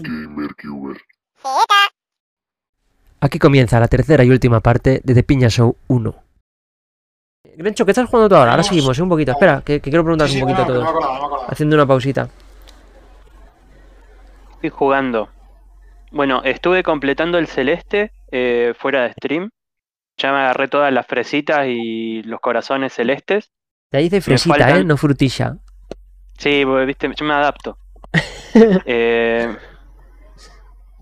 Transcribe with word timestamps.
GamerCuber. 0.00 1.00
Aquí 3.20 3.38
comienza 3.38 3.80
la 3.80 3.88
tercera 3.88 4.22
y 4.24 4.30
última 4.30 4.60
parte 4.60 5.00
de 5.02 5.14
The 5.14 5.22
Piña 5.22 5.48
Show 5.48 5.76
1. 5.88 6.14
Grencho, 7.56 7.84
¿qué 7.84 7.92
estás 7.92 8.08
jugando 8.08 8.28
tú 8.28 8.34
ahora? 8.36 8.50
Ahora 8.52 8.62
seguimos, 8.62 8.98
¿eh? 8.98 9.02
un 9.02 9.08
poquito. 9.08 9.32
Espera, 9.32 9.62
que, 9.64 9.80
que 9.80 9.90
quiero 9.90 10.02
preguntar 10.02 10.28
Sí, 10.28 10.34
sí, 10.34 10.42
un 10.42 10.48
poquito 10.48 10.66
no, 10.74 10.88
a 10.88 10.92
todos. 10.92 11.30
no. 11.30 11.36
Haciendo 11.48 11.76
una 11.76 11.86
pausita. 11.86 12.28
Estoy 14.54 14.70
jugando. 14.70 15.28
Bueno, 16.10 16.42
estuve 16.44 16.82
completando 16.82 17.38
el 17.38 17.46
celeste 17.46 18.12
eh, 18.30 18.74
fuera 18.78 19.02
de 19.04 19.12
stream. 19.12 19.50
Ya 20.16 20.32
me 20.32 20.38
agarré 20.38 20.68
todas 20.68 20.92
las 20.92 21.06
fresitas 21.06 21.66
y 21.68 22.22
los 22.22 22.40
corazones 22.40 22.92
celestes. 22.92 23.50
De 23.90 23.98
ahí 23.98 24.04
dice 24.04 24.20
fresita, 24.20 24.54
faltan- 24.56 24.80
¿eh? 24.80 24.84
No 24.84 24.96
frutilla. 24.96 25.56
Sí, 26.38 26.62
porque, 26.64 26.86
viste, 26.86 27.10
yo 27.16 27.24
me 27.24 27.34
adapto. 27.34 27.78
Eh, 28.86 29.56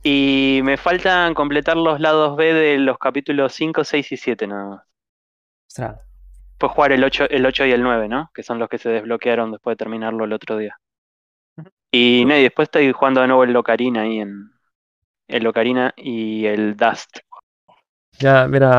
y 0.03 0.61
me 0.65 0.77
faltan 0.77 1.35
completar 1.35 1.77
los 1.77 2.01
lados 2.01 2.37
B 2.37 2.53
de 2.53 2.79
los 2.79 2.99
capítulos 2.99 3.53
5, 3.53 3.85
6 3.85 4.13
y 4.13 4.17
7 4.17 4.47
nada 4.47 4.65
más. 4.67 4.83
Ostras. 5.69 6.07
Después 6.51 6.73
jugar 6.73 6.93
el 6.93 7.05
8, 7.05 7.27
el 7.31 7.47
8 7.47 7.67
y 7.67 7.73
el 7.73 7.83
9, 7.83 8.09
¿no? 8.09 8.31
Que 8.35 8.43
son 8.43 8.59
los 8.59 8.69
que 8.69 8.79
se 8.79 8.89
desbloquearon 8.89 9.53
después 9.53 9.75
de 9.75 9.79
terminarlo 9.79 10.25
el 10.25 10.33
otro 10.33 10.57
día. 10.57 10.79
Y, 11.91 12.25
no, 12.27 12.37
y 12.37 12.43
después 12.43 12.67
estoy 12.67 12.91
jugando 12.93 13.21
de 13.21 13.27
nuevo 13.27 13.45
el 13.45 13.53
Locarina 13.53 14.03
ahí 14.03 14.21
en. 14.21 14.51
El 15.29 15.45
Locarina 15.45 15.93
y 15.97 16.47
el 16.47 16.77
Dust. 16.77 17.19
Ya, 18.19 18.47
mira, 18.47 18.71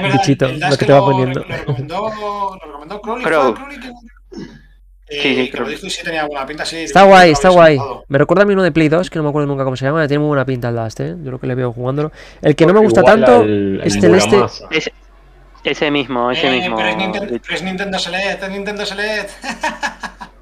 verdad, 0.00 0.12
bichito, 0.12 0.46
el 0.46 0.60
lo 0.60 0.76
que 0.76 0.84
te 0.84 0.92
va 0.92 1.00
poniendo. 1.00 1.40
Lo 1.40 1.46
recomendó, 1.46 2.08
lo 2.08 2.66
recomendó 2.66 3.00
Crowley. 3.00 3.24
Crow. 3.24 3.54
¿fue 3.54 3.54
Crowley 3.54 3.80
que- 3.80 4.63
Eh, 5.06 5.20
sí, 5.20 5.34
que 5.34 5.44
lo 5.44 5.52
Crowley. 5.52 5.74
dijo 5.74 5.86
y 5.86 5.90
sí 5.90 6.02
tenía 6.02 6.24
buena 6.26 6.46
pinta, 6.46 6.64
sí. 6.64 6.78
Está 6.78 7.02
guay, 7.02 7.30
está 7.32 7.50
guay. 7.50 7.78
Me 8.08 8.16
recuerda 8.18 8.44
a 8.44 8.46
mí 8.46 8.54
uno 8.54 8.62
de 8.62 8.72
Play 8.72 8.88
2, 8.88 9.10
que 9.10 9.18
no 9.18 9.22
me 9.22 9.28
acuerdo 9.28 9.46
nunca 9.48 9.62
cómo 9.64 9.76
se 9.76 9.84
llama. 9.84 10.06
Tiene 10.08 10.20
muy 10.20 10.28
buena 10.28 10.46
pinta 10.46 10.70
el 10.70 10.76
Dust, 10.76 11.00
¿eh? 11.00 11.14
Yo 11.22 11.30
lo 11.30 11.38
que 11.38 11.46
le 11.46 11.54
veo 11.54 11.72
jugándolo. 11.72 12.10
El 12.40 12.56
que 12.56 12.64
no 12.66 12.72
me 12.72 12.80
gusta 12.80 13.00
Igual 13.00 13.22
tanto 13.24 13.44
es 13.84 14.00
Celeste. 14.00 14.30
Muramasa. 14.30 14.66
Ese, 14.70 14.92
ese 15.62 15.90
mismo, 15.90 16.30
ese 16.30 16.48
Eh, 16.48 16.60
mismo. 16.60 16.76
Pero 16.76 16.88
es 16.88 16.96
Nintendo, 16.96 17.34
pero 17.42 17.54
es 17.54 17.62
Nintendo 17.62 17.98
Select, 17.98 18.42
es 18.42 18.50
Nintendo 18.50 18.86
Select. 18.86 19.30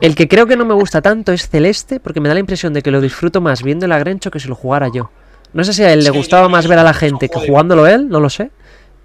El 0.00 0.14
que 0.14 0.28
creo 0.28 0.46
que 0.46 0.56
no 0.56 0.64
me 0.64 0.72
gusta 0.74 1.02
tanto 1.02 1.32
es 1.32 1.48
Celeste, 1.48 2.00
porque 2.00 2.20
me 2.20 2.28
da 2.28 2.34
la 2.34 2.40
impresión 2.40 2.72
de 2.72 2.80
que 2.82 2.90
lo 2.90 3.00
disfruto 3.02 3.40
más 3.42 3.62
viendo 3.62 3.84
el 3.84 3.92
Grencho 3.98 4.30
que 4.30 4.40
si 4.40 4.48
lo 4.48 4.54
jugara 4.54 4.88
yo. 4.92 5.10
No 5.52 5.62
sé 5.64 5.72
si 5.74 5.82
a 5.82 5.92
él 5.92 6.00
le 6.04 6.10
Sí, 6.10 6.16
gustaba 6.16 6.48
más 6.48 6.64
creo 6.64 6.70
ver 6.70 6.78
a 6.78 6.84
la 6.84 6.94
gente 6.94 7.28
que 7.28 7.38
jugándolo 7.46 7.86
él, 7.86 8.08
no 8.08 8.18
lo 8.20 8.30
sé. 8.30 8.50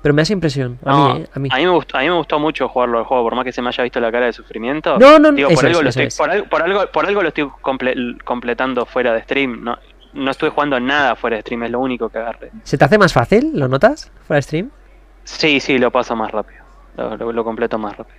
Pero 0.06 0.14
me 0.14 0.22
esa 0.22 0.34
impresión. 0.34 0.78
A 0.86 0.92
No, 0.92 1.14
mí, 1.16 1.22
¿eh? 1.22 1.30
A 1.34 1.40
mí. 1.40 1.50
A 1.52 1.56
mí, 1.58 1.64
me 1.66 1.72
gustó, 1.72 1.98
a 1.98 2.02
mí 2.02 2.08
me 2.10 2.14
gustó 2.16 2.38
mucho 2.38 2.68
jugarlo 2.70 3.00
al 3.00 3.06
juego, 3.06 3.24
por 3.24 3.34
más 3.34 3.44
que 3.44 3.52
se 3.52 3.60
me 3.64 3.70
haya 3.70 3.84
visto 3.84 4.00
la 4.00 4.12
cara 4.12 4.28
de 4.28 4.34
sufrimiento. 4.34 5.00
No, 5.00 5.18
no, 5.18 5.32
no. 5.32 5.36
Digo, 5.36 5.50
por, 5.50 5.66
algo 5.66 5.82
estoy, 5.82 6.10
por, 6.16 6.30
algo, 6.30 6.46
por, 6.48 6.62
algo, 6.62 6.92
por 6.92 7.06
algo 7.08 7.22
lo 7.24 7.30
estoy 7.30 7.46
comple- 7.64 8.22
completando 8.24 8.86
fuera 8.86 9.14
de 9.14 9.24
stream. 9.24 9.64
No, 9.64 9.80
no 10.14 10.30
estuve 10.30 10.52
jugando 10.52 10.80
nada 10.80 11.16
fuera 11.16 11.38
de 11.38 11.42
stream, 11.42 11.64
es 11.64 11.72
lo 11.72 11.80
único 11.80 12.10
que 12.10 12.20
agarré. 12.20 12.52
¿Se 12.62 12.78
te 12.78 12.86
hace 12.86 13.00
más 13.00 13.14
fácil? 13.14 13.54
¿Lo 13.56 13.68
notas? 13.68 14.12
¿Fuera 14.28 14.38
de 14.38 14.42
stream? 14.44 14.70
Sí, 15.24 15.60
sí, 15.60 15.80
lo 15.80 15.90
paso 15.90 16.16
más 16.16 16.30
rápido. 16.32 16.62
Lo, 16.98 17.18
lo- 17.18 17.32
lo 17.32 17.44
completo 17.44 17.80
más 17.80 17.98
rápido. 17.98 18.18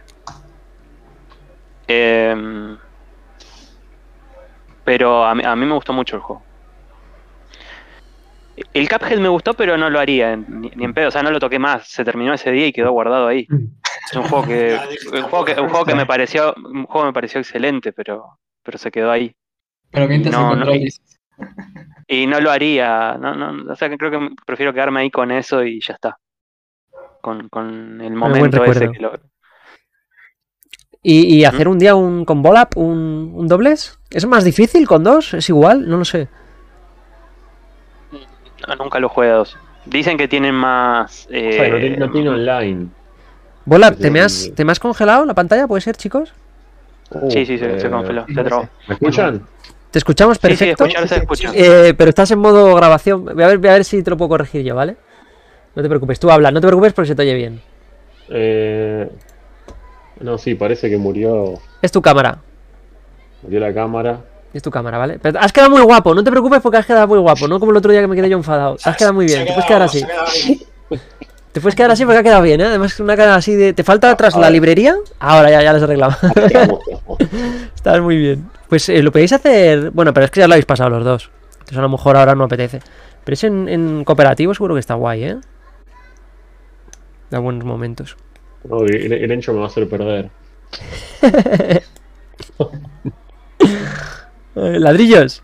Em, 1.87 2.77
pero 4.83 5.25
a 5.25 5.37
mí, 5.37 5.45
a 5.45 5.55
mí 5.55 5.65
me 5.67 5.75
gustó 5.75 5.93
mucho 5.93 6.17
el 6.17 6.23
juego. 6.23 6.43
El 8.73 8.89
Cuphead 8.89 9.19
me 9.19 9.29
gustó, 9.29 9.55
pero 9.55 9.77
no 9.77 9.91
lo 9.91 9.99
haría 10.01 10.37
ni, 10.37 10.71
ni 10.71 10.85
en 10.85 10.95
pedo. 10.95 11.09
O 11.09 11.11
sea, 11.11 11.23
no 11.23 11.31
lo 11.31 11.39
toqué 11.39 11.59
más. 11.59 11.89
Se 11.89 12.05
terminó 12.05 12.33
ese 12.35 12.51
día 12.51 12.67
y 12.67 12.73
quedó 12.73 12.93
guardado 12.93 13.27
ahí. 13.29 13.47
Es 14.11 14.17
un 14.17 14.23
juego 14.25 14.47
que, 14.47 14.79
un 15.13 15.23
juego 15.23 15.45
que, 15.45 15.61
un 15.61 15.69
juego 15.69 15.85
que 15.85 15.95
me 15.95 16.07
pareció, 16.07 16.55
un 16.57 16.87
juego 16.87 17.03
que 17.03 17.09
me 17.09 17.13
pareció 17.13 17.41
excelente, 17.41 17.93
pero, 17.93 18.39
pero 18.63 18.79
se 18.79 18.91
quedó 18.91 19.11
ahí. 19.11 19.35
Pero 19.91 20.09
mientras 20.09 20.35
No, 20.35 20.53
el 20.53 20.59
no, 20.61 20.67
control 20.67 20.89
y- 22.09 22.27
no 22.27 22.41
lo 22.41 22.51
haría, 22.51 23.17
no, 23.19 23.35
no, 23.35 23.73
o 23.73 23.77
sea 23.77 23.89
que 23.89 23.99
creo 23.99 24.11
que 24.11 24.31
prefiero 24.47 24.73
quedarme 24.73 25.01
ahí 25.01 25.11
con 25.11 25.31
eso 25.31 25.63
y 25.65 25.81
ya 25.81 25.95
está. 25.95 26.17
Con, 27.21 27.49
con 27.49 28.01
el 28.01 28.15
momento 28.15 28.65
ese 28.65 28.91
que 28.91 29.01
lo, 29.01 29.13
¿Y, 31.03 31.37
y 31.37 31.45
hacer 31.45 31.69
un 31.69 31.79
día 31.79 31.95
un 31.95 32.25
con 32.25 32.43
Bolap, 32.43 32.77
un, 32.77 33.33
un 33.35 33.47
dobles? 33.47 33.99
¿Es 34.11 34.27
más 34.27 34.45
difícil 34.45 34.87
con 34.89 35.05
dos? 35.05 35.35
¿Es 35.35 35.49
igual? 35.49 35.89
No 35.89 35.99
lo 35.99 36.05
sé. 36.05 36.29
No, 38.67 38.77
nunca 38.77 38.99
lo 39.01 39.09
jugué 39.09 39.31
a 39.31 39.35
dos. 39.35 39.57
Dicen 39.85 40.17
que 40.19 40.29
tienen 40.29 40.55
más. 40.55 41.27
O 41.27 41.31
sea, 41.31 41.69
no, 41.69 41.77
eh, 41.77 41.81
tiene, 41.81 41.97
no 41.97 42.11
tiene 42.11 42.29
online. 42.31 42.87
Bolap, 43.65 43.95
Sí, 43.97 44.03
¿te 44.03 44.11
me, 44.11 44.19
sí, 44.21 44.25
has, 44.25 44.33
sí. 44.33 44.51
¿te 44.53 44.65
me 44.65 44.73
has 44.73 44.81
congelado 44.81 45.25
la 45.25 45.35
pantalla? 45.35 45.67
¿Puede 45.67 45.81
ser, 45.81 45.97
chicos? 45.97 46.33
Sí, 47.31 47.47
sí, 47.47 47.59
se, 47.59 47.79
se 47.81 47.87
eh, 47.87 47.91
congeló, 47.91 48.25
se 48.27 48.43
trabó. 48.43 48.69
¿Me 48.89 48.95
escuchan? 48.95 49.47
¿Te 49.91 49.99
escuchamos 49.99 50.37
Sí, 50.37 50.41
sí, 50.43 50.49
perfecto? 50.49 50.85
escuchar 50.85 51.09
se 51.09 51.17
escucha. 51.17 51.53
Eh, 51.55 51.95
pero 51.97 52.09
estás 52.11 52.31
en 52.33 52.39
modo 52.41 52.75
grabación. 52.75 53.25
Voy 53.25 53.43
a, 53.45 53.47
ver, 53.49 53.59
voy 53.59 53.69
a 53.71 53.75
ver 53.75 53.85
si 53.85 54.03
te 54.03 54.11
lo 54.11 54.17
puedo 54.17 54.29
corregir 54.31 54.63
yo, 54.65 54.75
¿vale? 54.75 54.97
No 55.75 55.83
te 55.83 55.89
preocupes, 55.89 56.19
tú 56.19 56.31
habla, 56.31 56.51
no 56.51 56.61
te 56.61 56.67
preocupes 56.67 56.93
porque 56.93 57.09
se 57.09 57.15
te 57.15 57.23
oye 57.23 57.35
bien. 57.35 57.61
Eh, 58.29 59.09
no, 60.21 60.37
sí, 60.39 60.55
parece 60.57 60.91
que 60.91 60.97
murió, 60.97 61.55
Es 61.83 61.93
tu 61.93 62.03
cámara. 62.03 62.39
murió 63.43 63.61
la 63.61 63.73
cámara. 63.73 64.21
Es 64.57 64.63
tu 64.63 64.71
cámara, 64.71 64.97
¿vale? 64.97 65.19
Pero 65.21 65.39
has 65.39 65.53
quedado 65.53 65.71
muy 65.71 65.83
guapo, 65.83 66.15
no 66.15 66.25
te 66.25 66.31
preocupes 66.31 66.63
porque 66.63 66.79
has 66.79 66.87
quedado 66.87 67.07
muy 67.07 67.19
guapo, 67.19 67.47
no 67.47 67.61
como 67.61 67.73
el 67.73 67.77
otro 67.77 67.93
día 67.93 68.01
que 68.01 68.07
me 68.07 68.17
quedé 68.17 68.31
yo 68.31 68.39
enfadado. 68.39 68.79
Has 68.83 68.97
quedado 68.97 69.13
muy 69.13 69.27
bien, 69.27 69.45
te 69.45 69.53
puedes 69.53 69.67
quedar 69.67 69.83
así. 69.83 70.03
Te 71.53 71.61
puedes 71.61 71.75
quedar 71.75 71.91
así 71.91 72.05
porque 72.05 72.21
ha 72.21 72.23
quedado 72.23 72.41
bien, 72.41 72.61
¿eh? 72.63 72.65
Además, 72.65 72.99
una 73.01 73.17
cara 73.17 73.35
así 73.35 73.55
de. 73.55 73.75
¿Te 73.75 73.85
falta 73.85 74.11
atrás 74.11 74.35
la 74.35 74.49
librería? 74.49 74.97
Ahora 75.19 75.51
ya, 75.51 75.63
ya. 75.63 75.73
Vamos, 75.75 76.19
vamos. 76.59 77.19
Estás 77.75 78.01
muy 78.01 78.17
bien. 78.17 78.49
Pues 78.69 78.89
eh, 78.89 79.03
lo 79.03 79.13
podéis 79.13 79.33
hacer. 79.35 79.91
Bueno, 79.91 80.15
pero 80.15 80.25
es 80.25 80.31
que 80.31 80.41
ya 80.41 80.49
lo 80.49 80.55
habéis 80.55 80.65
pasado 80.67 80.89
los 80.91 81.05
dos. 81.05 81.31
Entonces 81.53 81.79
a 81.79 81.83
lo 81.83 81.89
mejor 81.91 82.17
ahora 82.17 82.35
no 82.35 82.45
apetece. 82.45 82.81
Pero 83.25 83.35
es 83.35 83.45
en, 83.45 83.69
en 83.69 84.05
cooperativo 84.05 84.55
seguro 84.55 84.75
que 84.75 84.81
está 84.81 84.95
guay, 84.95 85.25
¿eh? 85.25 85.37
Da 87.31 87.41
buenos 87.41 87.65
momentos. 87.65 88.17
No, 88.65 88.81
el, 88.83 89.13
el 89.13 89.31
Encho 89.31 89.53
me 89.53 89.59
va 89.59 89.65
a 89.65 89.69
hacer 89.69 89.87
perder. 89.89 90.31
Eh, 94.57 94.79
ladrillos. 94.81 95.43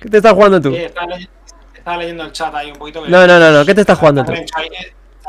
¿Qué 0.00 0.08
te 0.08 0.16
estás 0.16 0.32
jugando 0.32 0.60
tú? 0.60 0.74
Eh, 0.74 0.86
Estaba 0.86 1.06
leyendo, 1.06 1.32
estaba 1.74 1.96
leyendo 1.98 2.24
el 2.24 2.32
chat 2.32 2.54
ahí 2.54 2.70
un 2.70 2.78
poquito. 2.78 3.02
que- 3.02 3.10
No, 3.10 3.26
no, 3.26 3.38
no, 3.38 3.50
no. 3.50 3.64
¿Qué 3.64 3.74
te 3.74 3.82
estás 3.82 3.98
jugando 3.98 4.24
tú? 4.24 4.32
Está 4.32 4.40
Lencho 4.40 4.58
ahí, 4.58 4.68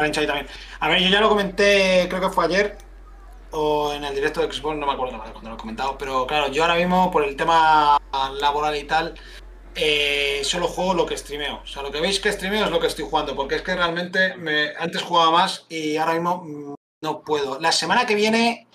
está 0.08 0.22
ahí 0.22 0.28
también. 0.28 0.48
A 0.80 0.88
ver, 0.90 1.00
yo 1.02 1.10
ya 1.10 1.20
lo 1.22 1.30
comenté, 1.30 2.08
creo 2.10 2.22
que 2.22 2.30
fue 2.30 2.46
ayer, 2.46 2.78
o 3.52 3.94
en 3.94 4.04
el 4.04 4.16
directo 4.16 4.42
de 4.42 4.52
Xbox, 4.52 4.78
no 4.78 4.86
me 4.88 4.94
acuerdo 4.94 5.22
cuando 5.32 5.50
lo 5.50 5.56
he 5.56 5.60
comentado, 5.60 5.98
pero 5.98 6.26
claro, 6.28 6.50
yo 6.50 6.64
ahora 6.64 6.76
mismo, 6.76 7.12
por 7.12 7.24
el 7.24 7.36
tema 7.36 7.98
laboral 8.40 8.76
y 8.76 8.84
tal, 8.86 9.16
eh, 9.76 10.40
solo 10.44 10.68
juego 10.68 10.94
lo 10.94 11.06
que 11.06 11.18
streameo. 11.18 11.62
O 11.64 11.68
sea, 11.68 11.84
lo 11.84 11.92
que 11.92 12.00
veis 12.02 12.20
que 12.22 12.32
streameo 12.32 12.66
es 12.66 12.72
lo 12.72 12.80
que 12.80 12.88
estoy 12.88 13.06
jugando, 13.06 13.36
porque 13.36 13.56
es 13.56 13.62
que 13.62 13.76
realmente 13.76 14.36
me, 14.38 14.70
antes 14.78 15.02
jugaba 15.02 15.32
más 15.32 15.66
y 15.70 15.98
ahora 15.98 16.14
mismo 16.14 16.44
mm, 16.46 16.74
no 17.04 17.22
puedo. 17.22 17.60
La 17.60 17.72
semana 17.74 18.06
que 18.06 18.16
viene, 18.16 18.68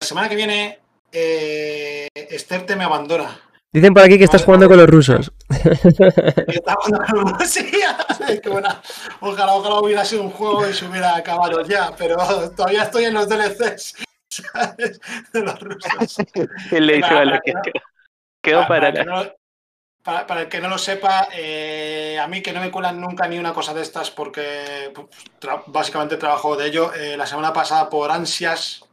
la 0.00 0.06
semana 0.06 0.28
que 0.30 0.36
viene, 0.36 0.78
eh, 1.12 2.08
Esther 2.14 2.64
me 2.76 2.84
abandona. 2.84 3.38
Dicen 3.72 3.94
por 3.94 4.02
aquí 4.02 4.18
que 4.18 4.24
estás 4.24 4.44
jugando 4.44 4.68
con 4.68 4.76
los 4.76 4.86
rusos. 4.88 5.32
Está 5.48 6.74
jugando 6.74 7.34
con. 7.34 7.38
Qué 8.42 8.48
buena. 8.50 8.82
Ojalá, 9.20 9.54
ojalá 9.54 9.76
hubiera 9.80 10.04
sido 10.04 10.22
un 10.22 10.30
juego 10.30 10.68
y 10.68 10.74
se 10.74 10.86
hubiera 10.86 11.16
acabado 11.16 11.62
ya, 11.64 11.94
pero 11.96 12.16
todavía 12.50 12.82
estoy 12.82 13.04
en 13.06 13.14
los 13.14 13.28
DLCs 13.28 13.94
¿sabes? 14.28 15.00
de 15.32 15.40
los 15.40 15.58
rusos. 15.60 16.18
Él 16.70 16.86
le 16.86 17.00
Para- 17.00 17.20
a 17.20 17.24
lo 17.24 17.40
que 17.40 17.52
quedó, 18.42 18.66
para 18.68 18.88
el 18.88 18.94
que 18.94 19.04
la- 19.04 19.14
no- 19.24 19.32
para- 20.02 20.26
para 20.26 20.40
el 20.42 20.48
que 20.48 20.60
no 20.60 20.68
lo 20.68 20.76
sepa, 20.78 21.28
eh, 21.32 22.18
a 22.20 22.26
mí 22.26 22.42
que 22.42 22.52
no 22.52 22.60
me 22.60 22.70
cuelan 22.70 23.00
nunca 23.00 23.26
ni 23.26 23.38
una 23.38 23.54
cosa 23.54 23.72
de 23.72 23.82
estas 23.82 24.10
porque 24.10 24.90
pues, 24.94 25.06
tra- 25.40 25.62
básicamente 25.66 26.16
trabajo 26.18 26.56
de 26.56 26.66
ello. 26.66 26.92
Eh, 26.92 27.16
la 27.16 27.24
semana 27.26 27.52
pasada, 27.54 27.88
por 27.88 28.10
ansias 28.10 28.84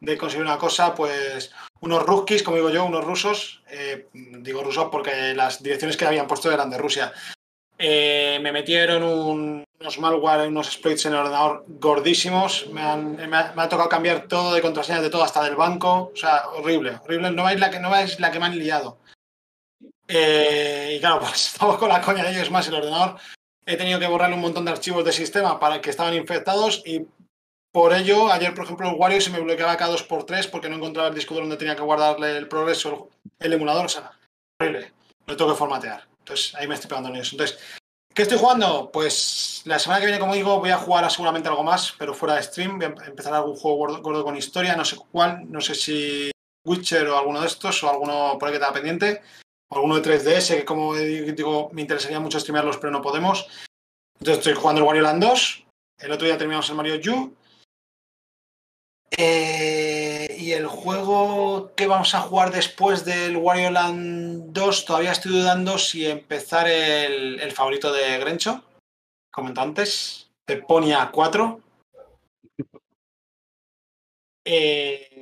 de 0.00 0.18
conseguir 0.18 0.44
una 0.44 0.58
cosa, 0.58 0.92
pues 0.94 1.52
unos 1.84 2.02
ruskis, 2.04 2.42
como 2.42 2.56
digo 2.56 2.70
yo, 2.70 2.84
unos 2.84 3.04
rusos, 3.04 3.62
eh, 3.68 4.08
digo 4.12 4.62
rusos 4.62 4.88
porque 4.90 5.34
las 5.34 5.62
direcciones 5.62 5.96
que 5.96 6.06
habían 6.06 6.26
puesto 6.26 6.50
eran 6.50 6.70
de 6.70 6.78
Rusia, 6.78 7.12
eh, 7.78 8.38
me 8.42 8.52
metieron 8.52 9.02
un- 9.02 9.64
unos 9.80 9.98
malware, 9.98 10.48
unos 10.48 10.68
exploits 10.68 11.04
en 11.06 11.12
el 11.12 11.18
ordenador 11.18 11.64
gordísimos, 11.68 12.66
me, 12.72 12.80
han- 12.80 13.16
me 13.16 13.36
ha, 13.36 13.52
me 13.54 13.62
ha 13.62 13.68
tocado 13.68 13.88
cambiar 13.88 14.26
todo 14.28 14.54
de 14.54 14.62
contraseñas 14.62 15.02
de 15.02 15.10
todo, 15.10 15.22
hasta 15.22 15.42
del 15.44 15.56
banco, 15.56 16.10
o 16.12 16.16
sea, 16.16 16.48
horrible, 16.50 16.98
horrible, 17.04 17.30
no 17.30 17.44
veis 17.44 17.60
la 17.60 17.70
que, 17.70 17.80
no 17.80 17.90
veis 17.90 18.18
la 18.20 18.30
que 18.30 18.38
me 18.40 18.46
han 18.46 18.58
liado. 18.58 18.98
Eh, 20.08 20.94
y 20.96 21.00
claro, 21.00 21.20
pues 21.20 21.52
estamos 21.52 21.76
con 21.78 21.88
la 21.88 22.00
coña 22.00 22.24
de 22.24 22.30
ellos 22.32 22.50
más 22.50 22.66
el 22.68 22.74
ordenador. 22.74 23.16
He 23.66 23.76
tenido 23.76 23.98
que 23.98 24.06
borrarle 24.06 24.36
un 24.36 24.42
montón 24.42 24.64
de 24.64 24.70
archivos 24.72 25.04
de 25.04 25.12
sistema 25.12 25.58
para 25.58 25.80
que 25.80 25.90
estaban 25.90 26.14
infectados 26.14 26.82
y 26.84 27.06
por 27.74 27.92
ello, 27.92 28.30
ayer, 28.30 28.54
por 28.54 28.64
ejemplo, 28.64 28.88
el 28.88 28.94
Wario 28.94 29.20
se 29.20 29.30
me 29.30 29.40
bloqueaba 29.40 29.76
cada 29.76 29.96
2x3 29.96 30.48
porque 30.48 30.68
no 30.68 30.76
encontraba 30.76 31.08
el 31.08 31.14
disco 31.16 31.34
donde 31.34 31.56
tenía 31.56 31.74
que 31.74 31.82
guardarle 31.82 32.36
el 32.36 32.46
progreso, 32.46 33.10
el, 33.40 33.52
emulador, 33.52 33.86
o 33.86 33.88
sea, 33.88 34.12
horrible. 34.60 34.92
Lo 35.26 35.36
tengo 35.36 35.50
que 35.50 35.58
formatear. 35.58 36.06
Entonces, 36.20 36.54
ahí 36.54 36.68
me 36.68 36.76
estoy 36.76 36.88
pegando 36.88 37.08
en 37.08 37.16
eso. 37.16 37.34
Entonces, 37.34 37.58
¿qué 38.14 38.22
estoy 38.22 38.38
jugando? 38.38 38.92
Pues 38.92 39.62
la 39.64 39.80
semana 39.80 39.98
que 39.98 40.06
viene, 40.06 40.20
como 40.20 40.36
digo, 40.36 40.60
voy 40.60 40.70
a 40.70 40.78
jugar 40.78 41.04
a 41.04 41.10
seguramente 41.10 41.48
algo 41.48 41.64
más, 41.64 41.92
pero 41.98 42.14
fuera 42.14 42.36
de 42.36 42.44
stream. 42.44 42.78
Voy 42.78 42.84
a 42.86 43.06
empezar 43.06 43.34
algún 43.34 43.56
juego 43.56 43.98
gordo, 44.00 44.24
con 44.24 44.36
historia, 44.36 44.76
no 44.76 44.84
sé 44.84 44.94
cuál, 45.10 45.50
no 45.50 45.60
sé 45.60 45.74
si 45.74 46.30
Witcher 46.64 47.08
o 47.08 47.18
alguno 47.18 47.40
de 47.40 47.48
estos 47.48 47.82
o 47.82 47.90
alguno 47.90 48.38
por 48.38 48.46
ahí 48.48 48.52
que 48.52 48.58
estaba 48.58 48.74
pendiente 48.74 49.20
alguno 49.70 50.00
de 50.00 50.02
3DS, 50.02 50.58
que 50.58 50.64
como 50.64 50.94
digo, 50.94 51.70
me 51.72 51.82
interesaría 51.82 52.20
mucho 52.20 52.38
streamearlos, 52.38 52.78
pero 52.78 52.92
no 52.92 53.02
podemos. 53.02 53.48
Entonces 54.20 54.38
estoy 54.38 54.54
jugando 54.54 54.80
el 54.80 54.86
Wario 54.86 55.02
Land 55.02 55.24
2. 55.24 55.66
El 55.98 56.12
otro 56.12 56.26
día 56.26 56.38
terminamos 56.38 56.68
el 56.70 56.76
Mario 56.76 57.00
U. 57.12 57.34
Eh, 59.10 60.36
y 60.38 60.52
el 60.52 60.66
juego 60.66 61.72
que 61.76 61.86
vamos 61.86 62.14
a 62.14 62.20
jugar 62.20 62.50
después 62.50 63.04
del 63.04 63.36
Wario 63.36 63.70
Land 63.70 64.52
2, 64.52 64.84
todavía 64.84 65.12
estoy 65.12 65.32
dudando 65.32 65.78
si 65.78 66.06
empezar 66.06 66.68
el, 66.68 67.40
el 67.40 67.52
favorito 67.52 67.92
de 67.92 68.18
Grencho, 68.18 68.64
comentó 69.30 69.60
antes, 69.60 70.28
Peponia 70.44 71.10
4. 71.12 71.60
Eh, 74.46 75.13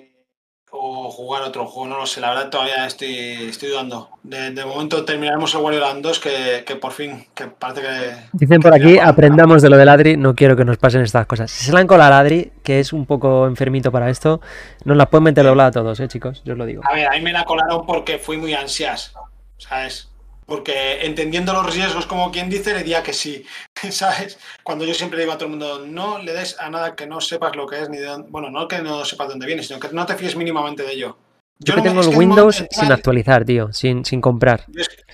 o 0.75 1.11
jugar 1.11 1.43
otro 1.43 1.67
juego, 1.67 1.91
no 1.91 1.99
lo 1.99 2.07
sé, 2.07 2.21
la 2.23 2.31
verdad 2.31 2.49
todavía 2.49 2.87
estoy, 2.87 3.15
estoy 3.51 3.69
dudando. 3.69 4.09
De, 4.23 4.53
de 4.53 4.65
momento 4.65 5.05
terminaremos 5.05 5.55
el 5.55 5.61
Wario 5.61 5.81
Land 5.81 6.03
2, 6.03 6.19
que, 6.19 6.65
que, 6.67 6.77
por 6.77 6.93
fin, 6.93 7.27
que 7.35 7.47
parece 7.47 7.83
que... 7.83 7.89
Dicen 8.33 8.61
por 8.63 8.73
aquí, 8.73 8.99
aprendamos 8.99 9.61
de 9.61 9.69
lo 9.69 9.77
del 9.77 9.91
Adri, 9.91 10.17
no 10.17 10.35
quiero 10.35 10.57
que 10.57 10.65
nos 10.65 10.79
pasen 10.79 11.03
estas 11.03 11.27
cosas. 11.27 11.51
Si 11.51 11.67
se 11.67 11.73
la 11.73 11.81
han 11.81 11.87
colado 11.87 12.15
Adri, 12.15 12.53
que 12.63 12.81
es 12.81 12.95
un 12.95 13.05
poco 13.05 13.47
enfermito 13.47 13.93
para 13.93 14.09
esto, 14.09 14.41
nos 14.85 14.97
la 14.97 15.11
pueden 15.11 15.25
meter 15.25 15.45
doblada 15.45 15.69
a 15.69 15.73
todos, 15.73 16.01
eh, 16.01 16.09
chicos, 16.09 16.43
yo 16.45 16.55
os 16.55 16.59
lo 16.59 16.65
digo. 16.65 16.83
A 16.89 16.95
ver, 16.95 17.07
a 17.07 17.11
mí 17.13 17.21
me 17.21 17.33
la 17.33 17.45
colaron 17.45 17.85
porque 17.85 18.19
fui 18.19 18.39
muy 18.39 18.55
ansias, 18.55 19.13
¿sabes? 19.59 20.12
Porque 20.47 21.05
entendiendo 21.07 21.53
los 21.53 21.75
riesgos, 21.75 22.07
como 22.07 22.31
quien 22.33 22.51
dice, 22.51 22.73
le 22.73 22.79
diría 22.79 23.03
que 23.03 23.13
sí, 23.13 23.45
¿sabes? 23.91 24.39
Cuando 24.63 24.85
yo 24.85 24.95
siempre 24.95 25.21
digo 25.21 25.33
a 25.33 25.39
todo 25.39 25.47
el 25.47 25.51
mundo, 25.51 25.87
no 25.87 26.19
le 26.19 26.33
des 26.33 26.59
a 26.59 26.69
nada 26.71 26.95
que 26.95 27.07
no 27.07 27.21
sepas 27.21 27.57
lo 27.57 27.67
que 27.67 27.81
es, 27.81 27.89
ni 27.89 27.99
de 27.99 28.07
dónde, 28.07 28.29
bueno, 28.31 28.51
no 28.51 28.69
que 28.69 28.81
no 28.81 29.05
sepas 29.05 29.29
dónde 29.29 29.47
viene, 29.47 29.63
sino 29.63 29.79
que 29.79 29.89
no 29.93 30.07
te 30.07 30.17
fíes 30.17 30.37
mínimamente 30.37 30.83
de 30.83 30.93
ello. 30.93 31.17
Yo, 31.59 31.75
yo 31.75 31.83
que 31.83 31.89
tengo 31.89 32.01
el 32.01 32.17
Windows 32.17 32.65
sin 32.71 32.91
actualizar, 32.91 33.45
tío, 33.45 33.73
sin, 33.73 34.05
sin 34.05 34.21
comprar. 34.21 34.65
Es 34.75 34.89
que, 34.89 35.05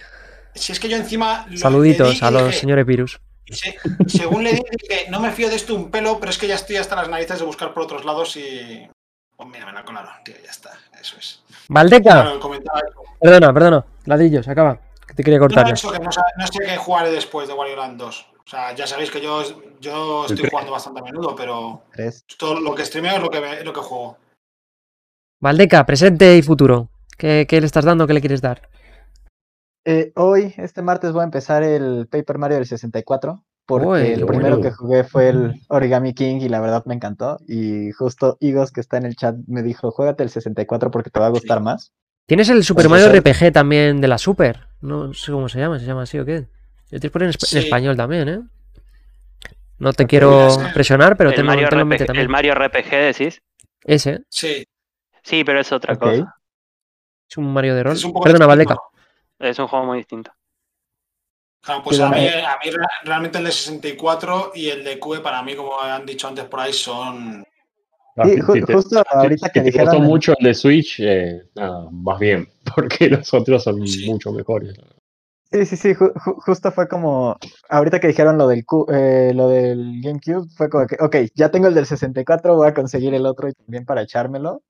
si 0.55 0.73
es 0.73 0.81
que 0.81 0.89
yo 0.89 0.97
encima... 0.97 1.47
Saluditos 1.57 2.23
a 2.23 2.31
los 2.31 2.47
dije, 2.47 2.61
señores 2.61 2.87
virus. 2.87 3.21
Se, 3.51 3.77
según 4.07 4.45
le 4.45 4.53
dije, 4.53 5.07
no 5.11 5.21
me 5.21 5.31
fío 5.31 5.49
de 5.49 5.57
esto 5.57 5.75
un 5.75 5.91
pelo, 5.91 6.19
pero 6.19 6.31
es 6.31 6.39
que 6.39 6.49
ya 6.49 6.55
estoy 6.55 6.77
hasta 6.77 6.97
las 6.97 7.09
narices 7.09 7.39
de 7.39 7.45
buscar 7.45 7.73
por 7.73 7.83
otros 7.83 8.05
lados 8.05 8.37
y... 8.37 8.89
Pues 9.37 9.49
mira, 9.51 9.67
me 9.67 9.73
la 9.73 9.85
colaron, 9.85 10.11
tío, 10.25 10.35
ya 10.45 10.51
está, 10.51 10.71
eso 11.01 11.17
es. 11.17 11.43
Valdeca. 11.69 12.35
Perdona, 13.21 13.53
perdona, 13.53 13.85
ladillo, 14.07 14.43
se 14.43 14.51
acaba. 14.51 14.81
Que 15.09 15.15
te 15.15 15.25
quería 15.25 15.41
cortar. 15.41 15.65
Que 15.65 15.73
no, 15.73 16.01
no, 16.37 16.47
sé 16.47 16.59
qué 16.65 16.77
jugaré 16.77 17.11
después 17.11 17.49
de 17.49 17.55
Wario 17.55 17.77
Land 17.77 17.99
2. 17.99 18.27
O 18.49 18.51
sea, 18.51 18.75
ya 18.75 18.87
sabéis 18.87 19.11
que 19.11 19.21
yo, 19.21 19.43
yo 19.81 20.27
estoy 20.27 20.49
jugando 20.49 20.73
bastante 20.73 21.01
a 21.01 21.03
menudo, 21.03 21.35
pero 21.35 21.83
todo 22.39 22.61
lo 22.61 22.75
que 22.75 22.85
streameo 22.85 23.17
es 23.17 23.23
lo 23.23 23.31
que, 23.31 23.39
es 23.39 23.65
lo 23.65 23.73
que 23.73 23.81
juego. 23.81 24.19
Valdeca, 25.41 25.85
presente 25.85 26.37
y 26.37 26.43
futuro. 26.43 26.91
¿Qué, 27.17 27.47
¿Qué, 27.49 27.61
le 27.61 27.67
estás 27.67 27.85
dando? 27.85 28.07
¿Qué 28.07 28.15
le 28.15 28.21
quieres 28.21 28.41
dar? 28.41 28.69
Eh, 29.85 30.13
hoy, 30.17 30.55
este 30.59 30.83
martes, 30.83 31.13
voy 31.13 31.23
a 31.23 31.25
empezar 31.25 31.63
el 31.63 32.07
Paper 32.09 32.39
Mario 32.39 32.57
del 32.59 32.67
64. 32.67 33.45
Porque 33.67 33.87
Uy, 33.87 34.01
el 34.01 34.25
primero 34.25 34.57
bueno. 34.57 34.63
que 34.63 34.71
jugué 34.71 35.05
fue 35.05 35.29
el 35.29 35.61
Origami 35.69 36.15
King 36.15 36.41
y 36.41 36.49
la 36.49 36.61
verdad 36.61 36.85
me 36.87 36.95
encantó. 36.95 37.39
Y 37.47 37.93
justo 37.93 38.39
Igos, 38.41 38.73
que 38.73 38.81
está 38.81 38.97
en 38.97 39.05
el 39.05 39.15
chat, 39.15 39.37
me 39.47 39.63
dijo: 39.63 39.91
Juégate 39.91 40.23
el 40.23 40.31
64 40.31 40.91
porque 40.91 41.11
te 41.11 41.21
va 41.21 41.27
a 41.27 41.31
gustar 41.31 41.59
sí. 41.59 41.65
más. 41.65 41.93
Tienes 42.27 42.49
el 42.49 42.65
Super 42.65 42.89
Mario 42.89 43.13
RPG 43.13 43.53
también 43.53 44.01
de 44.01 44.09
la 44.09 44.17
Super. 44.17 44.68
No 44.81 45.13
sé 45.15 45.33
cómo 45.33 45.49
se 45.49 45.59
llama, 45.59 45.79
¿se 45.79 45.87
llama 45.87 46.03
así 46.03 46.19
o 46.19 46.25
qué? 46.25 46.47
Yo 46.91 47.01
te 47.01 47.11
ponen 47.11 47.29
en, 47.29 47.33
sí. 47.39 47.57
en 47.57 47.65
español 47.65 47.97
también, 47.97 48.29
¿eh? 48.29 48.41
No 49.79 49.93
te 49.93 50.07
quiero 50.07 50.49
presionar, 50.75 51.17
pero 51.17 51.31
el 51.31 51.37
te 51.37 51.43
Mario, 51.43 51.69
te 51.69 51.77
lo 51.77 51.85
RPG, 51.85 52.07
también. 52.07 52.23
el 52.23 52.29
Mario 52.29 52.55
RPG 52.55 52.91
decís. 52.91 53.43
Ese. 53.85 54.23
Sí. 54.29 54.67
Sí, 55.23 55.45
pero 55.45 55.61
es 55.61 55.71
otra 55.71 55.95
okay. 55.95 56.21
cosa. 56.21 56.37
Es 57.29 57.37
un 57.37 57.53
Mario 57.53 57.75
de 57.75 57.83
rol. 57.83 57.97
Perdona, 58.23 58.47
Valdeca. 58.47 58.77
Es 59.39 59.59
un 59.59 59.69
juego 59.69 59.87
muy 59.87 59.99
distinto. 59.99 60.33
Claro, 61.61 61.83
pues 61.83 62.01
a 62.01 62.09
mí, 62.09 62.27
a 62.27 62.59
mí, 62.65 62.71
realmente 63.05 63.39
el 63.39 63.45
de 63.45 63.53
64 63.53 64.53
y 64.55 64.69
el 64.71 64.85
de 64.85 64.99
QE 64.99 65.21
para 65.21 65.43
mí, 65.43 65.55
como 65.55 65.79
han 65.81 66.07
dicho 66.07 66.29
antes 66.29 66.45
por 66.47 66.61
ahí, 66.61 66.73
son... 66.73 67.45
Sí, 68.25 68.41
ju 68.41 68.53
te, 68.65 68.73
justo 68.73 69.03
ahorita 69.09 69.51
que 69.51 69.61
dijeron... 69.63 69.87
gustó 69.87 70.01
mucho 70.03 70.35
el 70.39 70.45
de 70.47 70.55
Switch, 70.55 71.01
eh, 71.01 71.43
nada, 71.55 71.89
más 71.91 72.19
bien, 72.19 72.49
porque 72.75 73.09
los 73.09 73.33
otros 73.35 73.63
son 73.63 73.87
sí. 73.87 74.11
mucho 74.11 74.33
mejores. 74.33 74.75
Sí, 75.51 75.65
sí, 75.65 75.77
sí, 75.77 75.95
ju 75.95 76.13
justo 76.15 76.71
fue 76.73 76.89
como, 76.89 77.37
ahorita 77.71 78.01
que 78.01 78.09
dijeron 78.09 78.37
lo 78.37 78.49
del, 78.49 78.67
Q 78.67 78.87
eh, 78.93 79.33
lo 79.35 79.49
del 79.49 80.03
GameCube, 80.03 80.47
fue 80.55 80.69
como 80.69 80.87
que, 80.87 80.97
ok, 81.01 81.17
ya 81.35 81.51
tengo 81.51 81.69
el 81.69 81.75
del 81.75 81.87
64, 81.87 82.55
voy 82.55 82.69
a 82.69 82.75
conseguir 82.75 83.15
el 83.15 83.25
otro 83.25 83.49
y 83.49 83.55
también 83.55 83.87
para 83.87 84.03
echármelo, 84.03 84.63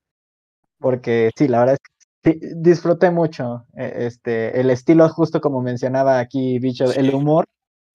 porque 0.79 1.31
sí, 1.37 1.49
la 1.49 1.61
verdad 1.61 1.75
es 2.23 2.33
que 2.33 2.41
sí, 2.41 2.55
disfruté 2.57 3.11
mucho 3.11 3.67
eh, 3.77 4.07
este, 4.07 4.61
el 4.61 4.71
estilo, 4.71 5.09
justo 5.09 5.41
como 5.41 5.63
mencionaba 5.63 6.21
aquí 6.21 6.61
Bicho, 6.61 6.87
sí. 6.87 7.01
el 7.01 7.13
humor, 7.13 7.47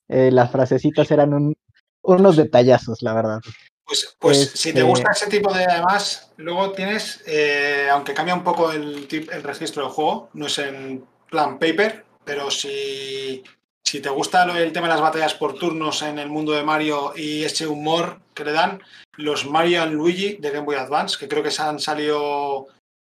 eh, 0.10 0.32
las 0.32 0.52
frasecitas 0.52 1.10
eran 1.12 1.34
un, 1.34 1.56
unos 2.02 2.36
detallazos, 2.36 3.02
la 3.02 3.14
verdad. 3.14 3.40
Pues, 3.86 4.16
pues 4.20 4.42
este... 4.42 4.58
si 4.58 4.74
te 4.74 4.82
gusta 4.82 5.12
ese 5.12 5.28
tipo 5.28 5.54
de 5.54 5.66
además, 5.66 6.32
luego 6.38 6.72
tienes, 6.72 7.24
eh, 7.26 7.88
aunque 7.92 8.14
cambia 8.14 8.34
un 8.34 8.44
poco 8.44 8.72
el, 8.72 9.08
el 9.12 9.44
registro 9.44 9.84
del 9.84 9.92
juego, 9.92 10.30
no 10.34 10.48
es 10.48 10.58
en 10.60 11.06
plan 11.30 11.60
paper, 11.60 12.06
pero 12.24 12.50
si, 12.50 13.44
si 13.84 14.00
te 14.00 14.10
gusta 14.10 14.44
el 14.58 14.72
tema 14.72 14.88
de 14.88 14.94
las 14.94 15.02
batallas 15.02 15.34
por 15.34 15.56
turnos 15.56 16.02
en 16.02 16.20
el 16.20 16.30
mundo 16.30 16.54
de 16.54 16.64
Mario 16.64 17.14
y 17.16 17.44
ese 17.44 17.68
humor 17.68 18.20
que 18.34 18.46
le 18.46 18.54
dan, 18.54 18.82
los 19.18 19.46
Mario 19.46 19.84
and 19.84 19.94
Luigi 19.94 20.38
de 20.38 20.50
Game 20.50 20.66
Boy 20.66 20.76
Advance, 20.76 21.18
que 21.20 21.28
creo 21.28 21.44
que 21.44 21.52
se 21.52 21.62
han 21.62 21.80
salido 21.80 22.68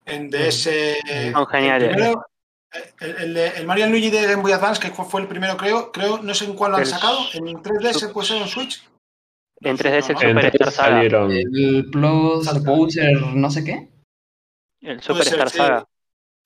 en 0.04 0.30
DS. 0.30 0.68
Son 1.32 1.46
geniales. 1.46 1.88
El, 1.88 1.94
primero, 1.94 2.26
el, 3.00 3.16
el, 3.16 3.36
el, 3.36 3.66
Mario 3.66 3.84
and 3.84 3.92
Luigi 3.92 4.10
de 4.10 4.26
Game 4.26 4.42
Boy 4.42 4.52
Advance, 4.52 4.80
que 4.80 4.90
fue 4.90 5.20
el 5.20 5.28
primero, 5.28 5.56
creo, 5.56 5.92
creo 5.92 6.18
no 6.18 6.34
sé 6.34 6.46
en 6.46 6.54
cuál 6.54 6.72
lo 6.72 6.78
han 6.78 6.86
sacado, 6.86 7.20
en 7.34 7.44
3DS 7.44 8.12
puede 8.12 8.28
ser 8.28 8.42
en 8.42 8.48
Switch. 8.48 8.82
En 9.60 9.76
3DS 9.76 10.10
el 10.10 10.34
Superstar 10.34 10.70
Saga. 10.70 11.02
El 11.02 11.88
Plus 11.90 12.62
Bowser, 12.62 13.20
no 13.34 13.50
sé 13.50 13.64
qué. 13.64 13.88
El 14.80 15.02
Superstar 15.02 15.50
Saga. 15.50 15.80
Sí. 15.80 15.86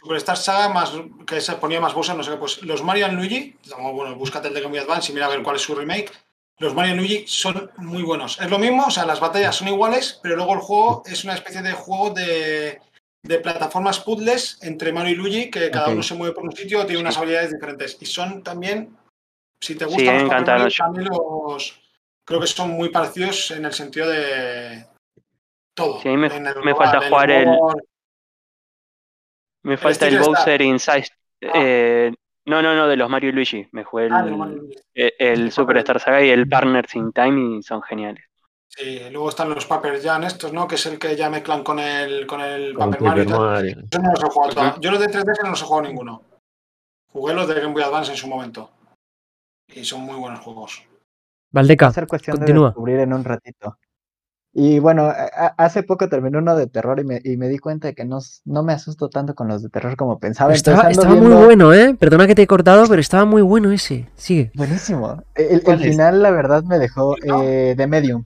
Superstar 0.03 0.37
Saga 0.37 0.69
más 0.71 0.93
que 1.27 1.41
se 1.41 1.55
ponía 1.55 1.81
más 1.81 1.93
Bowser, 1.93 2.17
no 2.17 2.23
sé 2.23 2.31
qué, 2.31 2.37
pues 2.39 2.62
los 2.62 2.83
Mario 2.83 3.07
and 3.07 3.19
Luigi, 3.19 3.57
bueno, 3.93 4.15
búscate 4.17 4.49
el 4.49 4.55
de 4.55 4.61
Game 4.62 4.71
Boy 4.71 4.85
Advance 4.87 5.11
y 5.11 5.15
mira 5.15 5.27
a 5.27 5.31
ver 5.31 5.43
cuál 5.43 5.57
es 5.57 5.62
su 5.62 5.75
remake. 5.75 6.11
Los 6.59 6.75
Mario 6.75 6.97
Luigi 6.97 7.25
son 7.27 7.71
muy 7.79 8.03
buenos. 8.03 8.41
Es 8.41 8.51
lo 8.51 8.59
mismo, 8.59 8.87
o 8.87 8.91
sea, 8.91 9.07
las 9.07 9.21
batallas 9.21 9.57
son 9.57 9.69
iguales, 9.69 10.21
pero 10.23 10.37
luego 10.37 10.55
el 10.55 10.61
juego 10.61 11.03
es 11.07 11.25
una 11.25 11.35
especie 11.35 11.62
de 11.62 11.73
juego 11.73 12.11
de, 12.11 12.81
de 13.23 13.39
plataformas 13.39 14.01
puzzles 14.01 14.59
entre 14.62 14.93
Mario 14.93 15.12
y 15.12 15.17
Luigi, 15.17 15.51
que 15.51 15.71
cada 15.71 15.87
okay. 15.87 15.95
uno 15.95 16.03
se 16.03 16.15
mueve 16.15 16.35
por 16.35 16.45
un 16.45 16.52
sitio, 16.52 16.85
tiene 16.87 17.00
unas 17.00 17.17
habilidades 17.17 17.52
diferentes. 17.52 17.97
Y 18.00 18.07
son 18.07 18.43
también, 18.43 18.97
si 19.61 19.75
te 19.75 19.85
gustan 19.85 20.00
sí, 20.00 20.23
los, 20.23 20.31
Mario, 20.31 20.71
también 20.79 21.09
los 21.09 21.81
creo 22.30 22.40
que 22.40 22.46
son 22.46 22.70
muy 22.70 22.90
parecidos 22.90 23.50
en 23.50 23.64
el 23.64 23.72
sentido 23.72 24.08
de 24.08 24.87
todo. 25.75 26.00
Sí, 26.00 26.10
me, 26.10 26.28
me 26.28 26.75
falta 26.76 27.08
jugar 27.08 27.28
el, 27.28 27.49
me 29.64 29.76
falta 29.76 30.06
el, 30.06 30.14
el 30.14 30.20
Bowser 30.20 30.62
Inside. 30.62 31.08
Ah. 31.42 31.50
Eh, 31.54 32.14
no, 32.46 32.62
no, 32.62 32.76
no, 32.76 32.87
de 32.87 32.96
los 32.96 33.10
Mario 33.10 33.30
y 33.30 33.32
Luigi. 33.32 33.66
Me 33.72 33.82
jugué 33.82 34.06
el, 34.06 34.12
ah, 34.12 34.49
el, 34.94 35.12
el 35.18 35.50
Superstar 35.50 35.99
Saga 35.99 36.22
y 36.22 36.30
el 36.30 36.49
Partners 36.49 36.94
in 36.94 37.10
Time 37.12 37.58
y 37.58 37.62
son 37.64 37.82
geniales. 37.82 38.25
Sí, 38.68 39.00
luego 39.10 39.30
están 39.30 39.50
los 39.50 39.66
Paper 39.66 40.00
Jam 40.00 40.22
estos, 40.22 40.52
¿no? 40.52 40.68
Que 40.68 40.76
es 40.76 40.87
el 40.87 41.00
que 41.00 41.16
ya 41.16 41.28
mezclan 41.30 41.64
con 41.64 41.80
el, 41.80 42.28
con 42.28 42.40
el 42.40 42.75
con 42.75 42.92
Paper 42.92 43.08
Mario. 43.08 43.40
Mario. 43.40 43.76
Yo 43.90 43.99
no 43.99 44.12
los 44.12 44.22
he 44.22 44.26
jugado. 44.28 44.52
Uh 44.52 44.64
-huh. 44.64 44.80
Yo 44.80 44.90
los 44.92 45.00
de 45.00 45.06
3DS 45.06 45.42
no 45.42 45.50
los 45.50 45.62
he 45.62 45.64
jugado 45.64 45.88
ninguno. 45.88 46.22
Jugué 47.08 47.34
los 47.34 47.49
de 47.49 47.54
Game 47.54 47.72
Boy 47.72 47.82
Advance 47.82 48.12
en 48.12 48.16
su 48.16 48.28
momento. 48.28 48.70
Y 49.66 49.84
son 49.84 50.02
muy 50.02 50.14
buenos 50.14 50.38
juegos. 50.38 50.84
Valdeca, 51.52 51.87
Va 51.87 51.90
a 51.90 51.95
ser 51.95 52.07
cuestión 52.07 52.37
continúa. 52.37 52.66
de 52.66 52.71
descubrir 52.71 53.00
en 53.00 53.12
un 53.12 53.25
ratito. 53.25 53.76
Y 54.52 54.80
bueno, 54.80 55.12
hace 55.59 55.85
poco 55.85 56.09
terminé 56.09 56.37
uno 56.38 56.57
de 56.57 56.66
terror 56.66 56.99
y 56.99 57.04
me, 57.04 57.21
y 57.23 57.37
me 57.37 57.49
di 57.49 57.59
cuenta 57.59 57.87
de 57.87 57.95
que 57.95 58.04
no, 58.04 58.19
no, 58.45 58.64
me 58.64 58.73
asusto 58.73 59.09
tanto 59.09 59.37
con 59.37 59.47
los 59.47 59.62
de 59.62 59.69
terror 59.69 59.97
como 59.97 60.19
pensaba. 60.19 60.52
Estaba, 60.52 60.90
estaba 60.90 61.12
viendo... 61.12 61.37
muy 61.37 61.45
bueno, 61.45 61.73
¿eh? 61.73 61.95
Perdona 61.95 62.26
que 62.26 62.35
te 62.35 62.42
he 62.42 62.47
cortado, 62.49 62.85
pero 62.88 63.00
estaba 63.00 63.25
muy 63.25 63.42
bueno 63.42 63.71
ese. 63.71 64.09
Sigue. 64.16 64.50
Buenísimo. 64.54 65.23
El, 65.37 65.62
el 65.64 65.78
final, 65.78 66.21
la 66.21 66.33
verdad, 66.33 66.64
me 66.64 66.80
dejó 66.80 67.14
eh, 67.23 67.75
de 67.76 67.87
medium. 67.87 68.25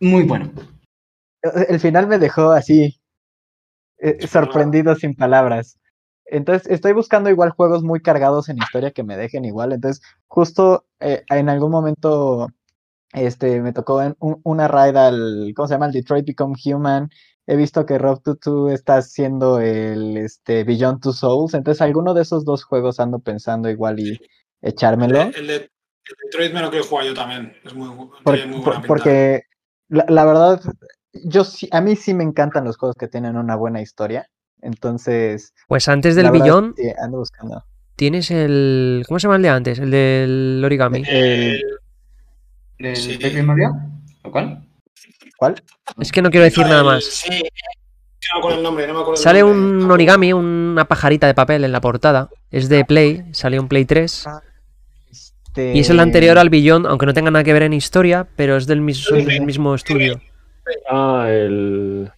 Muy 0.00 0.24
bueno. 0.24 0.50
El 1.68 1.78
final 1.78 2.08
me 2.08 2.18
dejó 2.18 2.50
así, 2.50 3.00
eh, 3.98 4.26
sorprendido 4.26 4.96
sin 4.96 5.14
palabras. 5.14 5.78
Entonces, 6.26 6.70
estoy 6.70 6.92
buscando 6.92 7.30
igual 7.30 7.50
juegos 7.50 7.82
muy 7.82 8.00
cargados 8.00 8.48
en 8.48 8.58
historia 8.58 8.92
que 8.92 9.02
me 9.02 9.16
dejen 9.16 9.44
igual. 9.44 9.72
Entonces, 9.72 10.02
justo 10.26 10.86
eh, 11.00 11.22
en 11.28 11.48
algún 11.48 11.70
momento 11.70 12.48
este, 13.12 13.60
me 13.60 13.72
tocó 13.72 14.02
en 14.02 14.16
un, 14.18 14.40
una 14.42 14.68
raid 14.68 14.96
al, 14.96 15.52
¿cómo 15.54 15.68
se 15.68 15.74
llama? 15.74 15.86
El 15.86 15.92
Detroit 15.92 16.26
Become 16.26 16.56
Human. 16.64 17.10
He 17.46 17.56
visto 17.56 17.84
que 17.84 17.98
Rob 17.98 18.22
Tutu 18.22 18.70
está 18.70 18.96
haciendo 18.96 19.60
el 19.60 20.16
este, 20.16 20.64
Beyond 20.64 21.02
Two 21.02 21.12
Souls. 21.12 21.54
Entonces, 21.54 21.82
alguno 21.82 22.14
de 22.14 22.22
esos 22.22 22.44
dos 22.44 22.64
juegos 22.64 23.00
ando 23.00 23.18
pensando 23.18 23.68
igual 23.68 24.00
y 24.00 24.18
echármelo. 24.62 25.20
El, 25.20 25.34
el, 25.36 25.46
de, 25.46 25.54
el 25.56 25.70
Detroit 26.24 26.54
me 26.54 26.62
lo 26.62 26.70
quiero 26.70 26.86
jugar 26.86 27.06
yo 27.06 27.14
también. 27.14 27.54
Es 27.64 27.74
muy, 27.74 27.88
por, 28.24 28.46
muy 28.46 28.62
por, 28.62 28.86
Porque 28.86 29.42
la, 29.88 30.06
la, 30.08 30.24
verdad, 30.24 30.60
yo 31.12 31.44
sí, 31.44 31.68
a 31.70 31.82
mí 31.82 31.96
sí 31.96 32.14
me 32.14 32.24
encantan 32.24 32.64
los 32.64 32.78
juegos 32.78 32.96
que 32.96 33.08
tienen 33.08 33.36
una 33.36 33.56
buena 33.56 33.82
historia. 33.82 34.28
Entonces. 34.64 35.52
Pues 35.68 35.86
antes 35.88 36.16
del 36.16 36.30
billón 36.30 36.74
sí, 36.76 36.84
ando 37.00 37.18
buscando. 37.18 37.64
tienes 37.96 38.30
el. 38.30 39.04
¿Cómo 39.06 39.18
se 39.20 39.24
llama 39.26 39.36
el 39.36 39.42
de 39.42 39.48
antes? 39.50 39.78
El 39.78 39.90
del 39.90 40.62
origami. 40.64 41.02
El- 41.06 41.62
¿Del 42.78 42.96
Sí. 42.96 43.18
Mario? 43.42 43.70
¿O 44.22 44.30
cuál? 44.30 44.66
¿Cuál? 45.36 45.62
Es 46.00 46.10
que 46.10 46.22
no 46.22 46.30
quiero 46.30 46.44
decir 46.44 46.66
nada 46.66 46.82
más. 46.82 47.04
Sí, 47.04 47.28
no 47.30 47.38
me 48.34 48.38
acuerdo 48.38 48.56
el 48.58 48.62
nombre, 48.64 48.86
no 48.86 48.94
me 48.94 49.00
acuerdo 49.00 49.14
el 49.14 49.22
Sale 49.22 49.40
nombre. 49.42 49.84
un 49.84 49.90
origami, 49.90 50.32
una 50.32 50.86
pajarita 50.86 51.26
de 51.26 51.34
papel 51.34 51.62
en 51.64 51.72
la 51.72 51.80
portada. 51.80 52.30
Es 52.50 52.68
de 52.68 52.84
Play, 52.84 53.22
salió 53.32 53.60
en 53.60 53.68
Play 53.68 53.84
3. 53.84 54.26
Este, 55.10 55.74
Y 55.74 55.80
es 55.80 55.90
el 55.90 56.00
anterior 56.00 56.38
al 56.38 56.50
billón, 56.50 56.86
aunque 56.86 57.06
no 57.06 57.14
tenga 57.14 57.30
nada 57.30 57.44
que 57.44 57.52
ver 57.52 57.62
en 57.62 57.74
historia, 57.74 58.26
pero 58.36 58.56
es 58.56 58.66
del 58.66 58.80
mismo, 58.80 59.04
son 59.04 59.24
del 59.24 59.42
mismo 59.42 59.74
estudio. 59.74 60.20
Ah, 60.90 61.26
el. 61.28 62.10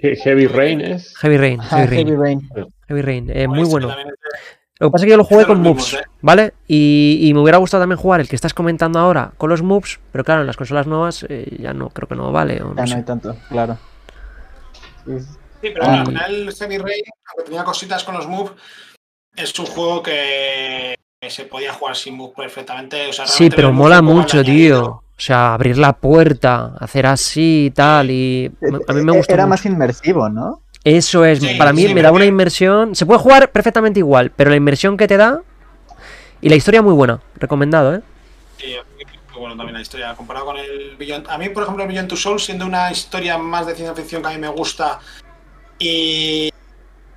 He- 0.00 0.16
Heavy 0.16 0.46
Rain 0.46 0.80
es. 0.80 1.16
Heavy 1.18 1.36
Rain, 1.36 1.60
Heavy 1.60 1.96
Heavy 1.96 2.16
Rain. 2.16 2.48
Heavy 2.88 3.02
Rain, 3.02 3.30
eh, 3.30 3.46
Pues, 3.46 3.48
muy 3.58 3.64
que 3.64 3.70
bueno. 3.70 3.94
Lo 4.80 4.88
que 4.88 4.92
pasa 4.92 5.04
es 5.04 5.06
que 5.06 5.10
yo 5.10 5.16
lo 5.16 5.24
jugué 5.24 5.40
Son 5.44 5.54
con 5.54 5.62
moves, 5.62 5.94
¿eh? 5.94 6.02
¿vale? 6.22 6.54
Y, 6.68 7.18
y 7.22 7.34
me 7.34 7.40
hubiera 7.40 7.58
gustado 7.58 7.82
también 7.82 7.98
jugar 7.98 8.20
el 8.20 8.28
que 8.28 8.36
estás 8.36 8.54
comentando 8.54 9.00
ahora 9.00 9.32
con 9.36 9.50
los 9.50 9.60
moves, 9.60 9.98
pero 10.12 10.22
claro, 10.22 10.42
en 10.42 10.46
las 10.46 10.56
consolas 10.56 10.86
nuevas 10.86 11.26
eh, 11.28 11.56
ya 11.58 11.72
no, 11.72 11.88
creo 11.90 12.06
que 12.08 12.14
no 12.14 12.30
vale. 12.30 12.62
O 12.62 12.74
no 12.74 12.76
Ya 12.76 12.84
no 12.86 12.96
hay 12.96 13.02
tanto, 13.04 13.36
claro. 13.48 13.76
Sí, 15.04 15.14
pero 15.62 15.82
Ah. 15.82 15.86
bueno, 15.88 16.00
al 16.00 16.06
final 16.06 16.34
el 16.48 16.52
Heavy 16.54 16.78
Rain, 16.78 17.02
aunque 17.30 17.44
tenía 17.50 17.64
cositas 17.64 18.04
con 18.04 18.14
los 18.14 18.28
moves, 18.28 18.52
es 19.34 19.58
un 19.58 19.66
juego 19.66 20.02
que 20.02 20.94
se 21.28 21.44
podía 21.46 21.72
jugar 21.72 21.96
sin 21.96 22.14
moves 22.16 22.34
perfectamente. 22.36 23.08
O 23.08 23.12
sea, 23.12 23.26
Sí, 23.26 23.50
pero 23.50 23.72
mola 23.72 24.00
mucho, 24.00 24.44
tío. 24.44 25.02
O 25.18 25.20
sea, 25.20 25.54
abrir 25.54 25.76
la 25.78 25.94
puerta, 25.94 26.74
hacer 26.78 27.04
así 27.06 27.66
y 27.66 27.70
tal. 27.72 28.10
Y 28.10 28.52
a 28.86 28.92
mí 28.92 29.02
me 29.02 29.12
Eh, 29.12 29.16
gustó 29.16 29.34
Era 29.34 29.44
mucho. 29.44 29.48
más 29.50 29.66
inmersivo, 29.66 30.28
¿no? 30.28 30.62
Eso 30.84 31.24
es, 31.24 31.40
Sí, 31.40 31.56
para 31.58 31.72
mí 31.72 31.82
sí, 31.86 31.92
me 31.94 32.02
da 32.02 32.12
una 32.12 32.24
inmersión. 32.24 32.94
Se 32.94 33.04
puede 33.04 33.18
jugar 33.18 33.50
perfectamente 33.50 33.98
igual, 33.98 34.30
pero 34.30 34.50
la 34.50 34.56
inmersión 34.56 34.96
que 34.96 35.08
te 35.08 35.16
da 35.16 35.42
y 36.40 36.48
la 36.48 36.54
historia 36.54 36.82
muy 36.82 36.92
buena. 36.94 37.20
Recomendado, 37.34 37.96
¿eh? 37.96 38.00
Sí, 38.58 38.76
muy 39.32 39.40
bueno 39.40 39.56
también 39.56 39.74
la 39.74 39.80
historia. 39.82 40.14
Comparado 40.14 40.46
con 40.46 40.56
el 40.56 40.96
Beyond. 40.96 41.26
A 41.28 41.36
mí, 41.36 41.48
por 41.48 41.64
ejemplo, 41.64 41.82
el 41.82 41.88
Beyond 41.90 42.08
Two 42.08 42.16
Souls, 42.16 42.44
siendo 42.44 42.64
una 42.64 42.90
historia 42.92 43.36
más 43.38 43.66
de 43.66 43.74
ciencia 43.74 43.94
ficción 43.96 44.22
que 44.22 44.28
a 44.28 44.30
mí 44.30 44.38
me 44.38 44.48
gusta 44.48 45.00
y. 45.80 46.50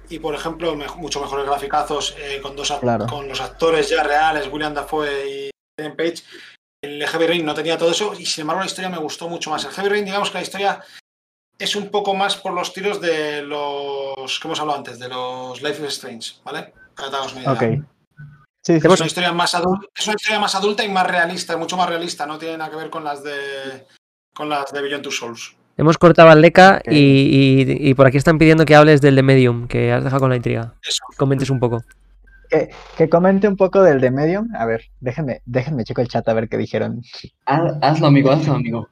Y 0.10 0.20
por 0.20 0.36
ejemplo, 0.36 0.76
me- 0.76 0.88
mucho 0.98 1.22
mejores 1.22 1.46
graficazos 1.46 2.16
eh, 2.20 2.42
con, 2.42 2.54
dos 2.56 2.74
Claro. 2.82 3.06
con 3.08 3.30
los 3.30 3.40
actores 3.40 3.90
ya 3.90 4.04
reales, 4.04 4.50
William 4.52 4.74
Dafoe 4.74 5.08
y 5.30 5.50
Ellen 5.78 5.96
Page. 5.96 6.16
El 6.82 7.06
Heavy 7.08 7.28
Rain 7.28 7.46
no 7.46 7.54
tenía 7.54 7.78
todo 7.78 7.92
eso 7.92 8.14
y 8.18 8.26
sin 8.26 8.42
embargo 8.42 8.62
la 8.62 8.66
historia 8.66 8.90
me 8.90 8.98
gustó 8.98 9.30
mucho 9.30 9.52
más. 9.52 9.64
El 9.66 9.72
Heavy 9.72 9.90
Rain, 9.90 10.06
digamos 10.06 10.32
que 10.32 10.38
la 10.40 10.44
historia 10.44 10.82
es 11.60 11.76
un 11.76 11.90
poco 11.90 12.16
más 12.16 12.36
por 12.38 12.54
los 12.54 12.74
tiros 12.74 13.00
de 13.00 13.44
los 13.44 14.40
que 14.40 14.48
hemos 14.48 14.60
hablado 14.60 14.80
antes, 14.80 14.98
de 14.98 15.08
los 15.08 15.62
Life 15.62 15.80
is 15.86 15.94
Strange, 15.94 16.34
¿vale? 16.44 16.74
Para 16.96 17.22
una 17.22 17.42
idea. 17.42 17.52
Sí, 18.64 18.80
sí, 18.80 18.88
Es 18.88 19.00
una 19.00 19.06
historia 19.08 19.32
más 19.32 19.54
adulta, 19.54 19.86
es 19.96 20.08
una 20.08 20.16
historia 20.16 20.40
más 20.40 20.56
adulta 20.56 20.84
y 20.84 20.90
más 20.90 21.06
realista, 21.08 21.56
mucho 21.56 21.78
más 21.78 21.88
realista, 21.88 22.26
no 22.26 22.38
tiene 22.40 22.58
nada 22.58 22.70
que 22.72 22.78
ver 22.78 22.90
con 22.90 23.04
las 23.04 23.24
de 23.24 23.86
con 24.34 24.50
las 24.50 24.72
de 24.72 24.82
Beyond 24.82 25.04
Two 25.04 25.12
Souls. 25.12 25.56
Hemos 25.78 25.98
cortado 25.98 26.30
al 26.30 26.42
Leca 26.42 26.82
y- 26.86 27.90
y 27.90 27.94
por 27.94 28.08
aquí 28.08 28.18
están 28.18 28.38
pidiendo 28.40 28.66
que 28.66 28.76
hables 28.76 29.02
del 29.02 29.16
de 29.16 29.24
Medium, 29.24 29.68
que 29.68 29.92
has 29.92 30.04
dejado 30.04 30.22
con 30.22 30.30
la 30.32 30.36
intriga. 30.36 30.74
Eso. 30.84 31.04
Comentes 31.18 31.50
un 31.50 31.60
poco. 31.60 31.84
Que, 32.52 32.70
que 32.98 33.10
comente 33.10 33.48
un 33.48 33.56
poco 33.56 33.82
del 33.82 34.00
de 34.02 34.12
Medium. 34.12 34.48
A 34.56 34.66
ver, 34.66 34.82
déjenme, 35.00 35.42
déjenme 35.46 35.84
checo 35.84 36.02
el 36.02 36.08
chat 36.08 36.28
a 36.28 36.34
ver 36.34 36.50
qué 36.50 36.58
dijeron. 36.58 37.02
Haz- 37.46 37.78
Hazlo, 37.82 38.08
amigo, 38.08 38.30
hazlo, 38.32 38.54
amigo. 38.54 38.88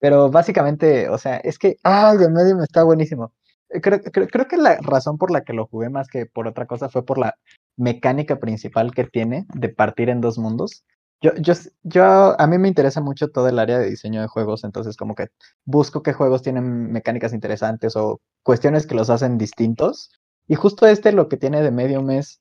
Pero 0.00 0.30
básicamente, 0.30 1.08
o 1.08 1.18
sea, 1.18 1.36
es 1.38 1.58
que, 1.58 1.76
ah, 1.84 2.10
el 2.12 2.18
de 2.18 2.30
Medium 2.30 2.62
está 2.62 2.82
buenísimo. 2.82 3.32
Eh, 3.70 3.80
Creo, 3.80 4.00
creo, 4.00 4.26
creo 4.28 4.46
que 4.46 4.56
la 4.56 4.76
razón 4.78 5.18
por 5.18 5.30
la 5.30 5.42
que 5.42 5.52
lo 5.52 5.66
jugué 5.66 5.88
más 5.90 6.08
que 6.08 6.26
por 6.26 6.46
otra 6.48 6.66
cosa 6.66 6.88
fue 6.88 7.04
por 7.04 7.18
la 7.18 7.34
mecánica 7.76 8.36
principal 8.38 8.92
que 8.92 9.04
tiene 9.04 9.46
de 9.54 9.68
partir 9.68 10.08
en 10.08 10.20
dos 10.20 10.38
mundos. 10.38 10.84
Yo, 11.22 11.32
yo, 11.36 11.54
yo, 11.82 12.38
a 12.38 12.46
mí 12.46 12.58
me 12.58 12.68
interesa 12.68 13.00
mucho 13.00 13.28
todo 13.28 13.48
el 13.48 13.58
área 13.58 13.78
de 13.78 13.88
diseño 13.88 14.20
de 14.20 14.26
juegos, 14.28 14.64
entonces 14.64 14.96
como 14.98 15.14
que 15.14 15.28
busco 15.64 16.02
qué 16.02 16.12
juegos 16.12 16.42
tienen 16.42 16.92
mecánicas 16.92 17.32
interesantes 17.32 17.96
o 17.96 18.20
cuestiones 18.42 18.86
que 18.86 18.94
los 18.94 19.08
hacen 19.08 19.38
distintos. 19.38 20.10
Y 20.46 20.54
justo 20.56 20.86
este 20.86 21.12
lo 21.12 21.28
que 21.28 21.38
tiene 21.38 21.62
de 21.62 21.70
Medium 21.70 22.10
es, 22.10 22.40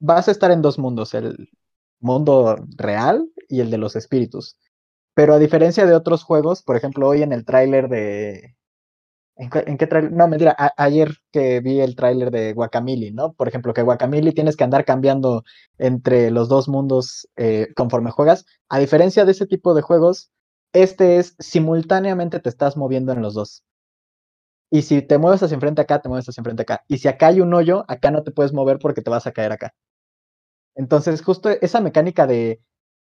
vas 0.00 0.28
a 0.28 0.32
estar 0.32 0.50
en 0.50 0.62
dos 0.62 0.78
mundos, 0.78 1.14
el 1.14 1.50
mundo 2.00 2.56
real 2.76 3.30
y 3.48 3.60
el 3.60 3.70
de 3.70 3.78
los 3.78 3.96
espíritus. 3.96 4.58
Pero 5.14 5.34
a 5.34 5.38
diferencia 5.38 5.86
de 5.86 5.94
otros 5.94 6.24
juegos, 6.24 6.62
por 6.62 6.76
ejemplo, 6.76 7.08
hoy 7.08 7.22
en 7.22 7.32
el 7.32 7.44
tráiler 7.44 7.88
de... 7.88 8.56
¿En, 9.36 9.50
qué- 9.50 9.64
qué 9.78 9.86
tráiler? 9.86 10.12
No, 10.12 10.28
mentira, 10.28 10.56
ayer 10.76 11.12
que 11.32 11.60
vi 11.60 11.80
el 11.80 11.96
tráiler 11.96 12.30
de 12.30 12.52
Guacamole, 12.52 13.10
¿no? 13.12 13.32
Por 13.32 13.48
ejemplo, 13.48 13.72
que 13.74 13.82
Guacamole 13.82 14.32
tienes 14.32 14.56
que 14.56 14.64
andar 14.64 14.84
cambiando 14.84 15.44
entre 15.78 16.30
los 16.30 16.48
dos 16.48 16.68
mundos 16.68 17.28
eh, 17.36 17.68
conforme 17.76 18.10
juegas. 18.10 18.44
A 18.68 18.78
diferencia 18.78 19.24
de 19.24 19.32
ese 19.32 19.46
tipo 19.46 19.74
de 19.74 19.82
juegos, 19.82 20.30
este 20.74 21.18
es 21.18 21.36
simultáneamente 21.38 22.40
te 22.40 22.48
estás 22.50 22.76
moviendo 22.76 23.12
en 23.12 23.22
los 23.22 23.34
dos. 23.34 23.64
Y 24.68 24.82
si 24.82 25.00
te 25.02 25.16
mueves 25.16 25.44
hacia 25.44 25.54
enfrente 25.54 25.80
acá, 25.80 26.02
te 26.02 26.08
mueves 26.08 26.28
hacia 26.28 26.40
enfrente 26.40 26.62
acá. 26.62 26.82
Y 26.88 26.98
si 26.98 27.06
acá 27.06 27.28
hay 27.28 27.40
un 27.40 27.54
hoyo, 27.54 27.84
acá 27.86 28.10
no 28.10 28.24
te 28.24 28.32
puedes 28.32 28.52
mover 28.52 28.80
porque 28.80 29.00
te 29.00 29.08
vas 29.10 29.26
a 29.28 29.32
caer 29.32 29.52
acá. 29.52 29.74
Entonces, 30.74 31.22
justo 31.22 31.50
esa 31.50 31.80
mecánica 31.80 32.26
de 32.26 32.60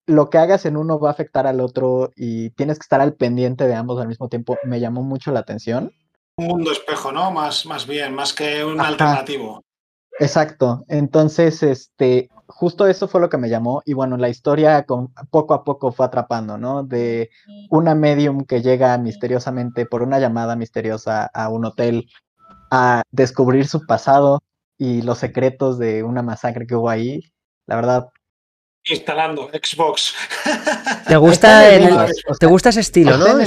lo 0.06 0.28
que 0.28 0.38
hagas 0.38 0.66
en 0.66 0.76
uno 0.76 0.98
va 0.98 1.08
a 1.08 1.12
afectar 1.12 1.46
al 1.46 1.60
otro 1.60 2.10
y 2.14 2.50
tienes 2.50 2.78
que 2.78 2.84
estar 2.84 3.00
al 3.00 3.14
pendiente 3.14 3.66
de 3.66 3.74
ambos 3.74 4.00
al 4.00 4.08
mismo 4.08 4.28
tiempo, 4.28 4.58
me 4.64 4.80
llamó 4.80 5.02
mucho 5.02 5.32
la 5.32 5.40
atención. 5.40 5.92
Un 6.36 6.46
mundo 6.48 6.72
espejo, 6.72 7.12
¿no? 7.12 7.30
Más, 7.30 7.64
más 7.64 7.86
bien, 7.86 8.14
más 8.14 8.32
que 8.32 8.64
un 8.64 8.80
Ajá. 8.80 8.90
alternativo. 8.90 9.62
Exacto. 10.20 10.84
Entonces, 10.88 11.62
este, 11.62 12.28
justo 12.46 12.86
eso 12.86 13.08
fue 13.08 13.20
lo 13.20 13.28
que 13.28 13.38
me 13.38 13.48
llamó. 13.48 13.82
Y 13.84 13.94
bueno, 13.94 14.16
la 14.16 14.28
historia 14.28 14.84
con, 14.84 15.12
poco 15.30 15.54
a 15.54 15.64
poco 15.64 15.92
fue 15.92 16.06
atrapando, 16.06 16.58
¿no? 16.58 16.84
De 16.84 17.30
una 17.70 17.94
medium 17.94 18.44
que 18.44 18.62
llega 18.62 18.96
misteriosamente 18.98 19.86
por 19.86 20.02
una 20.02 20.18
llamada 20.18 20.56
misteriosa 20.56 21.26
a 21.26 21.48
un 21.48 21.64
hotel 21.64 22.08
a 22.70 23.02
descubrir 23.10 23.66
su 23.66 23.86
pasado 23.86 24.42
y 24.78 25.02
los 25.02 25.18
secretos 25.18 25.78
de 25.78 26.02
una 26.02 26.22
masacre 26.22 26.66
que 26.66 26.76
hubo 26.76 26.90
ahí. 26.90 27.22
La 27.66 27.76
verdad, 27.76 28.08
Instalando 28.86 29.48
Xbox. 29.48 30.14
¿Te 31.08 31.16
gusta, 31.16 31.70
en 31.74 31.74
el 31.74 31.88
el- 31.88 31.94
Game 31.94 32.06
Pass, 32.06 32.16
o 32.28 32.34
¿te 32.34 32.46
gusta 32.46 32.68
ese 32.68 32.80
estilo, 32.80 33.16
no? 33.16 33.38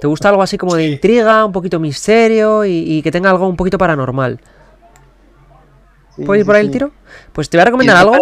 ¿Te 0.00 0.06
gusta 0.06 0.30
algo 0.30 0.42
así 0.42 0.56
como 0.56 0.74
de 0.74 0.86
intriga, 0.88 1.44
un 1.44 1.52
poquito 1.52 1.78
misterio 1.78 2.64
y, 2.64 2.70
y 2.98 3.02
que 3.02 3.10
tenga 3.10 3.28
algo 3.30 3.46
un 3.46 3.56
poquito 3.56 3.76
paranormal? 3.76 4.40
Sí, 6.16 6.24
¿Puedo 6.24 6.36
ir 6.36 6.42
sí, 6.44 6.46
por 6.46 6.56
ahí 6.56 6.64
el 6.64 6.70
tiro? 6.70 6.92
Pues 7.32 7.50
te 7.50 7.56
voy 7.58 7.62
a 7.62 7.64
recomendar 7.66 7.96
algo. 7.98 8.16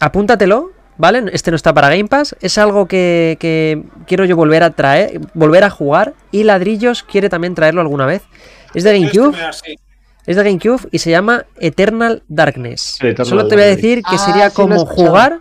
apúntatelo, 0.00 0.72
¿vale? 0.98 1.24
Este 1.32 1.50
no 1.50 1.56
está 1.56 1.72
para 1.72 1.88
Game 1.88 2.08
Pass. 2.08 2.36
Es 2.40 2.58
algo 2.58 2.86
que, 2.86 3.36
que 3.40 3.84
quiero 4.06 4.24
yo 4.24 4.36
volver 4.36 4.62
a 4.62 4.70
traer, 4.70 5.20
volver 5.34 5.64
a 5.64 5.70
jugar. 5.70 6.14
Y 6.30 6.44
Ladrillos 6.44 7.02
quiere 7.02 7.28
también 7.28 7.54
traerlo 7.54 7.80
alguna 7.80 8.04
vez. 8.06 8.22
Es 8.74 8.84
de 8.84 8.92
GameCube, 8.98 9.36
Sí. 9.52 9.78
Es 10.26 10.36
de 10.36 10.42
GameCube 10.44 10.88
y 10.92 10.98
se 10.98 11.10
llama 11.10 11.44
Eternal 11.58 12.22
Darkness. 12.28 12.96
Eternal 13.00 13.26
Solo 13.26 13.48
te 13.48 13.54
voy 13.54 13.64
a 13.64 13.68
decir 13.68 14.02
que 14.02 14.16
Ah, 14.16 14.18
sería 14.18 14.50
sí 14.50 14.56
como 14.56 14.84
jugar, 14.86 15.40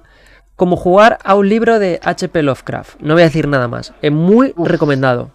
como 0.55 0.77
jugar 0.77 1.19
a 1.23 1.35
un 1.35 1.49
libro 1.49 1.79
de 1.79 1.99
H.P. 2.03 2.43
Lovecraft. 2.43 2.99
No 3.01 3.13
voy 3.13 3.23
a 3.23 3.25
decir 3.25 3.47
nada 3.47 3.67
más. 3.67 3.93
Es 4.01 4.11
muy 4.11 4.53
Uf. 4.55 4.67
recomendado. 4.67 5.31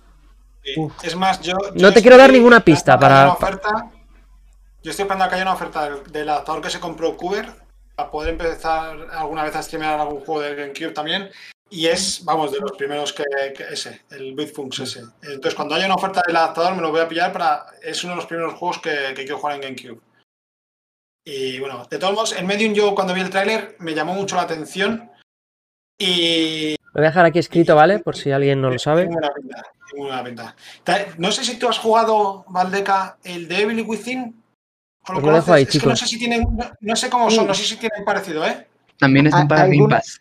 Uf. 0.76 0.92
Es 1.02 1.16
más, 1.16 1.40
yo. 1.40 1.54
No 1.54 1.75
yo 1.75 1.92
te 1.92 2.00
quiero 2.02 2.16
dar 2.16 2.30
ninguna 2.33 2.61
pista 2.61 2.99
para- 2.99 3.33
oferta- 3.33 3.90
yo 4.83 4.90
estoy 4.90 5.02
esperando 5.02 5.25
a 5.25 5.28
que 5.28 5.35
haya 5.35 5.45
una 5.45 5.52
oferta 5.54 5.85
del, 5.90 6.04
del 6.12 6.28
adaptador 6.28 6.62
que 6.62 6.71
se 6.71 6.80
compró 6.80 7.16
Cuber 7.16 7.47
para 7.97 8.11
poder 8.11 8.30
empezar 8.30 8.97
alguna 9.12 9.42
vez 9.42 9.54
a 9.57 9.62
streamear 9.62 10.00
algún 10.00 10.21
juego 10.21 10.40
de 10.40 10.54
GameCube 10.54 10.92
también. 10.92 11.28
Y 11.73 11.87
es, 11.87 12.25
vamos, 12.25 12.50
de 12.50 12.59
los 12.59 12.73
primeros 12.73 13.12
que, 13.12 13.23
que 13.57 13.62
ese, 13.73 14.03
el 14.11 14.35
Bitfunks 14.35 14.81
ese. 14.81 15.05
Entonces, 15.23 15.55
cuando 15.55 15.75
haya 15.77 15.87
una 15.87 15.95
oferta 15.95 16.21
del 16.27 16.35
adaptador, 16.37 16.75
me 16.75 16.83
lo 16.83 16.91
voy 16.91 17.00
a 17.00 17.09
pillar 17.09 17.33
para. 17.33 17.65
Es 17.81 18.03
uno 18.03 18.15
de 18.15 18.17
los 18.17 18.27
primeros 18.27 18.55
juegos 18.55 18.81
que, 18.81 18.91
que 19.15 19.23
quiero 19.23 19.39
jugar 19.39 19.55
en 19.57 19.62
GameCube. 19.62 20.00
Y 21.25 21.61
bueno, 21.61 21.87
de 21.89 21.99
todos 21.99 22.12
modos, 22.15 22.33
en 22.37 22.47
Medium, 22.47 22.73
yo 22.75 22.95
cuando 22.95 23.15
vi 23.15 23.21
el 23.21 23.31
tráiler 23.31 23.77
me 23.79 23.95
llamó 23.95 24.15
mucho 24.15 24.35
la 24.37 24.43
atención. 24.43 25.11
Y 25.97 26.71
Lo 26.73 26.93
voy 26.95 27.05
a 27.05 27.09
dejar 27.09 27.27
aquí 27.27 27.39
escrito, 27.39 27.77
¿vale? 27.77 27.99
Por 28.00 28.17
si 28.17 28.33
alguien 28.33 28.61
no 28.61 28.71
lo 28.71 28.79
sabe. 28.79 29.03
tiene 29.03 29.15
buena 29.21 29.35
pinta, 29.35 29.62
tiene 29.91 30.07
buena 30.07 30.25
pinta. 30.25 30.57
Ta- 30.83 31.07
No 31.19 31.31
sé 31.31 31.45
si 31.45 31.57
tú 31.59 31.69
has 31.69 31.79
jugado, 31.79 32.45
Valdeca, 32.49 33.19
el 33.23 33.47
de 33.47 33.61
Evil 33.62 33.85
Within. 33.87 34.43
¿O 35.09 35.12
Os 35.17 35.23
lo 35.23 35.33
dejo 35.33 35.53
ahí, 35.53 35.62
es 35.62 35.69
que 35.71 35.79
no 35.79 35.83
chicos. 35.83 35.99
sé 36.00 36.07
si 36.07 36.19
tienen, 36.19 36.43
no, 36.50 36.71
no 36.81 36.97
sé 36.97 37.09
cómo 37.11 37.31
son, 37.31 37.47
no 37.47 37.55
sé 37.55 37.65
si 37.65 37.77
tienen 37.77 38.05
parecido, 38.05 38.45
¿eh? 38.47 38.67
También 38.99 39.27
está 39.27 39.43
Ah, 39.43 39.49
para 39.49 39.62
Game 39.62 39.75
¿alguna- 39.77 39.97
Pass. 39.99 40.21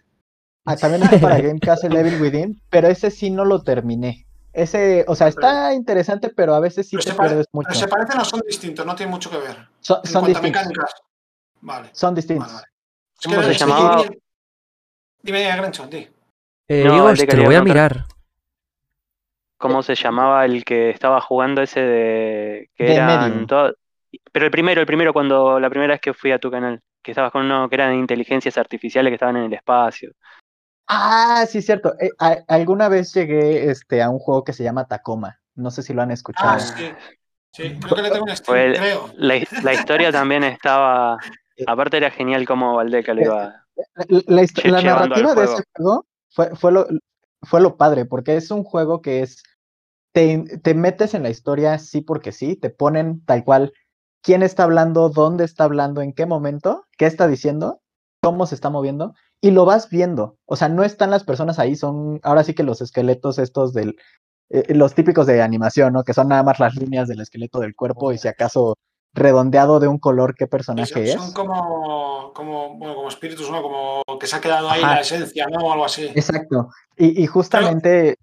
Ah, 0.72 0.76
también 0.78 1.02
está 1.04 1.20
para 1.20 1.40
Game 1.42 1.60
Pass 1.66 1.84
el 1.84 1.96
Evil 1.96 2.22
Within, 2.22 2.62
pero 2.70 2.88
ese 2.88 3.10
sí 3.10 3.30
no 3.32 3.44
lo 3.44 3.62
terminé. 3.64 4.26
Ese, 4.54 5.04
o 5.08 5.16
sea, 5.16 5.28
está 5.28 5.74
interesante, 5.74 6.30
pero 6.30 6.54
a 6.54 6.60
veces 6.60 6.88
sí 6.88 6.96
Pero 6.98 7.12
te 7.12 7.20
pierdes 7.20 7.48
pero 7.48 7.50
mucho. 7.54 7.74
se 7.74 7.88
parecen 7.88 8.20
o 8.20 8.26
son 8.26 8.42
distintos, 8.48 8.86
no 8.86 8.96
tienen 8.96 9.12
mucho 9.12 9.30
que 9.32 9.38
ver. 9.38 9.68
Son, 9.80 10.00
En 10.04 10.12
son 10.12 10.26
distintos. 10.26 10.64
Vale, 11.62 11.90
Son 11.94 12.10
vale, 12.12 12.16
distintos. 12.16 12.54
vale. 12.54 12.66
Es 13.20 13.26
¿Cómo 13.28 13.38
que 13.42 13.44
se 13.46 13.54
llamaba? 13.56 14.02
Dime, 14.04 14.18
Dime, 15.24 15.44
Grancho, 15.58 15.88
di. 15.88 16.08
Eh, 16.68 16.84
No, 16.86 16.92
Diego, 16.94 17.14
te 17.14 17.38
lo 17.38 17.44
voy 17.46 17.56
a 17.56 17.64
mirar. 17.64 18.06
¿Cómo 19.58 19.84
se 19.84 19.96
llamaba 19.96 20.46
el 20.46 20.64
que 20.64 20.90
estaba 20.92 21.20
jugando 21.20 21.62
ese 21.62 21.82
de. 21.82 22.70
que 22.76 22.84
De 22.86 22.96
eran 22.96 23.46
todo- 23.48 23.74
Pero 24.32 24.46
el 24.46 24.52
primero, 24.52 24.80
el 24.82 24.88
primero, 24.88 25.12
cuando 25.14 25.60
la 25.60 25.70
primera 25.70 25.94
vez 25.94 26.02
que 26.02 26.14
fui 26.14 26.32
a 26.32 26.40
tu 26.40 26.50
canal, 26.50 26.80
que 27.04 27.12
estabas 27.12 27.32
con 27.32 27.46
uno 27.46 27.68
que 27.70 27.76
eran 27.76 27.94
inteligencias 27.96 28.58
artificiales 28.58 29.12
que 29.12 29.16
estaban 29.16 29.36
en 29.38 29.44
el 29.46 29.54
espacio. 29.54 30.12
Ah, 30.90 31.46
sí, 31.48 31.62
cierto. 31.62 31.96
Eh, 32.00 32.10
a- 32.20 32.40
alguna 32.48 32.90
vez 32.90 33.14
llegué 33.14 33.70
este, 33.70 34.02
a 34.02 34.10
un 34.10 34.20
juego 34.20 34.44
que 34.44 34.54
se 34.54 34.64
llama 34.64 34.88
Tacoma. 34.88 35.40
No 35.56 35.72
sé 35.72 35.84
si 35.84 35.94
lo 35.94 36.02
han 36.02 36.12
escuchado. 36.12 36.54
Ah, 36.54 36.60
sí. 36.60 36.84
Sí, 37.52 37.64
creo 37.82 37.96
que 37.96 38.02
le 38.04 38.12
tengo 38.12 38.26
un 38.26 38.58
el- 38.58 38.78
creo. 38.78 39.10
La, 39.18 39.36
his- 39.38 39.64
la 39.64 39.74
historia 39.74 40.12
también 40.12 40.44
estaba. 40.44 41.20
Aparte 41.66 41.98
era 41.98 42.10
genial 42.12 42.46
como 42.46 42.76
Valdeca 42.76 43.14
lo 43.14 43.22
iba. 43.22 43.66
La, 43.98 44.06
la 44.28 44.44
la 44.64 44.78
al 44.78 44.86
narrativa 44.86 45.36
de 45.36 45.44
ese 45.44 45.64
juego 45.76 46.06
fue, 46.30 46.56
fue, 46.56 46.72
lo, 46.72 46.88
fue 47.44 47.62
lo 47.62 47.78
padre, 47.78 48.06
porque 48.06 48.36
es 48.38 48.52
un 48.52 48.64
juego 48.64 49.02
que 49.02 49.22
es. 49.22 49.44
Te, 50.12 50.44
te 50.64 50.74
metes 50.74 51.14
en 51.14 51.24
la 51.24 51.30
historia 51.30 51.78
sí 51.78 52.02
porque 52.02 52.32
sí, 52.32 52.56
te 52.56 52.70
ponen 52.72 53.24
tal 53.26 53.44
cual 53.44 53.74
quién 54.22 54.42
está 54.44 54.64
hablando, 54.64 55.10
dónde 55.10 55.44
está 55.46 55.66
hablando, 55.66 56.02
en 56.02 56.14
qué 56.14 56.26
momento, 56.26 56.86
qué 56.98 57.06
está 57.06 57.28
diciendo, 57.28 57.82
cómo 58.22 58.46
se 58.46 58.56
está 58.56 58.70
moviendo, 58.70 59.14
y 59.42 59.52
lo 59.52 59.66
vas 59.66 59.90
viendo. 59.90 60.38
O 60.46 60.56
sea, 60.56 60.70
no 60.70 60.84
están 60.84 61.12
las 61.12 61.24
personas 61.24 61.60
ahí, 61.60 61.76
son 61.76 62.20
ahora 62.24 62.44
sí 62.44 62.54
que 62.54 62.64
los 62.64 62.82
esqueletos 62.82 63.40
estos 63.40 63.74
del. 63.74 63.96
eh, 64.50 64.74
los 64.74 64.96
típicos 64.96 65.28
de 65.28 65.42
animación, 65.42 65.94
¿no? 65.94 66.04
Que 66.04 66.14
son 66.14 66.28
nada 66.28 66.44
más 66.44 66.60
las 66.60 66.76
líneas 66.76 67.08
del 67.08 67.22
esqueleto 67.22 67.60
del 67.60 67.76
cuerpo 67.76 68.12
y 68.12 68.18
si 68.18 68.28
acaso 68.28 68.76
redondeado 69.14 69.80
de 69.80 69.88
un 69.88 69.98
color 69.98 70.36
qué 70.36 70.48
personaje 70.48 70.92
son, 70.94 71.04
es. 71.04 71.14
son 71.14 71.34
como, 71.34 72.32
como, 72.34 72.78
bueno, 72.78 72.96
como 72.96 73.10
espíritus, 73.10 73.50
¿no? 73.50 73.62
Como 73.62 74.04
que 74.20 74.28
se 74.28 74.36
ha 74.36 74.42
quedado 74.42 74.70
ahí 74.70 74.82
Ajá. 74.84 74.96
la 74.96 75.02
esencia, 75.02 75.48
¿no? 75.48 75.68
O 75.68 75.72
algo 75.72 75.86
así. 75.86 76.06
Exacto. 76.14 76.70
Y, 76.98 77.24
y 77.24 77.26
justamente 77.28 78.18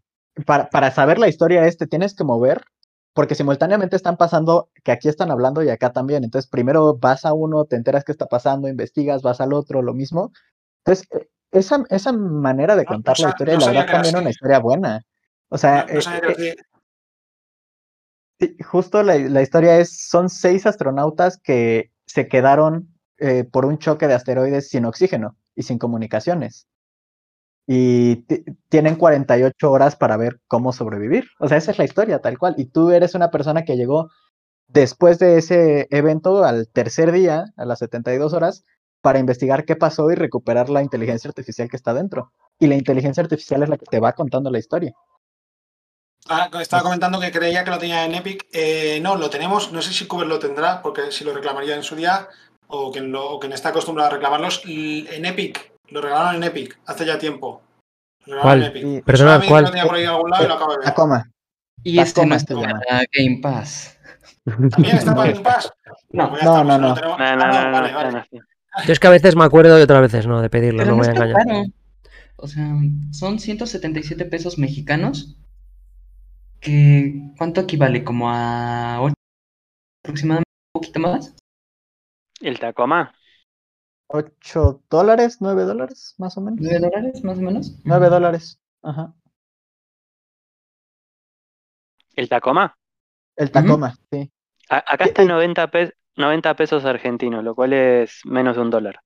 para, 0.44 0.68
para 0.68 0.90
saber 0.90 1.18
la 1.18 1.28
historia 1.28 1.66
este 1.66 1.86
tienes 1.86 2.14
que 2.14 2.24
mover, 2.24 2.62
porque 3.16 3.34
simultáneamente 3.34 3.96
están 3.96 4.18
pasando 4.18 4.68
que 4.84 4.92
aquí 4.92 5.08
están 5.08 5.30
hablando 5.30 5.62
y 5.62 5.70
acá 5.70 5.90
también. 5.90 6.22
Entonces 6.22 6.50
primero 6.50 6.98
vas 6.98 7.24
a 7.24 7.32
uno, 7.32 7.64
te 7.64 7.74
enteras 7.74 8.04
qué 8.04 8.12
está 8.12 8.26
pasando, 8.26 8.68
investigas, 8.68 9.22
vas 9.22 9.40
al 9.40 9.54
otro, 9.54 9.80
lo 9.80 9.94
mismo. 9.94 10.32
Entonces, 10.84 11.08
eh, 11.12 11.26
esa, 11.50 11.82
esa 11.88 12.12
manera 12.12 12.76
de 12.76 12.84
contar 12.84 13.16
no 13.18 13.24
la 13.24 13.30
historia, 13.30 13.54
no 13.54 13.60
la 13.60 13.66
verdad, 13.68 13.82
era 13.84 13.92
también 13.92 14.14
así. 14.16 14.22
una 14.22 14.30
historia 14.30 14.58
buena. 14.58 15.02
O 15.48 15.56
sea, 15.56 15.86
eh, 15.88 15.98
eh, 16.38 16.56
Sí, 18.38 18.54
justo 18.62 19.02
la, 19.02 19.16
la 19.16 19.40
historia 19.40 19.78
es, 19.78 20.08
son 20.10 20.28
seis 20.28 20.66
astronautas 20.66 21.40
que 21.42 21.90
se 22.04 22.28
quedaron 22.28 22.94
eh, 23.16 23.44
por 23.44 23.64
un 23.64 23.78
choque 23.78 24.08
de 24.08 24.12
asteroides 24.12 24.68
sin 24.68 24.84
oxígeno 24.84 25.38
y 25.54 25.62
sin 25.62 25.78
comunicaciones. 25.78 26.66
Y 27.66 28.16
ti- 28.26 28.44
tienen 28.68 28.96
48 28.96 29.70
horas 29.70 29.96
para 29.96 30.16
ver 30.16 30.40
cómo 30.46 30.72
sobrevivir. 30.72 31.26
O 31.40 31.48
sea, 31.48 31.58
esa 31.58 31.72
es 31.72 31.78
la 31.78 31.84
historia, 31.84 32.20
tal 32.20 32.38
cual. 32.38 32.54
Y 32.58 32.66
tú 32.66 32.90
eres 32.90 33.14
una 33.14 33.30
persona 33.30 33.64
que 33.64 33.76
llegó 33.76 34.08
después 34.68 35.18
de 35.18 35.38
ese 35.38 35.86
evento 35.90 36.44
al 36.44 36.68
tercer 36.68 37.12
día, 37.12 37.44
a 37.56 37.64
las 37.64 37.80
72 37.80 38.32
horas, 38.32 38.64
para 39.00 39.18
investigar 39.18 39.64
qué 39.64 39.76
pasó 39.76 40.10
y 40.10 40.14
recuperar 40.14 40.68
la 40.68 40.82
inteligencia 40.82 41.28
artificial 41.28 41.68
que 41.68 41.76
está 41.76 41.94
dentro. 41.94 42.32
Y 42.58 42.66
la 42.66 42.74
inteligencia 42.76 43.22
artificial 43.22 43.62
es 43.62 43.68
la 43.68 43.76
que 43.76 43.86
te 43.86 44.00
va 44.00 44.12
contando 44.12 44.50
la 44.50 44.58
historia. 44.58 44.92
Ah, 46.28 46.50
estaba 46.60 46.82
comentando 46.82 47.20
que 47.20 47.30
creía 47.30 47.62
que 47.62 47.70
lo 47.70 47.78
tenía 47.78 48.04
en 48.04 48.14
Epic. 48.14 48.46
Eh, 48.52 48.98
no, 49.00 49.16
lo 49.16 49.30
tenemos. 49.30 49.70
No 49.72 49.80
sé 49.80 49.92
si 49.92 50.06
Cuber 50.06 50.26
lo 50.26 50.38
tendrá, 50.40 50.82
porque 50.82 51.12
si 51.12 51.24
lo 51.24 51.32
reclamaría 51.32 51.76
en 51.76 51.84
su 51.84 51.94
día, 51.94 52.28
o 52.66 52.90
quien, 52.90 53.12
lo, 53.12 53.30
o 53.30 53.38
quien 53.38 53.52
está 53.52 53.68
acostumbrado 53.68 54.10
a 54.10 54.14
reclamarlos. 54.14 54.62
En 54.66 55.24
Epic. 55.24 55.75
Lo 55.90 56.00
regalaron 56.00 56.36
en 56.36 56.44
Epic 56.44 56.78
hace 56.86 57.04
ya 57.06 57.18
tiempo. 57.18 57.62
Lo 58.26 58.34
regalaron 58.36 58.42
¿Cuál? 58.42 58.62
en 58.62 58.70
Epic. 58.70 58.84
Y- 58.98 59.02
Perdona, 59.02 59.46
¿cuál? 59.46 59.64
Lo 59.64 59.70
tenía 59.70 59.84
por 59.86 59.94
ahí 59.94 60.02
en 60.02 60.08
algún 60.08 60.30
lado 60.30 60.44
y 60.44 60.48
lo 60.48 60.54
acabo 60.54 60.72
de 60.72 60.78
ver. 60.78 60.86
Tacoma. 60.86 61.30
Y 61.82 61.98
este 62.00 62.26
no 62.26 62.34
está 62.34 62.54
en 62.54 63.06
Game 63.12 63.38
Pass. 63.42 63.98
¿También 64.44 64.96
está 64.96 65.14
para 65.14 65.30
Game 65.32 65.42
Pass? 65.42 65.72
No, 66.10 66.30
Pues 66.30 66.42
ya 66.42 66.46
no, 66.48 66.64
no, 66.64 66.94
Ah, 67.18 67.36
no, 67.36 67.46
no, 67.46 67.62
no, 67.70 67.72
vale, 67.72 67.92
vale. 67.94 68.26
Yo 68.86 68.92
es 68.92 68.98
que 69.00 69.06
a 69.06 69.10
veces 69.10 69.36
me 69.36 69.44
acuerdo 69.44 69.78
y 69.78 69.82
otras 69.82 70.00
veces 70.02 70.26
no 70.26 70.40
de 70.42 70.50
pedirlo, 70.50 70.78
Pero 70.80 70.90
no 70.92 70.96
voy 70.98 71.06
a 71.06 71.10
engañar. 71.10 71.36
caro. 71.46 71.62
O 72.36 72.46
sea, 72.48 72.66
son 73.12 73.38
177 73.38 74.24
pesos 74.26 74.58
mexicanos. 74.58 75.36
Que, 76.60 77.30
¿Cuánto 77.38 77.60
equivale? 77.62 78.02
¿Como 78.04 78.30
a 78.30 79.00
8 79.00 79.14
aproximadamente? 80.04 80.48
¿Un 80.74 80.80
poquito 80.80 81.00
más? 81.00 81.34
El 82.40 82.58
Tacoma. 82.58 83.14
8 84.08 84.82
dólares, 84.88 85.38
9 85.40 85.64
dólares, 85.64 86.14
más 86.18 86.36
o 86.36 86.40
menos. 86.40 86.60
¿9 86.60 86.78
dólares 86.80 87.24
más 87.24 87.38
o 87.38 87.40
menos? 87.42 87.80
9 87.84 88.08
dólares. 88.08 88.60
Ajá. 88.82 89.14
El 92.14 92.28
Tacoma. 92.28 92.76
El 93.36 93.50
Tacoma, 93.50 93.94
sí. 94.10 94.30
A- 94.70 94.84
acá 94.86 95.04
está 95.04 95.22
eh. 95.22 95.26
90, 95.26 95.70
pe- 95.70 95.92
90 96.16 96.54
pesos 96.56 96.84
argentinos, 96.84 97.44
lo 97.44 97.54
cual 97.54 97.72
es 97.72 98.20
menos 98.24 98.56
de 98.56 98.62
un 98.62 98.70
dólar. 98.70 99.00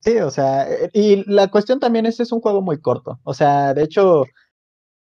Sí, 0.00 0.18
o 0.18 0.30
sea, 0.30 0.66
y 0.92 1.24
la 1.30 1.48
cuestión 1.48 1.80
también 1.80 2.06
es, 2.06 2.20
es 2.20 2.30
un 2.32 2.40
juego 2.40 2.62
muy 2.62 2.80
corto. 2.80 3.18
O 3.24 3.34
sea, 3.34 3.74
de 3.74 3.82
hecho, 3.82 4.24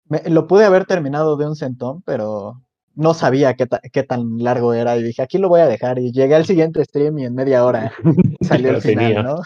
me- 0.06 0.22
lo 0.28 0.46
pude 0.46 0.64
haber 0.64 0.86
terminado 0.86 1.36
de 1.36 1.46
un 1.46 1.56
centón, 1.56 2.02
pero 2.02 2.62
no 2.94 3.14
sabía 3.14 3.54
qué, 3.54 3.66
ta- 3.66 3.80
qué 3.92 4.02
tan 4.02 4.38
largo 4.38 4.74
era 4.74 4.96
y 4.96 5.02
dije, 5.02 5.22
aquí 5.22 5.38
lo 5.38 5.48
voy 5.48 5.60
a 5.60 5.66
dejar. 5.66 5.98
Y 5.98 6.12
llegué 6.12 6.34
al 6.34 6.46
siguiente 6.46 6.84
stream 6.84 7.18
y 7.18 7.24
en 7.24 7.34
media 7.34 7.64
hora 7.64 7.92
salió 8.42 8.70
el 8.70 8.82
final, 8.82 9.12
tenía. 9.12 9.22
¿no? 9.22 9.42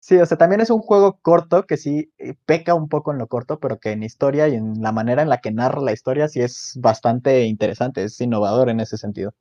Sí, 0.00 0.16
o 0.16 0.26
sea, 0.26 0.36
también 0.36 0.60
es 0.60 0.70
un 0.70 0.80
juego 0.80 1.18
corto 1.22 1.64
que 1.64 1.76
sí 1.76 2.12
eh, 2.18 2.34
peca 2.44 2.74
un 2.74 2.88
poco 2.88 3.12
en 3.12 3.18
lo 3.18 3.28
corto, 3.28 3.60
pero 3.60 3.78
que 3.78 3.92
en 3.92 4.02
historia 4.02 4.48
y 4.48 4.56
en 4.56 4.82
la 4.82 4.90
manera 4.90 5.22
en 5.22 5.28
la 5.28 5.38
que 5.38 5.52
narra 5.52 5.80
la 5.80 5.92
historia 5.92 6.26
sí 6.26 6.40
es 6.40 6.72
bastante 6.80 7.44
interesante, 7.44 8.02
es 8.02 8.20
innovador 8.20 8.68
en 8.68 8.80
ese 8.80 8.96
sentido. 8.98 9.32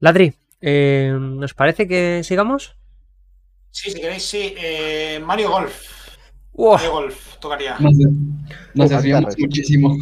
Ladri, 0.00 0.34
eh, 0.60 1.14
¿nos 1.18 1.52
parece 1.54 1.86
que 1.86 2.22
sigamos? 2.24 2.76
Sí, 3.70 3.90
si 3.90 4.00
queréis, 4.00 4.22
sí. 4.24 4.54
Eh, 4.56 5.20
Mario 5.22 5.50
Golf. 5.50 5.95
¡Uah! 6.58 6.76
Mario 6.76 6.92
Golf, 6.92 7.36
tocaría. 7.38 7.76
Nos, 8.74 8.88
desviamos 8.90 9.34
muchísimo. 9.38 9.94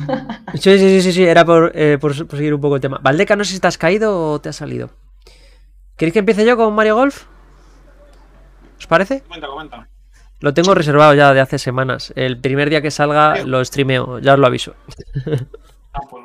Sí, 0.55 0.61
sí, 0.61 0.79
sí, 0.79 1.03
sí, 1.03 1.13
sí, 1.13 1.25
era 1.25 1.45
por, 1.45 1.73
eh, 1.75 1.99
por, 2.01 2.15
por 2.29 2.37
seguir 2.39 2.55
un 2.55 2.61
poco 2.61 2.77
el 2.77 2.81
tema. 2.81 3.01
Valdeca, 3.03 3.35
no 3.35 3.45
sé 3.45 3.55
si 3.55 3.61
te 3.61 3.67
has 3.67 3.77
caído 3.79 4.33
o 4.33 4.41
te 4.41 4.51
has 4.51 4.57
salido. 4.57 4.91
¿Queréis 5.97 6.13
que 6.13 6.19
empiece 6.21 6.45
yo 6.47 6.57
con 6.57 6.73
Mario 6.75 6.95
Golf? 6.97 7.25
¿Os 8.79 8.87
parece? 8.87 9.23
Comenta, 9.23 9.47
comenta. 9.49 9.89
Lo 10.41 10.53
tengo 10.55 10.75
reservado 10.75 11.15
ya 11.15 11.33
de 11.35 11.41
hace 11.41 11.59
semanas. 11.59 12.13
El 12.17 12.39
primer 12.39 12.69
día 12.71 12.83
que 12.83 12.91
salga 12.91 13.45
lo 13.45 13.65
streameo, 13.65 14.19
ya 14.21 14.35
os 14.35 14.39
lo 14.39 14.47
aviso. 14.47 14.75
Ah, 15.93 16.01
pues, 16.11 16.25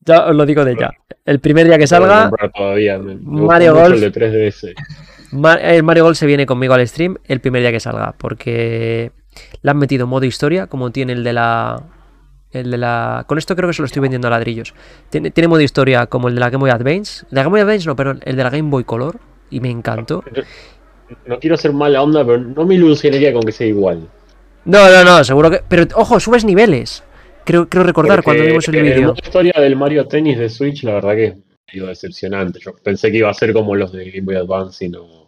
Ya 0.00 0.26
os 0.26 0.34
lo 0.34 0.44
digo 0.46 0.64
de 0.64 0.74
ya. 0.76 0.90
El 1.24 1.38
primer 1.40 1.66
día 1.66 1.78
que 1.78 1.86
salga, 1.86 2.28
comprar 2.28 2.50
todavía. 2.52 2.98
Me, 2.98 3.14
me 3.14 3.20
gustó 3.22 3.46
Mario 3.46 3.74
Golf. 3.74 3.94
El 3.94 4.00
de 4.00 4.12
3DS. 4.12 4.74
Ma- 5.32 5.54
el 5.54 5.82
Mario 5.82 6.04
Golf 6.04 6.18
se 6.18 6.26
viene 6.26 6.44
conmigo 6.44 6.74
al 6.74 6.86
stream 6.86 7.16
el 7.24 7.40
primer 7.40 7.62
día 7.62 7.70
que 7.70 7.80
salga, 7.80 8.12
porque 8.18 9.12
le 9.62 9.70
han 9.70 9.78
metido 9.78 10.06
modo 10.06 10.24
historia, 10.24 10.66
como 10.66 10.90
tiene 10.90 11.12
el 11.12 11.24
de 11.24 11.32
la. 11.32 11.82
El 12.50 12.70
de 12.70 12.78
la. 12.78 13.24
Con 13.26 13.38
esto 13.38 13.56
creo 13.56 13.68
que 13.68 13.74
se 13.74 13.82
lo 13.82 13.86
estoy 13.86 14.02
vendiendo 14.02 14.28
a 14.28 14.30
ladrillos. 14.30 14.74
Tiene, 15.10 15.30
tiene 15.30 15.48
modo 15.48 15.60
historia 15.60 16.06
como 16.06 16.28
el 16.28 16.34
de 16.34 16.40
la 16.40 16.50
Game 16.50 16.62
Boy 16.62 16.70
Advance. 16.70 17.24
La 17.30 17.42
Game 17.42 17.52
Boy 17.52 17.60
Advance, 17.60 17.86
no, 17.86 17.96
perdón, 17.96 18.20
el 18.24 18.36
de 18.36 18.44
la 18.44 18.50
Game 18.50 18.70
Boy 18.70 18.84
Color. 18.84 19.18
Y 19.50 19.60
me 19.60 19.70
encantó. 19.70 20.24
No 21.26 21.38
quiero 21.38 21.56
ser 21.56 21.72
mala 21.72 22.02
onda, 22.02 22.24
pero 22.24 22.38
no 22.38 22.64
me 22.64 22.74
ilusionaría 22.74 23.32
con 23.32 23.42
que 23.42 23.52
sea 23.52 23.66
igual. 23.66 24.08
No, 24.64 24.90
no, 24.90 25.04
no, 25.04 25.24
seguro 25.24 25.50
que. 25.50 25.60
Pero 25.68 25.86
ojo, 25.94 26.20
subes 26.20 26.44
niveles. 26.44 27.02
Creo, 27.44 27.68
creo 27.68 27.82
recordar 27.82 28.22
cuando 28.22 28.44
vimos 28.44 28.68
el 28.68 28.82
vídeo. 28.82 29.14
historia 29.20 29.54
del 29.58 29.76
Mario 29.76 30.06
Tennis 30.06 30.38
de 30.38 30.48
Switch, 30.48 30.84
la 30.84 30.94
verdad 30.94 31.14
que 31.14 31.24
es 31.24 31.36
medio 31.72 31.86
decepcionante. 31.86 32.60
Yo 32.60 32.72
pensé 32.82 33.10
que 33.10 33.18
iba 33.18 33.30
a 33.30 33.34
ser 33.34 33.52
como 33.52 33.74
los 33.74 33.92
de 33.92 34.10
Game 34.10 34.24
Boy 34.24 34.36
Advance 34.36 34.84
y 34.84 34.88
no. 34.88 35.21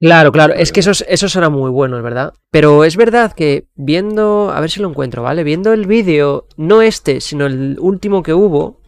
Claro, 0.00 0.30
claro, 0.30 0.54
es 0.54 0.70
que 0.70 0.78
esos, 0.80 1.04
esos 1.08 1.34
eran 1.34 1.52
muy 1.52 1.70
buenos, 1.70 2.02
¿verdad? 2.02 2.32
Pero 2.52 2.84
es 2.84 2.96
verdad 2.96 3.32
que 3.32 3.66
viendo, 3.74 4.52
a 4.52 4.60
ver 4.60 4.70
si 4.70 4.80
lo 4.80 4.88
encuentro, 4.88 5.24
¿vale? 5.24 5.42
Viendo 5.42 5.72
el 5.72 5.86
vídeo, 5.86 6.46
no 6.56 6.82
este, 6.82 7.20
sino 7.20 7.46
el 7.46 7.76
último 7.80 8.22
que 8.22 8.32
hubo, 8.32 8.80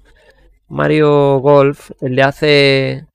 Mario 0.68 1.38
Golf, 1.40 1.90
el 2.00 2.14
de 2.14 2.22
hace... 2.22 3.06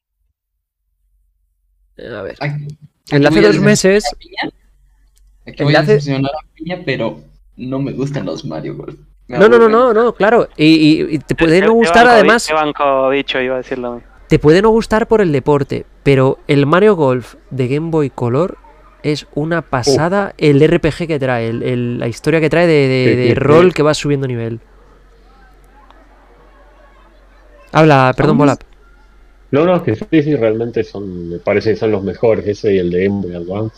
A 1.98 2.22
ver, 2.22 2.36
Aquí- 2.42 2.68
el 3.12 3.22
de 3.22 3.28
hace 3.30 3.42
dos 3.42 3.60
meses, 3.60 4.04
Piña. 4.20 4.52
Aquí 5.48 5.56
el 5.60 5.64
voy 5.64 5.76
a 5.76 5.80
hace- 5.80 5.94
a 5.96 6.54
Piña, 6.54 6.82
pero 6.86 7.22
no 7.56 7.80
me 7.80 7.94
gustan 7.94 8.26
los 8.26 8.44
Mario 8.44 8.76
Golf. 8.76 8.96
No, 9.30 9.48
no, 9.48 9.58
no, 9.58 9.70
no, 9.70 9.94
no, 9.94 10.14
claro, 10.14 10.50
y, 10.58 10.66
y- 10.66 11.16
y 11.16 11.20
te 11.20 11.34
puede 11.34 11.62
no 11.62 11.68
te 11.68 11.72
gustar 11.72 12.04
banco, 12.06 12.12
además, 12.16 12.46
Te 12.46 12.54
banco, 12.54 13.10
bicho, 13.10 13.40
iba 13.40 13.56
a 13.56 13.58
decirlo. 13.60 14.02
Te 14.28 14.40
puede 14.40 14.62
no 14.62 14.70
gustar 14.70 15.08
por 15.08 15.22
el 15.22 15.32
deporte, 15.32 15.86
pero 16.04 16.40
el 16.48 16.66
Mario 16.66 16.96
Golf 16.96 17.36
de 17.52 17.68
Game 17.68 17.92
Boy 17.92 18.10
Color 18.10 18.58
es 19.04 19.28
una 19.36 19.62
pasada 19.62 20.34
el 20.38 20.62
RPG 20.68 21.06
que 21.08 21.20
trae, 21.20 21.48
el- 21.48 21.62
el- 21.64 22.00
la 22.00 22.08
historia 22.08 22.40
que 22.42 22.50
trae 22.50 22.66
de, 22.66 22.74
de- 22.74 23.10
Sí, 23.12 23.16
de 23.16 23.28
sí, 23.30 23.34
rol 23.36 23.68
sí. 23.68 23.74
que 23.74 23.84
va 23.84 23.94
subiendo 23.94 24.28
nivel. 24.28 24.60
Habla, 27.72 28.14
perdón, 28.16 28.38
Vamos. 28.38 28.58
Bolap. 28.58 28.62
No, 29.52 29.66
no, 29.66 29.76
es 29.76 29.82
que 29.84 29.96
sí, 29.96 30.24
sí, 30.24 30.36
realmente 30.36 30.84
son, 30.84 31.30
me 31.30 31.38
parece 31.40 31.72
que 31.72 31.76
son 31.76 31.92
los 31.92 32.04
mejores, 32.04 32.48
ese 32.48 32.74
y 32.74 32.78
el 32.80 32.90
de 32.90 33.06
Game 33.06 33.22
Boy 33.22 33.36
Advance. 33.36 33.76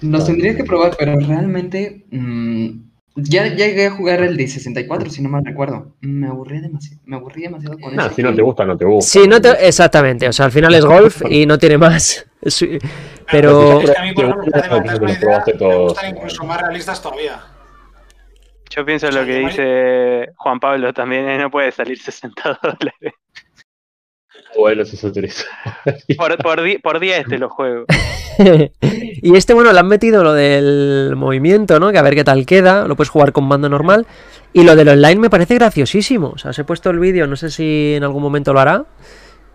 Los 0.00 0.26
tendría 0.26 0.56
que 0.56 0.64
probar, 0.64 0.96
pero 0.98 1.18
realmente 1.18 2.06
mm, 2.10 2.70
ya 3.16 3.46
ya 3.46 3.66
llegué 3.66 3.86
a 3.86 3.90
jugar 3.90 4.22
el 4.22 4.36
de 4.36 4.48
64, 4.48 5.10
si 5.10 5.22
no 5.22 5.28
mal 5.28 5.44
recuerdo. 5.44 5.92
Me 6.00 6.26
aburrí 6.28 6.60
demasiado, 6.60 7.00
me 7.04 7.16
aburrí 7.16 7.42
demasiado 7.42 7.78
con 7.78 7.94
Nah, 7.94 8.06
ese. 8.06 8.14
si 8.16 8.22
no 8.22 8.34
te 8.34 8.42
gusta, 8.42 8.64
no 8.64 8.76
te 8.76 8.84
gusta. 8.84 9.10
Sí, 9.10 9.26
no 9.28 9.40
te- 9.40 9.66
exactamente. 9.66 10.28
O 10.28 10.32
sea, 10.32 10.46
al 10.46 10.52
final 10.52 10.74
es 10.74 10.84
golf 10.84 11.22
y 11.28 11.44
no 11.46 11.58
tiene 11.58 11.78
más. 11.78 12.26
Pero 13.30 13.80
Es 13.80 13.90
que 13.90 13.98
a 13.98 14.02
mí, 14.02 14.12
por 14.12 14.24
ejemplo, 14.24 14.50
me 14.90 15.76
gustan 15.78 16.10
incluso 16.16 16.44
más 16.44 16.60
realistas 16.60 17.00
todavía. 17.00 17.40
Yo 18.70 18.84
pienso 18.86 19.10
lo 19.10 19.24
que 19.26 19.38
dice 19.38 20.28
Juan 20.36 20.58
Pablo 20.58 20.92
también, 20.94 21.28
eh, 21.28 21.38
no 21.38 21.50
puede 21.50 21.70
salir 21.72 21.98
60 22.00 22.58
dólares. 22.62 23.12
Por, 26.16 26.36
por, 26.38 26.62
di- 26.62 26.78
por 26.78 27.00
día 27.00 27.18
este 27.18 27.38
lo 27.38 27.48
juego. 27.48 27.84
y 28.80 29.36
este, 29.36 29.54
bueno, 29.54 29.72
le 29.72 29.78
han 29.80 29.88
metido 29.88 30.22
lo 30.22 30.32
del 30.34 31.14
movimiento, 31.16 31.78
¿no? 31.80 31.90
Que 31.92 31.98
a 31.98 32.02
ver 32.02 32.14
qué 32.14 32.24
tal 32.24 32.44
queda. 32.46 32.86
Lo 32.86 32.96
puedes 32.96 33.08
jugar 33.10 33.32
con 33.32 33.44
mando 33.44 33.68
normal. 33.68 34.06
Y 34.52 34.64
lo 34.64 34.76
del 34.76 34.88
online 34.88 35.16
me 35.20 35.30
parece 35.30 35.54
graciosísimo. 35.54 36.32
O 36.34 36.38
sea, 36.38 36.50
os 36.50 36.58
he 36.58 36.64
puesto 36.64 36.90
el 36.90 36.98
vídeo, 36.98 37.26
no 37.26 37.36
sé 37.36 37.50
si 37.50 37.94
en 37.96 38.04
algún 38.04 38.22
momento 38.22 38.52
lo 38.52 38.60
hará. 38.60 38.84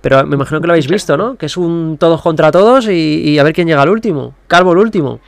Pero 0.02 0.26
me 0.26 0.36
imagino 0.36 0.62
que 0.62 0.68
lo 0.68 0.74
habéis 0.74 0.88
visto, 0.88 1.18
¿no? 1.18 1.36
Que 1.38 1.48
es 1.48 1.58
un 1.58 1.98
todos 2.00 2.22
contra 2.22 2.52
todos 2.52 2.88
y, 2.88 3.22
y 3.24 3.40
a 3.40 3.44
ver 3.44 3.54
quién 3.54 3.68
llega 3.68 3.82
al 3.82 3.90
último. 3.90 4.34
Calvo 4.48 4.72
el 4.72 4.78
último. 4.80 5.20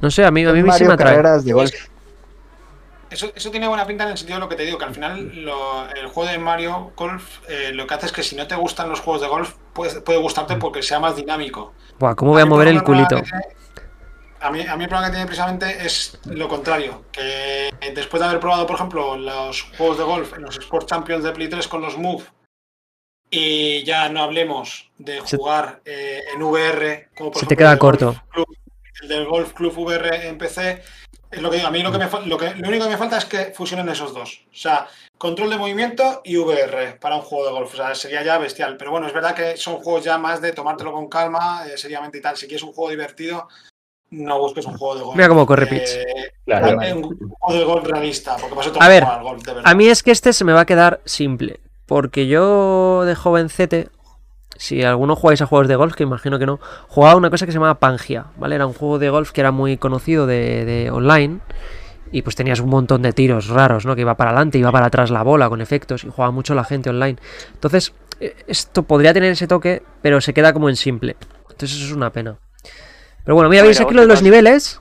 No 0.00 0.10
sé, 0.10 0.24
a 0.24 0.30
mí, 0.30 0.44
a 0.44 0.52
mí 0.52 0.62
sí 0.72 0.84
me 0.84 0.94
atrae. 0.94 1.14
Carreras 1.16 1.44
de 1.44 1.52
golf. 1.52 1.72
Eso, 3.10 3.32
eso 3.34 3.50
tiene 3.50 3.66
buena 3.66 3.86
pinta 3.86 4.04
en 4.04 4.10
el 4.10 4.16
sentido 4.18 4.36
de 4.38 4.40
lo 4.44 4.48
que 4.48 4.54
te 4.56 4.64
digo, 4.64 4.78
que 4.78 4.84
al 4.84 4.94
final 4.94 5.44
lo- 5.44 5.88
el 5.90 6.06
juego 6.06 6.30
de 6.30 6.38
Mario 6.38 6.92
Golf 6.96 7.38
eh, 7.48 7.72
lo 7.72 7.86
que 7.86 7.94
hace 7.94 8.06
es 8.06 8.12
que 8.12 8.22
si 8.22 8.36
no 8.36 8.46
te 8.46 8.54
gustan 8.54 8.88
los 8.88 9.00
juegos 9.00 9.20
de 9.22 9.28
golf, 9.28 9.54
puede, 9.72 10.00
puede 10.00 10.20
gustarte 10.20 10.56
porque 10.56 10.82
sea 10.82 11.00
más 11.00 11.16
dinámico. 11.16 11.74
Buah, 11.98 12.14
¿cómo 12.14 12.32
voy 12.32 12.42
a 12.42 12.46
mover 12.46 12.68
el 12.68 12.82
culito? 12.84 13.16
tiene- 13.20 13.44
A 14.42 14.50
mí, 14.50 14.64
a 14.66 14.74
mí 14.76 14.84
el 14.84 14.88
problema 14.88 15.06
que 15.08 15.12
tiene 15.12 15.26
precisamente 15.26 15.84
es 15.84 16.18
lo 16.24 16.48
contrario, 16.48 17.04
que 17.12 17.70
después 17.94 18.20
de 18.22 18.28
haber 18.28 18.40
probado, 18.40 18.66
por 18.66 18.76
ejemplo, 18.76 19.16
los 19.16 19.62
juegos 19.76 19.98
de 19.98 20.04
golf 20.04 20.32
en 20.34 20.42
los 20.42 20.56
Sport 20.58 20.88
Champions 20.88 21.24
de 21.24 21.32
Play 21.32 21.48
3 21.48 21.68
con 21.68 21.82
los 21.82 21.98
Move, 21.98 22.24
y 23.30 23.84
ya 23.84 24.08
no 24.08 24.22
hablemos 24.22 24.90
de 24.98 25.20
jugar 25.20 25.80
eh, 25.84 26.20
en 26.34 26.42
VR, 26.42 27.08
como 27.16 27.30
por 27.32 27.40
Se 27.40 27.46
te 27.46 27.54
ejemplo 27.54 27.56
queda 27.64 27.72
el 27.72 27.78
corto. 27.78 28.06
Golf 28.06 28.22
Club- 28.32 28.56
el 29.02 29.08
del 29.08 29.26
Golf 29.26 29.52
Club 29.54 29.78
VR 29.78 30.28
en 30.28 30.36
PC, 30.38 30.82
es 31.30 31.40
lo 31.40 31.50
que 31.50 31.56
digo, 31.56 31.68
a 31.68 31.70
mí 31.70 31.82
lo, 31.82 31.92
que 31.92 31.98
me, 31.98 32.08
lo, 32.26 32.38
que, 32.38 32.54
lo 32.56 32.68
único 32.68 32.84
que 32.84 32.90
me 32.90 32.96
falta 32.96 33.18
es 33.18 33.24
que 33.24 33.52
fusionen 33.54 33.88
esos 33.88 34.12
dos. 34.12 34.42
O 34.50 34.56
sea, 34.56 34.88
control 35.16 35.50
de 35.50 35.58
movimiento 35.58 36.22
y 36.24 36.36
VR 36.36 36.98
para 37.00 37.16
un 37.16 37.22
juego 37.22 37.46
de 37.46 37.52
golf. 37.52 37.72
O 37.74 37.76
sea, 37.76 37.94
sería 37.94 38.22
ya 38.22 38.38
bestial. 38.38 38.76
Pero 38.76 38.90
bueno, 38.90 39.06
es 39.06 39.12
verdad 39.12 39.34
que 39.34 39.56
son 39.56 39.76
juegos 39.76 40.02
ya 40.02 40.18
más 40.18 40.40
de 40.40 40.52
tomártelo 40.52 40.92
con 40.92 41.08
calma, 41.08 41.66
eh, 41.66 41.78
seriamente 41.78 42.18
y 42.18 42.20
tal. 42.20 42.36
Si 42.36 42.46
quieres 42.46 42.64
un 42.64 42.72
juego 42.72 42.90
divertido, 42.90 43.48
no 44.10 44.40
busques 44.40 44.66
un 44.66 44.76
juego 44.76 44.96
de 44.96 45.02
golf. 45.02 45.16
Mira 45.16 45.28
cómo 45.28 45.46
corre 45.46 45.64
Eh, 45.64 45.68
Pitch. 45.68 46.34
Claro. 46.44 46.78
un 46.96 47.36
juego 47.38 47.58
de 47.60 47.64
golf 47.64 47.86
realista, 47.86 48.36
porque 48.36 48.56
vas 48.56 48.66
a 48.66 48.84
A 48.84 48.88
ver, 48.88 49.04
al 49.04 49.22
golf, 49.22 49.44
de 49.44 49.54
verdad. 49.54 49.70
A 49.70 49.74
mí 49.74 49.86
es 49.86 50.02
que 50.02 50.10
este 50.10 50.32
se 50.32 50.44
me 50.44 50.52
va 50.52 50.60
a 50.60 50.66
quedar 50.66 51.00
simple. 51.04 51.60
Porque 51.86 52.26
yo 52.26 53.04
de 53.04 53.14
jovencete, 53.14 53.88
si 54.60 54.82
alguno 54.82 55.16
jugáis 55.16 55.40
a 55.40 55.46
juegos 55.46 55.68
de 55.68 55.76
golf, 55.76 55.94
que 55.94 56.02
imagino 56.02 56.38
que 56.38 56.44
no, 56.44 56.60
jugaba 56.86 57.16
una 57.16 57.30
cosa 57.30 57.46
que 57.46 57.52
se 57.52 57.56
llamaba 57.56 57.80
Pangia, 57.80 58.26
¿vale? 58.36 58.56
Era 58.56 58.66
un 58.66 58.74
juego 58.74 58.98
de 58.98 59.08
golf 59.08 59.30
que 59.30 59.40
era 59.40 59.52
muy 59.52 59.78
conocido 59.78 60.26
de, 60.26 60.66
de 60.66 60.90
online. 60.90 61.38
Y 62.12 62.20
pues 62.20 62.36
tenías 62.36 62.60
un 62.60 62.68
montón 62.68 63.00
de 63.00 63.14
tiros 63.14 63.48
raros, 63.48 63.86
¿no? 63.86 63.94
Que 63.94 64.02
iba 64.02 64.16
para 64.16 64.32
adelante, 64.32 64.58
iba 64.58 64.70
para 64.70 64.86
atrás 64.86 65.10
la 65.10 65.22
bola 65.22 65.48
con 65.48 65.62
efectos 65.62 66.04
y 66.04 66.10
jugaba 66.10 66.30
mucho 66.30 66.54
la 66.54 66.64
gente 66.64 66.90
online. 66.90 67.16
Entonces, 67.54 67.94
eh, 68.20 68.36
esto 68.48 68.82
podría 68.82 69.14
tener 69.14 69.32
ese 69.32 69.46
toque, 69.46 69.82
pero 70.02 70.20
se 70.20 70.34
queda 70.34 70.52
como 70.52 70.68
en 70.68 70.76
simple. 70.76 71.16
Entonces 71.48 71.78
eso 71.78 71.86
es 71.86 71.92
una 71.92 72.10
pena. 72.10 72.36
Pero 73.24 73.34
bueno, 73.36 73.48
mira, 73.48 73.62
veis 73.62 73.80
aquí 73.80 73.94
lo 73.94 74.02
de 74.02 74.08
los 74.08 74.22
niveles. 74.22 74.78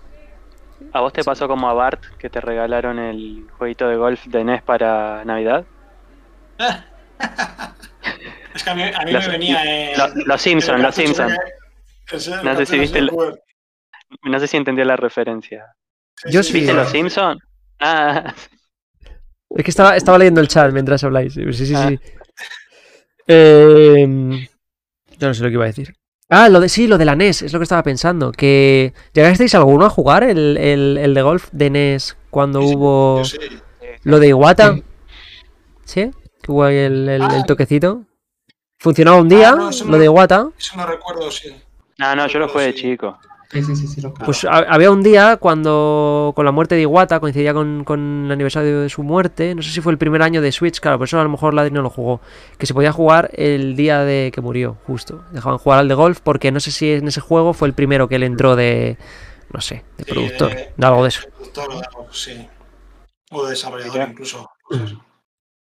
¿A 0.92 1.00
vos 1.00 1.14
te 1.14 1.24
pasó 1.24 1.48
como 1.48 1.70
a 1.70 1.74
Bart 1.74 2.04
que 2.18 2.30
te 2.30 2.42
regalaron 2.42 3.00
el 3.00 3.48
jueguito 3.58 3.88
de 3.88 3.96
golf 3.96 4.26
de 4.26 4.44
NES 4.44 4.62
para 4.62 5.24
Navidad? 5.24 5.64
Es 8.54 8.64
que 8.64 8.70
a 8.70 8.76
mí, 8.76 8.84
a 8.84 9.06
mí 9.06 9.12
Los- 9.12 9.26
me 9.28 9.32
venía. 9.34 9.64
eh, 9.66 9.94
lo- 9.98 10.08
los 10.08 10.16
los 10.16 10.26
cartucho 10.26 10.92
Simpson. 10.92 11.30
que- 12.08 12.16
ese- 12.16 12.34
el 12.34 12.44
No 12.44 12.56
sé 12.56 12.66
si 12.66 12.80
viste 12.80 13.00
el-. 13.00 13.12
No 14.24 14.40
sé 14.40 14.48
si 14.48 14.58
entendía 14.58 14.86
la 14.86 14.96
referencia. 14.96 15.66
Sí, 16.16 16.32
Yo 16.32 16.42
sí, 16.44 16.52
sí. 16.52 16.58
¿Viste 16.60 16.72
sí. 16.72 16.78
los 16.78 16.90
Simpson? 16.90 17.38
Ah, 17.80 18.34
Es 19.56 19.64
que 19.64 19.72
estaba, 19.72 19.96
estaba 19.98 20.18
leyendo 20.18 20.42
el 20.42 20.48
chat 20.48 20.72
mientras 20.72 21.04
habláis. 21.04 21.34
Sí, 21.34 21.42
sí, 21.54 21.66
sí. 21.66 21.74
Ah. 21.76 21.88
sí. 21.90 22.00
Eh, 23.28 24.48
yo 25.18 25.28
no 25.28 25.34
sé 25.34 25.44
lo 25.44 25.50
que 25.50 25.54
iba 25.54 25.64
a 25.64 25.68
decir. 25.68 25.94
Ah, 26.30 26.50
lo 26.50 26.60
de 26.60 26.70
sí, 26.70 26.88
lo 26.88 26.98
de 26.98 27.06
la 27.06 27.16
NES, 27.16 27.42
es 27.44 27.54
lo 27.54 27.60
que 27.60 27.64
estaba 27.64 27.82
pensando. 27.84 28.32
Que 28.32 28.94
¿Llegasteis 29.14 29.56
alguno 29.56 29.86
a 29.86 29.90
jugar 29.90 30.24
el, 30.24 30.58
el- 30.58 30.98
el 31.00 31.14
de 31.14 31.22
golf 31.22 31.50
de 31.52 31.70
NES 31.72 32.18
cuando 32.30 32.62
Sí, 32.62 32.68
sí, 32.70 32.76
hubo 32.76 33.26
sí. 33.26 33.38
lo 34.04 34.20
de 34.20 34.28
Iwata? 34.30 34.76
¿Sí? 35.86 36.12
Que 36.44 36.52
hubo 36.52 36.64
ahí 36.66 36.78
el, 36.78 37.10
el- 37.10 37.22
el 37.22 37.22
Ah. 37.24 37.44
toquecito. 37.48 38.06
Funcionaba 38.80 39.18
un 39.20 39.28
día, 39.30 39.50
Ah, 39.50 39.56
no, 39.56 39.70
lo 39.72 39.86
no- 39.92 39.98
de 39.98 40.06
Iwata. 40.06 40.48
Eso 40.58 40.78
no 40.78 40.86
recuerdo, 40.86 41.30
sí. 41.30 41.54
no, 41.98 42.16
no, 42.16 42.28
yo 42.28 42.40
lo 42.40 42.48
jugué 42.48 42.66
de 42.66 42.74
Sí. 42.74 42.80
chico. 42.82 43.18
Sí, 43.52 43.64
sí, 43.64 43.76
sí, 43.76 43.88
sí, 43.88 44.00
lo. 44.02 44.14
Pues 44.14 44.46
ha- 44.46 44.60
había 44.70 44.92
un 44.92 45.02
día 45.02 45.38
cuando 45.38 46.34
con 46.36 46.46
la 46.46 46.52
muerte 46.52 46.76
de 46.76 46.82
Iwata 46.82 47.20
coincidía 47.20 47.52
con, 47.52 47.84
con 47.84 48.26
el 48.28 48.32
aniversario 48.32 48.82
de 48.82 48.90
su 48.90 49.02
muerte. 49.02 49.56
No 49.56 49.64
sé 49.64 49.72
si 49.72 49.82
fue 49.82 49.92
el 49.92 49.98
primer 49.98 50.22
año 50.22 50.40
de 50.40 50.52
Switch, 50.52 50.80
claro, 50.80 51.00
por 51.00 51.06
eso 51.08 51.20
a 51.20 51.24
lo 51.24 51.30
mejor 51.30 51.56
Ladri 51.56 51.72
no 51.72 51.82
lo 51.82 51.90
jugó. 51.90 52.22
Que 52.60 52.68
se 52.68 52.76
podía 52.76 52.92
jugar 52.92 53.32
el 53.34 53.76
día 53.76 54.02
de 54.04 54.32
que 54.32 54.40
murió, 54.40 54.78
justo. 54.86 55.24
Dejaban 55.32 55.58
jugar 55.58 55.80
al 55.80 55.88
de 55.88 55.96
golf 55.96 56.20
porque 56.22 56.52
no 56.52 56.60
sé 56.60 56.70
si 56.72 56.92
en 56.92 57.08
ese 57.08 57.22
juego 57.22 57.54
fue 57.54 57.68
el 57.68 57.74
primero 57.74 58.08
que 58.08 58.16
él 58.18 58.24
entró 58.24 58.56
de. 58.56 58.98
No 59.52 59.62
sé, 59.62 59.84
de 59.98 60.04
Sí, 60.04 60.12
productor, 60.12 60.50
de- 60.54 60.72
de 60.78 60.86
algo 60.86 61.02
de 61.02 61.10
eso. 61.10 61.22
Productor 61.36 61.70
o 61.74 61.80
de 61.80 61.86
sí. 62.12 62.48
O 63.32 63.44
de 63.46 63.50
desarrollador 63.50 64.10
incluso. 64.12 64.48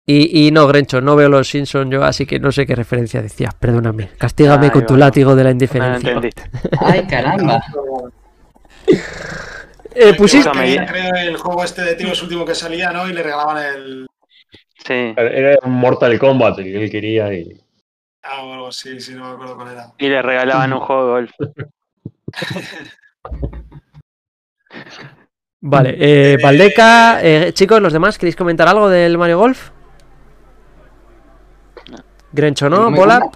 Y, 0.06 0.46
y 0.46 0.50
no, 0.50 0.66
Grencho, 0.66 1.00
no 1.00 1.16
veo 1.16 1.28
los 1.30 1.48
Simpsons 1.48 1.90
yo, 1.90 2.04
así 2.04 2.26
que 2.26 2.38
no 2.38 2.52
sé 2.52 2.66
qué 2.66 2.74
referencia 2.74 3.22
decías. 3.22 3.54
Perdóname. 3.54 4.10
Castígame 4.18 4.70
con 4.70 4.84
tu 4.84 4.96
látigo 4.96 5.34
de 5.34 5.44
la 5.44 5.48
No 5.48 5.48
lo 5.48 5.52
indiferencia. 5.52 6.08
entendiste. 6.10 6.42
Ay, 6.80 7.06
caramba. 7.06 7.60
Eh, 9.96 10.12
pusiste. 10.14 10.50
Creo, 10.50 11.14
el 11.14 11.36
juego 11.36 11.62
este 11.62 11.82
de 11.82 11.94
tiros 11.94 12.20
último 12.20 12.44
que 12.44 12.56
salía, 12.56 12.90
¿no? 12.90 13.08
Y 13.08 13.12
le 13.12 13.22
regalaban 13.22 13.64
el. 13.64 14.06
Sí. 14.84 15.14
Era 15.16 15.56
un 15.62 15.70
Mortal 15.70 16.18
Kombat 16.18 16.58
el 16.58 16.64
que 16.64 16.84
él 16.84 16.90
quería 16.90 17.32
y. 17.32 17.62
Ah, 18.24 18.42
o 18.42 18.52
algo 18.54 18.66
así, 18.66 19.00
sí, 19.00 19.14
no 19.14 19.28
me 19.28 19.34
acuerdo 19.34 19.54
cuál 19.54 19.70
era. 19.70 19.92
Y 19.98 20.08
le 20.08 20.20
regalaban 20.20 20.72
un 20.72 20.80
juego 20.80 21.04
de 21.06 21.10
golf. 21.12 21.30
Vale, 25.60 25.94
eh, 25.98 26.38
Valdeca, 26.42 27.20
eh, 27.22 27.52
chicos, 27.54 27.80
los 27.80 27.92
demás, 27.92 28.18
¿queréis 28.18 28.34
comentar 28.36 28.66
algo 28.68 28.90
del 28.90 29.16
Mario 29.16 29.38
Golf? 29.38 29.70
Grencho 32.34 32.68
no, 32.68 32.90
Bola. 32.90 33.30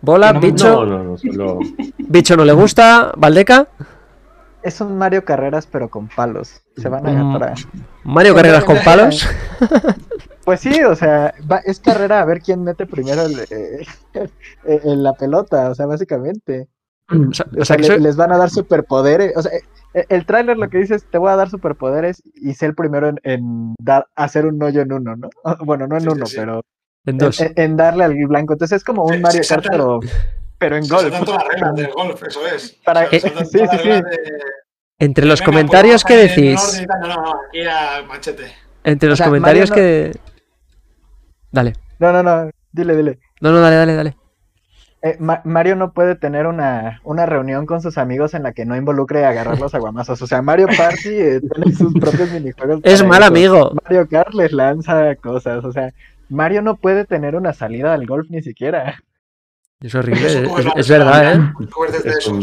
Bola, 0.00 0.32
No 0.32 0.40
Bicho, 0.40 0.86
No, 0.86 1.02
no, 1.04 1.18
solo. 1.18 1.58
Bicho 1.98 2.36
no 2.36 2.44
le 2.44 2.52
gusta, 2.52 3.12
Valdeca, 3.16 3.66
Es 4.62 4.80
un 4.80 4.96
Mario 4.98 5.24
Carreras, 5.24 5.66
pero 5.66 5.88
con 5.88 6.08
palos. 6.08 6.62
Se 6.76 6.88
van 6.88 7.06
a 7.06 7.10
Mm. 7.12 7.36
agarrar. 7.36 7.58
Mario 8.04 8.34
Carreras 8.34 8.64
con 8.64 8.76
palos. 8.84 9.26
Pues 10.44 10.60
sí, 10.60 10.82
o 10.82 10.94
sea, 10.94 11.34
va- 11.50 11.58
es 11.64 11.78
carrera 11.80 12.20
a 12.20 12.24
ver 12.24 12.40
quién 12.40 12.62
mete 12.64 12.86
primero 12.86 13.22
el, 13.22 13.38
eh, 13.50 13.86
eh, 14.14 14.80
en 14.84 15.02
la 15.02 15.12
pelota, 15.14 15.70
o 15.70 15.74
sea, 15.74 15.86
básicamente. 15.86 16.68
O 17.10 17.32
sea, 17.34 17.46
O 17.46 17.62
o 17.62 17.64
sea 17.64 17.64
sea, 17.64 17.76
que 17.76 17.82
le- 17.82 17.88
soy- 17.88 18.00
les 18.00 18.16
van 18.16 18.32
a 18.32 18.38
dar 18.38 18.50
superpoderes. 18.50 19.36
O 19.36 19.42
sea, 19.42 19.52
eh, 19.94 20.06
el 20.08 20.26
tráiler 20.26 20.56
lo 20.58 20.68
que 20.68 20.78
dice 20.78 20.94
es, 20.96 21.04
te 21.10 21.18
voy 21.18 21.30
a 21.30 21.36
dar 21.36 21.50
superpoderes 21.50 22.22
y 22.34 22.54
sé 22.54 22.66
el 22.66 22.74
primero 22.74 23.08
en, 23.08 23.20
en 23.24 23.74
dar, 23.78 24.06
hacer 24.16 24.46
un 24.46 24.62
hoyo 24.62 24.80
en 24.82 24.92
uno, 24.92 25.16
¿no? 25.16 25.28
Bueno, 25.64 25.86
no 25.86 25.96
en 25.96 26.02
Sí, 26.02 26.08
sí, 26.08 26.14
uno, 26.16 26.26
sí. 26.26 26.36
pero 26.36 26.62
en 27.06 27.14
en, 27.14 27.18
dos. 27.18 27.40
en- 27.40 27.52
en 27.56 27.76
darle 27.76 28.04
al 28.04 28.14
blanco. 28.26 28.52
Entonces 28.54 28.76
es 28.76 28.84
como 28.84 29.04
un 29.04 29.14
Sí, 29.14 29.20
Mario 29.20 29.42
sí, 29.42 29.48
Kart, 29.54 29.66
pero, 29.70 30.00
pero 30.58 30.76
en 30.76 30.88
golf. 30.88 31.24
todas 31.24 31.42
las 31.44 31.48
reglas 31.54 31.74
del 31.76 31.90
golf, 31.92 32.22
eso 32.22 32.46
es. 32.46 32.70
Para- 32.84 33.08
sí, 33.10 33.20
sí, 33.20 33.28
sí. 33.82 33.88
de- 33.88 34.02
Entre 34.98 35.24
los 35.26 35.40
Venga, 35.40 35.50
comentarios 35.52 36.02
pues 36.02 36.14
que 36.14 36.28
decís. 36.28 36.86
No, 36.88 37.08
no, 37.08 37.14
no, 37.22 37.34
aquí 37.48 37.62
machete. 38.08 38.52
entre 38.84 39.08
los 39.08 39.18
sea, 39.18 39.26
comentarios 39.26 39.70
que... 39.70 40.12
Dale, 41.50 41.72
No, 41.98 42.12
no, 42.12 42.22
no, 42.22 42.50
dile, 42.72 42.96
dile. 42.96 43.18
no, 43.40 43.52
no, 43.52 43.60
dale, 43.60 43.76
dale, 43.76 43.94
dale. 43.94 44.16
Eh, 45.00 45.16
Ma- 45.20 45.40
Mario 45.44 45.76
no 45.76 45.92
puede 45.92 46.16
tener 46.16 46.46
una, 46.46 47.00
una 47.04 47.24
reunión 47.24 47.64
con 47.66 47.80
sus 47.80 47.96
amigos 47.98 48.34
en 48.34 48.42
la 48.42 48.52
que 48.52 48.64
no 48.66 48.74
involucre 48.76 49.24
a 49.24 49.28
agarrar 49.28 49.58
los 49.60 49.72
aguamazos. 49.74 50.20
O 50.20 50.26
sea, 50.26 50.42
Mario 50.42 50.66
Party 50.76 51.08
eh, 51.08 51.40
tiene 51.40 51.72
sus 51.72 51.94
propios 51.94 52.30
minijuegos. 52.32 52.80
Es 52.82 53.04
mal 53.04 53.22
eso. 53.22 53.28
amigo. 53.28 53.72
Mario 53.84 54.08
Kart 54.08 54.34
les 54.34 54.52
lanza 54.52 55.14
cosas. 55.16 55.64
O 55.64 55.70
sea, 55.72 55.94
Mario 56.28 56.62
no 56.62 56.76
puede 56.76 57.04
tener 57.04 57.34
una 57.36 57.52
salida 57.52 57.94
al 57.94 58.06
golf 58.06 58.28
ni 58.30 58.42
siquiera. 58.42 59.02
Es 59.80 59.94
horrible, 59.94 60.26
Eso 60.26 60.58
es, 60.58 60.64
la- 60.64 60.72
es 60.76 60.88
verdad, 60.88 61.34
¿eh? 61.34 61.52
Es 62.04 62.06
Es 62.06 62.26
un-. 62.26 62.42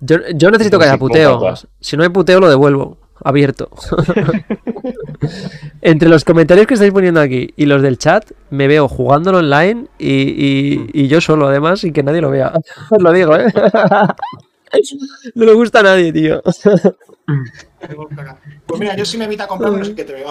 Yo, 0.00 0.16
yo 0.34 0.50
necesito 0.52 0.78
que 0.78 0.84
haya 0.84 0.96
puteo. 0.96 1.54
Si 1.80 1.96
no 1.96 2.04
hay 2.04 2.08
puteo, 2.10 2.38
lo 2.40 2.48
devuelvo. 2.48 2.98
Abierto. 3.24 3.68
Entre 5.82 6.08
los 6.08 6.24
comentarios 6.24 6.68
que 6.68 6.74
estáis 6.74 6.92
poniendo 6.92 7.20
aquí 7.20 7.52
y 7.56 7.66
los 7.66 7.82
del 7.82 7.98
chat, 7.98 8.30
me 8.50 8.68
veo 8.68 8.86
jugándolo 8.88 9.38
online 9.38 9.86
y, 9.98 10.12
y- 10.12 10.90
y 10.92 11.08
yo 11.08 11.20
solo, 11.20 11.48
además, 11.48 11.82
y 11.82 11.90
que 11.92 12.04
nadie 12.04 12.20
lo 12.20 12.30
vea. 12.30 12.52
Os 12.90 13.02
lo 13.02 13.12
digo, 13.12 13.36
¿eh? 13.36 13.46
No 15.34 15.46
le 15.46 15.54
gusta 15.54 15.80
a 15.80 15.82
nadie, 15.82 16.12
tío. 16.12 16.42
Pues 18.66 18.78
mira, 18.80 18.94
yo 18.96 19.04
sí 19.06 19.16
me 19.16 19.24
evita 19.24 19.46
comprar, 19.46 19.72
no 19.72 19.82
sé 19.84 19.94
qué 19.94 20.04
te 20.04 20.12
veo. 20.12 20.28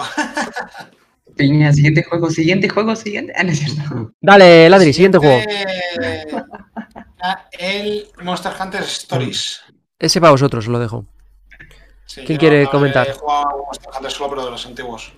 Piña, 1.38 1.72
siguiente 1.72 2.02
juego, 2.02 2.28
siguiente 2.30 2.68
juego, 2.68 2.94
siguiente. 2.96 3.32
Ah, 3.36 3.44
no 3.44 3.50
es 3.52 3.60
cierto. 3.60 4.12
Dale, 4.20 4.68
Ladri, 4.68 4.92
siguiente 4.92 5.18
juego. 5.18 5.40
Siguiente, 5.40 6.36
ah, 7.22 7.46
El 7.52 8.08
Monster 8.22 8.52
Hunter 8.60 8.82
Stories. 8.82 9.62
Ese 9.98 10.20
para 10.20 10.32
vosotros, 10.32 10.66
os 10.66 10.70
lo 10.72 10.78
dejo. 10.78 11.06
Sí, 12.06 12.24
¿Quién 12.24 12.38
quiere 12.38 12.64
no 12.64 12.70
comentar? 12.70 13.06
He 13.08 13.12
jugado 13.12 13.48
a 13.48 13.56
Monster 13.56 13.90
Hunter 13.96 14.10
solo, 14.10 14.30
pero 14.30 14.44
de 14.46 14.50
los 14.50 14.66
antiguos. 14.66 15.12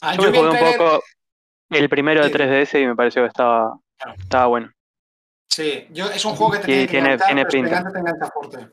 Ah, 0.00 0.14
Yo 0.16 0.22
me 0.30 0.38
jugué 0.38 0.48
un 0.50 0.72
poco 0.76 1.02
el 1.70 1.88
primero 1.88 2.22
de 2.22 2.28
Sí. 2.28 2.34
3DS 2.34 2.82
y 2.82 2.86
me 2.86 2.94
pareció 2.96 3.22
que 3.22 3.28
estaba, 3.28 3.78
Claro. 3.98 4.16
estaba 4.20 4.46
bueno. 4.46 4.70
Sí, 5.50 5.86
yo, 5.90 6.10
es 6.10 6.24
un 6.24 6.34
juego 6.36 6.52
que 6.52 6.58
te 6.58 6.64
Sí, 6.64 6.86
tiene 6.88 7.16
que 7.16 7.24
tiene- 7.26 7.46
pinta. 7.46 7.84
te 7.92 7.98
engancha 7.98 8.26
fuerte. 8.32 8.68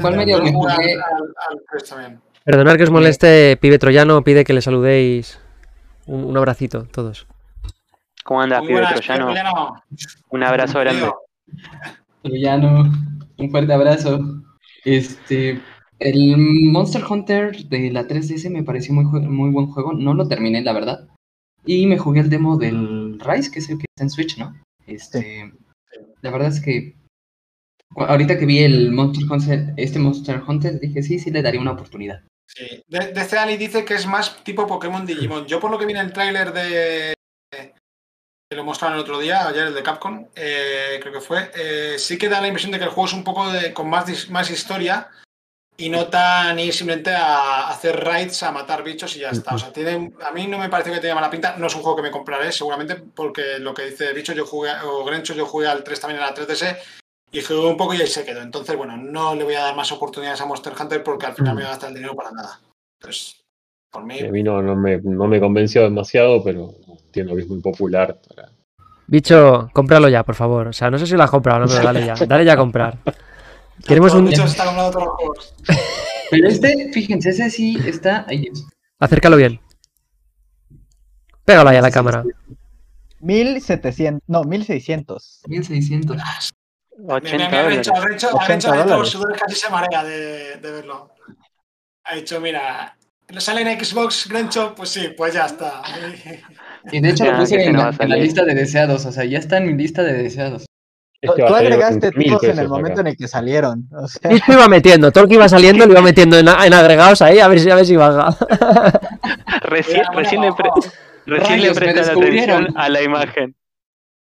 ¿Cuál 0.00 0.16
medio 0.16 0.38
jugué? 0.40 0.72
al, 0.72 1.02
al, 1.02 1.34
al 1.50 1.62
3 1.70 1.88
también. 1.88 2.20
Perdonad 2.46 2.76
que 2.76 2.84
os 2.84 2.94
moleste, 2.94 3.56
pibe 3.56 3.76
troyano, 3.82 4.22
pide 4.22 4.44
que 4.44 4.52
le 4.52 4.62
saludéis. 4.62 5.40
Un, 6.06 6.22
un 6.22 6.36
abracito, 6.36 6.84
todos. 6.84 7.26
¿Cómo 8.22 8.40
andas, 8.40 8.60
pibe 8.60 8.74
buenas, 8.74 8.94
troyano? 8.94 9.34
Un 10.30 10.42
abrazo 10.44 10.78
grande. 10.78 11.10
Troyano, 12.22 12.92
un 13.36 13.50
fuerte 13.50 13.72
abrazo. 13.72 14.20
Este, 14.84 15.60
el 15.98 16.36
Monster 16.36 17.02
Hunter 17.10 17.56
de 17.66 17.90
la 17.90 18.06
3DS 18.06 18.48
me 18.48 18.62
pareció 18.62 18.94
muy, 18.94 19.04
muy 19.22 19.50
buen 19.50 19.66
juego. 19.72 19.92
No 19.92 20.14
lo 20.14 20.28
terminé, 20.28 20.62
la 20.62 20.72
verdad. 20.72 21.08
Y 21.64 21.86
me 21.86 21.98
jugué 21.98 22.20
el 22.20 22.30
demo 22.30 22.56
del 22.56 23.18
Rise, 23.18 23.50
que 23.50 23.58
es 23.58 23.68
el 23.70 23.78
que 23.78 23.86
está 23.90 24.04
en 24.04 24.10
Switch, 24.10 24.38
¿no? 24.38 24.54
Este, 24.86 25.52
la 26.22 26.30
verdad 26.30 26.50
es 26.50 26.60
que 26.60 26.94
ahorita 27.96 28.38
que 28.38 28.46
vi 28.46 28.60
el 28.60 28.92
Monster 28.92 29.24
Hunter, 29.28 29.74
este 29.76 29.98
Monster 29.98 30.40
Hunter, 30.46 30.78
dije 30.78 31.02
sí, 31.02 31.18
sí 31.18 31.32
le 31.32 31.42
daría 31.42 31.60
una 31.60 31.72
oportunidad. 31.72 32.22
Sí. 32.46 32.84
De, 32.86 33.12
de 33.12 33.20
este 33.20 33.38
Ali 33.38 33.56
dice 33.56 33.84
que 33.84 33.94
es 33.94 34.06
más 34.06 34.42
tipo 34.44 34.66
Pokémon 34.66 35.04
Digimon. 35.04 35.46
Yo 35.46 35.60
por 35.60 35.70
lo 35.70 35.78
que 35.78 35.86
vi 35.86 35.92
en 35.92 35.98
el 35.98 36.12
tráiler 36.12 36.52
de 36.52 37.14
que 38.48 38.56
lo 38.56 38.64
mostraron 38.64 38.96
el 38.96 39.02
otro 39.02 39.18
día, 39.18 39.46
ayer 39.48 39.66
el 39.66 39.74
de 39.74 39.82
Capcom, 39.82 40.28
eh, 40.36 40.98
creo 41.00 41.12
que 41.12 41.20
fue, 41.20 41.50
eh, 41.56 41.96
sí 41.98 42.16
que 42.16 42.28
da 42.28 42.40
la 42.40 42.46
impresión 42.46 42.70
de 42.70 42.78
que 42.78 42.84
el 42.84 42.90
juego 42.90 43.08
es 43.08 43.12
un 43.12 43.24
poco 43.24 43.50
de, 43.50 43.72
con 43.74 43.90
más, 43.90 44.30
más 44.30 44.50
historia 44.50 45.10
y 45.76 45.88
no 45.88 46.06
tan 46.06 46.58
ir 46.58 46.72
simplemente 46.72 47.10
a 47.10 47.68
hacer 47.68 48.02
raids, 48.02 48.42
a 48.44 48.52
matar 48.52 48.82
bichos 48.84 49.16
y 49.16 49.20
ya 49.20 49.30
está. 49.30 49.54
O 49.54 49.58
sea, 49.58 49.72
tiene, 49.72 50.12
a 50.24 50.30
mí 50.30 50.46
no 50.46 50.58
me 50.58 50.68
parece 50.68 50.92
que 50.92 51.00
tenga 51.00 51.16
mala 51.16 51.28
pinta. 51.28 51.56
No 51.58 51.66
es 51.66 51.74
un 51.74 51.82
juego 51.82 51.96
que 51.96 52.02
me 52.02 52.10
compraré, 52.10 52.50
seguramente, 52.50 52.94
porque 52.94 53.58
lo 53.58 53.74
que 53.74 53.86
dice 53.86 54.12
Bicho, 54.14 54.32
yo 54.32 54.46
jugué, 54.46 54.70
o 54.84 55.04
Grencho, 55.04 55.34
yo 55.34 55.44
jugué 55.44 55.66
al 55.66 55.84
3 55.84 56.00
también 56.00 56.22
en 56.22 56.26
la 56.26 56.34
3DS 56.34 56.78
y 57.32 57.40
jugué 57.42 57.66
un 57.66 57.76
poco 57.76 57.94
y 57.94 58.00
ahí 58.00 58.06
se 58.06 58.24
quedó. 58.24 58.40
Entonces, 58.42 58.76
bueno, 58.76 58.96
no 58.96 59.34
le 59.34 59.44
voy 59.44 59.54
a 59.54 59.62
dar 59.62 59.76
más 59.76 59.90
oportunidades 59.92 60.40
a 60.40 60.46
Monster 60.46 60.72
Hunter 60.78 61.02
porque 61.02 61.26
al 61.26 61.34
final 61.34 61.54
me 61.54 61.60
voy 61.62 61.66
a 61.66 61.70
gastar 61.70 61.88
el 61.90 61.94
dinero 61.96 62.14
para 62.14 62.30
nada. 62.30 62.60
Entonces, 63.00 63.42
por 63.90 64.04
mí, 64.04 64.20
A 64.20 64.30
mí 64.30 64.42
no, 64.42 64.62
no, 64.62 64.74
me, 64.76 64.98
no 64.98 65.26
me 65.26 65.40
convenció 65.40 65.82
demasiado, 65.82 66.42
pero 66.42 66.70
entiendo 66.88 67.34
que 67.34 67.42
es 67.42 67.48
muy 67.48 67.60
popular. 67.60 68.20
para- 68.28 68.50
Bicho, 69.08 69.70
cómpralo 69.72 70.08
ya, 70.08 70.24
por 70.24 70.34
favor. 70.34 70.68
O 70.68 70.72
sea, 70.72 70.90
no 70.90 70.98
sé 70.98 71.06
si 71.06 71.14
lo 71.14 71.22
has 71.22 71.30
comprado, 71.30 71.60
no, 71.60 71.66
pero 71.68 71.82
dale 71.82 72.04
ya. 72.06 72.14
Dale 72.26 72.44
ya 72.44 72.54
a 72.54 72.56
comprar. 72.56 72.98
Queremos 73.86 74.12
un. 74.14 74.22
los 74.22 74.30
bichos 74.30 74.50
están 74.50 74.66
comprando 74.68 74.90
todos 74.92 75.04
los 75.06 75.14
juegos. 75.16 75.54
Pero 76.30 76.48
este, 76.48 76.90
fíjense, 76.92 77.30
ese 77.30 77.50
sí 77.50 77.78
está 77.86 78.24
ahí. 78.26 78.48
es. 78.50 78.66
Acércalo 78.98 79.36
bien. 79.36 79.60
Pégalo 81.44 81.70
ahí 81.70 81.76
a 81.76 81.82
la 81.82 81.92
cámara. 81.92 82.24
1700, 83.20 84.22
no, 84.26 84.42
1600. 84.42 85.42
1600. 85.46 86.16
Mira, 86.98 87.14
80 87.14 87.36
mira, 87.36 87.48
mira, 87.48 87.62
dólares. 87.62 87.86
Rencho, 87.86 88.02
Rencho, 88.02 88.26
80 88.28 88.46
Rencho 88.46 88.68
de 88.68 88.74
todos 88.74 88.84
dólares. 88.86 88.98
los 89.00 89.10
sudores 89.10 89.40
casi 89.42 89.54
se 89.56 89.70
marea 89.70 90.04
de, 90.04 90.56
de 90.56 90.70
verlo. 90.72 91.10
Ha 92.04 92.14
dicho, 92.16 92.40
mira, 92.40 92.96
¿lo 93.28 93.40
sale 93.40 93.62
en 93.62 93.84
Xbox, 93.84 94.28
Grencho? 94.28 94.74
Pues 94.76 94.90
sí, 94.90 95.08
pues 95.16 95.34
ya 95.34 95.46
está. 95.46 95.82
Y 96.92 97.00
de 97.00 97.08
hecho 97.10 97.24
Ya, 97.24 97.32
lo 97.32 97.38
puse 97.40 97.64
en 97.64 97.76
la, 97.76 97.92
en 97.98 98.08
la 98.08 98.14
lista 98.16 98.44
de 98.44 98.54
deseados, 98.54 99.04
o 99.06 99.10
sea, 99.10 99.24
ya 99.24 99.38
está 99.40 99.56
en 99.56 99.66
mi 99.66 99.74
lista 99.74 100.04
de 100.04 100.12
deseados. 100.12 100.66
Tú 101.20 101.32
Este 101.32 101.42
tú 101.44 101.52
agregaste 101.54 102.10
20.000 102.12 102.28
todos 102.28 102.44
en 102.44 102.58
el 102.60 102.68
momento 102.68 102.92
acá. 102.92 103.00
en 103.00 103.06
el 103.08 103.16
que 103.16 103.26
salieron. 103.26 103.88
O 103.90 104.06
sea, 104.06 104.30
Bicho 104.30 104.52
iba 104.52 104.68
metiendo, 104.68 105.10
todo 105.10 105.24
lo 105.24 105.28
que 105.28 105.34
iba 105.34 105.48
saliendo 105.48 105.84
lo 105.84 105.92
iba 105.94 106.02
metiendo 106.02 106.38
en, 106.38 106.46
en 106.46 106.74
agregados 106.74 107.20
ahí, 107.22 107.40
a 107.40 107.48
ver 107.48 107.58
si, 107.58 107.68
a 107.70 107.74
ver 107.74 107.86
si 107.86 107.96
baja. 107.96 108.28
Recién, 109.62 109.96
Mira, 109.98 110.10
recién 110.12 110.40
le, 110.42 110.52
pre- 110.52 110.70
recién 111.26 111.60
le 111.60 111.74
prestan 111.74 112.04
descubrieron. 112.04 112.56
atención 112.62 112.80
a 112.80 112.88
la 112.88 113.02
imagen. 113.02 113.56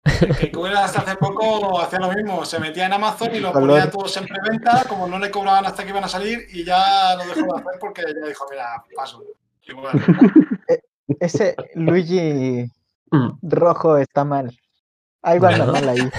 Que 0.04 0.52
Cuela 0.54 0.86
hasta 0.86 1.02
hace 1.02 1.16
poco 1.16 1.80
hacía 1.80 2.00
lo 2.00 2.12
mismo, 2.12 2.44
se 2.46 2.60
metía 2.60 2.88
en 2.88 2.94
Amazon 2.94 3.36
y 3.36 3.40
los 3.40 3.52
Color. 3.52 3.70
ponía 3.70 3.92
todos 3.92 4.18
en 4.18 4.26
preventa, 4.26 4.84
como 4.90 5.08
no 5.08 5.20
le 5.20 5.30
cobraban 5.30 5.66
hasta 5.66 5.84
que 5.84 5.90
iban 5.90 6.04
a 6.04 6.08
salir, 6.08 6.48
y 6.52 6.64
ya 6.66 7.16
lo 7.16 7.24
dejó 7.24 7.54
de 7.56 7.62
hacer 7.62 7.80
porque 7.80 8.02
ya 8.02 8.28
dijo, 8.28 8.46
mira, 8.50 8.84
paso. 8.96 9.24
Igual. 9.68 9.92
ese 11.20 11.56
Luigi 11.76 12.70
Mm. 13.14 13.32
rojo 13.42 13.98
está 13.98 14.24
mal. 14.24 14.58
Algo 15.22 15.48
anda 15.48 15.66
mal 15.66 15.90
ahí. 15.90 16.10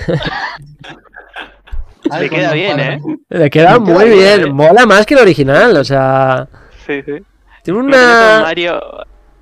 Le 2.20 2.28
queda 2.30 2.52
bien, 2.52 2.78
¿eh? 2.80 3.00
Le 3.30 3.48
queda 3.50 3.78
Me 3.78 3.84
queda 3.86 3.94
muy 3.96 4.04
bien, 4.10 4.18
bien. 4.18 4.42
¿eh? 4.42 4.52
Mola 4.52 4.84
más 4.86 5.06
que 5.06 5.14
el 5.14 5.20
original, 5.20 5.74
o 5.76 5.84
sea. 5.84 6.46
Sí, 6.86 7.02
sí. 7.02 7.14
Tiene 7.62 7.78
¿No 7.82 7.84
tenés 7.90 7.98
a 7.98 8.34
una. 8.36 8.42
Mario... 8.42 8.80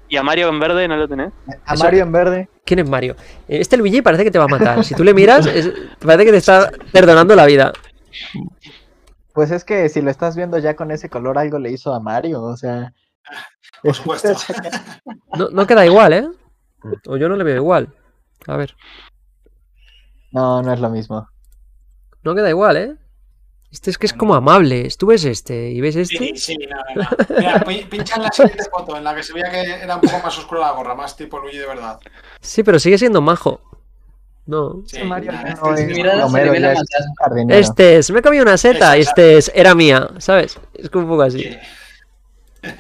¿Y 0.09 0.16
a 0.16 0.22
Mario 0.22 0.48
en 0.48 0.61
verde 0.61 0.87
no 0.88 0.96
lo 0.96 1.09
tenés? 1.09 1.33
A 1.66 1.74
Mario 1.76 2.03
en 2.05 2.12
verde. 2.12 2.48
¿Quién 2.70 2.78
es 2.78 2.88
Mario? 2.88 3.16
Este 3.48 3.76
Luigi 3.76 4.00
parece 4.00 4.22
que 4.22 4.30
te 4.30 4.38
va 4.38 4.44
a 4.44 4.46
matar. 4.46 4.85
Si 4.85 4.94
tú 4.94 5.02
le 5.02 5.12
miras, 5.12 5.44
es- 5.44 5.72
parece 5.98 6.24
que 6.26 6.30
te 6.30 6.37
está 6.37 6.70
perdonando 6.92 7.35
la 7.35 7.44
vida. 7.44 7.72
Pues 9.35 9.50
es 9.50 9.64
que 9.64 9.88
si 9.88 10.00
lo 10.00 10.09
estás 10.09 10.37
viendo 10.37 10.56
ya 10.56 10.76
con 10.76 10.92
ese 10.92 11.09
color, 11.09 11.37
algo 11.37 11.59
le 11.59 11.72
hizo 11.72 11.92
a 11.92 11.98
Mario. 11.98 12.40
O 12.40 12.56
sea. 12.56 12.92
Por 13.83 13.92
supuesto. 13.96 14.28
No, 15.37 15.48
no 15.50 15.66
queda 15.66 15.85
igual, 15.85 16.12
¿eh? 16.12 16.28
O 17.09 17.16
yo 17.16 17.28
no 17.28 17.35
le 17.35 17.42
veo 17.42 17.56
igual. 17.56 17.92
A 18.46 18.56
ver. 18.56 18.76
No, 20.30 20.62
no 20.62 20.72
es 20.72 20.78
lo 20.78 20.90
mismo. 20.90 21.28
No 22.22 22.37
queda 22.37 22.50
igual, 22.50 22.76
¿eh? 22.76 22.94
Este 23.72 23.90
es 23.90 23.98
que 23.98 24.06
es 24.06 24.12
como 24.12 24.35
amable. 24.35 24.88
Tú 24.98 25.06
ves 25.06 25.24
este 25.24 25.70
y 25.70 25.80
ves 25.80 25.94
este. 25.96 26.16
Sí, 26.18 26.33
sí, 26.37 26.56
no, 26.68 26.76
no, 26.94 27.02
no. 27.02 27.37
Mira, 27.38 27.61
pi- 27.61 27.85
pincha 27.88 28.16
en 28.16 28.22
la 28.22 28.33
siguiente 28.33 28.64
foto, 28.70 28.96
en 28.96 29.04
la 29.04 29.14
que 29.14 29.22
se 29.22 29.33
veía 29.33 29.48
que 29.50 29.61
era 29.85 29.94
un 29.96 30.00
poco 30.00 30.18
más 30.24 30.37
oscura 30.38 30.61
la 30.62 30.72
gorra, 30.72 30.94
más 30.96 31.16
tipo 31.16 31.38
Luigi 31.38 31.59
de 31.59 31.66
verdad. 31.66 32.00
Sí, 32.40 32.62
pero 32.64 32.78
sigue 32.80 32.98
siendo 32.98 33.20
majo. 33.20 33.61
No. 34.46 34.83
Sí, 34.87 35.02
Mario 35.04 35.30
no 35.33 35.38
este 35.46 35.70
es 35.85 35.90
es 35.90 35.96
mirada 35.96 36.26
Homero, 36.26 36.52
la. 36.54 36.74
Este 37.50 37.98
es, 37.98 38.11
me 38.11 38.18
he 38.18 38.22
comido 38.22 38.42
una 38.42 38.56
seta 38.56 38.98
y 38.98 39.02
este 39.02 39.37
es, 39.38 39.52
era 39.54 39.74
mía, 39.76 40.09
¿sabes? 40.18 40.59
Es 40.74 40.90
como 40.90 41.04
un 41.04 41.11
poco 41.11 41.22
así. 41.22 41.40
Sí. 41.42 41.56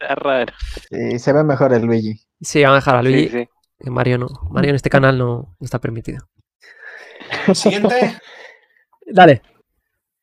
Está 0.00 0.14
raro. 0.14 0.52
Sí, 0.90 1.18
se 1.18 1.32
ve 1.32 1.44
mejor 1.44 1.72
el 1.74 1.82
Luigi. 1.82 2.20
Sí, 2.40 2.62
vamos 2.62 2.76
a 2.76 2.78
dejar 2.80 2.96
a 2.96 3.02
Luigi. 3.02 3.28
Sí, 3.28 3.38
sí. 3.40 3.48
que 3.80 3.90
Mario 3.90 4.18
no. 4.18 4.28
Mario 4.50 4.70
en 4.70 4.76
este 4.76 4.88
canal 4.90 5.18
no 5.18 5.56
está 5.60 5.78
permitido. 5.78 6.26
Siguiente, 7.54 8.16
Dale. 9.06 9.42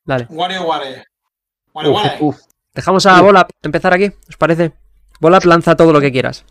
Dale. 0.04 0.26
Wario 0.30 0.66
Ware. 0.66 1.04
Wario 1.74 1.92
Uf, 1.92 1.96
Ware. 2.04 2.16
uf. 2.20 2.38
Dejamos 2.74 3.04
a 3.06 3.20
Volap 3.20 3.50
empezar 3.62 3.92
aquí, 3.92 4.10
¿os 4.28 4.36
parece? 4.36 4.72
Volap 5.20 5.44
lanza 5.44 5.76
todo 5.76 5.92
lo 5.92 6.00
que 6.00 6.12
quieras. 6.12 6.44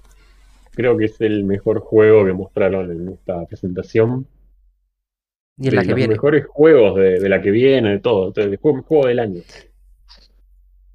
Creo 0.72 0.96
que 0.98 1.06
es 1.06 1.20
el 1.22 1.44
mejor 1.46 1.80
juego 1.80 2.26
que 2.26 2.34
mostraron 2.34 2.92
en 2.92 3.10
esta 3.14 3.46
presentación. 3.46 4.28
Y 5.58 5.66
en 5.68 5.70
de 5.72 5.76
la 5.78 5.82
que 5.82 5.88
los 5.90 5.96
viene. 5.96 6.14
mejores 6.14 6.46
juegos 6.48 6.96
de, 7.00 7.20
de 7.20 7.30
la 7.30 7.42
que 7.42 7.50
viene, 7.50 7.90
de 7.92 8.00
todo. 8.00 8.32
El 8.36 8.58
juego, 8.58 8.84
juego 8.84 9.08
del 9.08 9.20
año. 9.20 9.42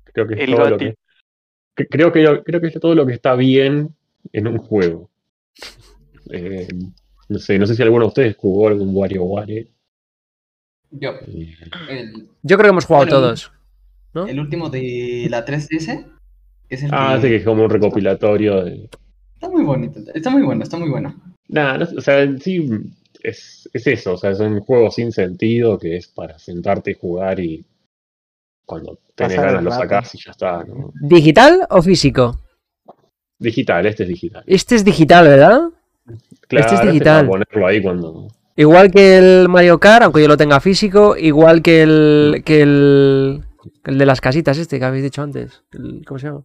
Creo 0.04 0.28
que 0.28 0.34
es 0.34 0.40
El 0.40 0.54
todo 0.54 0.70
lo 0.70 0.78
que, 0.78 0.94
que- 1.74 1.86
creo 1.88 2.12
que 2.12 2.42
creo 2.44 2.60
que 2.60 2.66
es 2.68 2.74
todo 2.78 2.94
lo 2.94 3.04
que 3.06 3.14
está 3.14 3.34
bien 3.34 3.96
en 4.32 4.46
un 4.46 4.58
juego. 4.58 5.10
Eh, 6.30 6.68
no 7.32 7.38
sé, 7.38 7.58
no 7.58 7.66
sé 7.66 7.74
si 7.74 7.82
alguno 7.82 8.04
de 8.04 8.08
ustedes 8.08 8.36
jugó 8.36 8.68
algún 8.68 8.94
WarioWare. 8.94 9.68
Yo, 10.90 11.12
Eh, 11.26 11.56
el, 11.88 12.28
Yo 12.42 12.56
creo 12.56 12.68
que 12.68 12.68
hemos 12.68 12.84
jugado 12.84 13.06
Bueno, 13.06 13.20
todos. 13.20 13.52
¿no? 14.14 14.26
el 14.26 14.38
último 14.38 14.68
de 14.68 15.26
la 15.30 15.44
3DS 15.44 16.06
es 16.68 16.82
el 16.82 16.90
ah, 16.92 17.14
que... 17.16 17.22
sí, 17.22 17.28
que 17.28 17.36
es 17.36 17.44
como 17.44 17.64
un 17.64 17.70
recopilatorio 17.70 18.64
de. 18.64 18.90
Está 19.34 19.48
muy 19.48 19.64
bonito, 19.64 20.00
está 20.14 20.30
muy 20.30 20.42
bueno, 20.42 20.62
está 20.62 20.78
muy 20.78 20.90
bueno. 20.90 21.14
Nada, 21.48 21.78
no 21.78 21.86
sé, 21.86 21.96
o 21.96 22.00
sea, 22.00 22.20
en 22.20 22.40
sí 22.40 22.68
es, 23.22 23.68
es 23.72 23.86
eso, 23.86 24.14
o 24.14 24.16
sea, 24.16 24.30
es 24.30 24.40
un 24.40 24.60
juego 24.60 24.90
sin 24.90 25.12
sentido 25.12 25.78
que 25.78 25.96
es 25.96 26.08
para 26.08 26.38
sentarte 26.38 26.92
y 26.92 26.94
jugar 26.94 27.40
y 27.40 27.64
cuando 28.64 28.98
tenés 29.14 29.36
Pasar 29.36 29.46
ganas 29.46 29.64
lo 29.64 29.70
sacás 29.70 30.14
y 30.14 30.18
ya 30.18 30.30
está, 30.30 30.64
¿no? 30.64 30.92
¿Digital 31.00 31.66
o 31.70 31.82
físico? 31.82 32.38
Digital, 33.38 33.86
este 33.86 34.04
es 34.04 34.08
digital. 34.08 34.44
Este 34.46 34.76
es 34.76 34.84
digital, 34.84 35.26
¿verdad? 35.26 35.62
Claro, 36.48 36.66
Este 36.66 36.74
es 36.74 36.92
digital. 36.92 37.26
ponerlo 37.26 37.66
ahí 37.66 37.82
cuando. 37.82 38.28
Igual 38.56 38.90
que 38.90 39.16
el 39.18 39.48
Mario 39.48 39.78
Kart, 39.78 40.02
aunque 40.04 40.20
yo 40.22 40.28
lo 40.28 40.36
tenga 40.36 40.60
físico, 40.60 41.16
igual 41.16 41.62
que 41.62 41.82
el 41.82 42.42
que 42.44 42.62
el, 42.62 43.42
el 43.84 43.98
de 43.98 44.06
las 44.06 44.20
casitas 44.20 44.58
este 44.58 44.78
que 44.78 44.84
habéis 44.84 45.04
dicho 45.04 45.22
antes. 45.22 45.62
El- 45.72 46.04
¿Cómo 46.06 46.18
se 46.18 46.26
llama? 46.26 46.42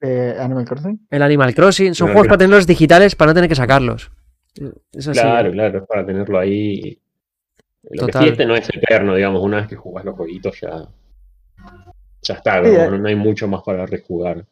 Eh, 0.00 0.34
Animal 0.40 0.64
Crossing. 0.64 1.06
El 1.10 1.22
Animal 1.22 1.54
Crossing. 1.54 1.94
Son 1.94 2.08
juegos 2.08 2.26
para 2.26 2.38
tenerlos 2.38 2.66
digitales 2.66 3.14
para 3.14 3.30
no 3.30 3.34
tener 3.34 3.48
que 3.48 3.54
sacarlos. 3.54 4.10
Eso 4.92 5.14
sí. 5.14 5.20
Claro, 5.20 5.52
claro, 5.52 5.78
es 5.78 5.86
para 5.86 6.04
tenerlo 6.04 6.38
ahí. 6.38 6.98
Lo 7.84 8.06
que 8.06 8.12
Total. 8.12 8.22
sí 8.24 8.28
este 8.30 8.46
no 8.46 8.54
es 8.56 8.68
eterno, 8.68 9.14
digamos, 9.14 9.42
una 9.42 9.58
vez 9.58 9.68
que 9.68 9.76
jugás 9.76 10.04
los 10.04 10.16
jueguitos 10.16 10.60
ya. 10.60 10.88
Ya 12.22 12.34
está, 12.34 12.62
Sí, 12.64 12.70
como 12.70 12.82
eh. 12.82 12.90
no, 12.90 12.98
no 12.98 13.08
hay 13.08 13.16
mucho 13.16 13.46
más 13.48 13.62
para 13.62 13.86
rejugar. 13.86 14.44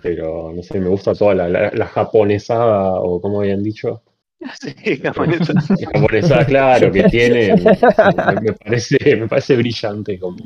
Pero 0.00 0.52
no 0.54 0.62
sé, 0.62 0.80
me 0.80 0.88
gusta 0.88 1.14
toda 1.14 1.34
la, 1.34 1.48
la, 1.48 1.70
la 1.72 1.86
japonesada, 1.86 3.00
o 3.00 3.20
como 3.20 3.40
habían 3.40 3.62
dicho. 3.62 4.02
Sí, 4.60 4.96
japonesa. 4.96 5.52
La 5.78 5.90
japonesada, 5.92 6.44
claro, 6.44 6.90
que 6.90 7.04
tiene. 7.04 7.54
Me, 7.54 8.36
me 8.40 8.52
parece, 8.54 8.98
me 9.16 9.28
parece 9.28 9.54
brillante. 9.56 10.18
Como, 10.18 10.36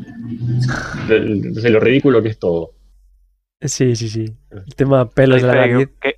de 1.08 1.70
lo 1.70 1.80
ridículo 1.80 2.22
que 2.22 2.28
es 2.28 2.38
todo. 2.38 2.72
Sí, 3.62 3.96
sí, 3.96 4.10
sí. 4.10 4.36
El 4.50 4.74
tema 4.74 5.08
pelos 5.08 5.40
de 5.40 5.48
la 5.48 5.64
que, 5.66 5.88
que- 6.00 6.16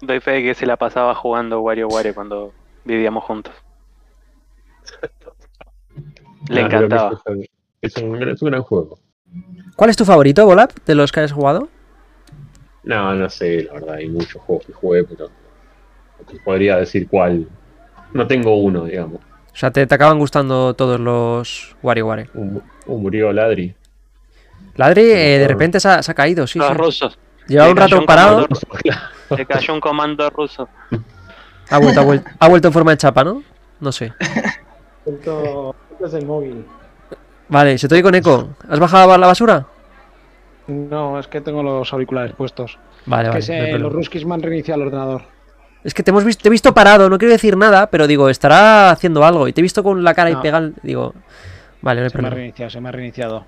doy 0.00 0.20
fe 0.20 0.30
de 0.32 0.42
que 0.44 0.54
se 0.54 0.64
la 0.64 0.76
pasaba 0.76 1.14
jugando 1.16 1.60
WarioWare 1.60 2.14
cuando 2.14 2.52
vivíamos 2.84 3.24
juntos. 3.24 3.52
Le 6.48 6.60
Ah, 6.60 6.66
encantaba. 6.66 7.20
Es 7.82 7.96
un, 7.96 8.22
es 8.28 8.42
un 8.42 8.48
gran 8.48 8.62
juego. 8.62 9.00
¿Cuál 9.74 9.90
es 9.90 9.96
tu 9.96 10.04
favorito, 10.04 10.46
Volap, 10.46 10.70
de 10.86 10.94
los 10.94 11.10
que 11.10 11.20
has 11.20 11.32
jugado? 11.32 11.68
No, 12.86 13.14
no 13.14 13.28
sé, 13.28 13.64
la 13.64 13.74
verdad, 13.74 13.94
hay 13.96 14.08
muchos 14.08 14.40
juegos 14.42 14.64
que 14.64 14.72
jugué, 14.72 15.04
pero 15.04 15.28
podría 16.44 16.76
decir 16.76 17.08
cuál. 17.08 17.46
No 18.12 18.26
tengo 18.26 18.56
uno, 18.56 18.84
digamos. 18.84 19.20
O 19.20 19.56
sea, 19.58 19.70
te, 19.70 19.86
te 19.86 19.94
acaban 19.94 20.18
gustando 20.18 20.74
todos 20.74 21.00
los 21.00 21.76
WarioWare. 21.82 22.30
Un, 22.34 22.62
un 22.86 23.02
murió 23.02 23.32
Ladri. 23.32 23.74
Ladri, 24.76 25.02
eh, 25.02 25.38
de 25.38 25.48
repente 25.48 25.80
se 25.80 25.88
ha, 25.88 26.02
se 26.02 26.10
ha 26.12 26.14
caído, 26.14 26.46
sí, 26.46 26.58
Los 26.58 26.68
sí. 26.68 26.74
rusos. 26.74 27.18
Llevaba 27.48 27.66
Le 27.68 27.72
un 27.72 27.76
rato 27.76 27.98
un 27.98 28.06
parado. 28.06 28.46
Le 29.36 29.46
cayó 29.46 29.74
un 29.74 29.80
comando 29.80 30.30
ruso. 30.30 30.68
Ha 31.70 31.78
vuelto, 31.78 32.00
ha 32.00 32.04
vuelto, 32.04 32.30
ha 32.38 32.48
vuelto 32.48 32.68
en 32.68 32.72
forma 32.72 32.90
de 32.92 32.96
chapa, 32.98 33.24
¿no? 33.24 33.42
No 33.80 33.90
sé. 33.90 34.12
Esto 35.04 35.74
esto 35.90 36.06
es 36.06 36.14
el 36.14 36.26
móvil. 36.26 36.64
Vale, 37.48 37.78
se 37.78 37.88
te 37.88 37.94
oye 37.94 38.02
con 38.02 38.14
eco. 38.14 38.50
¿Has 38.68 38.78
bajado 38.78 39.16
la 39.18 39.26
basura? 39.26 39.66
No, 40.68 41.18
es 41.18 41.28
que 41.28 41.40
tengo 41.40 41.62
los 41.62 41.92
auriculares 41.92 42.34
puestos. 42.34 42.78
Vale, 43.06 43.24
que 43.28 43.30
vale. 43.30 43.42
se- 43.42 43.72
no 43.72 43.78
los 43.78 43.92
ruskis 43.92 44.24
me 44.26 44.34
han 44.34 44.42
reiniciado 44.42 44.80
el 44.82 44.88
ordenador. 44.88 45.22
Es 45.84 45.94
que 45.94 46.02
te 46.02 46.10
hemos 46.10 46.24
visto, 46.24 46.42
te 46.42 46.48
he 46.48 46.50
visto 46.50 46.74
parado, 46.74 47.08
no 47.08 47.16
quiero 47.18 47.30
decir 47.32 47.56
nada, 47.56 47.86
pero 47.88 48.06
digo, 48.08 48.28
estará 48.28 48.90
haciendo 48.90 49.24
algo. 49.24 49.46
Y 49.46 49.52
te 49.52 49.60
he 49.60 49.62
visto 49.62 49.84
con 49.84 50.02
la 50.02 50.14
cara 50.14 50.30
y 50.30 50.34
No. 50.34 50.42
pegada. 50.42 50.70
Digo, 50.82 51.14
vale, 51.80 52.00
no 52.00 52.04
hay 52.06 52.10
Se 52.10 52.18
me 52.20 52.26
ha 52.26 52.30
reiniciado, 52.30 52.70
se 52.70 52.80
me 52.80 52.88
ha 52.88 52.92
reiniciado. 52.92 53.44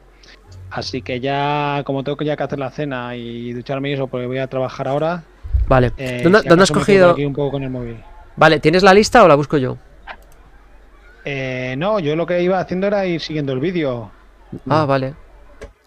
Así 0.70 1.02
que 1.02 1.18
ya, 1.18 1.82
como 1.84 2.04
tengo 2.04 2.16
que 2.16 2.24
ya 2.24 2.36
que 2.36 2.42
hacer 2.44 2.58
la 2.58 2.70
cena 2.70 3.16
y 3.16 3.52
ducharme 3.54 3.90
y 3.90 3.94
eso, 3.94 4.06
porque 4.06 4.26
voy 4.26 4.38
a 4.38 4.46
trabajar 4.46 4.86
ahora. 4.86 5.24
Vale. 5.66 5.92
eh, 5.96 6.20
¿Dónde, 6.22 6.40
si 6.42 6.48
dónde 6.48 6.62
has 6.62 6.70
cogido? 6.70 7.10
Aquí 7.10 7.24
un 7.24 7.32
poco 7.34 7.52
con 7.52 7.62
el 7.64 7.70
móvil. 7.70 7.96
Vale, 8.36 8.60
¿tienes 8.60 8.82
la 8.84 8.94
lista 8.94 9.24
o 9.24 9.28
la 9.28 9.34
busco 9.34 9.56
yo? 9.56 9.76
Eh, 11.24 11.74
no, 11.76 11.98
yo 11.98 12.14
lo 12.16 12.26
que 12.26 12.40
iba 12.42 12.60
haciendo 12.60 12.86
era 12.86 13.04
ir 13.06 13.20
siguiendo 13.20 13.52
el 13.52 13.60
vídeo. 13.60 14.10
Ah, 14.68 14.84
vale. 14.86 15.14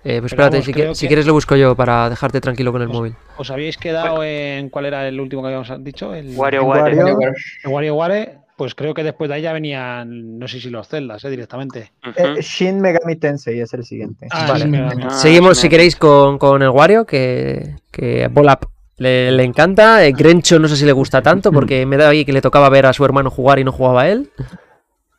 Eh, 0.03 0.19
pues 0.19 0.31
Pero 0.33 0.43
espérate, 0.43 0.55
vamos, 0.57 0.65
si, 0.65 0.73
que- 0.73 0.79
creo 0.81 0.95
si 0.95 1.01
que- 1.01 1.07
quieres 1.09 1.25
lo 1.27 1.33
busco 1.33 1.55
yo 1.55 1.75
para 1.75 2.09
dejarte 2.09 2.41
tranquilo 2.41 2.71
con 2.71 2.81
el 2.81 2.87
móvil. 2.89 3.13
¿Os 3.37 3.51
habíais 3.51 3.77
quedado 3.77 4.23
en 4.23 4.69
cuál 4.69 4.85
era 4.87 5.07
el 5.07 5.19
último 5.19 5.41
que 5.43 5.47
habíamos 5.49 5.71
dicho? 5.83 6.13
El 6.15 6.35
WarioWare. 6.35 6.95
Wario. 6.95 7.17
WarioWare. 7.65 8.37
Pues 8.57 8.75
creo 8.75 8.93
que 8.93 9.03
después 9.03 9.27
de 9.27 9.35
ahí 9.37 9.41
ya 9.41 9.53
venían, 9.53 10.37
no 10.37 10.47
sé 10.47 10.59
si 10.59 10.69
los 10.69 10.87
celdas, 10.87 11.23
eh, 11.23 11.29
directamente. 11.31 11.91
Eh, 12.15 12.35
Shin 12.41 12.79
Megami 12.79 13.15
Tensei 13.15 13.59
es 13.59 13.73
el 13.73 13.83
siguiente. 13.83 14.27
Ah, 14.29 14.45
Vale. 14.49 14.77
Ah, 15.03 15.09
Seguimos, 15.11 15.49
me- 15.49 15.55
si 15.55 15.69
queréis, 15.69 15.95
con, 15.95 16.37
con 16.37 16.61
el 16.61 16.69
Wario, 16.69 17.05
que, 17.05 17.75
que 17.91 18.27
Volap 18.27 18.65
le, 18.97 19.31
le 19.31 19.43
encanta. 19.43 20.05
Eh, 20.05 20.11
Grencho 20.11 20.59
no 20.59 20.67
sé 20.67 20.75
si 20.75 20.85
le 20.85 20.91
gusta 20.91 21.23
tanto, 21.23 21.51
porque 21.51 21.85
me 21.87 21.97
da 21.97 22.09
ahí 22.09 22.23
que 22.23 22.33
le 22.33 22.41
tocaba 22.41 22.69
ver 22.69 22.85
a 22.85 22.93
su 22.93 23.03
hermano 23.03 23.31
jugar 23.31 23.57
y 23.57 23.63
no 23.63 23.71
jugaba 23.71 24.07
él. 24.09 24.29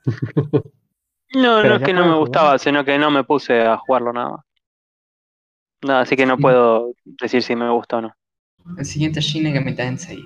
No, 0.04 0.12
Pero 1.62 1.68
no 1.70 1.76
es 1.76 1.82
que 1.82 1.92
no 1.92 2.00
me 2.02 2.06
jugar. 2.06 2.18
gustaba, 2.20 2.58
sino 2.58 2.84
que 2.84 2.96
no 2.98 3.10
me 3.10 3.24
puse 3.24 3.60
a 3.60 3.76
jugarlo 3.78 4.12
nada 4.12 4.30
más. 4.30 4.40
No, 5.82 5.98
así 5.98 6.16
que 6.16 6.26
no 6.26 6.38
puedo 6.38 6.92
decir 7.20 7.42
si 7.42 7.56
me 7.56 7.70
gusta 7.70 7.98
o 7.98 8.00
no. 8.02 8.14
El 8.78 8.84
siguiente 8.84 9.18
es 9.18 9.26
Shin 9.26 9.42
Megami 9.42 9.74
Tensei. 9.74 10.24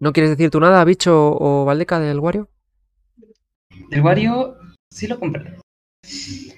¿No 0.00 0.12
quieres 0.12 0.30
decir 0.30 0.50
tú 0.50 0.60
nada, 0.60 0.84
bicho 0.84 1.36
o 1.38 1.64
Valdeca, 1.64 1.98
del 2.00 2.20
Wario? 2.20 2.48
El 3.90 4.00
Wario 4.02 4.56
sí 4.90 5.06
lo 5.06 5.18
compré. 5.18 5.58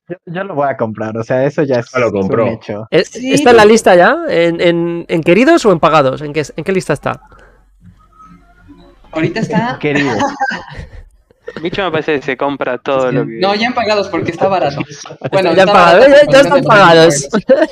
Yo, 0.09 0.16
yo 0.27 0.44
lo 0.44 0.55
voy 0.55 0.68
a 0.68 0.77
comprar, 0.77 1.16
o 1.16 1.22
sea, 1.24 1.44
eso 1.44 1.62
ya 1.62 1.77
es 1.81 1.90
lo 1.98 2.12
compró. 2.12 2.44
un 2.44 2.51
hecho. 2.51 2.87
Sí, 3.11 3.33
¿Está 3.33 3.51
en 3.51 3.57
la 3.57 3.64
lista 3.64 3.94
ya? 3.96 4.16
¿En, 4.29 4.61
en, 4.61 5.05
en 5.09 5.22
queridos 5.22 5.64
o 5.66 5.72
en 5.72 5.81
pagados? 5.81 6.22
¿En 6.22 6.33
qué, 6.33 6.42
¿En 6.57 6.64
qué 6.64 6.72
lista 6.72 6.92
está? 6.92 7.20
Ahorita 9.11 9.40
está. 9.40 9.79
Querido. 9.81 10.12
Bicho 11.63 11.83
me 11.83 11.91
parece 11.91 12.17
que 12.21 12.23
se 12.23 12.37
compra 12.37 12.79
todo 12.79 13.11
lo 13.13 13.27
que. 13.27 13.39
No, 13.41 13.55
ya 13.55 13.67
en 13.69 13.75
pagados 13.75 14.09
porque 14.09 14.31
está 14.31 14.49
barato. 14.49 14.81
Bueno, 15.33 15.53
ya, 15.55 15.63
está 15.63 15.73
pagado, 15.73 16.01
barato 16.01 16.27
ya- 16.27 16.33
ya 16.33 16.41
están 16.41 16.63
pagados. 16.65 17.29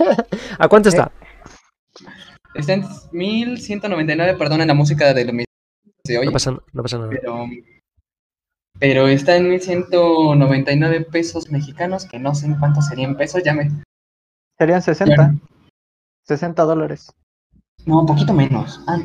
¿A 0.58 0.68
cuánto 0.68 0.88
está? 0.88 1.12
Está 2.54 2.72
en 2.74 2.84
1199, 3.12 4.34
perdonen 4.38 4.68
la 4.68 4.74
música 4.74 5.12
de 5.12 5.24
lo 5.26 5.32
mismo 5.32 5.46
de 6.04 6.18
hoy. 6.18 6.26
No 6.26 6.32
pasa, 6.32 6.50
no 6.72 6.82
pasa 6.82 6.98
nada. 6.98 7.10
Pero, 7.10 7.46
pero 8.78 9.08
está 9.08 9.36
en 9.36 9.48
1199 9.50 11.02
pesos 11.02 11.50
mexicanos, 11.50 12.06
que 12.06 12.18
no 12.18 12.34
sé 12.34 12.46
en 12.46 12.54
cuánto 12.58 12.80
sería 12.80 13.04
en 13.06 13.16
pesos, 13.16 13.42
ya 13.44 13.52
me... 13.54 13.70
Serían 14.58 14.80
60. 14.82 15.34
60 16.24 16.62
dólares. 16.62 17.12
No, 17.84 18.00
un 18.00 18.06
poquito 18.06 18.32
menos. 18.32 18.80
Ah, 18.86 18.98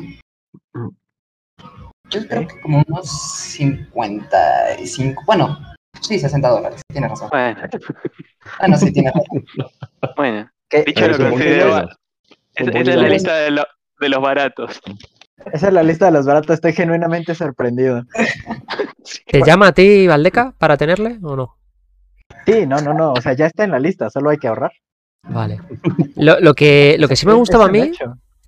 yo 2.12 2.26
creo 2.28 2.46
que 2.46 2.60
como 2.60 2.82
unos 2.88 3.10
55, 3.10 5.22
bueno, 5.26 5.58
sí, 6.00 6.18
60 6.18 6.48
dólares, 6.48 6.80
tienes 6.88 7.10
razón. 7.10 7.28
Bueno, 7.30 7.60
Ah, 8.60 8.68
no, 8.68 8.76
sí, 8.76 8.92
tienes 8.92 9.12
razón. 9.12 9.44
bueno. 10.16 10.50
¿Qué? 10.68 10.82
Bicho 10.84 11.06
lo 11.08 11.18
considero. 11.30 11.88
esa 12.54 12.78
es 12.78 12.86
la 12.96 13.08
lista 13.08 13.34
de, 13.36 13.50
lo- 13.50 13.66
de 14.00 14.08
los 14.08 14.22
baratos. 14.22 14.80
Esa 15.52 15.68
es 15.68 15.72
la 15.72 15.82
lista 15.82 16.06
de 16.06 16.12
los 16.12 16.26
baratos. 16.26 16.54
Estoy 16.54 16.72
genuinamente 16.72 17.34
sorprendido. 17.34 18.04
¿Te 19.26 19.42
llama 19.42 19.68
a 19.68 19.72
ti, 19.72 20.06
Valdeca, 20.06 20.54
para 20.58 20.76
tenerle 20.76 21.18
o 21.22 21.36
no? 21.36 21.56
Sí, 22.46 22.66
no, 22.66 22.80
no, 22.80 22.94
no. 22.94 23.12
O 23.12 23.20
sea, 23.20 23.32
ya 23.34 23.46
está 23.46 23.64
en 23.64 23.72
la 23.72 23.78
lista. 23.80 24.08
Solo 24.08 24.30
hay 24.30 24.38
que 24.38 24.48
ahorrar. 24.48 24.72
Vale. 25.24 25.60
Lo, 26.16 26.40
lo 26.40 26.54
que, 26.54 26.96
lo 26.98 27.08
que 27.08 27.16
sí 27.16 27.26
me 27.26 27.32
gustaba 27.34 27.66
a 27.66 27.68
mí, 27.68 27.92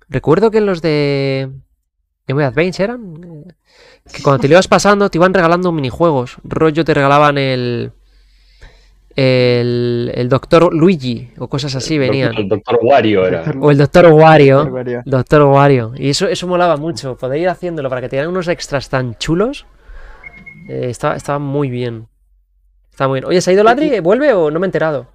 recuerdo 0.09 0.49
que 0.51 0.57
en 0.59 0.65
los 0.65 0.81
de 0.81 1.51
Game 2.27 2.41
Boy 2.41 2.43
Advance 2.45 2.83
eran. 2.83 3.53
Que 4.11 4.21
cuando 4.23 4.41
te 4.41 4.47
lo 4.47 4.53
ibas 4.53 4.67
pasando 4.67 5.09
te 5.09 5.17
iban 5.17 5.33
regalando 5.33 5.71
minijuegos. 5.71 6.37
Rollo 6.43 6.83
te 6.85 6.93
regalaban 6.93 7.37
el. 7.37 7.91
El, 9.15 10.11
el 10.13 10.27
Doctor 10.27 10.73
Luigi 10.73 11.31
o 11.37 11.47
cosas 11.47 11.73
así 11.75 11.97
venían. 11.97 12.35
El 12.35 12.49
Doctor 12.49 12.79
Wario 12.81 13.25
era. 13.25 13.45
O 13.61 13.71
el 13.71 13.77
Doctor 13.77 14.07
Wario. 14.07 14.65
Wario. 14.65 15.03
Doctor 15.05 15.41
Wario. 15.43 15.93
Y 15.95 16.09
eso, 16.09 16.27
eso 16.27 16.47
molaba 16.47 16.75
mucho. 16.75 17.15
Poder 17.15 17.39
ir 17.39 17.47
haciéndolo 17.47 17.87
para 17.87 18.01
que 18.01 18.09
te 18.09 18.17
dieran 18.17 18.29
unos 18.31 18.49
extras 18.49 18.89
tan 18.89 19.15
chulos. 19.17 19.65
eh, 20.67 20.87
estaba, 20.89 21.15
estaba 21.15 21.39
muy 21.39 21.69
bien. 21.69 22.07
Estaba 22.91 23.07
muy 23.07 23.21
bien. 23.21 23.29
Oye, 23.29 23.39
¿se 23.39 23.51
ha 23.51 23.53
ido 23.53 23.63
Ladri? 23.63 24.01
¿Vuelve 24.01 24.33
o 24.33 24.51
no 24.51 24.59
me 24.59 24.65
he 24.65 24.67
enterado? 24.67 25.07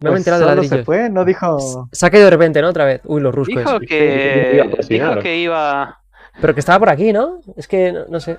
No 0.00 0.10
me 0.10 0.16
he 0.16 0.18
enterado 0.18 0.42
de 0.42 0.46
ladrillos. 0.46 0.78
se 0.78 0.84
fue, 0.84 1.10
no 1.10 1.24
dijo. 1.24 1.88
Se 1.90 2.06
ha 2.06 2.10
caído 2.10 2.26
de 2.26 2.30
repente, 2.30 2.62
¿no? 2.62 2.68
Otra 2.68 2.84
vez. 2.84 3.00
Uy, 3.04 3.20
los 3.20 3.34
ruscos. 3.34 3.56
Dijo 3.56 3.80
que. 3.80 4.62
Dijo 4.88 5.28
iba. 5.28 6.00
Pero 6.40 6.54
que 6.54 6.60
estaba 6.60 6.78
por 6.78 6.88
aquí, 6.88 7.12
¿no? 7.12 7.40
Es 7.56 7.66
que 7.66 7.92
no, 7.92 8.04
no 8.08 8.20
sé. 8.20 8.38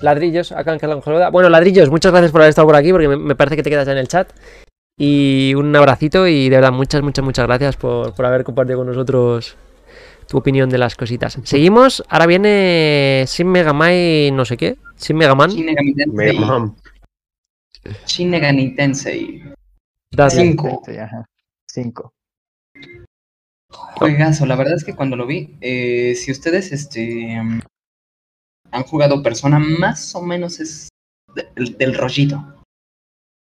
Ladrillos, 0.00 0.52
acá 0.52 0.72
en 0.72 0.78
Calangoluda. 0.78 1.30
Bueno, 1.30 1.48
ladrillos, 1.50 1.90
muchas 1.90 2.12
gracias 2.12 2.32
por 2.32 2.40
haber 2.40 2.50
estado 2.50 2.66
por 2.66 2.76
aquí, 2.76 2.90
porque 2.92 3.08
me, 3.08 3.16
me 3.16 3.36
parece 3.36 3.56
que 3.56 3.62
te 3.62 3.70
quedas 3.70 3.86
ya 3.86 3.92
en 3.92 3.98
el 3.98 4.08
chat. 4.08 4.32
Y 4.96 5.54
un 5.56 5.74
abracito 5.74 6.26
y 6.26 6.48
de 6.48 6.56
verdad, 6.56 6.72
muchas, 6.72 7.02
muchas, 7.02 7.24
muchas 7.24 7.46
gracias 7.46 7.76
por, 7.76 8.14
por 8.14 8.26
haber 8.26 8.44
compartido 8.44 8.78
con 8.78 8.86
nosotros 8.86 9.56
tu 10.28 10.38
opinión 10.38 10.70
de 10.70 10.78
las 10.78 10.94
cositas. 10.96 11.38
Seguimos, 11.42 12.02
ahora 12.08 12.26
viene 12.26 13.24
Sin 13.26 13.48
Megamai, 13.48 14.30
no 14.32 14.44
sé 14.44 14.56
qué. 14.56 14.76
Sin 14.96 15.16
Megaman. 15.16 15.50
Shin 15.50 15.66
Megami 15.66 15.94
Mega 15.94 16.32
Tensei. 16.32 16.38
Man. 16.38 16.76
Shin 18.06 18.30
Megami 18.30 18.74
Tensei. 18.74 19.42
Dale. 20.14 20.30
Cinco. 20.30 20.82
Sí, 20.84 20.96
ajá. 20.96 21.26
Cinco. 21.68 22.12
Juegazo, 23.96 24.46
la 24.46 24.56
verdad 24.56 24.74
es 24.74 24.84
que 24.84 24.94
cuando 24.94 25.16
lo 25.16 25.26
vi, 25.26 25.56
eh, 25.60 26.14
si 26.14 26.30
ustedes 26.30 26.72
este, 26.72 27.36
han 28.70 28.82
jugado 28.84 29.22
Persona, 29.22 29.58
más 29.58 30.14
o 30.14 30.22
menos 30.22 30.60
es 30.60 30.88
del, 31.34 31.76
del 31.76 31.94
rollito. 31.94 32.42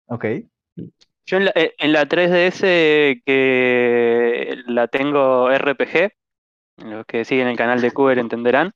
Ok. 0.07 0.25
Yo 1.27 1.37
en 1.37 1.45
la, 1.45 1.51
eh, 1.55 1.73
en 1.77 1.93
la 1.93 2.07
3DS 2.07 3.23
que 3.25 4.55
la 4.67 4.87
tengo 4.87 5.49
RPG, 5.49 6.11
los 6.77 7.05
que 7.05 7.23
siguen 7.25 7.47
el 7.47 7.55
canal 7.57 7.81
de 7.81 7.91
Cuber 7.91 8.19
entenderán. 8.19 8.73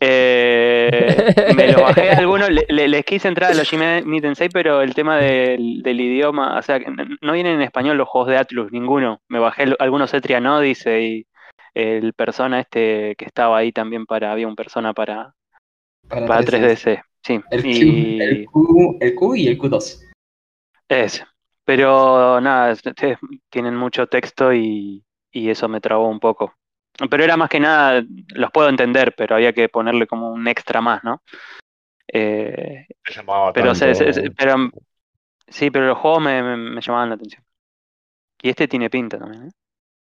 eh, 0.00 1.34
me 1.56 1.72
lo 1.72 1.82
bajé 1.82 2.10
a 2.10 2.18
algunos, 2.18 2.50
le- 2.50 2.66
le- 2.68 2.88
les 2.88 3.04
quise 3.04 3.28
entrar 3.28 3.52
a 3.52 3.54
los 3.54 3.66
Shin 3.68 4.20
Tensei, 4.20 4.48
pero 4.48 4.80
el 4.82 4.94
tema 4.94 5.16
del, 5.18 5.82
del 5.82 6.00
idioma, 6.00 6.58
o 6.58 6.62
sea, 6.62 6.78
no 7.20 7.32
vienen 7.32 7.54
en 7.54 7.62
español 7.62 7.96
los 7.96 8.08
juegos 8.08 8.28
de 8.30 8.38
Atlus, 8.38 8.72
ninguno. 8.72 9.20
Me 9.28 9.38
bajé 9.38 9.64
algunos 9.78 10.12
Etrian 10.14 10.46
Odyssey, 10.46 11.26
el 11.74 12.12
Persona 12.14 12.60
este 12.60 13.14
que 13.16 13.24
estaba 13.24 13.58
ahí 13.58 13.72
también 13.72 14.06
para, 14.06 14.32
había 14.32 14.48
un 14.48 14.56
Persona 14.56 14.92
para, 14.92 15.32
Para, 16.08 16.26
para 16.26 16.40
3DS. 16.42 16.84
3DS. 16.84 17.02
Sí, 17.24 17.40
El 17.52 17.62
Q, 17.62 17.68
y 17.68 18.20
el 18.20 18.44
Q, 18.46 18.98
el 19.00 19.14
Q 19.14 19.36
y 19.36 19.46
el 19.48 19.58
Q2. 19.58 20.00
ese. 20.88 21.24
Pero 21.64 22.40
nada, 22.40 22.72
es- 22.72 22.82
es- 22.84 23.18
tienen 23.48 23.76
mucho 23.76 24.08
texto 24.08 24.52
y, 24.52 25.04
y 25.30 25.48
eso 25.50 25.68
me 25.68 25.80
trabó 25.80 26.08
un 26.08 26.18
poco. 26.18 26.52
Pero 27.10 27.24
era 27.24 27.36
más 27.36 27.48
que 27.48 27.60
nada, 27.60 28.02
los 28.34 28.50
puedo 28.50 28.68
entender, 28.68 29.14
pero 29.16 29.34
había 29.36 29.52
que 29.52 29.68
ponerle 29.68 30.06
como 30.06 30.30
un 30.30 30.46
extra 30.46 30.80
más, 30.80 31.02
¿no? 31.04 31.22
Eh, 32.12 32.86
Me 33.08 33.14
llamaba 33.14 33.52
pero, 33.52 33.74
se- 33.74 33.86
tanto- 33.94 34.12
se- 34.12 34.12
se- 34.12 34.30
pero 34.32 34.56
sí, 35.48 35.70
pero 35.70 35.86
los 35.86 35.98
juegos 35.98 36.22
me, 36.22 36.42
me- 36.42 36.56
me 36.56 36.80
llamaban 36.80 37.08
la 37.10 37.14
atención. 37.14 37.42
Y 38.42 38.50
este 38.50 38.68
tiene 38.68 38.90
pinta 38.90 39.18
también, 39.18 39.46
¿eh? 39.46 39.50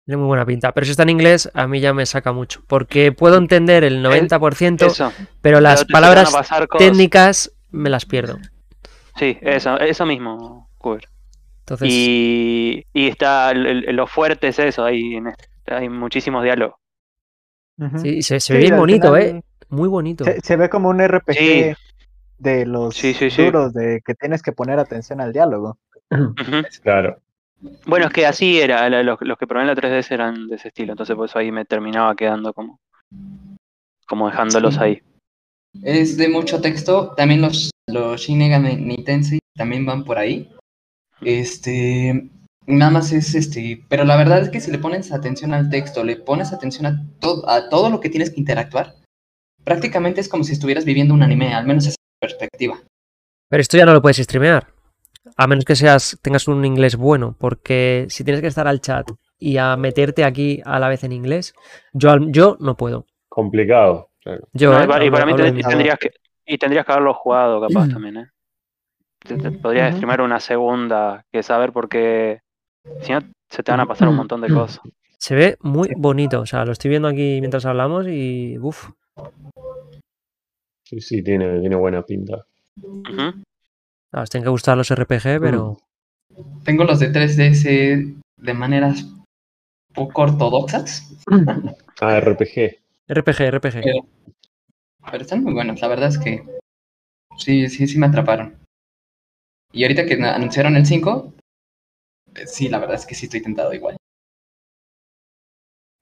Tiene 0.05 0.17
muy 0.19 0.27
buena 0.27 0.45
pinta. 0.45 0.71
Pero 0.71 0.85
si 0.85 0.91
está 0.91 1.03
en 1.03 1.09
inglés, 1.09 1.49
a 1.53 1.67
mí 1.67 1.79
ya 1.81 1.93
me 1.93 2.05
saca 2.05 2.31
mucho. 2.31 2.63
Porque 2.67 3.11
puedo 3.11 3.37
entender 3.37 3.83
el 3.83 4.01
90%, 4.01 4.85
Eso. 4.87 5.11
pero 5.41 5.59
las 5.59 5.83
pero 5.85 5.93
palabras 5.93 6.33
técnicas 6.77 7.51
me 7.71 7.89
las 7.89 8.05
pierdo. 8.05 8.37
Sí, 9.17 9.37
eso, 9.41 9.77
eso 9.79 10.05
mismo, 10.05 10.69
Cuber. 10.77 11.09
Entonces, 11.59 11.89
Y, 11.91 12.85
y 12.93 13.07
está 13.07 13.53
lo 13.53 14.07
fuerte 14.07 14.47
es 14.49 14.59
eso, 14.59 14.85
hay, 14.85 15.15
en 15.15 15.27
este- 15.27 15.47
hay 15.67 15.89
muchísimos 15.89 16.43
diálogos. 16.43 16.75
Sí, 18.01 18.21
se, 18.23 18.39
se 18.39 18.47
Sí, 18.47 18.53
ve 18.53 18.59
bien 18.59 18.77
bonito, 18.77 19.13
final 19.15 19.37
¿eh? 19.37 19.41
Muy 19.69 19.87
bonito. 19.87 20.23
Se, 20.23 20.39
se 20.41 20.55
ve 20.55 20.69
como 20.69 20.89
un 20.89 20.99
RPG 21.05 21.33
Sí. 21.35 21.73
de 22.39 22.65
los 22.65 22.95
Sí, 22.95 23.13
sí, 23.13 23.29
sí. 23.29 23.45
duros, 23.45 23.73
de 23.73 24.01
que 24.05 24.15
tienes 24.15 24.41
que 24.41 24.51
poner 24.51 24.79
atención 24.79 25.21
al 25.21 25.31
diálogo. 25.33 25.77
Claro. 26.81 27.19
Bueno, 27.85 28.07
es 28.07 28.13
que 28.13 28.25
así 28.25 28.59
era, 28.59 28.87
los, 29.03 29.17
los 29.21 29.37
que 29.37 29.47
probé 29.47 29.61
en 29.63 29.67
la 29.67 29.75
3DS 29.75 30.11
eran 30.11 30.47
de 30.47 30.55
ese 30.55 30.67
estilo, 30.69 30.93
entonces 30.93 31.15
por 31.15 31.25
eso 31.27 31.39
ahí 31.39 31.51
me 31.51 31.65
terminaba 31.65 32.15
quedando 32.15 32.53
como, 32.53 32.79
como 34.07 34.29
dejándolos 34.29 34.75
Sí. 34.75 34.79
ahí. 34.81 35.01
Es 35.83 36.17
de 36.17 36.29
mucho 36.29 36.61
texto. 36.61 37.13
También 37.15 37.41
los, 37.41 37.69
los 37.87 38.21
Shin 38.21 38.37
Megami 38.39 39.03
Tensei 39.03 39.39
también 39.55 39.85
van 39.85 40.03
por 40.03 40.17
ahí. 40.17 40.49
Este. 41.21 42.29
Nada 42.67 42.91
más 42.91 43.11
es 43.13 43.33
este. 43.33 43.83
Pero 43.89 44.03
la 44.03 44.17
verdad 44.17 44.41
es 44.41 44.49
que 44.49 44.59
si 44.59 44.71
le 44.71 44.77
pones 44.77 45.11
atención 45.11 45.53
al 45.53 45.69
texto, 45.69 46.03
le 46.03 46.17
pones 46.17 46.51
atención 46.53 46.85
a, 46.85 47.01
todo 47.19 47.49
a 47.49 47.69
todo 47.69 47.89
lo 47.89 47.99
que 48.01 48.09
tienes 48.09 48.29
que 48.29 48.39
interactuar, 48.39 48.93
prácticamente 49.63 50.21
es 50.21 50.29
como 50.29 50.43
si 50.43 50.53
estuvieras 50.53 50.85
viviendo 50.85 51.13
un 51.13 51.23
anime, 51.23 51.53
al 51.53 51.65
menos 51.65 51.87
esa 51.87 51.95
perspectiva. 52.19 52.77
Pero 53.49 53.61
esto 53.61 53.77
ya 53.77 53.85
no 53.85 53.93
lo 53.93 54.01
puedes 54.01 54.17
streamear. 54.17 54.67
A 55.37 55.47
menos 55.47 55.65
que 55.65 55.75
seas, 55.75 56.17
tengas 56.21 56.47
un 56.47 56.63
inglés 56.65 56.95
bueno. 56.97 57.35
Porque 57.39 58.05
si 58.09 58.23
tienes 58.23 58.41
que 58.41 58.47
estar 58.47 58.67
al 58.67 58.81
chat 58.81 59.09
y 59.39 59.57
a 59.57 59.77
meterte 59.77 60.23
aquí 60.25 60.61
a 60.65 60.79
la 60.79 60.89
vez 60.89 61.03
en 61.05 61.13
inglés, 61.13 61.53
yo, 61.93 62.11
al- 62.11 62.31
yo 62.31 62.57
no 62.59 62.75
puedo. 62.75 63.05
Complicado. 63.29 64.09
claro. 64.21 64.47
Yo, 64.53 64.71
No, 64.71 64.79
¿eh? 64.81 65.05
y 65.05 65.11
para, 65.11 65.25
mí 65.25 65.33
tendrías 65.61 65.97
que, 65.99 66.11
y 66.45 66.57
tendrías 66.57 66.85
que 66.85 66.91
haberlo 66.91 67.13
jugado 67.13 67.61
capaz 67.61 67.87
Mm. 67.87 67.91
también, 67.93 68.17
¿eh? 68.17 68.27
Podrías 69.61 69.93
streamar 69.95 70.21
una 70.21 70.39
segunda 70.39 71.25
que 71.31 71.43
saber 71.43 71.71
porque 71.73 72.39
si 73.01 73.11
no 73.11 73.19
se 73.49 73.63
te 73.63 73.71
van 73.71 73.79
a 73.79 73.85
pasar 73.85 74.07
un 74.07 74.15
montón 74.15 74.41
de 74.41 74.49
cosas. 74.49 74.81
Se 75.19 75.33
ve 75.33 75.57
muy 75.61 75.89
bonito. 75.97 76.41
O 76.41 76.45
sea, 76.45 76.63
lo 76.63 76.71
estoy 76.71 76.89
viendo 76.89 77.07
aquí 77.07 77.39
mientras 77.39 77.65
hablamos 77.65 78.07
y. 78.07 78.57
Uf. 78.59 78.89
Sí, 80.85 81.01
sí, 81.01 81.23
tiene, 81.23 81.59
tiene 81.59 81.75
buena 81.75 82.03
pinta. 82.03 82.45
Ujú. 82.81 83.43
Ah, 84.13 84.21
os 84.21 84.29
tienen 84.29 84.43
que 84.45 84.51
gustar 84.51 84.77
los 84.77 84.93
RPG, 84.93 85.41
pero. 85.41 85.77
Tengo 86.63 86.83
los 86.83 86.99
de 86.99 87.11
3DS 87.11 88.15
de 88.37 88.53
maneras 88.53 89.07
poco 89.93 90.21
ortodoxas, 90.21 91.17
Ah, 92.01 92.19
RPG. 92.19 92.77
RPG, 93.09 93.49
RPG. 93.51 93.81
pero, 93.83 94.05
pero 95.11 95.23
están 95.23 95.43
muy 95.43 95.53
buenos. 95.53 95.81
La 95.81 95.87
verdad 95.87 96.09
es 96.09 96.19
que 96.19 96.45
sí, 97.37 97.67
sí, 97.69 97.87
sí 97.87 97.97
me 97.97 98.05
atraparon. 98.05 98.55
Y 99.73 99.83
ahorita 99.83 100.05
que 100.05 100.13
anunciaron 100.13 100.75
el 100.75 100.85
5, 100.85 101.33
eh, 101.35 101.36
sí, 102.45 102.69
la 102.69 102.79
verdad 102.79 102.95
es 102.95 103.05
que 103.05 103.15
sí 103.15 103.25
estoy 103.25 103.41
tentado 103.41 103.73
igual. 103.73 103.97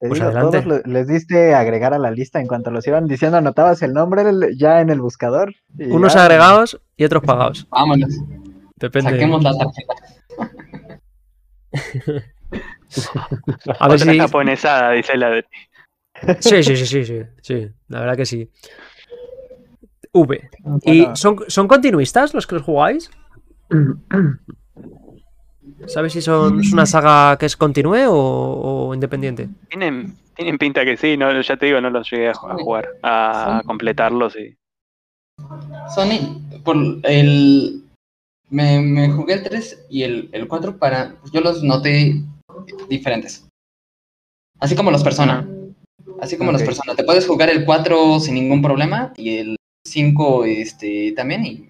Te 0.02 0.10
Pues 0.10 0.20
digo, 0.20 0.30
adelante. 0.32 0.62
todos 0.62 0.66
lo- 0.86 0.92
les 0.92 1.08
diste 1.08 1.56
agregar 1.56 1.94
a 1.94 2.00
la 2.00 2.12
lista 2.12 2.40
en 2.42 2.48
cuanto 2.48 2.70
los 2.70 2.86
iban 2.86 3.08
diciendo, 3.08 3.38
anotabas 3.38 3.82
el 3.82 3.94
nombre 3.94 4.24
el- 4.24 4.58
ya 4.58 4.82
en 4.82 4.90
el 4.90 5.00
buscador. 5.02 5.54
y 5.78 5.86
Unos 5.90 6.14
ya- 6.16 6.24
agregados 6.24 6.80
y 6.98 7.06
otros 7.06 7.24
pagados. 7.24 7.66
Vámonos, 7.70 8.10
Depende. 8.76 9.12
saquemos 9.12 9.42
la 9.44 9.52
tarjeta. 9.58 9.94
A 13.80 13.88
ver 13.88 14.00
si. 14.00 14.18
japonesada, 14.18 14.92
dice 14.92 15.18
la 15.18 15.30
de... 15.30 15.46
Sí, 16.40 16.64
sí, 16.64 16.76
sí, 16.78 16.86
sí, 16.86 17.04
sí, 17.06 17.22
sí. 17.42 17.70
La 17.90 18.00
verdad 18.02 18.16
que 18.16 18.26
sí. 18.26 18.50
V. 20.14 20.50
¿Y 20.84 21.06
son, 21.16 21.38
son 21.48 21.68
continuistas 21.68 22.34
los 22.34 22.48
que 22.48 22.56
los 22.56 22.64
jugáis? 22.64 23.10
¿Sabes 25.88 26.14
si 26.14 26.22
son 26.22 26.60
es 26.62 26.72
una 26.74 26.86
saga 26.86 27.38
que 27.38 27.46
es 27.46 27.56
continúe 27.58 28.08
o, 28.08 28.88
o 28.90 28.94
independiente? 28.94 29.50
Tienen, 29.70 30.16
tienen 30.36 30.58
pinta 30.58 30.84
que 30.86 30.98
sí, 30.98 31.18
no, 31.18 31.40
ya 31.42 31.58
te 31.58 31.66
digo, 31.68 31.82
no 31.82 31.90
los 31.90 32.10
llegué 32.10 32.30
a 32.30 32.34
ju- 32.34 32.52
a 32.52 32.56
jugar, 32.64 32.88
a, 33.04 33.58
a 33.60 33.64
completarlos 33.64 34.36
y... 34.38 34.56
Sony, 35.94 36.42
por 36.64 36.78
el. 37.04 37.82
Me, 38.50 38.80
me 38.80 39.10
jugué 39.10 39.34
el 39.34 39.44
3 39.44 39.86
y 39.90 40.04
el, 40.04 40.30
el 40.32 40.48
4 40.48 40.78
para. 40.78 41.16
Yo 41.34 41.42
los 41.42 41.62
noté 41.64 42.22
diferentes. 42.90 43.48
Así 44.60 44.76
como 44.76 44.92
los 44.92 45.04
Persona. 45.04 45.48
Así 46.22 46.38
como 46.38 46.52
los 46.52 46.62
Ok. 46.62 46.68
Persona. 46.68 46.96
Te 46.96 47.04
puedes 47.04 47.28
jugar 47.28 47.50
el 47.50 47.66
4 47.66 48.20
sin 48.22 48.36
ningún 48.36 48.62
problema 48.62 49.12
y 49.18 49.38
el 49.38 49.56
5 49.86 50.46
este, 50.46 51.12
también. 51.12 51.46
Y 51.46 51.70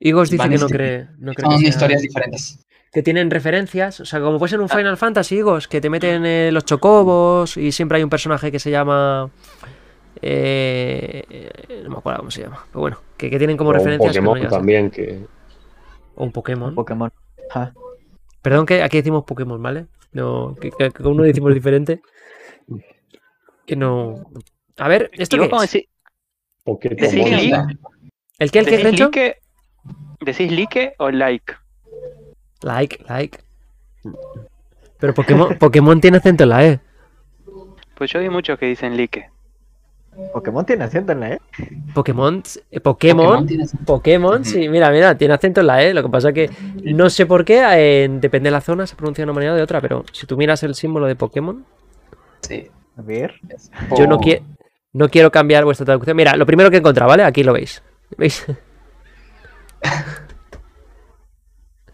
Igos 0.00 0.28
dice 0.30 0.42
Van 0.42 0.50
que 0.50 0.58
no 0.58 0.68
cree, 0.68 1.08
no 1.18 1.32
cree 1.32 1.44
son 1.44 1.52
que, 1.52 1.58
sea- 1.60 1.68
historias 1.70 2.02
diferentes. 2.02 2.60
Que 2.96 3.02
tienen 3.02 3.30
referencias, 3.30 4.00
o 4.00 4.06
sea, 4.06 4.20
como 4.22 4.38
puede 4.38 4.48
ser 4.48 4.58
Ah. 4.58 4.62
un 4.62 4.70
Final 4.70 4.96
Fantasy, 4.96 5.36
Igos, 5.36 5.68
que 5.68 5.82
te 5.82 5.90
meten 5.90 6.24
eh, 6.24 6.48
los 6.50 6.64
chocobos 6.64 7.58
y 7.58 7.70
siempre 7.70 7.98
hay 7.98 8.02
un 8.02 8.08
personaje 8.08 8.50
que 8.50 8.58
se 8.58 8.70
llama... 8.70 9.28
eh, 10.22 11.50
no 11.84 11.90
me 11.90 11.96
acuerdo 11.98 12.20
cómo 12.20 12.30
se 12.30 12.40
llama, 12.44 12.64
pero 12.70 12.80
bueno, 12.80 13.02
que, 13.18 13.28
que 13.28 13.36
tienen 13.36 13.58
como 13.58 13.68
O 13.68 13.72
un 13.74 13.78
referencias... 13.80 14.14
que 14.14 14.20
no 14.22 14.30
Pokémon 14.30 14.48
también 14.48 14.90
que. 14.90 15.26
O 16.14 16.24
un 16.24 16.32
Pokémon. 16.32 16.74
Pokémon. 16.74 17.12
Ajá. 17.50 17.74
Perdón 18.40 18.64
que 18.64 18.82
aquí 18.82 18.96
decimos 18.96 19.24
Pokémon, 19.24 19.62
¿vale? 19.62 19.88
No, 20.12 20.56
que, 20.58 20.70
que, 20.70 20.90
que 20.90 21.02
uno 21.02 21.22
decimos 21.22 21.52
diferente. 21.60 22.00
Que 23.66 23.76
no. 23.76 24.14
A 24.78 24.88
ver, 24.88 25.10
¿esto 25.12 25.36
¿Y 25.36 25.40
qué 25.40 25.44
es? 25.44 25.50
onda. 27.52 27.68
¿El 28.38 28.50
qué, 28.50 28.58
el 28.60 28.66
qué, 29.10 29.36
decís 30.20 30.50
like 30.50 30.94
o 30.96 31.10
like? 31.10 31.52
Like, 32.66 33.04
like. 33.08 33.38
Pero 34.98 35.14
Pokémon, 35.14 35.56
Pokémon 35.56 36.00
tiene 36.00 36.16
acento 36.16 36.42
en 36.42 36.48
la 36.48 36.66
E. 36.66 36.80
Pues 37.94 38.10
yo 38.10 38.18
vi 38.18 38.28
muchos 38.28 38.58
que 38.58 38.66
dicen 38.66 38.96
like. 38.96 39.30
Pokémon 40.32 40.66
tiene 40.66 40.82
acento 40.82 41.12
en 41.12 41.20
la 41.20 41.30
E. 41.34 41.40
Pokémon, 41.94 42.42
eh, 42.72 42.80
Pokémon, 42.80 43.46
Pokémon, 43.84 44.44
sí, 44.44 44.68
mira, 44.68 44.90
mira, 44.90 45.16
tiene 45.16 45.34
acento 45.34 45.60
en 45.60 45.68
la 45.68 45.80
E. 45.80 45.94
Lo 45.94 46.02
que 46.02 46.08
pasa 46.08 46.32
que 46.32 46.50
no 46.82 47.08
sé 47.08 47.24
por 47.24 47.44
qué, 47.44 47.62
eh, 47.76 48.08
depende 48.10 48.48
de 48.48 48.52
la 48.52 48.60
zona, 48.60 48.84
se 48.88 48.96
pronuncia 48.96 49.22
de 49.22 49.30
una 49.30 49.34
manera 49.34 49.52
o 49.52 49.56
de 49.56 49.62
otra, 49.62 49.80
pero 49.80 50.04
si 50.10 50.26
tú 50.26 50.36
miras 50.36 50.64
el 50.64 50.74
símbolo 50.74 51.06
de 51.06 51.14
Pokémon, 51.14 51.64
sí. 52.40 52.68
A 52.96 53.02
ver. 53.02 53.34
yo 53.96 54.08
no, 54.08 54.18
quiero 54.18 54.42
no 54.92 55.08
quiero 55.08 55.30
cambiar 55.30 55.64
vuestra 55.64 55.86
traducción. 55.86 56.16
Mira, 56.16 56.34
lo 56.34 56.46
primero 56.46 56.68
que 56.68 56.76
he 56.76 56.80
encontrado, 56.80 57.10
¿vale? 57.10 57.22
Aquí 57.22 57.44
lo 57.44 57.52
veis. 57.52 57.80
¿Veis? 58.16 58.44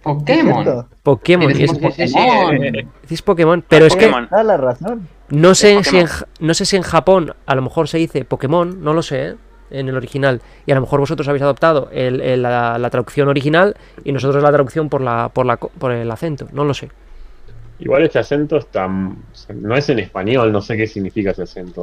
Pokémon. 0.03 0.87
Pokémon. 1.03 1.51
Es- 1.51 1.59
sí, 1.71 1.77
Pokémon. 1.79 2.61
decís 3.03 3.23
Pokémon, 3.23 3.65
pero 3.69 3.87
es 3.87 3.97
que 3.97 4.11
la 4.11 4.57
razón. 4.57 5.09
no 5.31 5.55
sé, 5.55 5.77
Es 5.79 5.89
si 5.89 5.99
en, 5.99 6.09
no 6.41 6.55
sé 6.55 6.65
si 6.65 6.77
en 6.77 6.83
Japón 6.83 7.35
a 7.47 7.55
lo 7.55 7.63
mejor 7.63 7.89
se 7.89 7.99
dice 7.99 8.25
Pokémon, 8.25 8.83
no 8.83 8.93
lo 8.95 9.03
sé, 9.03 9.29
¿eh? 9.29 9.35
en 9.71 9.89
el 9.89 9.97
original. 9.97 10.43
Y 10.67 10.73
a 10.73 10.75
lo 10.75 10.83
mejor 10.83 11.01
vosotros 11.01 11.27
habéis 11.29 11.43
adoptado 11.43 11.89
el- 11.93 12.21
el- 12.21 12.43
la, 12.43 12.77
la 12.79 12.91
traducción 12.91 13.29
original 13.29 13.75
y 14.05 14.13
nosotros 14.13 14.43
la 14.43 14.51
traducción 14.51 14.89
por, 14.91 15.01
la, 15.01 15.31
por, 15.31 15.47
la, 15.47 15.57
por 15.57 15.93
el 15.93 16.11
acento, 16.11 16.47
no 16.53 16.65
lo 16.65 16.75
sé. 16.75 16.91
Igual 17.79 18.03
este 18.05 18.19
acento 18.19 18.59
está. 18.59 18.87
No 18.89 19.77
es 19.77 19.89
en 19.89 19.99
español, 19.99 20.53
no 20.53 20.61
sé 20.61 20.77
qué 20.77 20.87
significa 20.87 21.31
ese 21.31 21.43
acento. 21.43 21.83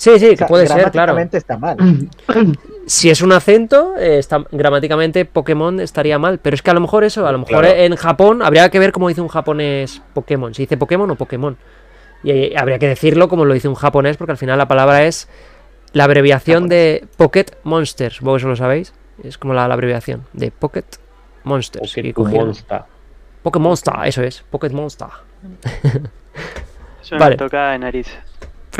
Sí, 0.00 0.18
sí, 0.18 0.30
O 0.30 0.36
sea, 0.38 0.46
puede 0.46 0.66
ser, 0.66 0.76
claro. 0.76 0.90
gramáticamente 0.92 1.36
está 1.36 1.58
mal. 1.58 1.76
Si 2.86 3.08
es 3.10 3.20
un 3.20 3.30
acento, 3.32 3.94
eh, 3.98 4.18
está, 4.18 4.42
gramáticamente 4.50 5.24
Pokémon 5.26 5.78
estaría 5.78 6.18
mal. 6.18 6.38
Pero 6.38 6.54
es 6.54 6.62
que 6.62 6.70
a 6.70 6.74
lo 6.74 6.80
mejor 6.80 7.04
eso, 7.04 7.24
a 7.26 7.30
lo 7.32 7.38
mejor 7.38 7.60
Claro. 7.60 7.76
en 7.78 7.94
Japón 7.94 8.42
habría 8.42 8.68
que 8.70 8.78
ver 8.80 8.90
cómo 8.92 9.08
dice 9.08 9.20
un 9.20 9.28
japonés 9.28 10.02
Pokémon. 10.14 10.54
Si 10.54 10.62
dice 10.62 10.76
Pokémon 10.78 11.08
o 11.10 11.14
Pokémon. 11.14 11.56
Y 12.24 12.30
eh, 12.32 12.54
habría 12.56 12.78
que 12.80 12.88
decirlo 12.88 13.28
como 13.28 13.44
lo 13.44 13.52
dice 13.54 13.68
un 13.68 13.74
japonés, 13.76 14.16
porque 14.16 14.32
al 14.32 14.38
final 14.38 14.56
la 14.58 14.66
palabra 14.66 15.04
es 15.04 15.28
la 15.92 16.04
abreviación 16.04 16.66
de 16.68 17.06
Pocket 17.16 17.46
Monsters. 17.62 18.20
Vos 18.22 18.40
eso 18.40 18.48
lo 18.48 18.56
sabéis. 18.56 18.92
Es 19.22 19.36
como 19.38 19.52
la, 19.54 19.68
la 19.68 19.74
abreviación 19.74 20.24
de 20.32 20.50
Pocket 20.50 20.86
Monsters. 21.44 21.96
Y 21.98 22.12
cogieron- 22.12 22.56
Pokémon 23.42 23.68
Monster, 23.68 23.94
eso 24.04 24.22
es. 24.22 24.42
Pocket 24.50 24.70
Monster. 24.70 25.08
Es 27.02 27.12
una 27.12 27.20
Vale. 27.20 27.36
tocada 27.36 27.72
de 27.72 27.78
nariz. 27.78 28.08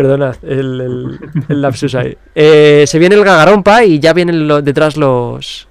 Perdonad 0.03 0.37
el, 0.43 0.81
el- 0.81 1.21
el 1.49 1.61
lapsus 1.63 1.95
ahí. 1.95 2.17
Eh, 2.35 2.85
se 2.87 2.99
viene 2.99 3.15
el 3.17 3.25
Gagarompa 3.25 3.85
y 3.85 3.99
ya 3.99 4.13
vienen 4.15 4.49
lo- 4.49 4.63
detrás 4.63 4.97
los. 4.97 5.69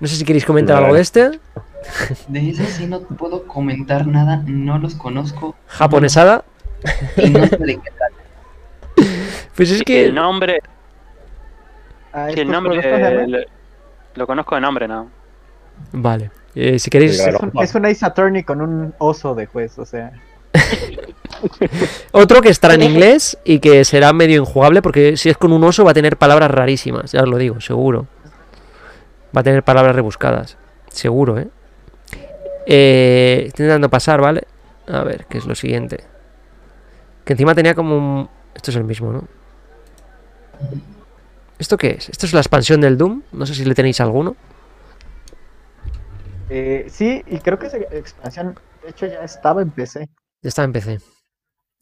No 0.00 0.06
sé 0.08 0.16
si 0.16 0.24
queréis 0.24 0.44
comentar 0.46 0.76
algo 0.82 0.94
de 0.94 1.00
este. 1.02 1.38
De 2.28 2.50
ese 2.50 2.64
sí 2.66 2.86
no 2.86 3.00
puedo 3.02 3.44
comentar 3.44 4.06
nada, 4.06 4.42
no 4.46 4.78
los 4.78 4.94
conozco 4.94 5.54
Japonesada. 5.66 6.44
y 7.16 7.28
no 7.30 7.46
sé 7.46 7.56
de 7.58 7.76
qué 7.76 7.90
trata. 7.96 8.14
Pues 9.54 9.70
es 9.70 9.82
que. 9.82 10.06
El 10.06 10.14
nombre, 10.14 10.60
Ah, 12.12 12.28
sí, 12.28 12.40
el 12.40 12.48
¿estos 12.48 12.52
nombre 12.52 13.26
lo, 13.28 13.38
lo 14.14 14.26
conozco 14.26 14.54
de 14.54 14.60
nombre, 14.62 14.88
¿no? 14.88 15.10
Vale. 15.92 16.30
Eh, 16.54 16.78
si 16.78 16.88
queréis. 16.90 17.20
Es 17.20 17.34
un, 17.40 17.52
es 17.62 17.74
un 17.74 17.84
Ace 17.86 18.04
Attorney 18.06 18.42
con 18.44 18.60
un 18.62 18.94
oso 18.98 19.34
de 19.34 19.44
juez, 19.46 19.78
o 19.78 19.84
sea. 19.84 20.12
Otro 22.12 22.40
que 22.40 22.48
estará 22.48 22.74
en 22.74 22.82
inglés 22.82 23.38
y 23.44 23.60
que 23.60 23.84
será 23.84 24.12
medio 24.12 24.40
injugable 24.40 24.82
porque 24.82 25.16
si 25.16 25.28
es 25.28 25.36
con 25.36 25.52
un 25.52 25.62
oso 25.64 25.84
va 25.84 25.92
a 25.92 25.94
tener 25.94 26.16
palabras 26.16 26.50
rarísimas, 26.50 27.12
ya 27.12 27.22
os 27.22 27.28
lo 27.28 27.38
digo, 27.38 27.60
seguro. 27.60 28.06
Va 29.36 29.40
a 29.40 29.44
tener 29.44 29.62
palabras 29.62 29.94
rebuscadas, 29.94 30.56
seguro, 30.88 31.38
¿eh? 31.38 31.48
eh 32.66 33.44
estoy 33.46 33.64
intentando 33.64 33.90
pasar, 33.90 34.20
¿vale? 34.20 34.44
A 34.86 35.02
ver, 35.04 35.26
¿qué 35.26 35.38
es 35.38 35.46
lo 35.46 35.54
siguiente? 35.54 36.04
Que 37.24 37.34
encima 37.34 37.54
tenía 37.54 37.74
como 37.74 37.96
un... 37.96 38.28
Esto 38.54 38.70
es 38.70 38.76
el 38.76 38.84
mismo, 38.84 39.12
¿no? 39.12 39.24
¿Esto 41.58 41.76
qué 41.76 41.90
es? 41.98 42.08
Esto 42.08 42.26
es 42.26 42.32
la 42.32 42.40
expansión 42.40 42.80
del 42.80 42.96
Doom, 42.96 43.22
no 43.32 43.44
sé 43.44 43.54
si 43.54 43.64
le 43.64 43.74
tenéis 43.74 44.00
alguno. 44.00 44.36
Eh, 46.48 46.86
sí, 46.88 47.22
y 47.26 47.38
creo 47.38 47.58
que 47.58 47.66
esa 47.66 47.76
expansión, 47.76 48.58
de 48.82 48.90
hecho, 48.90 49.06
ya 49.06 49.22
estaba 49.22 49.60
en 49.60 49.70
PC. 49.70 50.08
Ya 50.42 50.48
está 50.48 50.64
en 50.64 50.72
PC. 50.72 50.98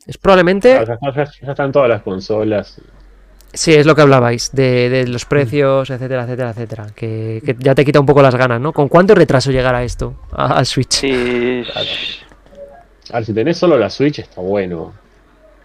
Es 0.07 0.19
probablemente... 0.19 0.69
Ya, 0.71 0.85
ya- 0.85 1.13
ya- 1.15 1.31
ya 1.43 1.51
están 1.51 1.73
todas 1.73 1.89
las 1.89 2.03
consolas. 2.03 2.81
Sí, 3.53 3.73
es 3.75 3.87
lo 3.87 3.95
que 3.95 4.03
hablabais, 4.03 4.51
de, 4.53 4.89
de 4.91 5.07
los 5.09 5.25
precios, 5.25 5.89
etcétera, 5.89 6.25
etcétera, 6.25 6.51
etcétera. 6.51 6.87
Que, 6.95 7.43
que 7.45 7.57
ya 7.59 7.75
te 7.75 7.85
quita 7.85 8.01
un 8.01 8.07
poco 8.07 8.21
las 8.23 8.35
ganas, 8.35 8.61
¿no? 8.61 8.73
¿Con 8.73 8.89
cuánto 8.89 9.15
retraso 9.15 9.51
llegará 9.51 9.83
esto 9.83 10.15
a- 10.33 10.59
al 10.59 10.67
Switch? 10.67 10.93
Sí, 10.93 11.65
A 13.11 13.17
ver, 13.19 13.25
si 13.25 13.33
tenés 13.33 13.57
solo 13.57 13.79
la 13.79 13.89
Switch, 13.89 14.19
está 14.19 14.41
bueno. 14.41 14.93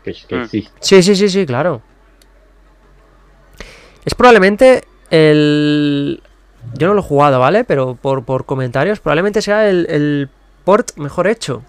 Que, 0.04 0.14
que 0.28 0.36
Mm. 0.36 0.48
Sí, 0.80 1.04
sí, 1.04 1.16
sí, 1.16 1.30
sí, 1.30 1.46
claro. 1.46 1.82
Es 4.06 4.16
probablemente 4.16 4.84
el... 5.10 6.22
Yo 6.76 6.88
no 6.88 6.94
lo 6.94 7.00
he 7.02 7.04
jugado, 7.04 7.40
¿vale? 7.40 7.64
Pero 7.64 7.96
por, 7.96 8.24
por 8.24 8.46
comentarios, 8.46 9.00
probablemente 9.00 9.42
sea 9.42 9.70
el, 9.70 9.86
el 9.90 10.30
port 10.64 10.96
mejor 10.98 11.28
hecho. 11.28 11.64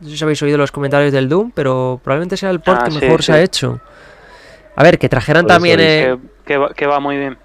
No 0.00 0.08
sé 0.10 0.16
si 0.16 0.24
habéis 0.24 0.42
oído 0.42 0.58
los 0.58 0.72
comentarios 0.72 1.12
del 1.12 1.28
Doom, 1.28 1.52
pero 1.54 2.00
probablemente 2.02 2.36
sea 2.36 2.50
el 2.50 2.60
port 2.60 2.80
Ah, 2.82 2.84
que 2.84 2.90
sí, 2.92 2.98
mejor 3.00 3.22
se 3.22 3.32
ha 3.32 3.40
hecho. 3.42 3.80
A 4.76 4.82
ver, 4.82 4.98
que 4.98 5.08
trajeran 5.08 5.44
Por 5.44 5.50
eso 5.52 5.56
también... 5.56 5.80
eh, 5.80 6.16
que, 6.44 6.52
que 6.52 6.56
va, 6.58 6.74
que 6.74 6.86
va 6.86 7.00
muy 7.00 7.16
bien. 7.16 7.38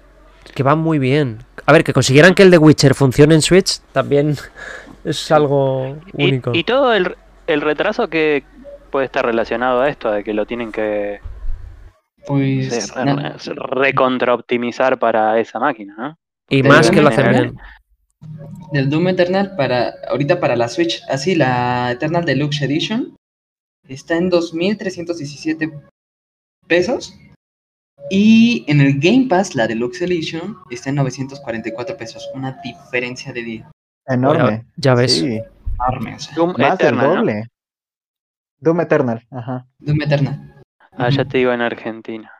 que 0.54 0.62
van 0.62 0.78
muy 0.78 0.98
bien. 0.98 1.38
A 1.64 1.72
ver, 1.72 1.82
que 1.84 1.92
consiguieran 1.92 2.34
que 2.34 2.42
el 2.42 2.50
de 2.50 2.58
Witcher 2.58 2.94
funcione 2.94 3.34
en 3.34 3.42
Switch 3.42 3.80
también 3.92 4.36
es 5.04 5.30
algo 5.32 5.96
Y, 6.16 6.28
único. 6.28 6.50
y 6.54 6.64
todo 6.64 6.92
el, 6.92 7.16
el 7.46 7.60
retraso 7.62 8.08
que 8.08 8.44
puede 8.90 9.06
estar 9.06 9.24
relacionado 9.24 9.80
a 9.80 9.88
esto, 9.88 10.10
de 10.10 10.22
que 10.22 10.34
lo 10.34 10.44
tienen 10.44 10.70
que 10.72 11.20
Pues 12.26 12.92
re- 12.94 13.14
re- 13.14 13.54
recontraoptimizar 13.70 14.98
para 14.98 15.38
esa 15.38 15.58
máquina, 15.58 15.94
¿no? 15.96 16.18
Y 16.50 16.62
más 16.62 16.90
que 16.90 17.00
lo 17.00 17.08
hacen 17.08 17.30
bien. 17.30 17.56
Del 18.72 18.88
Doom 18.88 19.08
Eternal 19.08 19.54
para 19.56 19.94
ahorita 20.08 20.40
para 20.40 20.56
la 20.56 20.68
Switch, 20.68 21.02
así 21.08 21.34
la 21.34 21.92
Eternal 21.92 22.24
Deluxe 22.24 22.62
Edition 22.62 23.16
está 23.88 24.16
en 24.16 24.30
2.317 24.30 25.82
pesos 26.66 27.14
y 28.10 28.64
en 28.68 28.80
el 28.80 28.98
Game 28.98 29.26
Pass 29.28 29.54
la 29.54 29.66
Deluxe 29.66 30.02
Edition 30.02 30.56
está 30.70 30.90
en 30.90 30.96
944 30.96 31.96
pesos, 31.96 32.30
una 32.34 32.60
diferencia 32.62 33.32
de 33.32 33.42
día 33.42 33.70
Enorme. 34.06 34.66
Ya 34.76 34.94
ves. 34.94 35.12
Sí, 35.12 35.40
enorme, 35.74 36.14
o 36.16 36.18
sea, 36.18 36.34
Doom 36.34 36.54
más 36.58 36.78
del 36.78 36.88
Eternal, 36.88 37.06
¿no? 37.06 37.14
doble. 37.16 37.48
Doom 38.58 38.80
Eternal, 38.80 39.26
ajá. 39.30 39.66
Doom 39.78 40.02
Eternal. 40.02 40.62
Ah, 40.92 41.08
ya 41.08 41.24
te 41.24 41.38
digo 41.38 41.52
en 41.52 41.60
Argentina. 41.60 42.30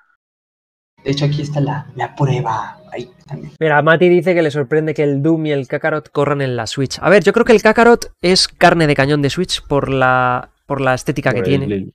De 1.05 1.11
hecho 1.11 1.25
aquí 1.25 1.43
está 1.43 1.61
la, 1.61 1.87
la 1.97 2.15
prueba, 2.15 2.79
ahí 2.93 3.11
también. 3.27 3.53
Mira, 3.59 3.83
Mati 3.83 4.09
dice 4.09 4.35
que 4.35 4.43
le 4.43 4.51
sorprende 4.51 4.95
que 4.95 5.03
el 5.03 5.23
Doom 5.23 5.47
y 5.47 5.51
el 5.53 5.67
Kakarot 5.67 6.11
corran 6.11 6.41
en 6.43 6.55
la 6.57 6.67
Switch. 6.67 6.99
A 7.01 7.11
ver, 7.11 7.25
yo 7.25 7.33
creo 7.33 7.45
que 7.45 7.53
el 7.53 7.63
Kakarot 7.63 8.13
es 8.21 8.47
carne 8.49 8.87
de 8.87 8.95
cañón 8.95 9.21
de 9.23 9.31
Switch 9.31 9.63
por 9.67 9.89
la, 9.89 10.51
por 10.67 10.81
la 10.81 10.95
estética 10.95 11.33
que 11.33 11.39
el- 11.41 11.45
tiene. 11.45 11.65
el- 11.67 11.95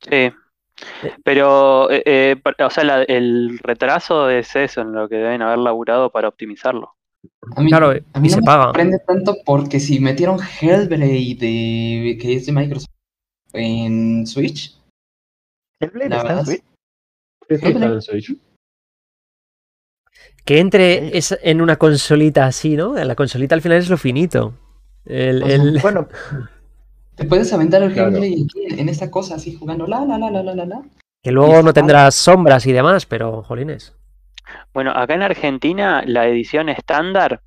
Sí. 0.00 0.32
Pero, 1.24 1.90
eh, 1.90 2.02
eh, 2.06 2.36
o 2.64 2.70
sea, 2.70 2.84
la- 2.84 3.02
el 3.02 3.58
retraso 3.62 4.30
es 4.30 4.54
eso, 4.54 4.80
en 4.82 4.92
lo 4.92 5.08
que 5.08 5.16
deben 5.16 5.42
haber 5.42 5.58
laburado 5.58 6.10
para 6.10 6.28
optimizarlo. 6.28 6.94
A 7.56 7.60
mí, 7.62 7.68
Claro, 7.68 7.88
a 7.90 8.20
mí 8.20 8.28
y 8.28 8.30
no 8.30 8.34
se 8.34 8.36
me 8.40 8.42
paga. 8.44 8.64
sorprende 8.64 8.98
tanto 9.04 9.36
porque 9.44 9.80
si 9.80 9.98
metieron 9.98 10.38
Hellblade 10.38 11.36
de, 11.36 12.18
que 12.20 12.34
es 12.36 12.46
de 12.46 12.52
Microsoft 12.52 12.90
en 13.52 14.24
Switch, 14.26 14.78
¿Hellblade 15.80 16.10
La 16.10 16.16
está 16.18 16.38
en 16.40 16.46
Switch 16.46 16.62
sí, 17.48 17.54
está 17.54 17.68
en 17.68 18.02
Switch. 18.02 18.36
Que 20.48 20.60
entre 20.60 21.10
Sí. 21.10 21.10
es 21.18 21.38
en 21.42 21.60
una 21.60 21.76
consolita 21.76 22.46
así, 22.46 22.74
¿no? 22.74 22.94
La 22.94 23.14
consolita 23.14 23.54
al 23.54 23.60
final 23.60 23.76
es 23.78 23.90
lo 23.90 23.98
finito. 23.98 24.54
El, 25.04 25.42
el- 25.42 25.78
Bueno, 25.82 26.08
te 27.16 27.24
puedes 27.24 27.52
aventar 27.52 27.82
el 27.82 27.92
Claro. 27.92 28.16
Aquí 28.16 28.46
en, 28.70 28.78
en 28.78 28.88
esta 28.88 29.10
cosa 29.10 29.34
así 29.34 29.54
jugando 29.54 29.86
la 29.86 30.04
la 30.06 30.16
la 30.18 30.30
la 30.30 30.42
la 30.42 30.54
la 30.54 30.64
la. 30.64 30.82
que 31.22 31.32
luego 31.32 31.62
no 31.62 31.72
tendrás 31.74 32.14
sombras 32.14 32.64
y 32.66 32.72
demás, 32.72 33.04
pero 33.04 33.42
jolines. 33.42 33.94
Bueno, 34.72 34.92
acá 34.92 35.12
en 35.14 35.22
Argentina 35.22 36.02
la 36.06 36.26
edición 36.26 36.70
estándar 36.70 37.42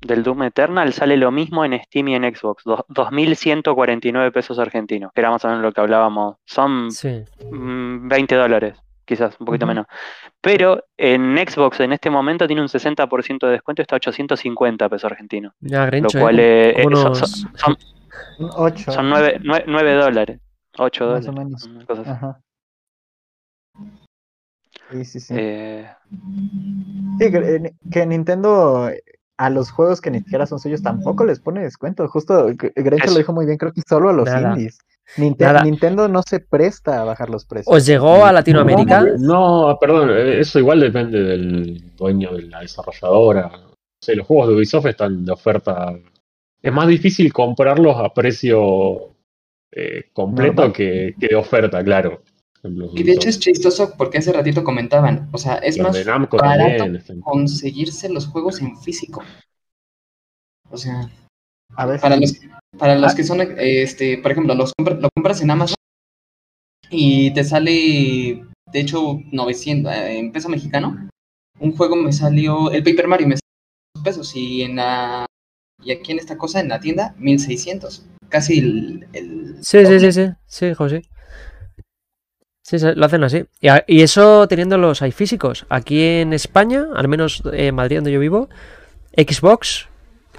del 0.00 0.22
Doom 0.22 0.44
Eternal 0.44 0.92
sale 0.92 1.16
lo 1.16 1.32
mismo 1.32 1.64
en 1.64 1.80
Steam 1.82 2.08
y 2.08 2.14
en 2.14 2.22
Xbox, 2.34 2.62
do- 2.64 2.84
2.149 2.88 4.30
pesos 4.32 4.58
argentinos, 4.60 5.10
que 5.12 5.20
era 5.22 5.30
más 5.30 5.44
o 5.44 5.48
menos 5.48 5.62
lo 5.62 5.72
que 5.72 5.80
hablábamos. 5.80 6.36
Son 6.44 6.92
Sí. 6.92 7.24
mm, 7.50 8.06
20 8.08 8.34
dólares, 8.36 8.76
quizás 9.04 9.36
un 9.38 9.46
poquito 9.46 9.66
menos. 9.66 9.86
Pero 10.40 10.84
en 10.96 11.36
Xbox 11.36 11.80
en 11.80 11.92
este 11.92 12.10
momento 12.10 12.46
tiene 12.46 12.62
un 12.62 12.68
60% 12.68 13.46
de 13.46 13.52
descuento 13.52 13.82
está 13.82 13.96
a 13.96 13.98
850 13.98 14.88
pesos 14.88 15.10
argentinos. 15.10 15.52
Ya, 15.60 15.80
Lo 15.80 15.86
Grencho, 15.86 16.18
cual 16.18 16.38
¿eh? 16.40 16.70
eh, 16.70 16.82
eh, 16.82 16.96
son, 16.96 17.14
son- 17.14 17.48
son- 17.56 17.76
8. 18.56 18.92
son 18.92 19.08
9, 19.10 19.94
dólares, 19.94 20.40
8 20.78 21.04
Más 21.06 21.24
dólares. 21.26 21.28
o 21.28 21.32
menos. 21.32 21.64
una 21.64 21.86
cosa 21.86 22.02
así. 22.02 22.10
Ajá. 22.10 22.40
Sí, 24.90 25.04
sí, 25.04 25.20
sí. 25.20 25.34
Eh, 25.36 25.88
Sí, 27.18 27.30
que, 27.30 27.38
eh, 27.38 27.74
que 27.90 28.06
Nintendo 28.06 28.88
eh, 28.88 29.02
a 29.36 29.50
los 29.50 29.70
juegos 29.70 30.00
que 30.00 30.10
ni 30.10 30.18
siquiera 30.18 30.46
son 30.46 30.58
suyos 30.58 30.82
tampoco 30.82 31.24
les 31.24 31.40
pone 31.40 31.60
descuento. 31.62 32.06
Justo 32.08 32.46
Grencho 32.56 33.10
lo 33.12 33.18
dijo 33.18 33.32
muy 33.32 33.46
bien, 33.46 33.56
creo 33.58 33.72
que 33.72 33.82
solo 33.88 34.10
a 34.10 34.12
los 34.12 34.26
Nada. 34.26 34.50
indies. 34.54 34.78
Nada. 35.38 35.62
Nintendo 35.62 36.08
no 36.08 36.22
se 36.22 36.40
presta 36.40 37.00
a 37.00 37.04
bajar 37.04 37.30
los 37.30 37.44
precios. 37.44 37.74
¿Os 37.74 37.86
llegó 37.86 38.24
a 38.24 38.32
Latinoamérica? 38.32 39.04
No, 39.18 39.76
perdón, 39.80 40.10
eh, 40.10 40.40
eso 40.40 40.58
igual 40.58 40.80
depende 40.80 41.22
del 41.22 41.94
dueño 41.96 42.34
de 42.34 42.42
la 42.42 42.60
desarrolladora. 42.60 43.48
No 43.48 43.74
sé, 44.02 44.16
los 44.16 44.26
juegos 44.26 44.48
de 44.48 44.54
Ubisoft 44.54 44.86
están 44.86 45.24
de 45.24 45.32
oferta. 45.32 45.94
Es 46.60 46.72
más 46.72 46.88
difícil 46.88 47.32
comprarlos 47.32 47.96
a 47.96 48.12
precio 48.12 49.14
eh, 49.70 50.04
completo 50.12 50.72
que, 50.72 51.14
que 51.20 51.28
de 51.28 51.36
oferta, 51.36 51.84
claro. 51.84 52.22
Y 52.94 53.02
de 53.02 53.12
hecho 53.12 53.28
es 53.28 53.38
chistoso 53.38 53.92
porque 53.96 54.18
hace 54.18 54.32
ratito 54.32 54.64
comentaban, 54.64 55.28
o 55.32 55.38
sea, 55.38 55.56
es 55.56 55.76
Los 55.76 55.88
más 55.88 56.28
barato 56.30 56.84
también. 56.84 57.20
conseguirse 57.20 58.08
los 58.08 58.26
juegos 58.26 58.62
en 58.62 58.78
físico. 58.78 59.22
O 60.70 60.78
sea, 60.78 61.10
A 61.76 61.86
veces. 61.86 62.02
para 62.02 62.16
los, 62.16 62.34
para 62.78 62.94
los 62.96 63.12
Ah. 63.12 63.16
que 63.16 63.24
son, 63.24 63.40
este, 63.58 64.18
por 64.18 64.32
ejemplo, 64.32 64.54
los 64.54 64.72
compra- 64.78 64.98
lo 65.00 65.08
compras 65.14 65.40
en 65.42 65.50
Amazon 65.50 65.76
y 66.90 67.32
te 67.32 67.44
sale, 67.44 68.44
de 68.72 68.80
hecho, 68.80 69.18
900 69.32 69.92
eh, 69.92 70.18
en 70.18 70.32
peso 70.32 70.48
mexicano. 70.48 71.08
Un 71.60 71.76
juego 71.76 71.96
me 71.96 72.12
salió, 72.12 72.70
el 72.70 72.82
Paper 72.82 73.08
Mario 73.08 73.28
me 73.28 73.36
salió 73.36 74.04
pesos 74.04 74.34
y 74.36 74.62
en 74.62 74.76
la 74.76 75.26
y 75.82 75.92
aquí 75.92 76.12
en 76.12 76.18
esta 76.18 76.36
cosa 76.38 76.60
en 76.60 76.68
la 76.68 76.80
tienda 76.80 77.14
1600, 77.18 78.06
casi 78.28 78.58
el, 78.58 79.06
el 79.12 79.56
Sí, 79.62 79.84
sí, 79.86 80.00
sí, 80.00 80.12
sí, 80.12 80.30
sí, 80.46 80.74
José. 80.74 81.02
Sí, 82.62 82.78
sí, 82.78 82.86
lo 82.94 83.04
hacen 83.04 83.22
así. 83.24 83.44
Y, 83.60 83.68
a- 83.68 83.84
y 83.86 84.00
eso 84.02 84.48
teniendo 84.48 84.78
los 84.78 85.02
hay 85.02 85.12
físicos. 85.12 85.66
Aquí 85.68 86.02
en 86.02 86.32
España, 86.32 86.86
al 86.94 87.08
menos 87.08 87.42
en 87.52 87.74
Madrid 87.74 87.96
donde 87.96 88.12
yo 88.12 88.20
vivo, 88.20 88.48
Xbox 89.16 89.88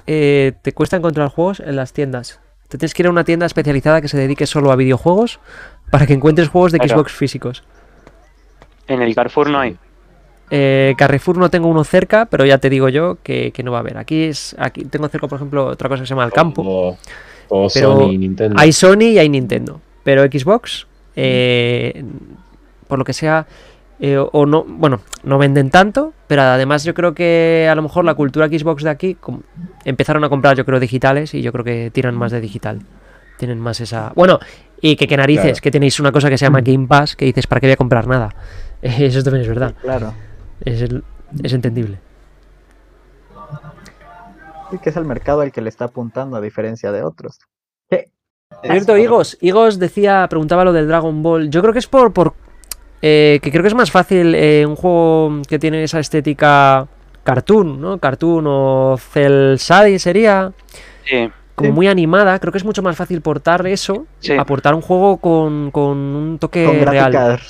eh, 0.06 0.52
te 0.62 0.72
cuesta 0.72 0.96
encontrar 0.96 1.28
juegos 1.28 1.60
en 1.60 1.76
las 1.76 1.92
tiendas. 1.92 2.40
Te 2.68 2.78
tienes 2.78 2.94
que 2.94 3.02
ir 3.02 3.06
a 3.06 3.10
una 3.10 3.24
tienda 3.24 3.46
especializada 3.46 4.00
que 4.00 4.08
se 4.08 4.16
dedique 4.18 4.46
solo 4.46 4.72
a 4.72 4.76
videojuegos 4.76 5.38
para 5.90 6.06
que 6.06 6.14
encuentres 6.14 6.48
juegos 6.48 6.72
de 6.72 6.78
Claro. 6.78 6.94
Xbox 6.94 7.12
físicos. 7.12 7.62
en 8.88 9.02
el 9.02 9.14
Carrefour 9.14 9.50
no 9.50 9.60
hay. 9.60 9.76
Eh, 10.50 10.94
Carrefour 10.96 11.38
no 11.38 11.48
tengo 11.50 11.66
uno 11.68 11.82
cerca, 11.84 12.26
pero 12.26 12.44
ya 12.44 12.58
te 12.58 12.70
digo 12.70 12.88
yo 12.88 13.18
que, 13.22 13.50
que 13.52 13.62
no 13.64 13.72
va 13.72 13.78
a 13.78 13.80
haber. 13.80 13.98
Aquí 13.98 14.24
es, 14.24 14.54
aquí 14.58 14.84
tengo 14.84 15.08
cerca, 15.08 15.26
por 15.26 15.36
ejemplo, 15.36 15.66
otra 15.66 15.88
cosa 15.88 16.02
que 16.02 16.06
se 16.06 16.10
llama 16.14 16.24
el 16.24 16.32
campo. 16.32 16.62
Todo, 16.62 16.98
todo 17.48 17.68
Pero 17.74 17.96
Sony 17.96 18.12
y 18.12 18.18
Nintendo. 18.18 18.56
Hay 18.58 18.72
Sony 18.72 19.02
y 19.12 19.18
hay 19.18 19.28
Nintendo. 19.28 19.80
Pero 20.04 20.22
Xbox, 20.24 20.86
eh, 21.16 22.04
por 22.86 22.98
lo 22.98 23.04
que 23.04 23.12
sea, 23.12 23.46
eh, 24.00 24.18
o 24.18 24.46
no, 24.46 24.64
bueno, 24.64 25.00
no 25.24 25.38
venden 25.38 25.70
tanto, 25.70 26.12
pero 26.26 26.42
además 26.42 26.84
yo 26.84 26.92
creo 26.94 27.14
que 27.14 27.68
a 27.70 27.74
lo 27.74 27.82
mejor 27.82 28.04
la 28.04 28.14
cultura 28.14 28.46
Xbox 28.48 28.82
de 28.82 28.90
aquí 28.90 29.14
com- 29.14 29.42
empezaron 29.84 30.22
a 30.24 30.28
comprar, 30.28 30.56
yo 30.56 30.64
creo, 30.64 30.78
digitales 30.80 31.32
y 31.34 31.42
yo 31.42 31.52
creo 31.52 31.64
que 31.64 31.90
tiran 31.92 32.14
más 32.16 32.32
de 32.32 32.40
digital. 32.40 32.80
Tienen 33.38 33.60
más 33.60 33.80
esa. 33.80 34.12
Bueno, 34.14 34.38
y 34.80 34.96
que, 34.96 35.06
que 35.06 35.16
narices, 35.16 35.44
Claro. 35.44 35.60
que 35.62 35.70
tenéis 35.70 36.00
una 36.00 36.10
cosa 36.12 36.28
que 36.30 36.38
se 36.38 36.44
llama 36.46 36.60
Game 36.62 36.86
Pass, 36.86 37.16
que 37.16 37.24
dices, 37.26 37.46
¿para 37.46 37.60
qué 37.60 37.66
voy 37.66 37.72
a 37.72 37.76
comprar 37.76 38.06
nada? 38.06 38.34
Eso 38.82 39.22
también 39.22 39.42
es 39.42 39.48
verdad. 39.48 39.74
Claro. 39.82 40.14
Es, 40.64 40.82
el- 40.82 41.04
es 41.42 41.52
entendible. 41.52 41.98
Sí, 44.70 44.78
que 44.78 44.90
es 44.90 44.96
el 44.96 45.04
mercado 45.04 45.42
al 45.42 45.52
que 45.52 45.60
le 45.60 45.68
está 45.68 45.84
apuntando 45.86 46.36
a 46.36 46.40
diferencia 46.40 46.90
de 46.92 47.02
otros. 47.02 47.38
¿Qué? 47.88 48.10
Cierto, 48.62 48.96
Igos. 48.96 49.38
Igos 49.40 49.78
decía, 49.78 50.26
preguntaba 50.28 50.64
lo 50.64 50.72
del 50.72 50.88
Dragon 50.88 51.22
Ball. 51.22 51.50
Yo 51.50 51.60
creo 51.62 51.72
que 51.72 51.78
es 51.78 51.86
por. 51.86 52.12
por 52.12 52.34
eh, 53.02 53.38
que 53.42 53.50
creo 53.50 53.62
que 53.62 53.68
es 53.68 53.74
más 53.74 53.90
fácil 53.90 54.34
eh, 54.34 54.64
un 54.66 54.76
juego 54.76 55.42
que 55.48 55.58
tiene 55.58 55.82
esa 55.84 55.98
estética 56.00 56.86
cartoon, 57.24 57.80
¿no? 57.80 57.98
Cartoon 57.98 58.44
o 58.46 58.96
cel 58.98 59.56
shading 59.58 59.98
sería. 59.98 60.52
Sí, 61.04 61.28
Como 61.54 61.70
Sí. 61.70 61.72
muy 61.74 61.88
animada. 61.88 62.38
Creo 62.38 62.52
que 62.52 62.58
es 62.58 62.64
mucho 62.64 62.82
más 62.82 62.96
fácil 62.96 63.20
portar 63.22 63.66
eso. 63.66 64.06
Sí. 64.20 64.32
Aportar 64.34 64.74
un 64.74 64.82
juego 64.82 65.16
con, 65.18 65.70
con 65.70 65.96
un 65.96 66.38
toque 66.38 66.64
Con 66.64 66.80
real. 66.86 67.40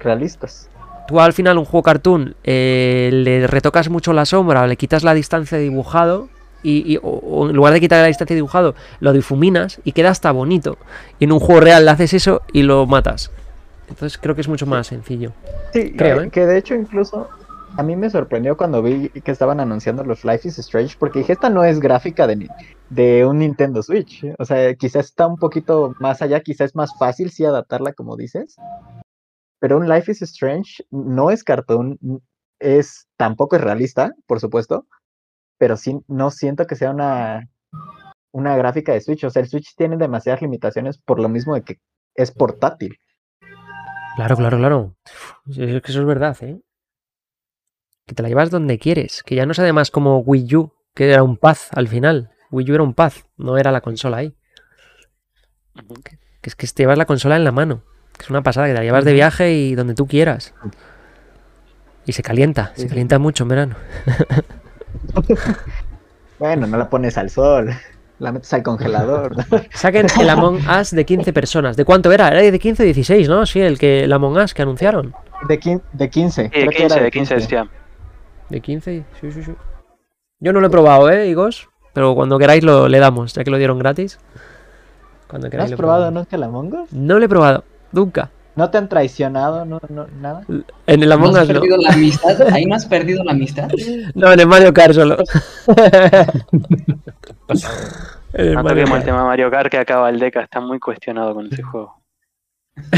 realistas. 0.00 0.68
Tú 1.08 1.20
al 1.20 1.32
final 1.32 1.58
un 1.58 1.64
juego 1.64 1.82
cartoon 1.82 2.34
eh, 2.44 3.10
le 3.12 3.46
retocas 3.46 3.88
mucho 3.90 4.12
la 4.12 4.24
sombra, 4.24 4.66
le 4.66 4.76
quitas 4.76 5.02
la 5.02 5.14
distancia 5.14 5.58
de 5.58 5.64
dibujado 5.64 6.28
y, 6.62 6.92
y- 6.94 6.96
o, 6.98 7.08
o 7.08 7.50
en 7.50 7.56
lugar 7.56 7.72
de 7.72 7.80
quitar 7.80 8.00
la 8.00 8.06
distancia 8.06 8.34
de 8.34 8.38
dibujado 8.38 8.74
lo 9.00 9.12
difuminas 9.12 9.80
y 9.84 9.92
queda 9.92 10.10
hasta 10.10 10.30
bonito. 10.30 10.78
Y 11.18 11.24
en 11.24 11.32
un 11.32 11.40
juego 11.40 11.60
real 11.60 11.84
le 11.84 11.90
haces 11.90 12.14
eso 12.14 12.42
y 12.52 12.62
lo 12.62 12.86
matas. 12.86 13.30
Entonces 13.92 14.18
creo 14.18 14.34
que 14.34 14.40
es 14.40 14.48
mucho 14.48 14.66
más 14.66 14.86
sencillo. 14.86 15.32
Sí, 15.72 15.92
Creo, 15.96 16.18
que, 16.18 16.24
¿eh? 16.24 16.30
que 16.30 16.46
de 16.46 16.58
hecho 16.58 16.74
incluso 16.74 17.28
a 17.76 17.82
mí 17.82 17.96
me 17.96 18.10
sorprendió 18.10 18.56
cuando 18.56 18.82
vi 18.82 19.08
que 19.08 19.30
estaban 19.30 19.60
anunciando 19.60 20.04
los 20.04 20.24
Life 20.24 20.48
is 20.48 20.58
Strange, 20.58 20.96
porque 20.98 21.20
dije, 21.20 21.32
esta 21.32 21.48
no 21.48 21.64
es 21.64 21.80
gráfica 21.80 22.26
de, 22.26 22.48
de 22.90 23.24
un 23.24 23.38
Nintendo 23.38 23.82
Switch. 23.82 24.24
O 24.38 24.44
sea, 24.44 24.74
quizás 24.74 25.06
está 25.06 25.26
un 25.26 25.36
poquito 25.36 25.94
más 26.00 26.22
allá, 26.22 26.40
quizás 26.40 26.70
es 26.70 26.74
más 26.74 26.96
fácil 26.98 27.30
sí 27.30 27.44
adaptarla 27.44 27.92
como 27.92 28.16
dices. 28.16 28.56
Pero 29.58 29.78
un 29.78 29.88
Life 29.88 30.10
is 30.10 30.22
Strange 30.22 30.84
no 30.90 31.30
es 31.30 31.44
cartoon, 31.44 31.98
es 32.58 33.06
tampoco 33.16 33.56
es 33.56 33.62
realista, 33.62 34.12
por 34.26 34.40
supuesto, 34.40 34.86
pero 35.58 35.76
sí 35.76 36.00
no 36.08 36.30
siento 36.30 36.66
que 36.66 36.76
sea 36.76 36.90
una 36.90 37.48
una 38.32 38.56
gráfica 38.56 38.92
de 38.92 39.00
Switch, 39.00 39.24
o 39.24 39.30
sea, 39.30 39.42
el 39.42 39.48
Switch 39.48 39.76
tiene 39.76 39.98
demasiadas 39.98 40.40
limitaciones 40.40 40.98
por 40.98 41.20
lo 41.20 41.28
mismo 41.28 41.54
de 41.54 41.62
que 41.62 41.80
es 42.14 42.30
portátil. 42.30 42.98
Claro, 44.16 44.36
claro, 44.36 44.58
claro. 44.58 44.96
Es 45.48 45.82
que 45.82 45.90
eso 45.90 46.00
es 46.00 46.06
verdad, 46.06 46.36
¿eh? 46.42 46.60
Que 48.06 48.14
te 48.14 48.22
la 48.22 48.28
llevas 48.28 48.50
donde 48.50 48.78
quieres. 48.78 49.22
Que 49.22 49.34
ya 49.34 49.46
no 49.46 49.52
es 49.52 49.58
además 49.58 49.90
como 49.90 50.18
Wii 50.18 50.56
U, 50.56 50.72
que 50.94 51.10
era 51.10 51.22
un 51.22 51.36
pad 51.36 51.56
al 51.70 51.88
final. 51.88 52.30
Wii 52.50 52.70
U 52.70 52.74
era 52.74 52.82
un 52.82 52.94
pad, 52.94 53.12
no 53.36 53.56
era 53.56 53.72
la 53.72 53.80
consola 53.80 54.18
ahí. 54.18 54.36
Que 56.40 56.50
es 56.50 56.56
que 56.56 56.66
te 56.66 56.82
llevas 56.82 56.98
la 56.98 57.06
consola 57.06 57.36
en 57.36 57.44
la 57.44 57.52
mano. 57.52 57.82
Que 58.16 58.24
es 58.24 58.30
una 58.30 58.42
pasada, 58.42 58.66
que 58.66 58.72
te 58.72 58.78
la 58.78 58.84
llevas 58.84 59.04
de 59.04 59.12
viaje 59.14 59.52
y 59.52 59.74
donde 59.74 59.94
tú 59.94 60.06
quieras. 60.06 60.54
Y 62.04 62.12
se 62.12 62.22
calienta, 62.22 62.72
se 62.74 62.88
calienta 62.88 63.18
mucho 63.18 63.44
en 63.44 63.48
verano. 63.48 63.76
Bueno, 66.38 66.66
no 66.66 66.76
la 66.76 66.90
pones 66.90 67.16
al 67.18 67.30
sol, 67.30 67.70
la 68.22 68.32
metes 68.32 68.52
al 68.54 68.62
congelador. 68.62 69.34
Saquen 69.74 70.06
el 70.20 70.30
Among 70.30 70.60
Us 70.68 70.90
de 70.92 71.04
15 71.04 71.32
personas. 71.32 71.76
¿De 71.76 71.84
cuánto 71.84 72.10
era? 72.12 72.28
Era 72.28 72.40
de 72.40 72.58
15 72.58 72.82
o 72.82 72.86
16, 72.86 73.28
¿no? 73.28 73.44
Sí, 73.46 73.60
el 73.60 73.78
que 73.78 74.04
el 74.04 74.12
Among 74.12 74.36
Us 74.38 74.54
que 74.54 74.62
anunciaron. 74.62 75.12
De, 75.48 75.58
quin- 75.60 75.82
de 75.92 76.08
15. 76.08 76.44
Sí, 76.44 76.48
creo 76.50 76.70
que 76.70 76.76
15, 76.76 76.94
era 76.94 77.04
de 77.04 77.10
15 77.10 77.34
decía. 77.34 77.68
De 78.48 78.60
15, 78.60 79.04
sí, 79.20 79.32
sí, 79.32 79.42
sí. 79.42 79.52
Yo 80.40 80.52
no 80.52 80.60
lo 80.60 80.66
he 80.68 80.70
probado, 80.70 81.10
¿eh, 81.10 81.28
Igos? 81.28 81.68
Pero 81.92 82.14
cuando 82.14 82.38
queráis 82.38 82.62
lo 82.64 82.88
le 82.88 82.98
damos, 82.98 83.34
ya 83.34 83.44
que 83.44 83.50
lo 83.50 83.58
dieron 83.58 83.78
gratis. 83.78 84.18
Cuando 85.28 85.46
¿No 85.48 85.50
queráis 85.50 85.66
has 85.66 85.70
lo 85.72 85.76
probado 85.76 86.00
probamos. 86.02 86.22
nunca 86.22 86.36
el 86.36 86.42
Among 86.44 86.74
Us? 86.74 86.92
No 86.92 87.18
lo 87.18 87.24
he 87.24 87.28
probado, 87.28 87.64
nunca. 87.92 88.30
¿No 88.54 88.70
te 88.70 88.76
han 88.78 88.88
traicionado? 88.88 89.64
No, 89.64 89.80
no, 89.88 90.06
nada. 90.20 90.42
En 90.86 91.02
el 91.02 91.08
¿No 91.08 91.14
Among 91.14 91.36
has 91.36 91.42
Us 91.44 91.48
no. 91.54 91.60
perdido 91.60 91.76
la 91.78 91.90
amistad? 91.92 92.42
¿Ahí 92.52 92.66
no 92.66 92.74
has 92.74 92.86
perdido 92.86 93.24
la 93.24 93.32
amistad? 93.32 93.70
No, 94.14 94.30
en 94.32 94.40
el 94.40 94.46
Mario 94.46 94.72
Kart 94.74 94.92
solo. 94.94 95.16
El 98.32 98.54
No 98.54 98.62
Mario 98.62 98.84
toquemos 98.84 98.98
el 99.00 99.04
tema 99.04 99.24
Mario 99.24 99.50
Kart 99.50 99.70
que 99.70 99.78
acaba 99.78 100.08
el 100.08 100.18
Deca, 100.18 100.40
está 100.42 100.60
muy 100.60 100.78
cuestionado 100.80 101.34
con 101.34 101.46
ese 101.52 101.62
juego. 101.62 101.96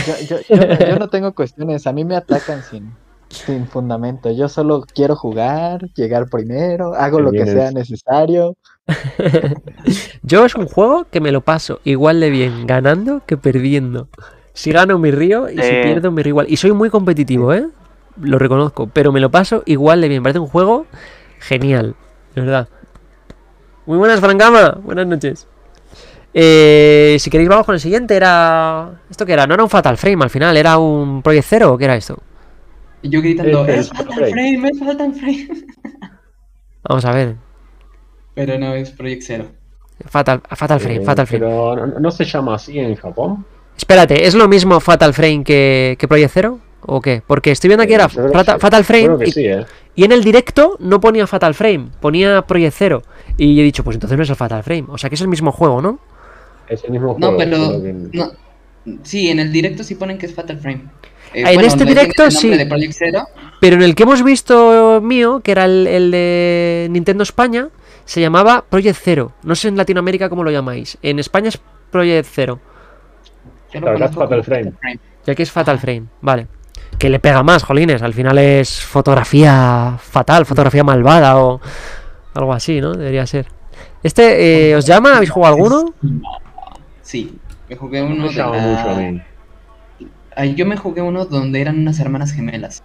Yo, 0.07 0.14
yo, 0.28 0.36
yo 0.48 0.57
no- 0.66 0.78
yo 0.78 0.96
no 0.96 1.09
tengo 1.09 1.34
cuestiones, 1.34 1.86
a 1.88 1.92
mí 1.92 2.05
me 2.05 2.14
atacan 2.14 2.62
sin, 2.62 2.92
sin 3.28 3.66
fundamento. 3.66 4.30
Yo 4.30 4.48
solo 4.48 4.84
quiero 4.94 5.16
jugar, 5.16 5.88
llegar 5.94 6.28
primero, 6.30 6.94
hago 6.94 7.18
lo 7.20 7.32
que 7.32 7.44
sea 7.46 7.68
es. 7.68 7.74
necesario. 7.74 8.57
Yo 10.22 10.44
es 10.44 10.55
un 10.55 10.66
juego 10.66 11.07
que 11.11 11.20
me 11.20 11.32
lo 11.32 11.40
paso 11.40 11.80
igual 11.84 12.20
de 12.20 12.30
bien 12.30 12.66
ganando 12.66 13.22
que 13.26 13.36
perdiendo. 13.36 14.09
Si 14.55 14.72
gano 14.72 14.98
me 14.98 15.11
río 15.11 15.50
y 15.50 15.57
si 15.57 15.61
Eh. 15.62 15.80
pierdo 15.82 16.11
me 16.12 16.22
río 16.22 16.30
igual. 16.30 16.46
Y 16.48 16.57
soy 16.57 16.72
muy 16.72 16.88
competitivo, 16.88 17.52
¿eh? 17.52 17.66
Lo 18.20 18.38
reconozco, 18.38 18.86
pero 18.86 19.12
me 19.12 19.20
lo 19.20 19.30
paso 19.30 19.62
igual 19.66 20.00
de 20.00 20.09
bien. 20.09 20.22
Parece 20.22 20.38
un 20.38 20.46
juego 20.46 20.86
genial, 21.40 21.94
de 22.34 22.40
verdad. 22.40 22.68
Muy 23.86 23.98
buenas, 23.98 24.20
Francama. 24.20 24.78
Buenas 24.82 25.07
noches. 25.07 25.46
Eh, 26.32 27.16
si 27.20 27.30
queréis 27.30 27.48
vamos 27.50 27.66
con 27.66 27.74
el 27.74 27.80
siguiente. 27.80 28.14
Era... 28.16 28.92
¿Esto 29.11 29.26
qué 29.26 29.32
era? 29.34 29.46
No 29.46 29.55
era 29.55 29.62
un 29.64 29.70
Fatal 29.70 29.96
Frame 29.98 30.22
al 30.24 30.30
final, 30.30 30.57
era 30.57 30.78
un 30.78 31.20
Project 31.22 31.46
Zero 31.46 31.72
o 31.72 31.78
qué 31.78 31.84
era 31.86 31.96
esto? 31.96 32.18
Y 33.02 33.09
yo 33.11 33.20
gritando, 33.20 33.66
Es- 33.66 33.74
es 33.74 33.80
es 33.86 33.88
Fatal 33.90 34.14
Frame". 34.14 34.30
Frame, 34.30 34.68
es 34.70 34.78
Fatal 34.78 35.12
Frame. 35.14 35.48
Vamos 36.88 37.05
a 37.05 37.12
ver. 37.12 37.34
Pero 38.34 38.59
no, 38.59 38.74
es 38.74 38.90
Project 38.90 39.22
Zero. 39.22 39.46
Fatal, 40.07 40.40
Fatal 40.50 40.80
Frame, 40.80 40.96
Eh, 41.02 41.05
Fatal 41.05 41.26
Frame. 41.26 41.44
Pero 41.44 41.76
no, 41.76 41.98
no 42.00 42.11
se 42.11 42.24
llama 42.24 42.55
así 42.55 42.78
en 42.78 42.94
Japón. 42.96 43.44
Espérate, 43.77 44.27
¿es 44.27 44.35
lo 44.35 44.49
mismo 44.49 44.79
Fatal 44.81 45.12
Frame 45.14 45.43
que, 45.45 45.97
que 45.99 46.09
Project 46.09 46.33
Zero? 46.33 46.61
¿O 46.87 47.01
qué? 47.01 47.22
Porque 47.27 47.51
estoy 47.51 47.68
viendo 47.68 47.83
aquí 47.85 47.93
Eh, 47.93 47.97
era 47.97 48.09
Fata- 48.09 48.59
Fatal 48.59 48.85
Frame 48.85 49.05
Creo 49.07 49.18
que 49.18 49.29
y, 49.29 49.33
sí, 49.33 49.47
¿eh? 49.47 49.64
y 49.95 50.05
en 50.05 50.12
el 50.12 50.22
directo 50.22 50.77
no 50.81 51.01
ponía 51.01 51.27
Fatal 51.27 51.55
Frame, 51.55 51.89
ponía 52.01 52.43
Project 52.43 52.75
Zero. 52.77 53.03
Y 53.37 53.59
he 53.61 53.64
dicho, 53.64 53.83
pues 53.83 53.97
entonces 53.97 54.16
no 54.16 54.22
es 54.25 54.31
el 54.31 54.37
Fatal 54.37 54.62
Frame. 54.62 54.85
O 54.89 54.99
sea 54.99 55.09
que 55.09 55.14
es 55.16 55.20
el 55.20 55.29
mismo 55.29 55.51
juego, 55.51 55.81
¿no? 55.81 55.99
Es 56.68 56.85
el 56.85 56.91
mismo 56.93 57.16
No, 57.18 57.33
juego. 57.33 57.39
pero. 57.39 57.81
No. 58.12 58.33
Sí, 59.03 59.29
en 59.31 59.41
el 59.41 59.51
directo 59.51 59.83
sí 59.83 59.95
ponen 59.95 60.18
que 60.18 60.27
es 60.27 60.35
Fatal 60.35 60.59
Frame. 60.59 60.83
Eh, 61.33 61.43
en 61.55 61.61
este 61.62 61.85
directo 61.85 62.31
sí. 62.31 62.51
de 62.51 62.66
Project 62.66 62.93
Zero. 62.93 63.27
Pero 63.61 63.77
en 63.77 63.83
el 63.83 63.95
que 63.95 64.03
hemos 64.03 64.22
visto 64.22 65.01
mío, 65.03 65.41
que 65.43 65.53
era 65.53 65.64
el, 65.64 65.87
el 65.87 66.11
de 66.11 66.89
Nintendo 66.91 67.22
España, 67.22 67.68
se 68.05 68.20
llamaba 68.20 68.62
Project 68.68 68.99
Zero. 69.03 69.33
No 69.43 69.55
sé 69.55 69.68
en 69.68 69.77
Latinoamérica 69.79 70.29
cómo 70.29 70.45
lo 70.45 70.51
llamáis. 70.51 70.99
En 71.03 71.18
España 71.18 71.49
es 71.49 71.59
Project 71.91 72.29
Zero. 72.31 72.61
Yo 73.81 73.87
es 73.89 73.93
conozco 73.95 74.20
Fatal 74.20 74.45
Frame. 74.45 74.72
Y 75.27 75.31
aquí 75.31 75.43
es 75.43 75.51
Fatal 75.53 75.79
Frame, 75.79 76.05
vale. 76.20 76.47
Que 76.99 77.09
le 77.11 77.18
pega 77.18 77.43
más, 77.43 77.62
jolines. 77.64 78.03
Al 78.03 78.14
final 78.14 78.39
es 78.39 78.81
fotografía 78.81 79.97
fatal, 79.99 80.47
fotografía 80.47 80.85
malvada 80.85 81.37
o 81.39 81.61
algo 82.35 82.53
así, 82.53 82.81
¿no? 82.81 82.93
Debería 82.95 83.27
ser. 83.27 83.47
¿Este 84.03 84.70
eh, 84.70 84.77
os 84.77 84.87
llama? 84.87 85.16
¿Habéis 85.16 85.31
jugado 85.31 85.55
alguno? 85.57 85.95
Sí, 87.03 87.37
me 87.68 87.77
jugué 87.77 88.01
No 88.01 88.07
uno 88.07 88.22
me 88.25 88.29
de 88.29 88.35
llama 88.35 88.57
la- 88.57 88.62
mucho 88.66 88.91
a 88.91 88.95
mí. 88.97 89.22
Ay, 90.37 90.55
Yo 90.55 90.66
me 90.66 90.77
jugué 90.77 91.01
uno 91.03 91.25
donde 91.27 91.61
eran 91.61 91.79
unas 91.79 91.99
hermanas 92.01 92.33
gemelas. 92.33 92.83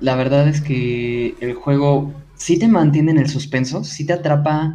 La 0.00 0.16
verdad 0.16 0.48
es 0.48 0.60
que 0.62 1.34
el 1.40 1.54
juego 1.54 2.12
sí 2.34 2.58
te 2.58 2.68
mantiene 2.68 3.10
en 3.10 3.18
el 3.18 3.28
suspenso, 3.28 3.84
sí 3.84 4.06
te 4.06 4.14
atrapa 4.14 4.74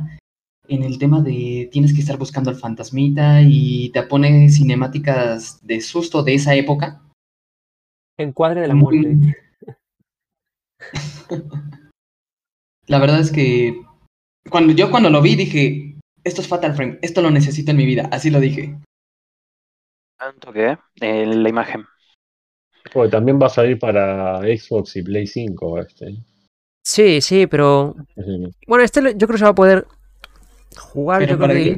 en 0.67 0.83
el 0.83 0.97
tema 0.97 1.21
de 1.21 1.69
tienes 1.71 1.93
que 1.93 2.01
estar 2.01 2.17
buscando 2.17 2.49
al 2.49 2.55
fantasmita 2.55 3.41
y 3.41 3.89
te 3.89 4.03
pone 4.03 4.49
cinemáticas 4.49 5.65
de 5.65 5.81
susto 5.81 6.23
de 6.23 6.35
esa 6.35 6.55
época. 6.55 7.01
Encuadre 8.17 8.61
de 8.61 8.73
Muy- 8.73 9.33
La 12.87 12.99
verdad 12.99 13.19
es 13.19 13.31
que 13.31 13.81
cuando 14.49 14.73
yo 14.73 14.91
cuando 14.91 15.09
lo 15.09 15.21
vi 15.21 15.35
dije, 15.35 15.95
esto 16.23 16.41
es 16.41 16.47
Fatal 16.47 16.75
Frame, 16.75 16.99
esto 17.01 17.21
lo 17.21 17.31
necesito 17.31 17.71
en 17.71 17.77
mi 17.77 17.85
vida, 17.85 18.07
así 18.11 18.29
lo 18.29 18.39
dije. 18.39 18.77
Tanto 20.17 20.53
que 20.53 20.77
eh, 21.01 21.25
la 21.25 21.49
imagen. 21.49 21.85
Porque 22.93 23.09
también 23.09 23.41
va 23.41 23.47
a 23.47 23.49
salir 23.49 23.79
para 23.79 24.39
Xbox 24.41 24.95
y 24.95 25.01
Play 25.03 25.25
5 25.25 25.79
este. 25.79 26.17
Sí, 26.83 27.19
sí, 27.21 27.47
pero. 27.47 27.95
Bueno, 28.67 28.83
este 28.83 29.01
yo 29.01 29.27
creo 29.27 29.29
que 29.29 29.37
se 29.39 29.43
va 29.45 29.49
a 29.49 29.55
poder 29.55 29.87
jugar. 30.77 31.19
Pero 31.19 31.33
yo 31.33 31.37
creo 31.39 31.49
que- 31.49 31.77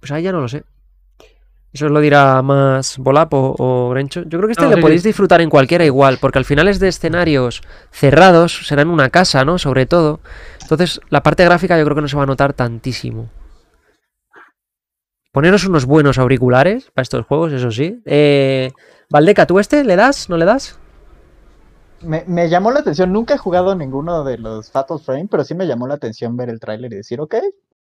Pues 0.00 0.12
ahí 0.12 0.22
ya 0.22 0.32
no 0.32 0.40
lo 0.40 0.48
sé. 0.48 0.64
Eso 1.72 1.88
lo 1.90 2.00
dirá 2.00 2.40
más 2.40 2.96
Volapo 2.98 3.54
o 3.58 3.90
Grencho. 3.90 4.22
Yo 4.22 4.38
creo 4.38 4.46
que 4.46 4.52
este 4.52 4.64
No, 4.64 4.70
lo 4.70 4.76
sí, 4.76 4.80
podéis 4.82 5.02
sí. 5.02 5.08
disfrutar 5.08 5.40
en 5.42 5.50
cualquiera 5.50 5.84
igual, 5.84 6.16
porque 6.20 6.38
al 6.38 6.44
final 6.46 6.66
es 6.66 6.80
de 6.80 6.88
escenarios 6.88 7.62
cerrados, 7.90 8.66
será 8.66 8.82
en 8.82 8.88
una 8.88 9.10
casa, 9.10 9.44
¿no? 9.44 9.58
Sobre 9.58 9.84
todo. 9.84 10.20
Entonces, 10.62 11.00
la 11.10 11.22
parte 11.22 11.44
gráfica 11.44 11.76
yo 11.78 11.84
creo 11.84 11.94
que 11.96 12.02
no 12.02 12.08
se 12.08 12.16
va 12.16 12.22
a 12.22 12.26
notar 12.26 12.54
tantísimo. 12.54 13.28
Poneros 15.32 15.66
unos 15.66 15.84
buenos 15.84 16.18
auriculares 16.18 16.90
para 16.94 17.02
estos 17.02 17.26
juegos, 17.26 17.52
eso 17.52 17.70
sí. 17.70 18.00
Eh, 18.06 18.72
Valdeca, 19.10 19.46
¿tú 19.46 19.58
este 19.58 19.84
le 19.84 19.94
das? 19.96 20.30
¿No 20.30 20.36
le 20.38 20.46
das? 20.46 20.77
Me, 22.02 22.24
me 22.26 22.48
llamó 22.48 22.70
la 22.70 22.80
atención, 22.80 23.12
nunca 23.12 23.34
he 23.34 23.38
jugado 23.38 23.74
ninguno 23.74 24.22
de 24.24 24.38
los 24.38 24.70
Fatal 24.70 25.00
Frame, 25.00 25.28
pero 25.30 25.44
sí 25.44 25.54
me 25.54 25.66
llamó 25.66 25.86
la 25.88 25.94
atención 25.94 26.36
ver 26.36 26.48
el 26.48 26.60
tráiler 26.60 26.92
y 26.92 26.96
decir, 26.96 27.20
ok, 27.20 27.34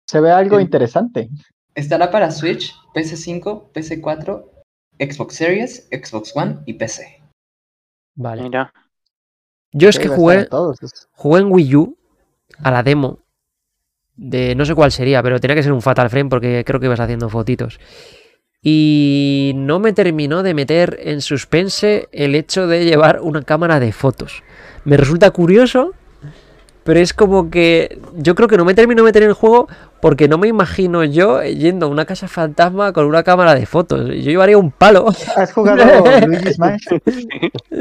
se 0.06 0.20
ve 0.20 0.30
algo 0.30 0.58
Sí. 0.58 0.62
interesante. 0.62 1.28
Estará 1.74 2.10
para 2.10 2.30
Switch, 2.30 2.72
PC5, 2.94 3.72
PC4, 3.72 4.44
Xbox 4.98 5.34
Series, 5.34 5.88
Xbox 5.90 6.34
One 6.36 6.58
y 6.66 6.74
PC. 6.74 7.20
Vale. 8.14 8.42
Mira. 8.44 8.72
Yo 9.72 9.88
es 9.90 9.98
que 9.98 10.08
jugué, 10.08 10.46
todos. 10.46 10.78
jugué 11.12 11.40
en 11.40 11.52
Wii 11.52 11.76
U 11.76 11.96
a 12.62 12.70
la 12.70 12.82
demo 12.82 13.18
de 14.16 14.54
no 14.54 14.64
sé 14.64 14.74
cuál 14.74 14.90
sería, 14.90 15.22
pero 15.22 15.38
tenía 15.38 15.54
que 15.56 15.62
ser 15.62 15.72
un 15.72 15.82
Fatal 15.82 16.08
Frame 16.08 16.30
porque 16.30 16.64
creo 16.64 16.80
que 16.80 16.86
ibas 16.86 17.00
haciendo 17.00 17.28
fotitos. 17.28 17.78
Y 18.68 19.52
no 19.54 19.78
me 19.78 19.92
terminó 19.92 20.42
de 20.42 20.52
meter 20.52 20.98
en 21.04 21.20
suspense 21.20 22.08
el 22.10 22.34
hecho 22.34 22.66
de 22.66 22.84
llevar 22.84 23.20
una 23.22 23.42
cámara 23.42 23.78
de 23.78 23.92
fotos. 23.92 24.42
Me 24.84 24.96
resulta 24.96 25.30
curioso, 25.30 25.92
pero 26.82 26.98
es 26.98 27.14
como 27.14 27.48
que 27.48 28.00
yo 28.16 28.34
creo 28.34 28.48
que 28.48 28.56
no 28.56 28.64
me 28.64 28.74
terminó 28.74 29.02
de 29.02 29.06
meter 29.06 29.22
en 29.22 29.28
el 29.28 29.34
juego 29.36 29.68
porque 30.02 30.26
no 30.26 30.36
me 30.36 30.48
imagino 30.48 31.04
yo 31.04 31.44
yendo 31.44 31.86
a 31.86 31.88
una 31.90 32.06
casa 32.06 32.26
fantasma 32.26 32.92
con 32.92 33.04
una 33.06 33.22
cámara 33.22 33.54
de 33.54 33.66
fotos. 33.66 34.08
Yo 34.08 34.14
llevaría 34.30 34.58
un 34.58 34.72
palo. 34.72 35.06
¿Has 35.36 35.52
jugado 35.52 35.84
Luigi's 36.26 36.58
Mansion? 36.58 37.00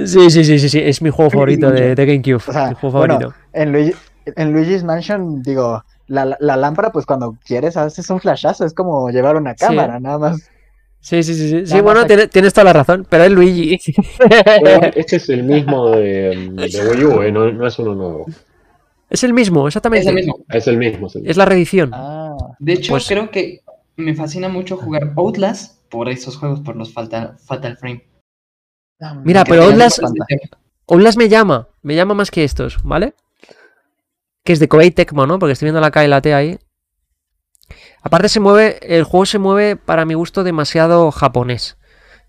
Sí, 0.05 0.29
sí, 0.29 0.43
sí, 0.43 0.59
sí, 0.59 0.69
sí, 0.69 0.79
es 0.83 1.01
mi 1.01 1.09
juego 1.09 1.31
favorito 1.31 1.71
de, 1.71 1.95
de 1.95 2.05
GameCube. 2.05 2.43
O 2.47 2.53
sea, 2.53 2.69
mi 2.69 2.75
juego 2.75 2.99
bueno, 2.99 3.13
favorito. 3.15 3.35
En, 3.53 3.71
Luigi- 3.73 3.95
en 4.27 4.53
Luigi's 4.53 4.83
Mansion, 4.83 5.41
digo, 5.41 5.83
la, 6.05 6.37
la- 6.39 6.57
lámpara, 6.57 6.91
pues 6.91 7.07
cuando 7.07 7.35
quieres 7.43 7.75
haces 7.75 8.07
un 8.11 8.19
flashazo, 8.19 8.65
es 8.67 8.75
como 8.75 9.09
llevar 9.09 9.35
una 9.35 9.53
Sí. 9.53 9.65
cámara, 9.65 9.99
nada 9.99 10.19
más. 10.19 10.51
Sí, 11.05 11.21
sí, 11.21 11.35
sí, 11.35 11.49
sí. 11.49 11.65
Sí, 11.67 11.81
bueno, 11.81 12.03
tienes 12.07 12.51
toda 12.51 12.63
la 12.65 12.73
razón, 12.73 13.05
pero 13.07 13.25
es 13.25 13.31
Luigi. 13.31 13.77
Bueno, 14.59 14.87
este 14.95 15.17
es 15.17 15.29
el 15.29 15.43
mismo 15.43 15.91
de, 15.91 16.49
de 16.51 16.89
Wii 16.89 17.05
U, 17.05 17.21
eh, 17.21 17.31
no, 17.31 17.51
no 17.51 17.67
es 17.67 17.77
uno 17.77 17.93
nuevo. 17.93 18.25
es 19.07 19.23
el 19.23 19.31
mismo, 19.33 19.67
Es 19.67 19.73
exactamente. 19.73 20.09
el 20.09 20.15
mismo. 20.15 20.39
Es 20.49 20.67
el 20.67 20.77
mismo. 20.77 21.05
es 21.05 21.15
el 21.15 21.27
Es 21.29 21.37
la 21.37 21.45
reedición. 21.45 21.91
Ah, 21.93 22.35
De 22.57 22.73
hecho, 22.73 22.93
Pues- 22.93 23.07
creo 23.07 23.29
que 23.29 23.61
me 23.97 24.15
fascina 24.15 24.49
mucho 24.49 24.77
jugar 24.77 25.13
Outlast 25.15 25.79
por 25.89 26.09
esos 26.09 26.37
juegos, 26.37 26.61
por 26.61 26.75
los 26.75 26.91
Fatal, 26.91 27.37
Fatal 27.37 27.77
Frame. 27.77 28.03
Mira, 29.23 29.43
Que 29.43 29.51
pero 29.51 29.65
Outlast- 29.69 30.01
Outlast 30.87 31.17
me 31.19 31.29
llama, 31.29 31.67
me 31.83 31.93
llama 31.95 32.15
más 32.15 32.31
que 32.31 32.43
estos, 32.43 32.79
¿vale? 32.83 33.13
Que 34.43 34.53
es 34.53 34.59
de 34.59 34.67
Koei 34.67 34.89
Tecmo, 34.89 35.27
¿no? 35.27 35.37
Porque 35.37 35.53
estoy 35.53 35.67
viendo 35.67 35.81
la 35.81 35.91
K 35.91 36.03
y 36.03 36.07
la 36.07 36.21
T 36.21 36.33
ahí. 36.33 36.57
Aparte 38.05 38.29
se 38.29 38.39
mueve, 38.39 38.77
el 38.83 39.03
juego 39.03 39.25
se 39.25 39.39
mueve 39.39 39.75
para 39.77 40.05
mi 40.05 40.13
gusto 40.13 40.43
demasiado 40.43 41.09
japonés. 41.11 41.75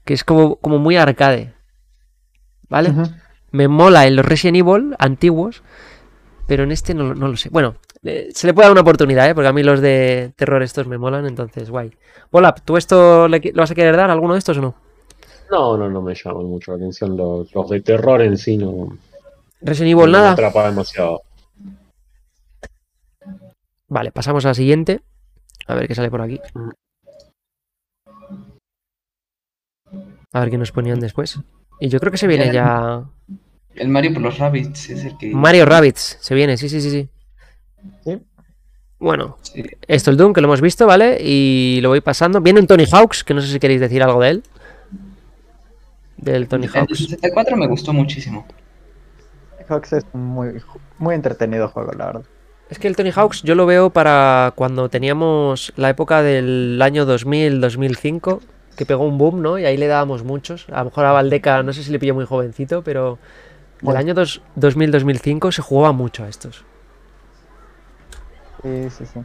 Que 0.07 0.15
es 0.15 0.25
como, 0.25 0.57
como 0.57 0.79
muy 0.79 0.97
arcade. 0.97 1.53
¿Vale? 2.71 2.95
Me 3.53 3.69
mola 3.69 4.07
en 4.07 4.17
los 4.17 4.25
Resident 4.25 4.57
Evil 4.57 4.97
antiguos, 4.99 5.63
pero 6.47 6.63
en 6.65 6.73
este 6.73 6.95
no, 6.95 7.05
lo- 7.09 7.15
no 7.15 7.29
lo 7.29 7.37
sé. 7.37 7.51
Bueno, 7.51 7.75
eh, 8.03 8.31
se 8.35 8.47
le 8.47 8.55
puede 8.55 8.65
dar 8.67 8.73
una 8.73 8.81
oportunidad, 8.81 9.29
¿eh? 9.29 9.35
Porque 9.35 9.49
a 9.49 9.53
mí 9.53 9.63
los 9.63 9.81
de 9.83 10.33
terror 10.35 10.63
estos 10.63 10.87
me 10.87 10.97
molan, 10.97 11.27
entonces 11.27 11.69
guay. 11.69 11.93
Volap, 12.33 12.61
¿tú 12.65 12.77
esto 12.79 13.29
le 13.29 13.39
lo 13.55 13.63
vas 13.63 13.71
a 13.71 13.75
querer 13.75 13.97
dar 13.97 14.09
a 14.09 14.15
alguno 14.15 14.33
de 14.33 14.39
estos 14.39 14.57
o 14.59 14.63
no? 14.63 14.75
No, 15.51 15.77
no, 15.77 15.91
no 15.91 16.01
me 16.01 16.15
llaman 16.15 16.47
mucho 16.47 16.71
la 16.73 16.79
atención. 16.79 17.17
Los, 17.19 17.55
los 17.55 17.69
de 17.69 17.83
terror 17.83 18.23
en 18.23 18.39
sí 18.39 18.57
no, 18.57 18.97
Resident 19.61 19.95
no 19.97 20.01
Evil 20.01 20.13
me 20.13 20.19
nada. 20.19 20.33
atrapa 20.33 20.67
demasiado. 20.69 21.21
Vale, 23.89 24.11
pasamos 24.13 24.45
a 24.45 24.49
la 24.49 24.55
siguiente. 24.55 25.03
A 25.69 25.75
ver 25.75 25.89
qué 25.89 25.95
sale 25.95 26.11
por 26.11 26.21
aquí. 26.23 26.41
A 30.33 30.41
ver 30.41 30.51
qué 30.51 30.59
nos 30.59 30.73
ponían 30.73 31.01
después. 31.01 31.39
Y 31.81 31.89
yo 31.89 31.99
creo 31.99 32.11
que 32.13 32.19
se 32.19 32.27
viene 32.27 32.53
ya. 32.53 33.05
El 33.75 33.89
Mario 33.89 34.15
por 34.15 34.23
los 34.23 34.39
Rabbits 34.39 34.91
es 34.91 35.05
el 35.05 35.17
que. 35.19 35.31
Mario 35.35 35.65
Rabbits. 35.67 36.19
Se 36.21 36.35
viene, 36.35 36.57
sí, 36.57 36.69
sí, 36.69 36.81
sí, 36.81 36.91
sí. 36.91 37.09
Sí. 38.05 38.23
Bueno, 38.99 39.37
Sí. 39.43 39.63
esto 39.87 40.11
el 40.11 40.17
Doom 40.17 40.33
que 40.33 40.41
lo 40.41 40.47
hemos 40.49 40.63
visto, 40.63 40.87
¿vale? 40.87 41.19
Y 41.21 41.81
lo 41.83 41.91
voy 41.91 42.01
pasando. 42.01 42.41
Viene 42.41 42.61
un 42.61 42.67
Tony 42.67 42.87
Hawks, 42.91 43.23
que 43.25 43.35
no 43.35 43.41
sé 43.43 43.49
si 43.53 43.59
queréis 43.61 43.81
decir 43.81 44.03
algo 44.03 44.21
de 44.23 44.31
él. 44.31 44.43
Del 46.17 46.49
Tony 46.49 46.65
El 46.65 46.71
Hawks. 46.73 46.99
64 46.99 47.57
me 47.57 47.67
gustó 47.67 47.93
muchísimo. 47.93 48.47
Hawks 49.69 49.93
es 49.93 50.05
muy, 50.15 50.63
muy 50.99 51.15
entretenido 51.15 51.69
juego, 51.69 51.93
la 51.93 52.07
verdad. 52.07 52.25
Es 52.69 52.79
que 52.79 52.89
el 52.89 52.97
Tony 52.97 53.11
Hawks 53.13 53.43
yo 53.43 53.55
lo 53.55 53.65
veo 53.67 53.91
para 53.91 54.53
cuando 54.57 54.89
teníamos 54.89 55.73
la 55.77 55.89
época 55.91 56.23
del 56.23 56.81
año 56.83 57.07
2000-2005, 57.07 58.41
que 58.77 58.85
pegó 58.87 59.05
un 59.05 59.19
boom, 59.19 59.41
¿no? 59.41 59.59
Y 59.59 59.65
ahí 59.65 59.77
le 59.77 59.87
dábamos 59.87 60.25
muchos. 60.25 60.67
A 60.73 60.79
lo 60.81 60.87
mejor 60.87 61.05
a 61.05 61.13
Valdeca, 61.13 61.63
no 61.63 61.73
sé 61.73 61.83
si 61.85 61.93
le 61.93 61.99
pilló 62.01 62.15
muy 62.15 62.25
jovencito, 62.27 62.83
pero 62.83 63.19
del 63.77 63.83
Bueno. 63.83 64.01
año 64.01 64.15
dos- 64.15 64.43
2000-2005 64.57 65.53
se 65.53 65.63
jugaba 65.63 65.93
mucho 65.93 66.25
a 66.25 66.29
estos. 66.29 66.65
Sí, 68.63 68.91
sí, 68.91 69.07
sí. 69.07 69.21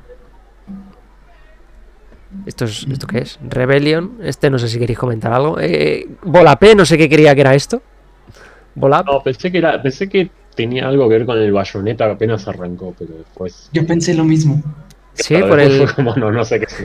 ¿Esto, 2.46 2.66
es, 2.66 2.86
¿Esto 2.90 3.08
qué 3.08 3.20
es? 3.20 3.40
Rebellion. 3.42 4.20
Este 4.24 4.50
no 4.50 4.58
sé 4.60 4.68
si 4.68 4.80
queréis 4.80 5.00
comentar 5.00 5.34
algo. 5.34 5.58
Eh, 5.60 6.08
Volapé, 6.24 6.76
no 6.76 6.86
sé 6.86 6.98
qué 6.98 7.10
quería 7.10 7.34
que 7.36 7.42
era 7.42 7.56
esto. 7.56 7.82
Volap. 8.76 9.06
No, 9.08 9.22
pensé 9.22 9.52
que 9.52 9.58
era, 9.58 9.82
pensé 9.82 10.08
que 10.08 10.30
tenía 10.56 10.88
algo 10.88 11.08
que 11.10 11.18
ver 11.18 11.26
con 11.26 11.38
el 11.38 11.52
bayoneta 11.52 12.06
que 12.06 12.12
apenas 12.14 12.48
arrancó, 12.48 12.94
pero 12.98 13.14
después. 13.16 13.70
Yo 13.74 13.86
pensé 13.86 14.14
lo 14.14 14.24
mismo. 14.24 14.62
Sí, 15.14 15.36
por 15.38 15.60
el. 15.60 15.88
fue 15.88 15.96
como, 15.96 16.16
no, 16.16 16.32
no 16.32 16.46
sé 16.46 16.60
qué 16.60 16.66
es 16.66 16.84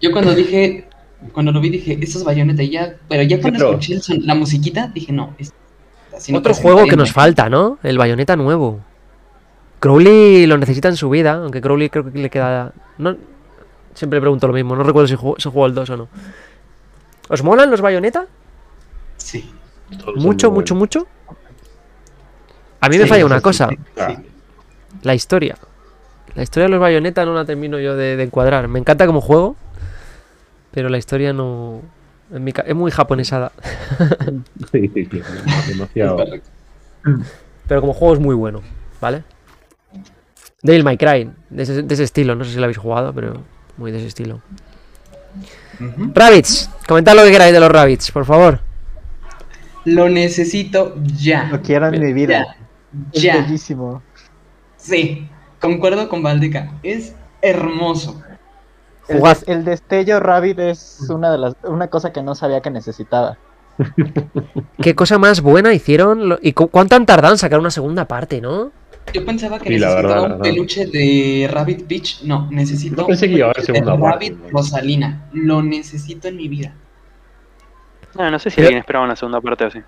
Yo, 0.00 0.12
cuando 0.12 0.34
dije, 0.34 0.86
cuando 1.32 1.52
lo 1.52 1.60
vi 1.60 1.68
dije, 1.70 1.98
esto 2.00 2.18
es 2.18 2.24
Bayonetta 2.24 2.62
y 2.62 2.70
ya, 2.70 2.94
pero 3.08 3.22
ya 3.22 3.40
cuando 3.40 3.58
pero- 3.58 3.70
escuché 3.72 4.14
el 4.14 4.26
la 4.26 4.34
musiquita 4.34 4.88
dije, 4.88 5.12
no, 5.12 5.34
es, 5.38 5.52
así 6.16 6.34
Otro 6.34 6.54
juego 6.54 6.86
que 6.86 6.96
nos 6.96 7.12
falta, 7.12 7.48
¿no? 7.50 7.78
El 7.82 7.98
bayoneta 7.98 8.36
nuevo. 8.36 8.80
Crowley 9.80 10.46
lo 10.46 10.58
necesita 10.58 10.88
en 10.88 10.96
su 10.96 11.08
vida, 11.10 11.34
aunque 11.34 11.60
Crowley 11.60 11.88
creo 11.90 12.10
que 12.10 12.18
le 12.18 12.30
queda. 12.30 12.72
No, 12.96 13.16
siempre 13.94 14.20
pregunto 14.20 14.46
lo 14.48 14.52
mismo, 14.54 14.74
no 14.74 14.82
recuerdo 14.82 15.06
si 15.08 15.14
jugó, 15.14 15.36
si 15.38 15.48
jugó 15.48 15.66
el 15.66 15.74
2 15.74 15.90
o 15.90 15.96
no. 15.96 16.08
¿Os 17.28 17.42
molan 17.42 17.70
los 17.70 17.80
bayoneta? 17.80 18.26
Sí. 19.18 19.50
Todos 19.98 20.16
Mucho, 20.16 20.50
mucho, 20.50 20.74
buenos. 20.74 20.96
mucho. 20.96 21.06
A 22.80 22.88
mí 22.88 22.98
me 22.98 23.06
Sí, 23.06 23.08
falla 23.08 23.26
una 23.26 23.40
sí, 23.40 23.40
cosa, 23.40 23.76
sí, 23.96 24.14
la 25.02 25.14
historia. 25.14 25.56
La 26.34 26.42
historia 26.44 26.66
de 26.66 26.70
los 26.70 26.80
bayoneta 26.80 27.24
no 27.24 27.34
la 27.34 27.44
termino 27.44 27.78
yo 27.80 27.96
de, 27.96 28.16
de 28.16 28.22
encuadrar. 28.24 28.68
Me 28.68 28.78
encanta 28.78 29.06
como 29.06 29.20
juego, 29.20 29.56
pero 30.70 30.88
la 30.88 30.98
historia 30.98 31.32
no. 31.32 31.82
en 32.32 32.44
mi 32.44 32.52
ca- 32.52 32.62
es 32.66 32.74
muy 32.74 32.90
japonesada. 32.90 33.52
sí, 34.72 34.88
sí, 34.94 35.06
sí, 35.10 35.28
demasiado. 35.64 36.32
Pero 37.66 37.80
como 37.80 37.92
juego 37.94 38.14
es 38.14 38.20
muy 38.20 38.34
bueno, 38.34 38.62
¿vale? 39.00 39.24
Devil 40.62 40.84
May 40.84 40.96
Cry, 40.96 41.30
de 41.50 41.62
ese, 41.62 41.82
de 41.82 41.94
ese 41.94 42.04
estilo. 42.04 42.34
No 42.34 42.44
sé 42.44 42.52
si 42.52 42.56
lo 42.58 42.64
habéis 42.64 42.78
jugado, 42.78 43.12
pero 43.12 43.42
muy 43.76 43.90
de 43.92 43.98
ese 43.98 44.06
estilo. 44.08 44.42
Ujú. 45.80 46.12
Rabbits, 46.14 46.68
comentad 46.86 47.14
lo 47.14 47.22
que 47.24 47.30
queráis 47.30 47.52
de 47.52 47.60
los 47.60 47.70
Rabbits, 47.70 48.10
por 48.10 48.24
favor. 48.24 48.60
Lo 49.84 50.08
necesito 50.08 50.94
ya. 51.16 51.48
Lo 51.50 51.60
quiero 51.62 51.88
en 51.88 51.98
mi 51.98 52.12
vida. 52.12 52.57
Es 53.12 53.22
Ya. 53.22 53.36
bellísimo. 53.36 54.02
Sí. 54.76 55.28
Concuerdo 55.60 56.08
con 56.08 56.22
Valdeca. 56.22 56.72
Es 56.82 57.14
hermoso. 57.42 58.22
El, 59.08 59.22
el 59.46 59.64
destello 59.64 60.20
Rabbit 60.20 60.58
es 60.58 61.06
una 61.08 61.32
de 61.32 61.38
las 61.38 61.56
una 61.64 61.88
cosa 61.88 62.12
que 62.12 62.22
no 62.22 62.34
sabía 62.34 62.60
que 62.60 62.70
necesitaba. 62.70 63.38
Qué 64.82 64.94
cosa 64.94 65.18
más 65.18 65.40
buena 65.40 65.72
hicieron. 65.72 66.28
lo- 66.28 66.38
¿Y 66.42 66.52
cu- 66.52 66.68
cuánto 66.68 66.94
han 66.96 67.06
tardado 67.06 67.34
en 67.34 67.38
sacar 67.38 67.58
una 67.58 67.70
segunda 67.70 68.06
parte, 68.06 68.40
no? 68.40 68.70
Yo 69.14 69.24
pensaba 69.24 69.58
que 69.58 69.70
necesitaba 69.70 70.02
verdad, 70.02 70.22
un 70.24 70.28
verdad. 70.30 70.42
peluche 70.42 70.86
de 70.86 71.48
Rabbit 71.50 71.86
Peach. 71.86 72.22
No, 72.24 72.48
necesito 72.50 72.96
No 73.02 73.06
pensé 73.06 73.26
un 73.26 73.30
que 73.32 73.38
iba 73.38 73.46
a 73.46 73.50
haber 73.50 73.64
peluche 73.64 73.72
segunda 73.72 73.92
de 73.96 73.98
parte, 74.02 74.26
Rabbit 74.28 74.42
¿no? 74.44 74.50
Rosalina. 74.58 75.28
Lo 75.32 75.62
necesito 75.62 76.28
en 76.28 76.36
mi 76.36 76.48
vida. 76.48 76.74
No, 78.14 78.30
no 78.30 78.38
sé 78.38 78.50
si 78.50 78.56
Pero- 78.56 78.68
alguien 78.68 78.80
esperaba 78.80 79.04
una 79.06 79.16
segunda 79.16 79.40
parte 79.40 79.64
o 79.64 79.66
así. 79.68 79.78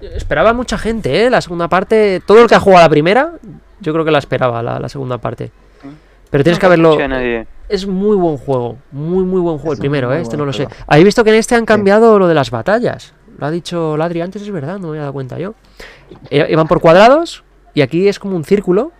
Esperaba 0.00 0.52
mucha 0.52 0.78
gente, 0.78 1.26
¿eh? 1.26 1.30
La 1.30 1.40
segunda 1.40 1.68
parte. 1.68 2.20
Todo 2.26 2.42
el 2.42 2.48
que 2.48 2.54
ha 2.54 2.60
jugado 2.60 2.82
la 2.82 2.88
primera, 2.88 3.32
yo 3.80 3.92
creo 3.92 4.04
que 4.04 4.10
la 4.10 4.18
esperaba, 4.18 4.62
la, 4.62 4.78
la 4.80 4.88
segunda 4.88 5.18
parte. 5.18 5.50
Pero 6.30 6.42
tienes 6.44 6.58
que 6.58 6.66
haberlo. 6.66 6.96
Es 7.68 7.86
muy 7.86 8.16
buen 8.16 8.36
juego. 8.38 8.78
Muy, 8.90 9.24
muy 9.24 9.40
buen 9.40 9.58
juego. 9.58 9.72
Es 9.74 9.78
el 9.78 9.82
primero, 9.82 10.12
¿eh? 10.12 10.20
Este 10.22 10.36
no 10.36 10.44
lo 10.44 10.52
sé. 10.52 10.64
juego. 10.66 10.82
¿Habéis 10.86 11.04
visto 11.06 11.24
que 11.24 11.30
en 11.30 11.36
este 11.36 11.54
han 11.54 11.64
cambiado 11.66 12.18
lo 12.18 12.26
de 12.26 12.34
las 12.34 12.50
batallas? 12.50 13.14
Lo 13.38 13.46
ha 13.46 13.50
dicho 13.50 13.96
Ladri 13.96 14.20
antes, 14.20 14.42
es 14.42 14.50
verdad, 14.50 14.74
no 14.78 14.88
me 14.88 14.88
había 14.90 15.00
dado 15.02 15.12
cuenta 15.12 15.38
yo. 15.38 15.54
Iban 16.30 16.68
por 16.68 16.80
cuadrados 16.80 17.44
y 17.74 17.80
aquí 17.82 18.08
es 18.08 18.18
como 18.18 18.36
un 18.36 18.44
círculo. 18.44 18.92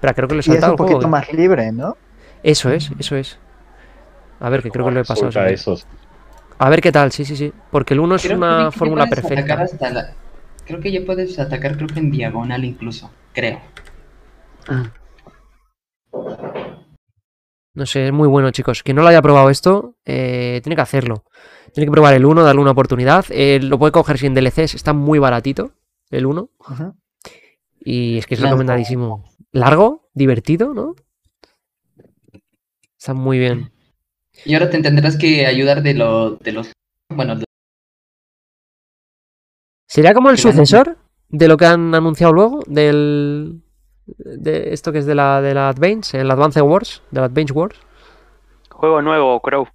Pero 0.00 0.14
creo 0.14 0.28
que 0.28 0.34
le 0.34 0.40
he 0.40 0.44
Y 0.44 0.46
es 0.46 0.46
saltado 0.46 0.72
un 0.72 0.78
juego. 0.78 0.92
poquito 0.92 1.08
más 1.08 1.32
libre, 1.32 1.72
¿no? 1.72 1.96
Eso 2.42 2.70
es, 2.70 2.90
eso 2.98 3.16
es. 3.16 3.38
A 4.40 4.48
ver, 4.48 4.62
que 4.62 4.70
creo 4.70 4.84
que 4.86 4.92
lo 4.92 5.00
he 5.00 5.04
pasado. 5.04 5.28
Esos. 5.46 5.86
A 6.58 6.68
ver 6.68 6.80
qué 6.80 6.90
tal, 6.92 7.12
sí, 7.12 7.24
sí, 7.24 7.36
sí. 7.36 7.52
Porque 7.70 7.94
el 7.94 8.00
1 8.00 8.16
es 8.16 8.24
una 8.26 8.70
fórmula 8.72 9.06
perfecta. 9.06 9.54
hasta 9.62 9.90
la- 9.90 10.14
Creo 10.66 10.80
que 10.80 10.92
ya 10.92 11.00
puedes 11.06 11.38
atacar, 11.38 11.76
creo 11.76 11.88
que 11.88 11.98
en 12.00 12.10
diagonal 12.10 12.64
incluso. 12.64 13.10
Creo. 13.32 13.60
No 17.74 17.86
sé, 17.86 18.06
es 18.08 18.12
muy 18.12 18.28
bueno, 18.28 18.50
chicos. 18.50 18.82
Quien 18.82 18.96
no 18.96 19.02
lo 19.02 19.08
haya 19.08 19.22
probado 19.22 19.50
esto, 19.50 19.96
eh, 20.04 20.60
tiene 20.62 20.74
que 20.76 20.82
hacerlo. 20.82 21.24
Tiene 21.72 21.86
que 21.86 21.92
probar 21.92 22.14
el 22.14 22.24
1, 22.26 22.42
darle 22.42 22.60
una 22.60 22.72
oportunidad. 22.72 23.24
Eh, 23.30 23.60
lo 23.62 23.78
puede 23.78 23.92
coger 23.92 24.18
sin 24.18 24.34
DLCs, 24.34 24.74
está 24.74 24.92
muy 24.92 25.18
baratito, 25.18 25.72
el 26.10 26.26
1. 26.26 26.50
Ujú. 26.58 26.94
Y 27.80 28.18
es 28.18 28.26
que 28.26 28.34
es 28.34 28.40
Largo. 28.40 28.56
recomendadísimo. 28.56 29.24
Largo, 29.52 30.10
divertido, 30.12 30.74
¿no? 30.74 30.94
Está 32.98 33.14
muy 33.14 33.38
bien. 33.38 33.70
Y 34.44 34.54
ahora 34.54 34.70
te 34.70 34.80
tendrás 34.80 35.16
que 35.18 35.46
ayudar 35.46 35.82
de, 35.82 35.94
lo, 35.94 36.36
de 36.36 36.52
los... 36.52 36.72
Bueno, 37.10 37.36
de- 37.36 37.44
¿Sería 39.86 40.14
como 40.14 40.30
el 40.30 40.38
sucesor 40.38 40.96
de 41.28 41.48
lo 41.48 41.56
que 41.56 41.66
han 41.66 41.94
anunciado 41.94 42.32
luego? 42.32 42.60
Del. 42.66 43.62
De 44.06 44.72
esto 44.72 44.92
que 44.92 44.98
es 44.98 45.06
de 45.06 45.14
la, 45.14 45.40
de 45.42 45.52
la 45.54 45.68
Advance, 45.68 46.18
el 46.18 46.30
Advance 46.30 46.60
Wars, 46.62 47.02
del 47.10 47.24
Advance 47.24 47.52
Wars. 47.52 47.78
Juego 48.70 49.02
nuevo, 49.02 49.38
Crow. 49.40 49.66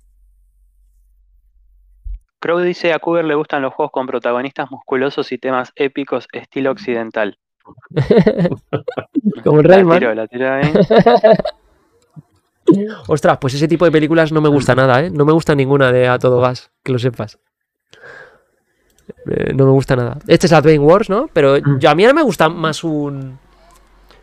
Crow 2.39 2.59
dice 2.59 2.93
a 2.93 2.99
Cougar 2.99 3.25
le 3.25 3.35
gustan 3.35 3.61
los 3.61 3.73
juegos 3.73 3.91
con 3.91 4.05
protagonistas 4.07 4.69
musculosos 4.71 5.31
y 5.31 5.37
temas 5.37 5.71
épicos 5.75 6.27
estilo 6.31 6.71
occidental. 6.71 7.37
Como 9.43 9.59
el 9.61 9.67
La 9.67 9.75
Rayman. 9.77 10.15
la 10.15 10.27
tiró 10.27 10.51
ahí. 10.53 10.63
Ostras, 13.07 13.37
pues 13.39 13.53
ese 13.53 13.67
tipo 13.67 13.85
de 13.85 13.91
películas 13.91 14.31
no 14.31 14.41
me 14.41 14.49
gusta 14.49 14.75
nada, 14.75 15.01
¿eh? 15.01 15.09
No 15.09 15.25
me 15.25 15.33
gusta 15.33 15.55
ninguna 15.55 15.91
de 15.91 16.07
A 16.07 16.19
Todo 16.19 16.39
Gas, 16.41 16.71
que 16.83 16.91
lo 16.91 16.99
sepas. 16.99 17.37
Eh, 19.29 19.53
no 19.53 19.65
me 19.65 19.71
gusta 19.71 19.95
nada. 19.95 20.17
Este 20.27 20.47
es 20.47 20.53
Advance 20.53 20.79
Wars, 20.79 21.09
¿no? 21.09 21.29
Pero 21.33 21.57
yo, 21.79 21.89
a 21.89 21.95
mí 21.95 22.03
ahora 22.03 22.13
me 22.13 22.23
gusta 22.23 22.49
más 22.49 22.83
un... 22.83 23.37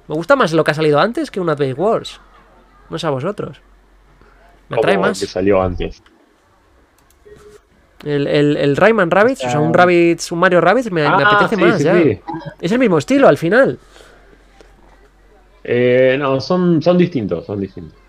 Me 0.09 0.15
gusta 0.15 0.37
más 0.37 0.53
lo 0.53 0.65
que 0.65 0.71
ha 0.73 0.75
salido 0.75 0.99
antes 0.99 1.31
que 1.31 1.39
un 1.41 1.49
Advance 1.51 1.75
Wars. 1.75 2.21
No 2.89 2.99
sé 2.99 3.07
a 3.07 3.11
vosotros. 3.11 3.61
Me 4.69 4.77
atrae 4.79 4.99
más. 4.99 5.21
que 5.21 5.27
salió 5.27 5.61
antes. 5.63 6.03
El, 8.05 8.27
el, 8.27 8.57
el 8.57 8.77
Rayman 8.77 9.11
Rabbids, 9.11 9.45
o 9.45 9.51
sea, 9.51 9.61
un 9.61 9.75
Rabbids, 9.75 10.33
un 10.33 10.39
Mario 10.39 10.61
Rabbids 10.63 10.91
me, 10.91 11.03
me 11.03 11.07
Ah, 11.07 11.17
apetece 11.37 11.57
sí, 11.57 11.63
más 11.63 11.79
sí, 11.79 11.85
ya. 11.85 11.95
sí. 12.03 12.21
Es 12.61 12.73
el 12.73 12.79
mismo 12.79 12.97
estilo 12.97 13.29
al 13.29 13.37
final. 13.37 13.79
Eh, 15.63 16.17
no, 16.19 16.41
son, 16.41 16.81
son 16.81 16.97
distintos, 16.97 17.45
son 17.45 17.61
distintos. 17.61 18.00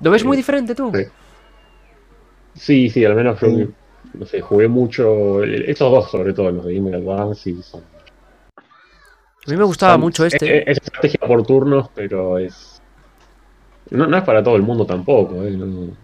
¿Lo 0.00 0.10
ves 0.10 0.24
muy 0.24 0.36
diferente 0.36 0.74
tú? 0.74 0.92
Sí. 0.94 1.04
Sí, 2.54 2.90
sí, 2.90 3.04
al 3.04 3.14
menos 3.14 3.40
yo, 3.40 3.48
no 4.14 4.26
sé, 4.26 4.40
jugué 4.40 4.66
mucho, 4.68 5.42
estos 5.44 5.90
dos 5.92 6.10
sobre 6.10 6.32
todo, 6.32 6.50
los 6.50 6.64
de 6.66 6.74
Game 6.74 6.94
Advance, 6.96 7.50
y 7.50 7.62
son... 7.62 7.82
A 9.46 9.50
mí 9.50 9.56
me 9.56 9.64
gustaba 9.64 9.94
son- 9.94 10.00
mucho 10.00 10.24
este. 10.26 10.58
Es, 10.70 10.76
es 10.78 10.84
estrategia 10.84 11.20
por 11.26 11.46
turnos, 11.46 11.88
pero 11.94 12.38
es... 12.38 12.82
No, 13.90 14.06
no 14.06 14.16
es 14.18 14.24
para 14.24 14.42
todo 14.42 14.56
el 14.56 14.62
mundo 14.62 14.84
tampoco, 14.86 15.42
eh, 15.44 15.50
no- 15.52 15.96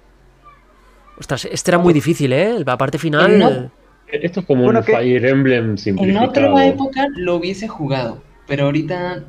Ostras, 1.18 1.44
este 1.44 1.70
era 1.70 1.78
muy 1.78 1.92
difícil, 1.92 2.32
¿eh? 2.32 2.62
La 2.64 2.76
parte 2.76 2.98
final. 2.98 3.38
No. 3.38 3.70
Esto 4.08 4.40
es 4.40 4.46
como 4.46 4.64
Bueno, 4.64 4.80
un 4.80 4.84
Fire 4.84 5.24
Emblem 5.26 5.70
en 5.70 5.78
simplificado. 5.78 6.28
otra 6.28 6.66
época 6.66 7.06
lo 7.16 7.36
hubiese 7.36 7.68
jugado, 7.68 8.22
pero 8.46 8.64
ahorita, 8.66 9.24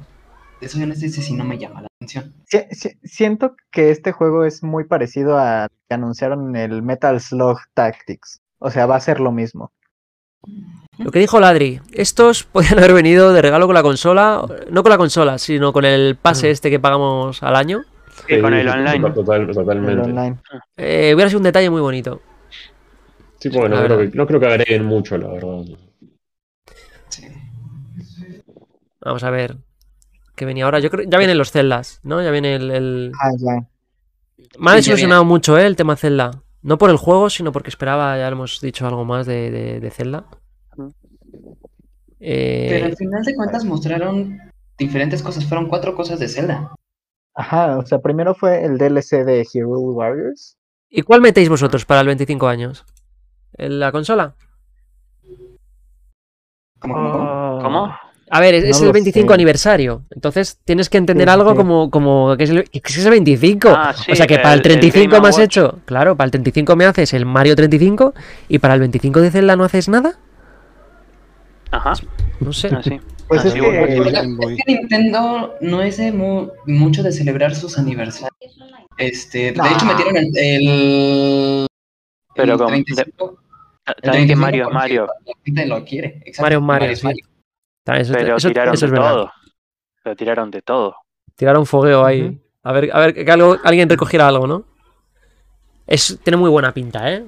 de 0.61 0.67
soy 0.69 0.83
honesto, 0.83 1.05
ese 1.05 1.21
sí 1.21 1.33
no 1.33 1.43
me 1.43 1.57
llama 1.57 1.81
la 1.83 1.87
atención. 2.05 2.33
Siento 3.03 3.55
que 3.71 3.89
este 3.91 4.11
juego 4.11 4.45
es 4.45 4.63
muy 4.63 4.83
parecido 4.85 5.37
a 5.37 5.67
que 5.87 5.93
anunciaron 5.95 6.55
el 6.55 6.81
Metal 6.81 7.19
Slug 7.19 7.57
Tactics. 7.73 8.41
O 8.59 8.69
sea, 8.71 8.85
va 8.85 8.95
a 8.95 8.99
ser 9.01 9.19
lo 9.19 9.31
mismo. 9.31 9.71
Lo 10.97 11.11
que 11.11 11.19
dijo 11.19 11.39
Ladri, 11.39 11.81
estos 11.91 12.43
podían 12.51 12.77
haber 12.79 12.93
venido 12.93 13.33
de 13.33 13.41
regalo 13.41 13.65
con 13.65 13.73
la 13.75 13.83
consola, 13.83 14.45
no 14.69 14.83
con 14.83 14.89
la 14.91 14.97
consola, 14.97 15.37
sino 15.37 15.73
con 15.73 15.85
el 15.85 16.15
pase 16.15 16.47
Mm. 16.47 16.51
este 16.51 16.69
que 16.69 16.79
pagamos 16.79 17.41
al 17.43 17.55
año. 17.55 17.83
Sí, 18.27 18.39
con 18.39 18.53
el 18.53 18.67
online. 18.69 19.11
total- 19.13 19.49
El 19.49 19.53
totalmente. 19.55 20.01
online. 20.09 20.37
Eh, 20.77 21.11
hubiera 21.13 21.29
sido 21.29 21.39
un 21.39 21.43
detalle 21.43 21.69
muy 21.69 21.81
bonito. 21.81 22.21
Sí, 23.39 23.49
La 23.49 23.67
no 23.67 23.83
creo, 23.83 23.97
que, 23.99 24.17
no 24.17 24.25
creo 24.25 24.39
que 24.39 24.45
agreguen 24.47 24.85
mucho, 24.85 25.17
la 25.17 25.27
verdad. 25.27 25.63
Sí. 27.09 27.27
Vamos 29.01 29.23
a 29.23 29.29
ver 29.29 29.57
qué 30.35 30.45
venía 30.45 30.65
ahora. 30.65 30.79
Yo 30.79 30.89
creo 30.89 31.07
ya 31.09 31.17
vienen 31.17 31.37
los 31.37 31.51
Zeldas, 31.51 31.99
¿no? 32.03 32.21
Ya 32.21 32.31
viene 32.31 32.55
el. 32.55 32.71
el- 32.71 33.11
Ah, 33.21 33.31
ya. 33.37 33.67
Me 34.59 34.69
ha 34.69 34.73
Sí, 34.73 34.77
desilusionado 34.77 35.25
mucho, 35.25 35.57
¿eh? 35.57 35.65
El 35.65 35.75
tema 35.75 35.95
Zelda. 35.95 36.31
No 36.61 36.77
por 36.77 36.89
el 36.89 36.97
juego, 36.97 37.29
sino 37.29 37.51
porque 37.51 37.69
esperaba, 37.69 38.17
ya 38.17 38.29
lo 38.29 38.35
hemos 38.35 38.59
dicho, 38.61 38.87
algo 38.87 39.05
más 39.05 39.25
de, 39.25 39.51
de- 39.51 39.79
de 39.79 39.91
Zelda. 39.91 40.25
Eh, 42.19 42.67
Pero 42.69 42.85
al 42.85 42.95
final 42.97 43.23
de 43.23 43.35
cuentas 43.35 43.65
mostraron 43.65 44.39
diferentes 44.77 45.21
cosas, 45.21 45.45
fueron 45.45 45.67
cuatro 45.67 45.95
cosas 45.95 46.19
de 46.19 46.27
Zelda. 46.27 46.71
Ajá, 47.35 47.77
o 47.77 47.85
sea, 47.85 47.99
primero 47.99 48.33
fue 48.33 48.63
el 48.65 48.77
DLC 48.77 49.23
de 49.25 49.45
Hero 49.53 49.79
Warriors. 49.79 50.57
¿Y 50.89 51.01
cuál 51.01 51.21
metéis 51.21 51.49
vosotros 51.49 51.85
para 51.85 52.01
el 52.01 52.07
25 52.07 52.47
años? 52.47 52.85
¿En 53.57 53.79
la 53.79 53.91
consola? 53.91 54.35
¿Cómo, 56.79 56.93
cómo, 57.11 57.59
cómo? 57.61 57.95
Ah. 58.35 58.37
A 58.37 58.41
ver, 58.41 58.53
es, 58.55 58.63
No 58.65 58.69
es 58.71 58.79
el 58.81 58.87
lo 58.87 58.93
25 58.93 59.27
sé. 59.29 59.33
aniversario. 59.33 60.03
Entonces 60.11 60.59
tienes 60.65 60.89
que 60.89 60.97
entender 60.97 61.27
Sí, 61.27 61.33
algo 61.33 61.51
sí. 61.51 61.57
como, 61.57 61.89
como 61.89 62.35
que, 62.37 62.43
es 62.43 62.49
el, 62.49 62.69
que 62.69 62.79
es 62.83 63.05
el 63.05 63.11
25. 63.11 63.69
Ah, 63.69 63.93
sí, 63.93 64.11
o 64.11 64.15
sea 64.15 64.27
que 64.27 64.37
para 64.39 64.53
el 64.53 64.59
el- 64.59 64.71
el 64.71 64.79
35 64.79 65.11
Game 65.11 65.21
me 65.21 65.27
has 65.29 65.35
Watch. 65.37 65.45
hecho. 65.45 65.79
Claro, 65.85 66.15
para 66.17 66.25
el 66.25 66.31
35 66.31 66.75
me 66.75 66.85
haces 66.85 67.13
el 67.13 67.25
Mario 67.25 67.55
35 67.55 68.13
y 68.49 68.59
para 68.59 68.73
el 68.73 68.79
25 68.81 69.21
de 69.21 69.31
Zelda 69.31 69.55
no 69.55 69.63
haces 69.63 69.87
nada. 69.89 70.19
Ajá, 71.71 71.93
No 72.39 72.53
sé. 72.53 72.67
así. 72.67 72.99
Pues 73.27 73.43
Ah, 73.43 73.47
es 73.47 73.53
que 73.55 73.61
bueno, 73.61 73.85
Es 74.49 74.63
que 74.65 74.73
Nintendo 74.73 75.55
no 75.61 75.81
es 75.81 75.97
de 75.97 76.11
mu- 76.11 76.49
mucho 76.67 77.01
de 77.03 77.11
celebrar 77.11 77.55
sus 77.55 77.77
aniversarios. 77.77 78.31
Este, 78.97 79.51
de 79.51 79.53
Nah. 79.53 79.73
hecho 79.73 79.85
metieron 79.85 80.15
el, 80.17 80.37
el, 80.37 81.67
Pero 82.35 82.51
el 82.53 82.57
con- 82.59 82.67
35, 82.67 83.39
el 83.87 83.95
También 84.01 84.27
que 84.27 84.35
35 84.35 84.39
Mario 84.41 84.69
Mario, 84.69 85.07
La 85.25 85.33
gente 85.43 85.65
lo 85.65 85.83
quiere. 85.83 86.23
Mario 86.39 86.57
es 86.59 86.63
Mario, 86.63 86.89
es 86.91 86.99
sí. 86.99 87.07
También 87.85 88.01
eso, 88.01 88.13
pero 88.13 88.35
eso- 88.35 88.47
tiraron 88.49 88.73
eso 88.73 88.85
es 88.87 88.91
de 88.91 88.97
todo. 88.97 89.31
Pero 90.03 90.15
tiraron 90.17 90.51
de 90.51 90.61
todo. 90.61 90.95
Tiraron 91.35 91.65
fogueo 91.65 92.03
ahí. 92.03 92.41
A 92.63 92.73
ver, 92.73 92.89
a 92.93 92.99
ver 92.99 93.13
que 93.13 93.31
algo- 93.31 93.57
alguien 93.63 93.87
recogiera 93.87 94.27
algo, 94.27 94.45
¿no? 94.47 94.65
Es, 95.87 96.19
tiene 96.23 96.35
muy 96.35 96.49
buena 96.49 96.73
pinta, 96.73 97.09
¿eh? 97.13 97.25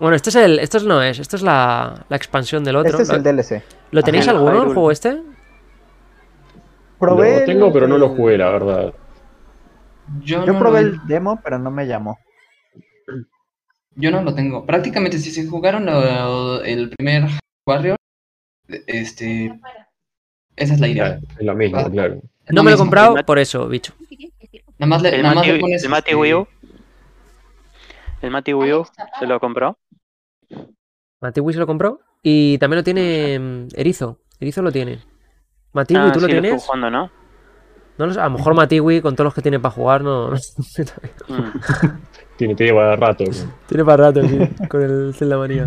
Bueno, 0.00 0.16
este 0.16 0.30
es 0.30 0.36
el. 0.36 0.58
Esto 0.58 0.78
es- 0.78 0.84
no 0.84 1.00
es, 1.02 1.18
esto 1.20 1.36
es 1.36 1.42
la, 1.42 2.04
la 2.08 2.16
expansión 2.16 2.64
del 2.64 2.74
otro. 2.76 2.90
este 2.90 3.02
es 3.02 3.08
¿Lo, 3.10 3.14
el 3.16 3.22
DLC. 3.22 3.62
¿lo 3.92 4.02
tenéis 4.02 4.26
Ajá. 4.26 4.36
alguno, 4.36 4.62
el 4.62 4.72
juego 4.74 4.90
este? 4.90 5.22
Probé 6.98 7.40
Lo 7.40 7.46
tengo, 7.46 7.72
pero 7.72 7.86
no 7.88 7.98
lo 7.98 8.08
jugué, 8.10 8.38
la 8.38 8.50
verdad. 8.50 8.94
Yo, 10.20 10.44
Yo 10.44 10.52
no 10.52 10.58
probé 10.58 10.82
lo, 10.82 10.88
el 10.88 11.06
demo, 11.06 11.40
pero 11.42 11.58
no 11.58 11.70
me 11.70 11.86
llamó. 11.86 12.18
yo 13.94 14.10
no 14.10 14.22
lo 14.22 14.34
tengo. 14.34 14.64
Prácticamente 14.64 15.18
si 15.18 15.30
se 15.30 15.46
jugaron 15.46 15.84
lo- 15.86 16.62
el 16.62 16.90
primer 16.90 17.24
Warrior, 17.66 17.96
este, 18.86 19.58
esa 20.56 20.74
es 20.74 20.80
la 20.80 20.88
idea. 20.88 21.04
Claro, 21.18 21.22
es 21.38 21.46
lo 21.46 21.54
mismo, 21.54 21.78
Ah. 21.78 21.90
claro. 21.90 22.20
No 22.50 22.62
me 22.62 22.70
lo 22.70 22.76
he 22.76 22.78
comprado 22.78 23.16
El- 23.16 23.24
por 23.24 23.38
eso, 23.38 23.68
bicho. 23.68 23.92
Nada 24.78 24.88
más 24.88 25.02
le, 25.02 25.14
El 25.14 25.22
nada 25.22 25.34
más 25.36 25.44
Mati, 25.46 25.52
le 25.52 25.60
pones 25.60 25.84
el 25.84 25.90
Mati 25.90 26.10
este, 26.10 26.16
Wii 26.16 26.34
U. 26.34 26.46
El 28.20 28.30
Mati 28.30 28.54
Wii 28.54 28.72
U 28.74 28.84
se 29.18 29.26
lo 29.26 29.40
compró. 29.40 29.78
Matiwi 31.20 31.52
se 31.52 31.58
lo 31.60 31.66
compró. 31.66 32.00
Y 32.22 32.58
también 32.58 32.78
lo 32.78 32.84
tiene 32.84 33.38
mm, 33.38 33.68
Erizo. 33.74 34.18
Erizo 34.40 34.62
lo 34.62 34.72
tiene. 34.72 35.00
Matiwi, 35.72 36.00
Ah, 36.00 36.10
¿tú 36.12 36.20
lo 36.20 36.26
sí, 36.26 36.32
lo 36.34 36.40
tienes? 36.40 36.52
estuve 36.54 36.66
jugando, 36.66 36.90
¿no? 36.90 37.10
No 37.98 38.06
lo 38.06 38.14
sé, 38.14 38.20
a 38.20 38.24
lo 38.24 38.30
mejor 38.30 38.54
Matiwi, 38.54 39.00
con 39.00 39.14
todos 39.14 39.26
los 39.26 39.34
que 39.34 39.42
tiene 39.42 39.60
para 39.60 39.74
jugar, 39.74 40.02
no. 40.02 40.30
Mm. 40.30 40.36
Tiene, 42.36 42.54
tiene 42.56 42.72
para 42.72 42.96
rato. 42.96 43.24
tiene 43.68 43.84
para 43.84 44.04
rato, 44.10 44.22
sí, 44.26 44.38
con 44.68 44.82
el 44.82 45.14
Zelda 45.14 45.36
Manía. 45.36 45.66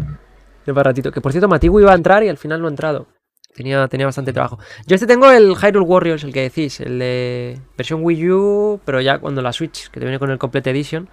Tiene 0.65 0.75
para 0.75 0.89
ratito. 0.89 1.11
Que 1.11 1.21
por 1.21 1.31
cierto, 1.31 1.47
Matiwi 1.47 1.83
iba 1.83 1.91
a 1.91 1.95
entrar 1.95 2.23
y 2.23 2.29
al 2.29 2.37
final 2.37 2.59
no 2.59 2.67
ha 2.67 2.71
entrado. 2.71 3.07
Tenía, 3.55 3.87
tenía 3.87 4.05
bastante 4.05 4.33
trabajo. 4.33 4.59
Yo 4.85 4.95
este 4.95 5.07
tengo 5.07 5.31
el 5.31 5.55
Hyrule 5.55 5.85
Warriors, 5.85 6.25
el 6.25 6.33
que 6.33 6.41
decís, 6.41 6.81
el 6.81 6.99
de 6.99 7.57
versión 7.77 8.01
Wii 8.03 8.31
U, 8.31 8.81
pero 8.83 8.99
ya 8.99 9.19
cuando 9.19 9.41
la 9.41 9.53
Switch, 9.53 9.89
que 9.89 9.99
te 9.99 10.05
viene 10.05 10.19
con 10.19 10.29
el 10.29 10.37
Complete 10.37 10.71
Edition. 10.71 11.07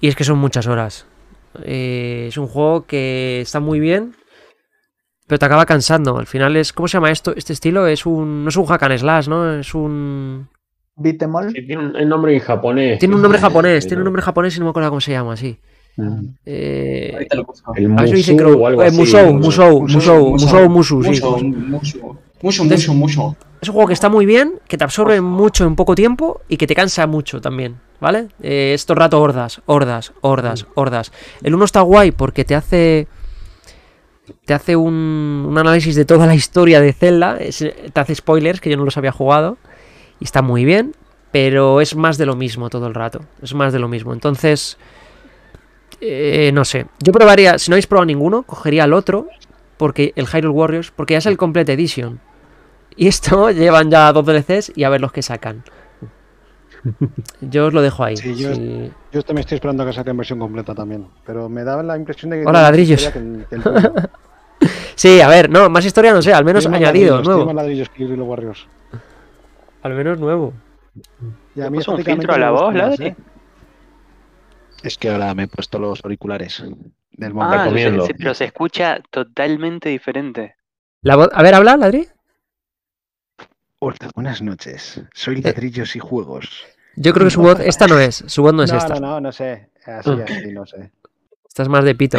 Y 0.00 0.08
es 0.08 0.16
que 0.16 0.24
son 0.24 0.38
muchas 0.38 0.66
horas. 0.66 1.06
Eh, 1.62 2.26
es 2.28 2.36
un 2.36 2.48
juego 2.48 2.84
que 2.86 3.40
está 3.40 3.60
muy 3.60 3.78
bien, 3.78 4.14
pero 5.28 5.38
te 5.38 5.46
acaba 5.46 5.66
cansando. 5.66 6.18
Al 6.18 6.26
final 6.26 6.56
es. 6.56 6.72
¿Cómo 6.72 6.88
se 6.88 6.96
llama 6.96 7.12
esto? 7.12 7.32
Este 7.36 7.52
estilo 7.52 7.86
es 7.86 8.06
un. 8.06 8.42
No 8.42 8.48
es 8.48 8.56
un 8.56 8.66
hack 8.66 8.82
and 8.82 8.98
slash, 8.98 9.28
¿no? 9.28 9.58
Es 9.58 9.72
un. 9.74 10.48
Beat'em 10.96 11.34
all. 11.34 11.52
Sí, 11.52 11.64
tiene 11.64 11.86
un 11.86 11.96
el 11.96 12.08
nombre 12.08 12.34
en 12.34 12.40
japonés. 12.40 12.98
Tiene 12.98 13.14
un 13.14 13.22
nombre 13.22 13.38
japonés, 13.40 13.86
tiene 13.86 14.00
un 14.00 14.04
nombre 14.04 14.22
japonés 14.22 14.56
y 14.56 14.58
no 14.58 14.64
me 14.64 14.70
acuerdo 14.70 14.88
cómo 14.88 15.00
se 15.00 15.12
llama, 15.12 15.36
sí. 15.36 15.60
Eh, 16.46 17.10
Ahorita 17.14 17.36
lo 17.36 17.44
busco. 17.44 17.72
El 17.74 17.92
a 17.92 17.96
ver 18.02 18.08
si 18.10 18.14
dice 18.16 18.32
Musou 18.34 18.66
algo 18.66 18.82
Eh, 18.82 18.86
así. 18.86 18.96
Musou. 18.98 19.32
Musou, 19.34 19.80
Musou, 19.82 20.30
Musou. 20.32 20.68
Mucho, 20.68 20.96
mucho, 21.00 22.18
mucho, 22.42 22.64
mucho, 22.64 22.94
mucho. 22.94 23.36
Es 23.60 23.68
un 23.68 23.74
juego 23.74 23.88
que 23.88 23.94
está 23.94 24.08
muy 24.08 24.24
bien, 24.24 24.54
que 24.68 24.78
te 24.78 24.84
absorbe 24.84 25.20
mucho 25.20 25.64
en 25.66 25.74
poco 25.74 25.94
tiempo 25.96 26.40
y 26.48 26.56
que 26.56 26.68
te 26.68 26.76
cansa 26.76 27.06
mucho 27.08 27.40
también, 27.40 27.80
¿vale? 28.00 28.28
Eh, 28.40 28.72
es 28.74 28.86
todo 28.86 28.94
el 28.94 29.00
rato 29.00 29.20
hordas, 29.20 29.60
hordas, 29.66 30.12
hordas, 30.20 30.66
hordas. 30.74 31.12
El 31.42 31.54
uno 31.56 31.64
está 31.64 31.80
guay 31.80 32.12
porque 32.12 32.44
te 32.44 32.54
hace. 32.54 33.08
Te 34.44 34.54
hace 34.54 34.76
un, 34.76 35.46
un 35.48 35.58
análisis 35.58 35.96
de 35.96 36.04
toda 36.04 36.26
la 36.26 36.34
historia 36.34 36.80
de 36.80 36.92
Zelda. 36.92 37.38
es- 37.38 37.58
te 37.92 38.00
hace 38.00 38.14
spoilers 38.14 38.60
que 38.60 38.70
yo 38.70 38.76
no 38.76 38.84
los 38.84 38.96
había 38.96 39.10
jugado. 39.12 39.56
Y 40.20 40.24
está 40.24 40.42
muy 40.42 40.64
bien. 40.64 40.94
pero 41.30 41.82
es 41.82 41.94
más 41.94 42.16
de 42.16 42.24
lo 42.24 42.36
mismo 42.36 42.70
todo 42.70 42.86
el 42.86 42.94
rato. 42.94 43.20
Es 43.42 43.52
más 43.54 43.72
de 43.74 43.78
lo 43.78 43.86
mismo. 43.88 44.14
Entonces, 44.14 44.78
eh, 46.00 46.50
no 46.52 46.64
sé. 46.64 46.86
Yo 47.00 47.12
probaría, 47.12 47.58
si 47.58 47.70
no 47.70 47.74
habéis 47.74 47.86
probado 47.86 48.06
ninguno, 48.06 48.42
cogería 48.42 48.84
el 48.84 48.92
otro, 48.92 49.26
porque 49.76 50.12
el 50.16 50.26
Hyrule 50.26 50.48
Warriors, 50.54 50.90
porque 50.90 51.14
ya 51.14 51.18
es 51.18 51.26
el 51.26 51.36
Complete 51.36 51.72
Edition. 51.72 52.20
Y 52.96 53.06
esto 53.08 53.50
llevan 53.52 53.90
ya 53.90 54.12
dos 54.12 54.24
DLCs 54.26 54.72
y 54.76 54.84
a 54.84 54.88
ver 54.88 55.00
los 55.00 55.12
que 55.12 55.22
sacan. 55.22 55.62
Yo 57.40 57.66
os 57.66 57.74
lo 57.74 57.82
dejo 57.82 58.04
ahí. 58.04 58.16
Sí, 58.16 58.34
yo- 58.36 58.54
sí. 58.54 58.90
Yo 59.12 59.22
también 59.22 59.40
estoy 59.40 59.56
esperando 59.56 59.82
a 59.82 59.86
que 59.86 59.92
saquen 59.92 60.16
versión 60.16 60.38
completa 60.38 60.74
también. 60.74 61.06
Pero 61.26 61.48
me 61.48 61.64
daba 61.64 61.82
la 61.82 61.96
impresión 61.96 62.30
de 62.30 62.40
que. 62.40 62.46
Hola, 62.46 62.62
ladrillos. 62.62 63.08
que 63.08 63.18
el- 63.18 63.46
que 63.48 63.54
el. 63.56 63.62
Sí, 64.96 65.20
a 65.20 65.28
ver, 65.28 65.48
no, 65.48 65.70
más 65.70 65.84
historia 65.84 66.12
no 66.12 66.20
sé, 66.20 66.32
al 66.32 66.44
menos 66.44 66.66
añadido, 66.66 67.22
nuevo. 67.22 67.46
más 67.46 67.54
ladrillos 67.54 67.88
que 67.90 68.02
Hyrule 68.02 68.22
Warriors. 68.22 68.66
Al 69.82 69.94
menos 69.94 70.18
nuevo. 70.18 70.52
Y 71.54 71.60
a 71.60 71.64
¿Le 71.64 71.70
mí 71.70 71.78
puso 71.78 71.92
un 71.92 72.02
filtro 72.02 72.32
a 72.32 72.36
me 72.36 72.40
la 72.44 72.50
gusta 72.50 72.88
voz? 72.88 73.00
¿eh? 73.00 73.16
Es 74.82 74.96
que 74.96 75.10
ahora 75.10 75.34
me 75.34 75.44
he 75.44 75.48
puesto 75.48 75.78
los 75.78 76.04
auriculares 76.04 76.62
del 77.12 77.32
Ah, 77.40 77.64
recomiendo. 77.64 78.06
se- 78.06 78.14
pero 78.14 78.34
se 78.34 78.44
escucha 78.44 79.00
totalmente 79.10 79.88
diferente. 79.88 80.56
La 81.02 81.16
voz- 81.16 81.30
A 81.32 81.42
ver, 81.42 81.54
habla, 81.54 81.76
Ladri. 81.76 82.06
Hola, 83.80 83.96
buenas 84.14 84.42
noches. 84.42 85.00
Soy 85.14 85.36
Eh. 85.38 85.42
Ladrillos 85.44 85.94
y 85.96 85.98
Juegos. 85.98 86.64
Yo 86.96 87.12
creo 87.12 87.26
que 87.26 87.30
su 87.30 87.40
voz, 87.42 87.60
esta 87.60 87.86
no 87.86 87.98
es, 88.00 88.24
su 88.26 88.42
voz 88.42 88.52
no 88.54 88.64
es 88.64 88.72
no, 88.72 88.78
esta. 88.78 88.94
no, 88.94 89.00
no, 89.00 89.20
no 89.20 89.32
sé. 89.32 89.70
Así, 89.86 90.10
así, 90.10 90.52
no 90.52 90.66
sé. 90.66 90.90
Esta 91.46 91.62
es 91.62 91.68
más 91.68 91.84
de 91.84 91.94
pito. 91.94 92.18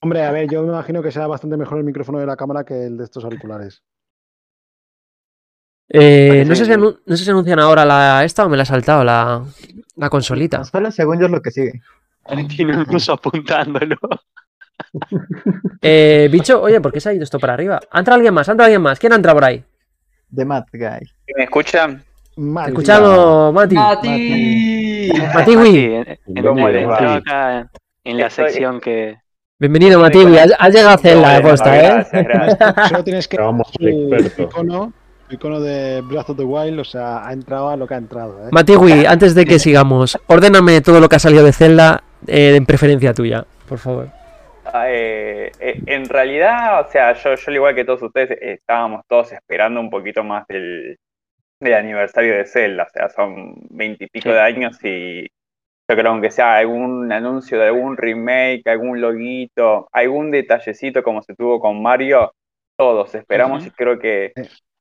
Hombre, 0.00 0.24
a 0.24 0.30
ver, 0.32 0.48
yo 0.48 0.62
me 0.62 0.68
imagino 0.68 1.02
que 1.02 1.10
sea 1.12 1.26
bastante 1.26 1.56
mejor 1.56 1.78
el 1.78 1.84
micrófono 1.84 2.18
de 2.18 2.26
la 2.26 2.36
cámara 2.36 2.64
que 2.64 2.86
el 2.86 2.96
de 2.98 3.04
estos 3.04 3.24
auriculares. 3.24 3.82
Eh, 5.94 6.44
no, 6.46 6.54
sé 6.54 6.64
si 6.64 6.70
no 6.72 6.96
sé 7.06 7.24
si 7.24 7.30
anuncian 7.30 7.58
ahora 7.58 7.84
la 7.84 8.24
esta 8.24 8.46
o 8.46 8.48
me 8.48 8.56
la 8.56 8.62
ha 8.62 8.66
saltado 8.66 9.04
la, 9.04 9.44
la 9.96 10.08
consolita. 10.10 10.64
Solo 10.64 10.90
según 10.90 11.20
yo 11.20 11.26
es 11.26 11.32
lo 11.32 11.42
que 11.42 11.50
sigue. 11.50 11.82
Tiene 12.48 12.76
un 12.76 12.86
ruso 12.86 13.12
apuntándolo. 13.12 13.96
Eh, 15.82 16.28
bicho, 16.30 16.62
oye, 16.62 16.80
¿por 16.80 16.92
qué 16.92 17.00
se 17.00 17.10
ha 17.10 17.12
ido 17.12 17.24
esto 17.24 17.38
para 17.38 17.52
arriba? 17.54 17.80
¿Ha 17.90 17.98
entrado 17.98 18.16
alguien 18.16 18.32
más? 18.32 18.48
¿Ha 18.48 18.52
entrado 18.52 18.66
alguien 18.66 18.82
más? 18.82 18.98
¿Quién 18.98 19.12
ha 19.12 19.16
entrado 19.16 19.36
por 19.36 19.44
ahí? 19.44 19.62
The 20.34 20.44
Mad 20.44 20.64
Guy. 20.72 21.10
¿Me 21.36 21.44
escuchan? 21.44 22.02
Mal, 22.36 22.68
Escuchado, 22.70 23.52
Mati. 23.52 23.74
¡Mati! 23.74 25.12
Matiwi. 25.34 25.72
Sí, 25.72 26.02
en- 28.04 28.18
la 28.18 28.30
sección 28.30 28.80
que. 28.80 29.18
Bienvenido, 29.58 30.00
Matiwi. 30.00 30.38
Has, 30.38 30.52
has 30.58 30.72
llegado 30.72 30.90
a 30.90 30.94
hacer 30.94 31.16
la 31.18 31.42
costa, 31.42 31.76
¿eh? 31.76 31.82
Gracias, 32.12 32.24
gracias. 32.24 32.88
Solo 32.88 33.04
tienes 33.04 33.28
que. 33.28 33.36
Experto. 33.36 34.92
Icono, 35.34 35.60
de 35.60 36.00
Breath 36.02 36.30
of 36.30 36.36
the 36.36 36.44
Wild, 36.44 36.80
o 36.80 36.84
sea, 36.84 37.26
ha 37.26 37.32
entrado 37.32 37.68
a 37.70 37.76
lo 37.76 37.86
que 37.86 37.94
ha 37.94 37.98
entrado. 37.98 38.46
¿eh? 38.46 38.48
Matiwi, 38.52 39.06
antes 39.06 39.34
de 39.34 39.44
que 39.44 39.58
sigamos, 39.58 40.18
ordéname 40.26 40.80
todo 40.80 41.00
lo 41.00 41.08
que 41.08 41.16
ha 41.16 41.18
salido 41.18 41.44
de 41.44 41.52
Zelda 41.52 42.02
eh, 42.26 42.56
en 42.56 42.66
preferencia 42.66 43.14
tuya, 43.14 43.44
por 43.68 43.78
favor. 43.78 44.08
Ah, 44.64 44.86
eh, 44.88 45.52
eh, 45.60 45.82
en 45.86 46.08
realidad, 46.08 46.86
o 46.86 46.90
sea, 46.90 47.12
yo, 47.14 47.34
yo 47.34 47.44
al 47.46 47.54
igual 47.54 47.74
que 47.74 47.84
todos 47.84 48.02
ustedes, 48.02 48.38
estábamos 48.40 49.02
todos 49.08 49.32
esperando 49.32 49.80
un 49.80 49.90
poquito 49.90 50.24
más 50.24 50.46
del, 50.46 50.96
del 51.60 51.74
aniversario 51.74 52.34
de 52.36 52.46
Zelda. 52.46 52.84
O 52.84 52.90
sea, 52.90 53.08
son 53.10 53.54
veintipico 53.70 54.30
Sí. 54.30 54.34
de 54.34 54.40
años 54.40 54.78
y 54.82 55.22
yo 55.90 55.96
creo 55.96 56.20
que 56.22 56.30
sea 56.30 56.56
algún 56.56 57.12
anuncio 57.12 57.58
de 57.58 57.66
algún 57.66 57.96
remake, 57.98 58.62
algún 58.66 59.00
loguito, 59.00 59.88
algún 59.92 60.30
detallecito 60.30 61.02
como 61.02 61.22
se 61.22 61.34
tuvo 61.34 61.60
con 61.60 61.82
Mario, 61.82 62.32
todos 62.78 63.14
esperamos 63.14 63.66
y 63.66 63.70
creo 63.72 63.98
que 63.98 64.32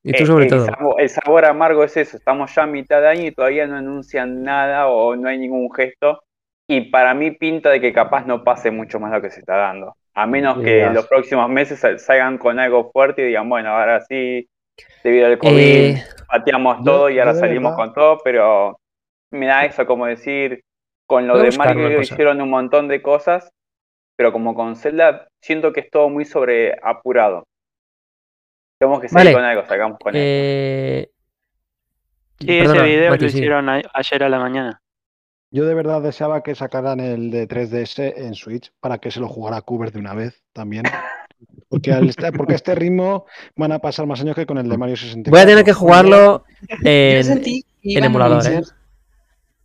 Y 0.03 0.13
tú 0.13 0.23
Eh, 0.23 0.25
sobre 0.25 0.45
el 0.45 0.49
todo. 0.49 0.65
Sabor, 0.65 1.01
el 1.01 1.09
sabor 1.09 1.45
amargo 1.45 1.83
es 1.83 1.95
eso, 1.97 2.17
estamos 2.17 2.53
ya 2.55 2.63
a 2.63 2.67
mitad 2.67 3.01
de 3.01 3.07
año 3.09 3.27
y 3.27 3.31
todavía 3.31 3.67
no 3.67 3.75
anuncian 3.77 4.43
nada 4.43 4.87
o 4.87 5.15
no 5.15 5.29
hay 5.29 5.37
ningún 5.37 5.71
gesto. 5.73 6.23
Y 6.67 6.89
para 6.89 7.13
mí 7.13 7.31
pinta 7.31 7.69
de 7.69 7.81
que 7.81 7.93
capaz 7.93 8.25
no 8.25 8.43
pase 8.43 8.71
mucho 8.71 8.99
más 8.99 9.11
lo 9.11 9.21
que 9.21 9.29
se 9.29 9.41
está 9.41 9.57
dando. 9.57 9.95
A 10.13 10.25
menos 10.25 10.57
que 10.59 10.75
Digas. 10.75 10.93
los 10.93 11.07
próximos 11.07 11.49
meses 11.49 11.79
sal- 11.79 11.99
salgan 11.99 12.37
con 12.37 12.59
algo 12.59 12.91
fuerte 12.91 13.21
y 13.21 13.25
digan, 13.27 13.47
bueno, 13.49 13.69
ahora 13.69 14.01
sí, 14.01 14.47
debido 15.03 15.27
al 15.27 15.37
COVID, 15.37 15.51
Eh, 15.59 16.03
pateamos 16.27 16.83
todo 16.83 17.09
y 17.09 17.19
ahora 17.19 17.33
salimos 17.35 17.75
con 17.75 17.93
todo, 17.93 18.19
pero 18.23 18.77
me 19.31 19.45
da 19.47 19.65
eso 19.65 19.85
como 19.85 20.05
decir, 20.05 20.61
con 21.07 21.27
lo 21.27 21.37
de 21.37 21.51
Mario 21.57 22.01
hicieron 22.01 22.41
un 22.41 22.49
montón 22.49 22.87
de 22.87 23.01
cosas, 23.01 23.49
pero 24.17 24.31
como 24.31 24.55
con 24.55 24.75
Zelda 24.75 25.27
siento 25.41 25.73
que 25.73 25.81
es 25.81 25.89
todo 25.89 26.09
muy 26.09 26.25
sobre 26.25 26.77
apurado. 26.81 27.43
Tenemos 28.81 28.99
que 28.99 29.07
Vale. 29.11 29.31
con 29.33 29.43
algo, 29.43 29.63
salgamos 29.67 29.99
con 29.99 30.09
algo. 30.15 30.19
eh, 30.25 31.11
Sí, 32.39 32.47
perdona, 32.47 32.79
ese 32.79 32.89
video 32.95 33.09
Mati, 33.11 33.21
lo 33.21 33.27
hicieron 33.29 33.69
a- 33.69 33.81
ayer 33.93 34.23
a 34.23 34.29
la 34.29 34.39
mañana. 34.39 34.81
Yo 35.51 35.65
de 35.65 35.75
verdad 35.75 36.01
deseaba 36.01 36.41
que 36.41 36.55
sacaran 36.55 36.99
el 36.99 37.29
de 37.29 37.47
3DS 37.47 37.99
en 38.17 38.33
Switch 38.33 38.71
para 38.79 38.97
que 38.97 39.11
se 39.11 39.19
lo 39.19 39.27
jugara 39.27 39.61
Cuber 39.61 39.91
de 39.91 39.99
una 39.99 40.15
vez 40.15 40.41
también. 40.51 40.85
Porque, 41.69 41.91
al 41.93 42.09
este, 42.09 42.31
porque 42.31 42.53
a 42.53 42.55
este 42.55 42.73
ritmo 42.73 43.27
van 43.55 43.71
a 43.71 43.77
pasar 43.77 44.07
más 44.07 44.19
años 44.21 44.35
que 44.35 44.47
con 44.47 44.57
el 44.57 44.67
de 44.67 44.77
Mario 44.79 44.95
64. 44.97 45.29
Voy 45.31 45.39
a 45.39 45.45
tener 45.45 45.63
que 45.63 45.73
jugarlo 45.73 46.43
en, 46.83 47.43
en 47.83 48.03
emulador, 48.03 48.43
¿eh? 48.45 48.47
anunciar. 48.47 48.63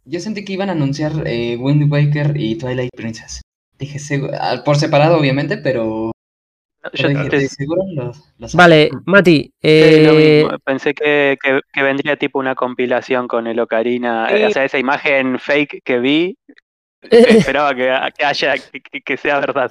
Yo 0.05 0.21
sentí 0.21 0.45
que 0.45 0.53
iban 0.53 0.69
a 0.69 0.73
anunciar 0.73 1.13
eh, 1.25 1.57
Wind 1.59 1.91
Waker 1.91 2.37
y 2.37 2.57
Twilight 2.59 2.91
Princess. 2.95 3.41
Dije, 3.79 3.99
por 4.65 4.77
separado, 4.77 5.19
obviamente, 5.19 5.57
pero. 5.57 6.06
Yo 6.93 7.09
te- 7.29 7.49
los, 7.95 8.33
los 8.39 8.55
Vale, 8.55 8.91
Mati, 9.07 9.53
eh. 9.63 10.47
Pensé 10.65 10.95
que, 10.95 11.37
que- 11.43 11.61
que 11.73 11.83
vendría 11.83 12.17
tipo 12.17 12.39
una 12.39 12.55
compilación 12.55 13.29
con 13.29 13.47
el 13.47 13.59
Ocarina. 13.61 14.29
Sí. 14.29 14.45
O 14.45 14.51
sea, 14.51 14.65
esa 14.65 14.79
imagen 14.79 15.39
fake 15.39 15.81
que 15.85 15.99
vi, 15.99 16.37
esperaba 17.11 17.75
que, 17.75 17.93
que 18.17 18.25
haya, 18.25 18.55
que, 18.59 19.01
que 19.01 19.17
sea 19.17 19.39
verdad, 19.41 19.71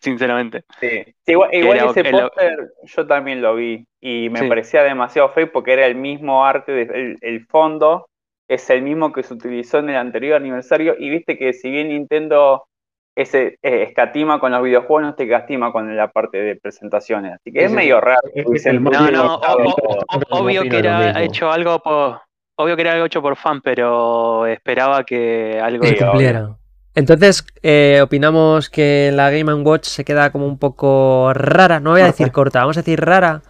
sinceramente. 0.00 0.64
Sí, 0.80 1.04
igual, 1.26 1.50
Que 1.50 1.58
igual 1.58 1.78
era- 1.78 1.90
ese 1.90 2.04
póster 2.04 2.58
yo 2.84 3.06
también 3.06 3.42
lo 3.42 3.54
vi 3.56 3.84
y 4.00 4.28
me 4.30 4.40
Sí. 4.40 4.48
parecía 4.48 4.82
demasiado 4.82 5.28
feo 5.30 5.50
porque 5.50 5.72
era 5.72 5.86
el 5.86 5.94
mismo 5.96 6.44
arte, 6.44 6.72
de- 6.72 6.82
el, 7.00 7.16
el 7.20 7.46
fondo 7.46 8.06
es 8.48 8.70
el 8.70 8.82
mismo 8.82 9.12
que 9.12 9.24
se 9.24 9.34
utilizó 9.34 9.78
en 9.78 9.90
el 9.90 9.96
anterior 9.96 10.36
aniversario 10.36 10.94
y 10.98 11.10
viste 11.10 11.36
que 11.36 11.52
si 11.52 11.68
bien 11.70 11.88
Nintendo 11.88 12.64
ese, 13.16 13.58
eh, 13.62 13.82
escatima 13.82 14.38
con 14.38 14.52
los 14.52 14.62
videojuegos, 14.62 15.02
no 15.02 15.14
te 15.14 15.24
escatima 15.24 15.72
con 15.72 15.96
la 15.96 16.12
parte 16.12 16.38
de 16.38 16.54
presentaciones, 16.56 17.32
así 17.32 17.50
que 17.50 17.64
es 17.64 17.70
medio 17.72 18.00
raro. 18.00 18.20
Es 18.34 18.66
el 18.66 18.82
No, 18.84 19.10
no, 19.10 19.34
o- 19.36 19.40
o- 19.40 20.20
obvio 20.30 20.62
que 20.62 20.78
era 20.78 21.22
hecho 21.22 21.50
algo 21.50 21.78
por. 21.80 22.20
Obvio 22.58 22.74
que 22.76 22.82
era 22.82 22.92
algo 22.92 23.04
hecho 23.06 23.20
por 23.20 23.36
fan, 23.36 23.60
pero 23.60 24.46
esperaba 24.46 25.04
que 25.04 25.60
algo 25.62 25.82
que 25.82 25.96
se 25.96 26.06
cumpliera. 26.06 26.56
Entonces, 26.94 27.46
eh, 27.62 28.00
opinamos 28.02 28.70
que 28.70 29.10
la 29.12 29.30
Game 29.30 29.52
Watch 29.52 29.84
se 29.84 30.04
queda 30.04 30.30
como 30.32 30.46
un 30.46 30.58
poco 30.58 31.32
rara, 31.34 31.80
no 31.80 31.90
voy 31.90 32.00
a 32.00 32.06
decir 32.06 32.32
corta, 32.32 32.60
vamos 32.60 32.78
a 32.78 32.80
decir 32.80 32.98
rara, 32.98 33.42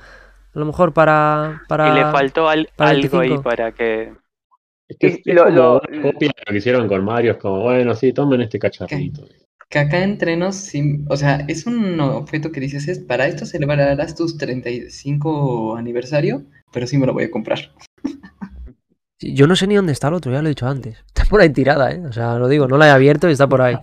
a 0.55 0.59
lo 0.59 0.65
mejor 0.65 0.93
para... 0.93 1.63
para... 1.69 1.89
Y 1.89 1.95
le 1.95 2.05
faltó 2.11 2.49
al- 2.49 2.69
para 2.75 2.91
algo 2.91 3.21
ahí 3.21 3.29
25. 3.29 3.43
para 3.43 3.71
que. 3.71 4.13
Es, 4.89 4.97
que 4.99 5.07
es- 5.07 5.21
Y 5.25 5.31
es 5.31 5.37
lo- 5.37 5.45
como 5.45 5.55
lo- 5.57 5.81
una 5.89 6.03
copia 6.13 6.31
lo 6.45 6.51
que 6.53 6.59
hicieron 6.59 6.89
con 6.89 7.05
Mario. 7.05 7.33
Es 7.33 7.39
como, 7.39 7.63
bueno, 7.63 7.95
sí, 7.95 8.13
tomen 8.13 8.41
este 8.41 8.59
cacharrito. 8.59 9.23
Que 9.69 9.81
acá 9.81 10.03
entre 10.05 10.37
nos, 10.37 10.55
sí, 10.57 11.05
o 11.09 11.17
sea, 11.17 11.45
es 11.49 11.67
un 11.67 11.99
objeto 12.01 12.53
que 12.53 12.61
dices, 12.61 12.87
es 12.89 13.01
para 13.01 13.27
esto 13.27 13.45
celebrarás 13.47 14.15
tus 14.15 14.39
35 14.39 15.77
aniversario, 15.77 16.43
pero 16.73 16.87
sí 16.87 16.99
me 16.99 17.07
lo 17.07 17.13
voy 17.13 17.25
a 17.25 17.31
comprar. 17.31 17.59
Yo 19.19 19.47
no 19.47 19.57
sé 19.57 19.67
ni 19.67 19.75
dónde 19.75 19.93
está 19.93 20.09
el 20.09 20.15
otro, 20.15 20.31
ya 20.33 20.41
lo 20.43 20.47
he 20.47 20.51
dicho 20.51 20.67
antes. 20.67 21.03
Está 21.07 21.25
por 21.25 21.41
ahí 21.41 21.49
tirada, 21.51 21.91
¿eh? 21.91 22.01
O 22.07 22.13
sea, 22.13 22.35
lo 22.39 22.49
digo, 22.49 22.69
no 22.69 22.77
la 22.77 22.87
he 22.89 22.91
abierto 22.91 23.29
y 23.29 23.33
está 23.33 23.49
por 23.49 23.63
ahí. 23.63 23.77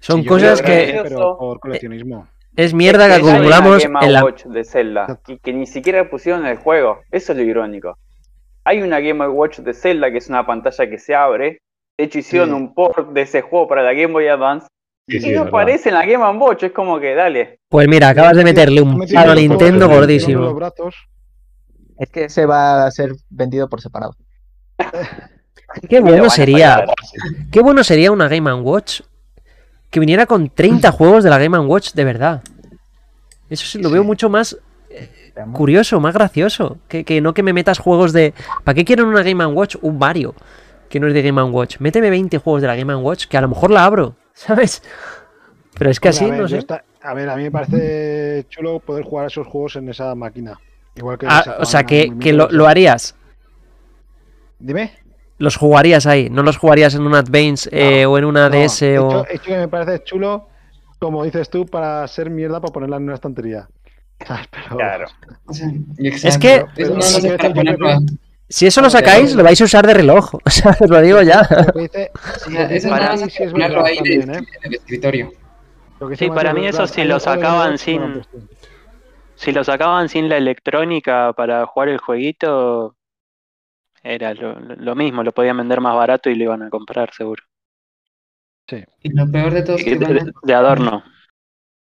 Son 0.00 0.18
Sí, 0.18 0.24
yo 0.24 0.28
cosas 0.28 0.60
que 0.60 0.66
que- 0.92 1.00
Pero 1.04 1.38
por 1.38 1.60
coleccionismo. 1.60 2.26
es 2.56 2.74
mierda 2.74 3.06
que 3.06 3.12
hay 3.14 3.20
acumulamos 3.20 3.84
una 3.84 4.00
Game 4.00 4.06
en 4.06 4.12
la... 4.12 4.24
Watch 4.24 4.44
de 4.46 4.64
Zelda 4.64 5.20
y 5.28 5.38
que 5.38 5.52
ni 5.52 5.66
siquiera 5.66 6.10
pusieron 6.10 6.42
en 6.44 6.48
el 6.48 6.56
juego. 6.58 7.00
Eso 7.12 7.32
es 7.32 7.38
lo 7.38 7.44
irónico. 7.44 7.96
Hay 8.64 8.82
una 8.82 9.00
Game 9.00 9.26
Watch 9.28 9.60
de 9.60 9.72
Zelda 9.72 10.10
que 10.10 10.18
es 10.18 10.28
una 10.28 10.44
pantalla 10.44 10.90
que 10.90 10.98
se 10.98 11.14
abre. 11.14 11.58
De 11.96 12.04
hecho, 12.04 12.18
hicieron 12.18 12.48
Sí. 12.50 12.54
un 12.56 12.74
port 12.74 13.12
de 13.12 13.22
ese 13.22 13.40
juego 13.42 13.68
para 13.68 13.82
la 13.82 13.92
Game 13.94 14.12
Boy 14.12 14.26
Advance 14.28 14.66
Sí, 15.08 15.16
y 15.16 15.20
sí, 15.20 15.32
no 15.32 15.42
aparece 15.42 15.88
en 15.88 15.96
la 15.96 16.06
Game 16.06 16.38
Watch. 16.38 16.64
Es 16.64 16.72
como 16.72 17.00
que 17.00 17.14
dale. 17.14 17.60
Pues 17.68 17.88
mira, 17.88 18.08
acabas 18.08 18.36
de 18.36 18.44
meterle 18.44 18.80
un 18.80 19.06
palo 19.12 19.32
a 19.32 19.34
Nintendo 19.34 19.88
gordísimo. 19.88 20.42
los 20.42 20.54
brazos. 20.54 20.94
Es 21.98 22.08
que 22.10 22.28
se 22.28 22.46
va 22.46 22.86
a 22.86 22.90
ser 22.90 23.12
vendido 23.28 23.68
por 23.68 23.80
separado. 23.80 24.16
Qué 25.88 26.00
bueno 26.00 26.28
sería, 26.30 26.84
qué 27.52 27.60
bueno 27.60 27.84
sería 27.84 28.10
una 28.10 28.26
Game 28.26 28.52
Watch 28.54 29.02
que 29.88 30.00
viniera 30.00 30.26
con 30.26 30.50
30 30.50 30.90
juegos 30.92 31.22
de 31.22 31.30
la 31.30 31.38
Game 31.38 31.56
Watch 31.60 31.92
de 31.92 32.04
verdad. 32.04 32.42
Eso 33.48 33.66
sí, 33.66 33.80
lo 33.80 33.88
veo 33.90 34.02
mucho 34.02 34.28
más 34.28 34.56
curioso, 35.52 36.00
más 36.00 36.14
gracioso. 36.14 36.78
Que, 36.88 37.04
que 37.04 37.20
no 37.20 37.34
que 37.34 37.42
me 37.42 37.52
metas 37.52 37.78
juegos 37.78 38.12
de. 38.12 38.34
¿Para 38.64 38.74
qué 38.74 38.84
quiero 38.84 39.04
en 39.04 39.10
una 39.10 39.22
Game 39.22 39.44
Watch 39.46 39.76
un 39.80 39.98
Mario? 39.98 40.34
Que 40.88 41.00
no 41.00 41.06
es 41.06 41.14
de 41.14 41.22
Game 41.22 41.42
Watch. 41.42 41.78
Méteme 41.78 42.10
20 42.10 42.38
juegos 42.38 42.62
de 42.62 42.68
la 42.68 42.76
Game 42.76 42.94
Watch 42.96 43.26
que 43.26 43.36
a 43.36 43.40
lo 43.40 43.48
mejor 43.48 43.70
la 43.70 43.84
abro, 43.84 44.16
¿sabes? 44.40 44.82
Pero 45.78 45.90
es 45.90 46.00
que 46.00 46.08
así, 46.08 46.30
no 46.30 46.48
sé. 46.48 46.64
a 47.02 47.14
ver, 47.14 47.28
a 47.28 47.36
mí 47.36 47.44
me 47.44 47.50
parece 47.50 48.46
chulo 48.48 48.80
poder 48.80 49.04
jugar 49.04 49.24
a 49.24 49.28
esos 49.28 49.46
juegos 49.46 49.76
en 49.76 49.88
esa 49.88 50.14
máquina. 50.14 50.58
Igual 50.96 51.18
que 51.18 51.26
Ah, 51.28 51.56
o 51.60 51.64
sea, 51.64 51.84
que, 51.84 52.12
que 52.18 52.32
lo, 52.32 52.66
harías. 52.66 53.14
Dime. 54.58 54.92
los 55.38 55.56
jugarías 55.56 56.06
ahí, 56.06 56.28
no 56.28 56.42
los 56.42 56.58
jugarías 56.58 56.94
en 56.94 57.02
una 57.02 57.18
Advance 57.20 57.68
eh, 57.72 58.04
o 58.04 58.18
en 58.18 58.24
una 58.24 58.48
No, 58.48 58.56
DS 58.56 58.82
hecho, 58.82 59.08
o... 59.08 59.26
hecho 59.26 59.44
que 59.44 59.56
me 59.56 59.68
parece 59.68 60.04
chulo, 60.04 60.48
como 60.98 61.24
dices 61.24 61.48
tú, 61.48 61.64
para 61.64 62.06
ser 62.08 62.28
mierda 62.28 62.60
para 62.60 62.72
ponerla 62.72 62.96
en 62.96 63.04
una 63.04 63.14
estantería. 63.14 63.68
Pero... 64.18 64.76
Claro. 64.76 65.06
Exacto. 65.98 66.40
que- 66.40 66.84
no 66.84 67.00
Sí, 68.50 68.58
Si 68.58 68.66
eso 68.66 68.80
lo 68.82 68.90
sacáis, 68.90 69.34
lo 69.36 69.44
vais 69.44 69.60
a 69.60 69.64
usar 69.64 69.86
de 69.86 69.94
reloj. 69.94 70.34
O 70.44 70.50
sea, 70.50 70.76
os 70.80 70.90
lo 70.90 71.00
digo 71.00 71.22
ya. 71.22 71.40
Lo 71.66 71.72
que 71.72 71.82
dice, 71.82 72.10
sí 73.30 73.42
es 73.44 73.50
ponerlo 73.52 73.82
de- 73.84 73.92
¿eh? 73.92 74.22
en 74.24 74.34
el 74.64 74.74
escritorio. 74.74 75.30
Sí, 76.16 76.28
para 76.30 76.52
mí 76.52 76.66
es 76.66 76.74
eso 76.74 76.86
si 76.86 77.04
lo 77.04 77.20
sacaban 77.20 77.78
sin- 77.78 78.22
sí. 78.24 78.38
Si 79.36 79.52
lo 79.52 79.62
sacaban 79.64 80.08
sin 80.08 80.28
la 80.28 80.36
electrónica 80.36 81.32
para 81.32 81.64
jugar 81.66 81.88
el 81.90 81.98
jueguito, 81.98 82.96
era 84.02 84.34
lo, 84.34 84.94
mismo, 84.94 85.22
lo 85.22 85.32
podían 85.32 85.56
vender 85.58 85.80
más 85.80 85.94
barato 85.94 86.28
y 86.28 86.34
lo 86.34 86.44
iban 86.44 86.62
a 86.62 86.70
comprar 86.70 87.10
seguro. 87.14 87.42
Y 89.02 89.12
lo 89.14 89.30
peor 89.30 89.52
de 89.54 89.62
todo 89.62 89.76
es 89.76 89.84
que 89.84 89.96
de, 89.96 90.04
van 90.04 90.10
a, 90.18 90.24
de- 90.24 90.32
de 90.42 90.54
adorno. 90.54 91.02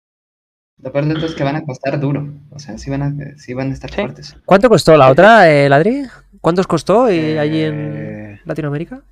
lo 0.82 0.92
peor 0.92 1.06
de 1.06 1.14
todo 1.14 1.26
es 1.26 1.34
que 1.34 1.44
van 1.44 1.56
a 1.56 1.64
costar 1.64 1.98
duro. 1.98 2.26
O 2.50 2.58
sea, 2.58 2.76
sí 2.78 2.90
van 2.90 3.02
a, 3.02 3.12
sí 3.38 3.54
van 3.54 3.70
a 3.70 3.74
estar 3.74 3.90
Sí. 3.90 3.96
fuertes. 4.02 4.36
¿Cuánto 4.44 4.68
costó 4.68 4.96
la 4.96 5.10
otra, 5.10 5.50
eh, 5.50 5.68
Ladri? 5.68 6.02
¿Cuántos 6.40 6.66
costó 6.66 7.08
eh, 7.08 7.38
allí 7.38 7.62
en 7.62 7.94
Eh, 7.96 8.40
Latinoamérica? 8.44 9.02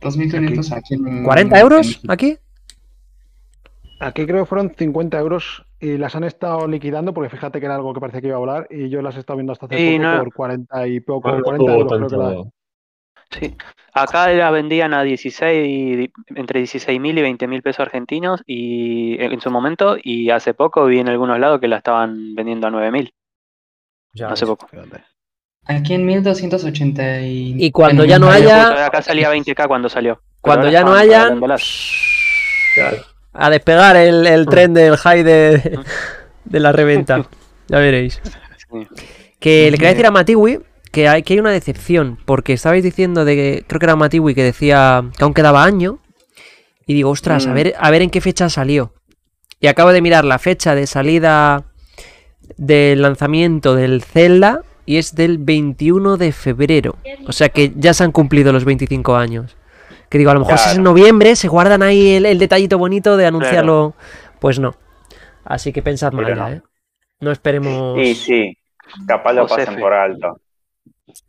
2.500 0.00 0.72
aquí 0.76 0.94
en... 0.94 1.24
¿40 1.24 1.58
euros 1.60 2.00
aquí? 2.08 2.36
Aquí 4.00 4.26
creo 4.26 4.42
que 4.44 4.48
fueron 4.48 4.74
50 4.76 5.18
euros 5.18 5.64
y 5.80 5.96
las 5.96 6.14
han 6.14 6.24
estado 6.24 6.66
liquidando 6.68 7.14
porque 7.14 7.30
fíjate 7.30 7.58
que 7.60 7.66
era 7.66 7.76
algo 7.76 7.94
que 7.94 8.00
parecía 8.00 8.20
que 8.20 8.26
iba 8.26 8.36
a 8.36 8.40
volar 8.40 8.66
y 8.70 8.88
yo 8.90 9.00
las 9.00 9.16
he 9.16 9.20
estado 9.20 9.38
viendo 9.38 9.52
hasta 9.52 9.66
hace 9.66 9.80
Y 9.80 9.96
poco 9.98 10.02
no- 10.10 10.18
por 10.18 10.34
40 10.34 10.86
y 10.88 11.00
poco, 11.00 11.30
No 11.30 11.42
40 11.42 11.64
tuvo 11.64 11.80
euros 11.80 11.92
creo 11.92 12.08
que 12.08 12.16
la- 12.16 12.24
tanto. 12.34 12.50
Sí. 13.30 13.56
Acá 13.94 14.28
las 14.32 14.52
vendían 14.52 14.92
a 14.92 15.02
16, 15.02 16.10
entre 16.36 16.60
16 16.60 17.00
mil 17.00 17.16
y 17.18 17.22
20 17.22 17.48
mil 17.48 17.62
pesos 17.62 17.80
argentinos 17.80 18.42
y 18.46 19.16
en 19.20 19.40
su 19.40 19.50
momento 19.50 19.96
y 20.02 20.30
hace 20.30 20.52
poco 20.54 20.84
vi 20.84 20.98
en 20.98 21.08
algunos 21.08 21.38
lados 21.38 21.58
que 21.60 21.68
la 21.68 21.78
estaban 21.78 22.34
vendiendo 22.34 22.66
a 22.66 22.70
9 22.70 22.90
mil. 22.92 23.14
Hace 24.24 24.44
poco. 24.46 24.68
Fíjate. 24.68 25.02
Aquí 25.66 25.94
en 25.94 26.04
1280 26.04 27.20
y... 27.22 27.54
Y 27.58 27.70
cuando 27.70 28.04
ya 28.04 28.18
no 28.18 28.30
haya- 28.30 28.86
Acá 28.86 29.00
salía 29.02 29.32
20k 29.32 29.66
cuando 29.66 29.88
salió. 29.88 30.20
Cuando 30.40 30.68
ya 30.68 30.82
no 30.84 30.94
hayan... 30.94 31.40
Claro. 32.74 32.96
A 33.32 33.50
despegar 33.50 33.96
el, 33.96 34.26
el 34.26 34.46
tren 34.46 34.74
del 34.74 34.96
high 34.96 35.22
de, 35.22 35.78
de 36.44 36.60
la 36.60 36.72
reventa. 36.72 37.26
Ya 37.68 37.78
veréis. 37.78 38.20
Que 39.40 39.70
le 39.70 39.76
quería 39.78 39.90
decir 39.90 40.06
a 40.06 40.10
Matiwi 40.10 40.60
que 40.92 41.08
hay, 41.08 41.22
que 41.22 41.34
hay 41.34 41.40
una 41.40 41.50
decepción, 41.50 42.18
porque 42.24 42.52
estabais 42.52 42.84
diciendo 42.84 43.24
de 43.24 43.34
que, 43.34 43.64
creo 43.66 43.80
que 43.80 43.86
era 43.86 43.96
Matiwi 43.96 44.34
que 44.34 44.42
decía 44.44 45.02
que 45.16 45.24
aún 45.24 45.34
quedaba 45.34 45.64
año, 45.64 45.98
y 46.86 46.94
digo, 46.94 47.10
ostras, 47.10 47.46
a 47.46 47.50
Mm. 47.50 47.54
ver, 47.54 47.74
a 47.78 47.90
ver 47.90 48.02
en 48.02 48.10
qué 48.10 48.20
fecha 48.20 48.48
salió. 48.48 48.92
Y 49.60 49.66
acabo 49.66 49.92
de 49.92 50.02
mirar 50.02 50.24
la 50.24 50.38
fecha 50.38 50.74
de 50.74 50.86
salida 50.86 51.64
del 52.56 53.02
lanzamiento 53.02 53.74
del 53.74 54.02
Zelda, 54.02 54.60
y 54.86 54.96
es 54.98 55.14
del 55.14 55.38
21 55.38 56.16
de 56.16 56.32
febrero. 56.32 56.96
O 57.26 57.32
sea 57.32 57.48
que 57.48 57.72
ya 57.76 57.94
se 57.94 58.04
han 58.04 58.12
cumplido 58.12 58.52
los 58.52 58.64
25 58.64 59.16
años. 59.16 59.56
Que 60.10 60.18
digo, 60.18 60.30
a 60.30 60.34
lo 60.34 60.40
mejor 60.40 60.58
si 60.58 60.70
es 60.70 60.76
en 60.76 60.82
noviembre, 60.82 61.34
se 61.36 61.48
guardan 61.48 61.82
ahí 61.82 62.14
el, 62.16 62.26
el 62.26 62.38
detallito 62.38 62.78
bonito 62.78 63.16
de 63.16 63.26
anunciarlo. 63.26 63.94
Pues 64.40 64.58
no. 64.58 64.74
Así 65.44 65.72
que 65.72 65.82
pensad 65.82 66.12
mal 66.12 66.24
Pero 66.24 66.36
no. 66.36 66.48
¿eh? 66.48 66.62
No 67.20 67.30
esperemos. 67.32 67.98
Y 67.98 68.14
sí, 68.14 68.56
capaz 69.06 69.32
lo 69.32 69.42
Josefe. 69.42 69.66
pasen 69.66 69.80
por 69.80 69.92
alto. 69.92 70.40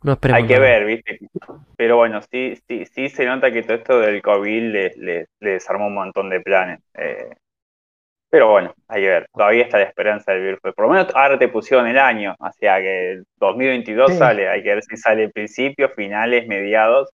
No 0.02 0.12
esperemos 0.12 0.42
Hay 0.42 0.46
que 0.48 0.54
nada. 0.54 0.66
ver, 0.66 0.84
¿viste? 0.86 1.18
Pero 1.76 1.96
bueno, 1.96 2.20
sí, 2.30 2.54
sí, 2.68 2.84
sí 2.86 3.08
se 3.08 3.24
nota 3.26 3.52
que 3.52 3.62
todo 3.62 3.76
esto 3.76 3.98
del 4.00 4.22
COVID 4.22 4.72
les 4.72 4.96
le, 4.96 5.26
le 5.40 5.50
desarmó 5.50 5.86
un 5.88 5.94
montón 5.94 6.30
de 6.30 6.40
planes. 6.40 6.80
eh. 6.94 7.30
Pero 8.30 8.50
bueno, 8.50 8.74
hay 8.88 9.02
que 9.02 9.08
ver. 9.08 9.26
Todavía 9.32 9.62
está 9.64 9.78
la 9.78 9.84
esperanza 9.84 10.32
del 10.32 10.42
virus. 10.42 10.60
Por 10.60 10.80
lo 10.86 10.88
menos 10.90 11.08
ahora 11.14 11.38
te 11.38 11.48
pusieron 11.48 11.86
el 11.86 11.98
año. 11.98 12.34
O 12.38 12.50
sea 12.52 12.78
que 12.80 13.12
el 13.12 13.24
2022 13.38 14.12
Sí. 14.12 14.18
sale. 14.18 14.48
Hay 14.48 14.62
que 14.62 14.70
ver 14.74 14.82
si 14.82 14.96
sale 14.96 15.28
principios, 15.28 15.92
finales, 15.94 16.46
mediados. 16.46 17.10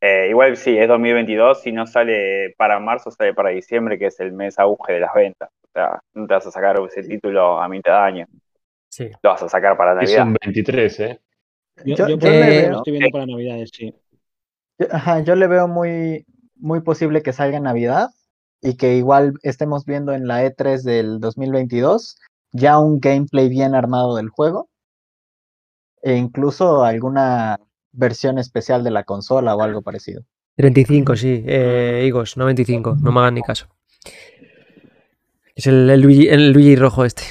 Eh, 0.00 0.28
igual 0.30 0.56
sí, 0.56 0.76
es 0.78 0.88
2022. 0.88 1.62
Si 1.62 1.72
no 1.72 1.86
sale 1.86 2.54
para 2.56 2.78
marzo, 2.80 3.10
sale 3.10 3.34
para 3.34 3.50
diciembre, 3.50 3.98
que 3.98 4.06
es 4.06 4.20
el 4.20 4.32
mes 4.32 4.58
auge 4.58 4.92
de 4.94 5.00
las 5.00 5.12
ventas. 5.14 5.50
O 5.62 5.68
sea, 5.72 6.00
no 6.14 6.26
te 6.26 6.34
vas 6.34 6.46
a 6.46 6.50
sacar 6.50 6.76
ese 6.86 7.02
título 7.02 7.60
a 7.60 7.68
mitad 7.68 7.92
de 7.92 7.98
año. 8.06 8.26
Sí. 8.88 9.10
Lo 9.22 9.30
vas 9.30 9.42
a 9.42 9.48
sacar 9.48 9.76
para 9.76 9.92
Es 10.02 10.10
Navidad. 10.10 10.26
un 10.28 10.36
23, 10.44 11.00
¿eh? 11.00 11.20
Yo, 11.84 11.96
Yo- 12.06 12.18
por 12.18 12.28
le 12.30 12.38
lo 12.40 12.46
veo- 12.46 12.76
estoy 12.78 12.92
viendo 12.92 13.10
para 13.10 13.26
Navidades, 13.26 13.70
sí. 13.74 13.92
Yo, 14.78 14.86
ajá, 14.90 15.20
yo 15.20 15.34
le 15.34 15.46
veo 15.48 15.66
muy, 15.68 16.24
muy 16.56 16.80
posible 16.80 17.22
que 17.22 17.32
salga 17.32 17.56
en 17.56 17.64
Navidad 17.64 18.08
y 18.64 18.76
que 18.78 18.96
igual 18.96 19.34
estemos 19.42 19.84
viendo 19.84 20.14
en 20.14 20.26
la 20.26 20.42
E3 20.42 20.82
del 20.82 21.20
2022 21.20 22.16
ya 22.52 22.78
un 22.78 22.98
gameplay 22.98 23.50
bien 23.50 23.74
armado 23.74 24.16
del 24.16 24.30
juego 24.30 24.70
e 26.02 26.16
incluso 26.16 26.82
alguna 26.82 27.60
versión 27.92 28.38
especial 28.38 28.82
de 28.82 28.90
la 28.90 29.04
consola 29.04 29.54
o 29.54 29.62
algo 29.62 29.82
parecido. 29.82 30.22
35, 30.56 31.16
sí. 31.16 31.44
Eh, 31.46 32.04
Igos, 32.06 32.38
no 32.38 32.46
25. 32.46 32.96
No 33.02 33.12
me 33.12 33.20
hagan 33.20 33.34
ni 33.34 33.42
caso. 33.42 33.68
Es 35.54 35.66
el, 35.66 35.90
el 35.90 36.00
Luigi, 36.00 36.28
el 36.28 36.52
Luigi 36.52 36.76
rojo 36.76 37.04
este. 37.04 37.24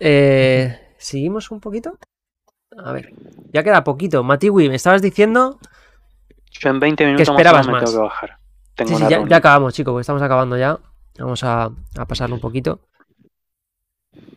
Eh, 0.00 0.78
¿Seguimos 0.96 1.50
un 1.50 1.60
poquito? 1.60 1.98
A 2.82 2.92
ver. 2.92 3.12
Ya 3.52 3.62
queda 3.62 3.84
poquito. 3.84 4.22
Matiwi, 4.22 4.68
me 4.68 4.76
estabas 4.76 5.02
diciendo. 5.02 5.58
Yo 6.52 6.70
en 6.70 6.80
20 6.80 7.04
minutos 7.04 7.28
o 7.28 7.32
esperabas 7.32 7.66
me 7.66 7.72
más. 7.72 7.84
tengo 7.84 7.98
que 7.98 8.02
bajar. 8.04 8.38
Tengo 8.78 8.92
Sí, 8.92 8.96
sí, 8.96 9.02
una 9.02 9.10
ya, 9.10 9.28
ya 9.28 9.36
acabamos, 9.36 9.74
chicos, 9.74 9.92
porque 9.92 10.00
estamos 10.02 10.22
acabando 10.22 10.56
ya. 10.56 10.78
Vamos 11.18 11.44
a, 11.44 11.64
a 11.64 12.06
pasarlo 12.06 12.34
un 12.36 12.40
poquito. 12.40 12.80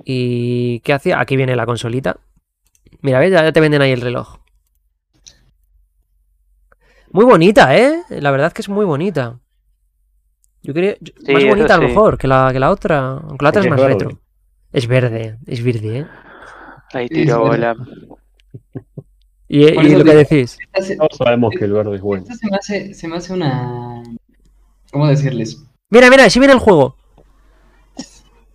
¿Y 0.04 0.80
qué 0.82 0.94
hacía? 0.94 1.20
Aquí 1.20 1.36
viene 1.36 1.56
la 1.56 1.66
consolita. 1.66 2.18
Mira, 3.02 3.20
¿ves? 3.20 3.32
Ya, 3.32 3.44
ya 3.44 3.52
te 3.54 3.62
venden 3.62 3.82
ahí 3.82 3.92
el 3.92 4.02
reloj. 4.02 4.38
Muy 7.12 7.26
bonita, 7.26 7.76
¿eh? 7.78 8.04
La 8.10 8.32
verdad 8.32 8.52
que 8.54 8.62
es 8.62 8.70
muy 8.70 8.86
bonita. 8.86 9.40
Yo 10.64 10.74
quería. 10.74 10.96
Sí, 11.26 11.34
más 11.34 11.46
bonita 11.46 11.76
a 11.76 11.78
lo 11.78 11.88
mejor 11.88 12.18
que 12.18 12.28
la, 12.28 12.50
que 12.54 12.60
la 12.60 12.72
otra. 12.72 13.18
Aunque 13.18 13.44
la 13.44 13.50
otra 13.50 13.62
es 13.62 13.66
es 13.66 13.70
más 13.70 13.80
verde. 13.80 13.94
retro. 13.94 14.22
Es 14.72 14.88
verde, 14.88 15.38
es 15.48 15.64
verde, 15.64 16.00
¿eh? 16.00 16.08
Ahí 16.94 17.08
sí, 17.12 17.26
bola. 17.32 17.76
Y, 19.48 19.72
Por 19.74 19.86
y 19.86 19.96
lo 19.96 20.04
que 20.04 20.16
decís. 20.16 20.58
Todos 20.98 21.18
sabemos 21.18 21.54
que 21.58 21.66
el 21.66 21.74
verde 21.74 21.96
es 21.96 22.02
bueno. 22.02 22.24
esta 22.24 22.36
se 22.36 22.50
me 22.50 22.58
hace, 22.58 22.94
se 22.94 23.08
me 23.08 23.18
hace 23.18 23.34
una... 23.34 24.02
¿Cómo 24.92 25.08
decirles? 25.08 25.64
Mira, 25.90 26.10
mira, 26.10 26.30
si 26.30 26.40
viene 26.40 26.54
el 26.54 26.60
juego. 26.60 26.96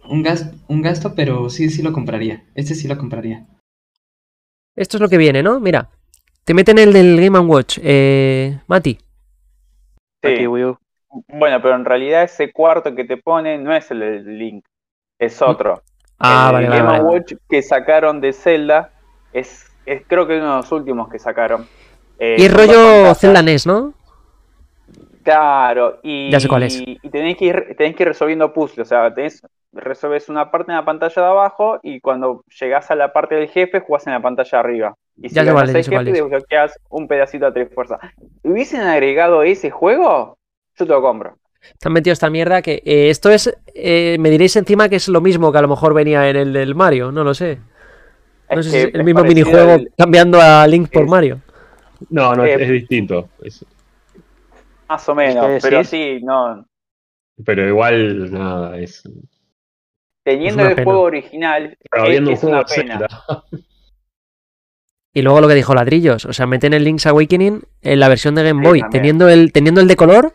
Un, 0.08 0.22
gas, 0.22 0.50
un 0.68 0.82
gasto, 0.82 1.14
pero 1.14 1.50
sí, 1.50 1.68
sí 1.68 1.82
lo 1.82 1.92
compraría. 1.92 2.44
Este 2.54 2.74
sí 2.74 2.86
lo 2.86 2.96
compraría. 2.96 3.44
Esto 4.76 4.96
es 4.98 5.00
lo 5.00 5.08
que 5.08 5.16
viene, 5.16 5.42
¿no? 5.42 5.58
Mira. 5.60 5.88
Te 6.44 6.54
meten 6.54 6.78
el 6.78 6.92
del 6.92 7.20
Game 7.20 7.38
Watch. 7.40 7.80
Eh, 7.82 8.60
Mati. 8.68 8.98
Sí. 10.22 10.32
Aquí, 10.32 10.46
Wii 10.46 10.64
U. 10.64 10.78
Bueno, 11.28 11.60
pero 11.60 11.74
en 11.74 11.84
realidad 11.84 12.22
ese 12.22 12.52
cuarto 12.52 12.94
que 12.94 13.04
te 13.04 13.16
pone 13.16 13.58
no 13.58 13.74
es 13.74 13.90
el 13.90 14.00
del 14.00 14.38
Link, 14.38 14.64
es 15.18 15.40
otro. 15.42 15.82
Ah, 16.18 16.48
el 16.48 16.52
vale, 16.52 16.68
vale, 16.68 16.78
Game 16.82 16.88
vale. 16.90 17.04
Watch 17.04 17.32
que 17.48 17.62
sacaron 17.62 18.20
de 18.20 18.32
Zelda 18.32 18.92
es, 19.32 19.66
es 19.86 20.02
creo 20.06 20.26
que 20.26 20.36
uno 20.36 20.50
de 20.50 20.56
los 20.62 20.72
últimos 20.72 21.08
que 21.08 21.18
sacaron. 21.18 21.66
Eh, 22.18 22.36
Y 22.38 22.44
es 22.44 22.52
rollo. 22.52 23.14
Zelda 23.14 23.42
NES, 23.42 23.66
¿no? 23.66 23.94
Claro, 25.26 25.98
y, 26.04 26.30
Ya 26.30 26.38
sé 26.38 26.46
cuál 26.46 26.62
es. 26.62 26.80
y 26.80 26.98
tenés 27.10 27.36
que 27.36 27.46
ir, 27.46 27.74
tenés 27.76 27.96
que 27.96 28.04
ir 28.04 28.08
resolviendo 28.08 28.52
puzzles, 28.52 28.86
o 28.86 28.88
sea, 28.88 29.12
tenés, 29.12 29.42
resolves 29.72 30.28
una 30.28 30.50
parte 30.52 30.70
en 30.70 30.76
la 30.76 30.84
pantalla 30.84 31.20
de 31.20 31.28
abajo 31.28 31.80
y 31.82 32.00
cuando 32.00 32.44
llegás 32.60 32.90
a 32.92 32.94
la 32.94 33.12
parte 33.12 33.34
del 33.34 33.48
jefe 33.48 33.80
jugás 33.80 34.06
en 34.06 34.12
la 34.12 34.22
pantalla 34.22 34.50
de 34.52 34.56
arriba. 34.58 34.94
Y 35.20 35.28
si 35.28 35.34
Ya 35.34 35.42
sé 35.44 35.52
cuál 35.52 35.66
ganas 35.66 35.70
es, 35.70 35.74
el 35.74 35.80
ya 35.80 35.84
sé 35.84 35.90
cuál 35.90 36.06
jefe 36.06 36.18
es. 36.18 36.22
desbloqueas 36.24 36.78
un 36.90 37.08
pedacito 37.08 37.46
a 37.46 37.52
tres 37.52 37.68
fuerzas. 37.74 37.98
¿Hubiesen 38.44 38.82
agregado 38.82 39.42
ese 39.42 39.70
juego? 39.70 40.38
Yo 40.78 40.86
te 40.86 40.92
lo 40.92 41.02
compro. 41.02 41.36
Te 41.80 41.88
han 41.88 41.92
metido 41.92 42.12
esta 42.12 42.30
mierda 42.30 42.62
que 42.62 42.80
eh, 42.84 43.10
esto 43.10 43.28
es. 43.30 43.52
eh, 43.74 44.16
me 44.20 44.30
diréis 44.30 44.54
encima 44.54 44.88
que 44.88 44.96
es 44.96 45.08
lo 45.08 45.20
mismo 45.20 45.50
que 45.50 45.58
a 45.58 45.62
lo 45.62 45.68
mejor 45.68 45.92
venía 45.92 46.28
en 46.30 46.36
el 46.36 46.52
del 46.52 46.76
Mario, 46.76 47.10
no 47.10 47.24
lo 47.24 47.34
sé. 47.34 47.58
No 48.48 48.60
Es 48.60 48.66
sé 48.66 48.70
si 48.72 48.76
es 48.88 48.94
el 48.94 49.02
mismo 49.02 49.24
minijuego 49.24 49.72
al- 49.72 49.90
cambiando 49.98 50.40
a 50.40 50.64
Link 50.68 50.88
por 50.92 51.02
es- 51.02 51.10
Mario. 51.10 51.40
No, 52.10 52.32
no, 52.36 52.44
Eh, 52.44 52.54
es, 52.54 52.60
es 52.60 52.68
distinto. 52.70 53.28
Es- 53.42 53.64
Más 54.88 55.08
o 55.08 55.14
menos, 55.14 55.46
¿Qué 55.46 55.58
pero 55.62 55.84
sí, 55.84 56.20
no. 56.22 56.64
pero 57.44 57.66
igual, 57.66 58.30
nada, 58.32 58.78
es. 58.78 59.02
Teniendo 60.24 60.64
el 60.64 60.74
pena. 60.74 60.84
juego 60.84 61.00
original, 61.02 61.76
Pero 61.90 62.06
es, 62.06 62.28
es 62.28 62.44
una 62.44 62.64
pena. 62.64 62.98
Zelda. 62.98 63.08
Y 65.12 65.22
luego 65.22 65.40
lo 65.40 65.48
que 65.48 65.54
dijo 65.54 65.74
Ladrillos, 65.74 66.26
o 66.26 66.32
sea, 66.34 66.46
meten 66.46 66.74
el 66.74 66.84
Link's 66.84 67.06
Awakening 67.06 67.62
en 67.80 68.00
la 68.00 68.08
versión 68.08 68.34
de 68.34 68.42
Game 68.42 68.62
Boy, 68.62 68.82
teniendo 68.90 69.30
el, 69.30 69.50
teniendo 69.50 69.80
el 69.80 69.88
de 69.88 69.96
color, 69.96 70.34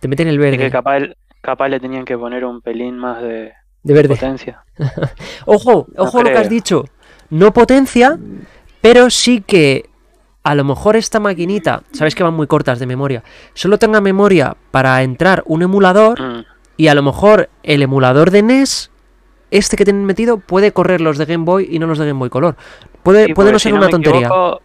te 0.00 0.08
meten 0.08 0.26
el 0.26 0.34
Es 0.34 0.40
verde. 0.40 0.58
que 0.58 0.70
capaz, 0.70 1.00
capaz 1.40 1.68
le 1.68 1.78
tenían 1.78 2.04
que 2.04 2.18
poner 2.18 2.44
un 2.44 2.60
pelín 2.60 2.98
más 2.98 3.22
de 3.22 3.52
De 3.84 3.94
verde. 3.94 4.08
potencia. 4.08 4.64
Ojo, 5.46 5.86
ojo 5.96 6.22
lo 6.24 6.30
que 6.30 6.38
has 6.38 6.48
dicho. 6.48 6.84
No 7.30 7.52
potencia, 7.52 8.18
pero 8.80 9.10
sí 9.10 9.42
que 9.42 9.84
a 10.44 10.54
lo 10.54 10.64
mejor 10.64 10.96
esta 10.96 11.20
maquinita, 11.20 11.82
sabes 11.92 12.14
que 12.14 12.22
van 12.22 12.34
muy 12.34 12.46
cortas 12.46 12.78
de 12.78 12.86
memoria, 12.86 13.22
solo 13.54 13.78
tenga 13.78 14.00
memoria 14.00 14.56
para 14.70 15.02
entrar 15.02 15.42
un 15.46 15.62
emulador 15.62 16.20
Mm. 16.20 16.44
y 16.76 16.88
a 16.88 16.94
lo 16.94 17.02
mejor 17.02 17.48
el 17.62 17.82
emulador 17.82 18.30
de 18.30 18.42
NES, 18.42 18.90
este 19.50 19.76
que 19.76 19.84
tienen 19.84 20.04
metido, 20.04 20.38
puede 20.38 20.72
correr 20.72 21.00
los 21.00 21.18
de 21.18 21.26
Game 21.26 21.44
Boy 21.44 21.68
y 21.70 21.78
no 21.78 21.86
los 21.86 21.98
de 21.98 22.06
Game 22.06 22.18
Boy 22.18 22.30
Color. 22.30 22.56
Puede, 23.02 23.26
Sí, 23.26 23.34
puede 23.34 23.52
no 23.52 23.58
si 23.58 23.64
ser 23.64 23.74
una 23.74 23.88
tontería. 23.88 24.20
equivoco, 24.26 24.62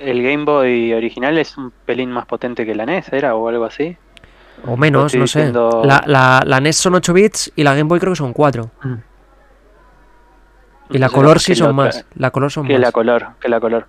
el 0.00 0.22
Game 0.22 0.44
Boy 0.44 0.92
original 0.94 1.36
es 1.38 1.56
un 1.58 1.72
pelín 1.84 2.10
más 2.10 2.24
potente 2.26 2.64
que 2.64 2.74
la 2.74 2.86
NES, 2.86 3.12
¿era? 3.12 3.34
O 3.34 3.48
algo 3.48 3.64
así. 3.64 3.96
O 4.66 4.76
menos, 4.76 5.14
no 5.14 5.26
sé. 5.26 5.40
diciendo- 5.40 5.82
La, 5.84 6.02
la- 6.06 6.42
la 6.46 6.60
NES 6.60 6.76
son 6.76 6.94
8 6.94 7.12
bits 7.12 7.52
y 7.56 7.62
la 7.64 7.72
Game 7.74 7.88
Boy 7.88 7.98
creo 8.00 8.12
que 8.12 8.16
son 8.16 8.32
4. 8.32 8.70
Y 10.90 10.98
la 10.98 11.08
color 11.10 11.40
sí 11.40 11.54
son 11.54 11.74
más. 11.74 12.04
La 12.14 12.30
color 12.30 12.50
son 12.50 12.66
Que 12.66 12.74
más. 12.74 12.82
la 12.82 12.92
color, 12.92 13.26
que 13.40 13.48
la 13.48 13.60
color. 13.60 13.86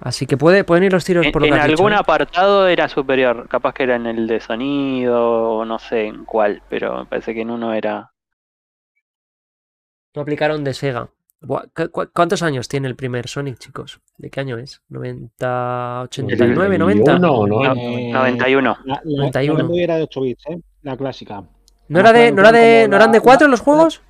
Así 0.00 0.26
que 0.26 0.36
puede, 0.36 0.64
pueden 0.64 0.84
ir 0.84 0.92
los 0.92 1.04
tiros 1.04 1.26
En, 1.26 1.32
por 1.32 1.42
lo 1.42 1.48
en 1.48 1.54
que 1.54 1.60
has 1.60 1.66
dicho, 1.66 1.78
algún 1.82 1.92
¿eh? 1.92 1.96
apartado 1.96 2.66
era 2.68 2.88
superior, 2.88 3.46
capaz 3.48 3.74
que 3.74 3.82
era 3.82 3.96
en 3.96 4.06
el 4.06 4.26
de 4.26 4.40
sonido 4.40 5.58
o 5.58 5.64
no 5.64 5.78
sé 5.78 6.06
en 6.06 6.24
cuál, 6.24 6.62
pero 6.68 6.98
me 7.00 7.06
parece 7.06 7.34
que 7.34 7.42
en 7.42 7.50
uno 7.50 7.74
era... 7.74 8.10
No 10.14 10.22
aplicaron 10.22 10.64
de 10.64 10.74
Sega. 10.74 11.10
Buah, 11.42 11.64
¿cu- 11.74 11.90
cu- 11.90 12.10
¿Cuántos 12.12 12.42
años 12.42 12.68
tiene 12.68 12.88
el 12.88 12.96
primer 12.96 13.28
Sonic, 13.28 13.58
chicos? 13.58 14.00
¿De 14.18 14.28
qué 14.30 14.40
año 14.40 14.58
es? 14.58 14.82
¿90, 14.90 16.02
89, 16.04 16.78
90? 16.78 17.18
No, 17.18 17.46
no, 17.46 17.64
No, 17.74 17.74
Eh, 17.74 18.10
91. 18.12 18.76
La, 18.84 19.00
la, 19.04 19.24
91. 19.24 19.68
la 19.68 19.82
era 19.82 19.96
de 19.96 20.02
8 20.02 20.20
bits, 20.20 20.46
¿eh? 20.50 20.60
La 20.82 20.96
clásica. 20.96 21.42
¿No, 21.88 22.00
era 22.00 22.12
de, 22.12 22.32
¿no, 22.32 22.40
era 22.42 22.52
de, 22.52 22.88
¿No 22.88 22.96
eran 22.96 23.12
de 23.12 23.18
la- 23.18 23.22
4 23.24 23.46
la- 23.46 23.50
los 23.52 23.60
juegos? 23.60 24.02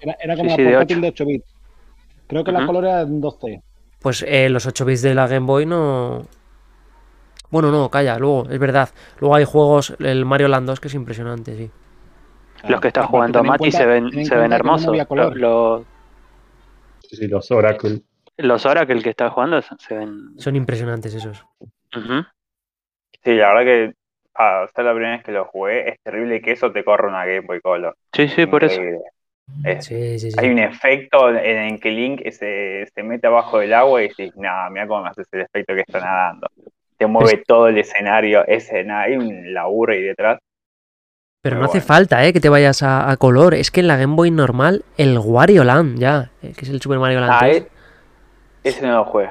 Era, 0.00 0.16
era 0.20 0.36
como 0.36 0.50
Sí, 0.50 0.56
sí, 0.56 0.62
la 0.62 0.68
de 0.70 0.76
portátil 0.76 0.96
ocho. 0.96 1.02
de 1.02 1.08
8 1.08 1.26
bits. 1.26 1.54
Creo 2.26 2.44
que 2.44 2.52
la 2.52 2.58
Ujú. 2.58 2.66
color 2.66 2.84
era 2.84 3.00
en 3.02 3.20
12. 3.20 3.62
Pues 4.06 4.22
eh, 4.22 4.48
los 4.48 4.64
8 4.66 4.84
bits 4.84 5.02
de 5.02 5.16
la 5.16 5.26
Game 5.26 5.46
Boy 5.46 5.66
no. 5.66 6.28
Bueno, 7.50 7.72
no, 7.72 7.90
calla, 7.90 8.16
luego, 8.20 8.46
es 8.48 8.56
verdad. 8.60 8.88
Luego 9.18 9.34
hay 9.34 9.44
juegos, 9.44 9.96
el 9.98 10.24
Mario 10.24 10.46
Land 10.46 10.68
2, 10.68 10.78
que 10.78 10.86
es 10.86 10.94
impresionante, 10.94 11.56
sí. 11.56 11.68
Los 12.68 12.80
que 12.80 12.86
está 12.86 13.04
jugando 13.04 13.42
Mati 13.42 13.72
se 13.72 13.84
ven, 13.84 14.24
se 14.24 14.36
ven 14.36 14.52
hermosos. 14.52 14.86
había 14.90 15.02
Lo- 15.02 15.08
color. 15.08 15.36
Los, 15.36 15.82
Sí, 17.00 17.16
sí, 17.16 17.26
los 17.26 17.50
Oracle. 17.50 18.04
los 18.36 18.64
Oracle 18.64 19.02
que 19.02 19.10
está 19.10 19.28
jugando 19.28 19.60
se 19.60 19.96
ven... 19.96 20.38
Son 20.38 20.54
impresionantes 20.54 21.12
esos. 21.12 21.44
Sí, 23.24 23.34
la 23.34 23.54
verdad 23.54 23.64
que 23.64 23.92
para 24.32 24.68
ser 24.68 24.84
la 24.84 24.92
primera 24.92 25.16
vez 25.16 25.24
que 25.24 25.32
lo 25.32 25.46
jugué, 25.46 25.88
es 25.88 25.96
terrible 26.00 26.40
que 26.40 26.52
eso 26.52 26.70
te 26.70 26.84
corra 26.84 27.08
una 27.08 27.26
Game 27.26 27.40
Boy 27.40 27.60
Color. 27.60 27.96
Sí, 28.12 28.28
sí, 28.28 28.46
por 28.46 28.62
eso. 28.62 28.80
Sí, 29.80 30.18
sí, 30.18 30.30
sí. 30.30 30.38
Hay 30.38 30.48
un 30.50 30.58
efecto 30.58 31.30
en 31.30 31.78
que 31.78 31.90
Link 31.90 32.20
se, 32.30 32.86
se 32.94 33.02
mete 33.02 33.26
abajo 33.26 33.58
del 33.58 33.72
agua 33.74 34.02
y 34.02 34.08
dices, 34.08 34.32
nada, 34.36 34.70
mira 34.70 34.86
cómo 34.86 35.02
me 35.02 35.08
haces 35.08 35.26
el 35.32 35.40
efecto 35.42 35.74
que 35.74 35.80
está 35.80 36.00
nadando. 36.00 36.48
Te 36.98 37.06
mueve 37.06 37.42
todo 37.46 37.68
el 37.68 37.78
escenario, 37.78 38.46
ese, 38.46 38.84
nada, 38.84 39.02
hay 39.02 39.16
un 39.16 39.52
laburo 39.52 39.92
ahí 39.92 40.02
detrás. 40.02 40.38
Pero 41.42 41.56
Muy 41.56 41.64
no 41.64 41.70
hace 41.70 41.80
falta, 41.80 42.24
¿eh? 42.26 42.32
Que 42.32 42.40
te 42.40 42.48
vayas 42.48 42.82
a, 42.82 43.10
a 43.10 43.16
color. 43.16 43.54
Es 43.54 43.70
que 43.70 43.80
en 43.80 43.88
la 43.88 43.96
Game 43.96 44.14
Boy 44.16 44.30
normal, 44.30 44.84
el 44.96 45.18
Wario 45.18 45.64
Land, 45.64 45.98
ya, 45.98 46.30
eh, 46.42 46.52
que 46.56 46.64
es 46.64 46.70
el 46.70 46.80
Super 46.80 46.98
Mario 46.98 47.20
Land 47.20 47.34
Ah, 47.34 47.38
3, 47.40 47.62
e- 47.62 47.68
ese 48.64 48.82
no 48.82 48.92
lo 48.96 49.04
jugué. 49.04 49.30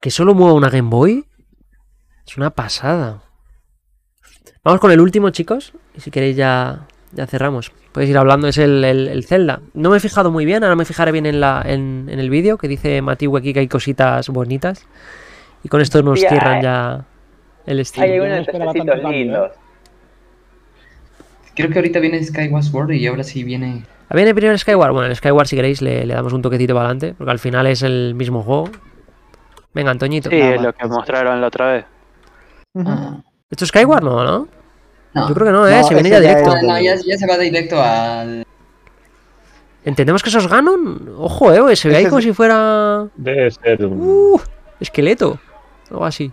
que 0.00 0.10
solo 0.10 0.34
mueva 0.34 0.54
una 0.54 0.68
Game 0.70 0.90
Boy, 0.90 1.24
es 2.26 2.36
una 2.36 2.50
pasada. 2.50 3.22
Vamos 4.64 4.80
con 4.80 4.90
el 4.90 5.00
último, 5.00 5.30
chicos. 5.30 5.72
Y 5.94 6.00
si 6.00 6.10
queréis 6.10 6.36
ya, 6.36 6.86
ya 7.12 7.26
cerramos. 7.26 7.72
Podéis 7.92 8.10
ir 8.10 8.18
hablando, 8.18 8.48
es 8.48 8.58
el, 8.58 8.84
el- 8.84 9.08
el 9.08 9.24
Zelda. 9.24 9.60
No 9.74 9.90
me 9.90 9.96
he 9.96 10.00
fijado 10.00 10.30
muy 10.30 10.44
bien, 10.44 10.62
ahora 10.64 10.76
me 10.76 10.84
fijaré 10.84 11.12
bien 11.12 11.26
en, 11.26 11.40
la, 11.40 11.62
en, 11.64 12.08
en 12.10 12.18
el 12.18 12.30
vídeo, 12.30 12.58
que 12.58 12.68
dice 12.68 13.00
Mati 13.02 13.26
aquí 13.36 13.52
que 13.52 13.60
hay 13.60 13.68
cositas 13.68 14.28
bonitas. 14.28 14.86
Y 15.62 15.68
con 15.68 15.80
esto 15.80 16.02
nos 16.02 16.20
cierran 16.20 16.56
hay- 16.56 16.62
ya 16.62 17.04
el 17.66 17.78
Hay 17.78 17.84
stream. 17.84 18.18
no 18.18 18.92
¿eh? 18.94 19.12
lindos. 19.12 19.50
Creo 21.54 21.70
que 21.70 21.78
ahorita 21.78 22.00
viene 22.00 22.22
Skyward 22.22 22.62
Sword 22.64 22.90
y 22.92 23.06
ahora 23.06 23.22
sí 23.24 23.42
viene. 23.42 23.84
¿A 24.08 24.14
bien 24.14 24.28
el 24.28 24.34
primer 24.34 24.58
Skyward? 24.58 24.92
Bueno, 24.92 25.06
el 25.08 25.16
Skyward, 25.16 25.46
si 25.46 25.56
queréis, 25.56 25.80
le, 25.80 26.04
le 26.04 26.14
damos 26.14 26.32
un 26.32 26.42
toquecito 26.42 26.74
para 26.74 26.86
adelante, 26.90 27.14
porque 27.16 27.30
al 27.30 27.38
final 27.38 27.66
es 27.66 27.82
el 27.82 28.14
mismo 28.14 28.42
juego. 28.42 28.68
Venga, 29.72 29.90
Antoñito. 29.90 30.28
Sí, 30.30 30.36
es 30.38 30.60
lo 30.60 30.72
que 30.72 30.86
mostraron 30.86 31.40
la 31.40 31.46
otra 31.48 31.72
vez. 31.72 31.84
Ujú. 32.74 32.88
Ah, 32.88 33.22
¿Esto 33.50 33.64
es 33.64 33.68
Skyward? 33.68 34.02
No, 34.04 34.22
¿no? 34.24 34.48
No. 35.16 35.28
Yo 35.28 35.34
creo 35.34 35.46
que 35.46 35.52
no, 35.52 35.68
¿eh? 35.68 35.80
No, 35.80 35.84
se 35.88 35.94
viene 35.94 36.10
ya 36.10 36.20
directo. 36.20 36.56
es- 36.56 36.62
No, 36.62 36.68
no, 36.74 36.80
ya, 36.80 36.94
ya 36.96 37.18
se 37.18 37.26
va 37.26 37.36
directo 37.38 37.80
al. 37.82 38.44
¿Entendemos 39.84 40.22
que 40.22 40.28
eso 40.30 40.38
es 40.38 40.48
Ganon? 40.48 41.14
Ojo, 41.16 41.52
eh, 41.52 41.76
se 41.76 41.88
ve 41.88 41.94
Ese 41.94 42.04
ahí 42.04 42.06
como 42.10 42.20
si 42.20 42.32
fuera... 42.32 43.06
Debe 43.16 43.50
ser 43.50 43.84
un. 43.86 44.00
Uh, 44.00 44.40
esqueleto. 44.80 45.38
Algo 45.90 46.04
así. 46.04 46.32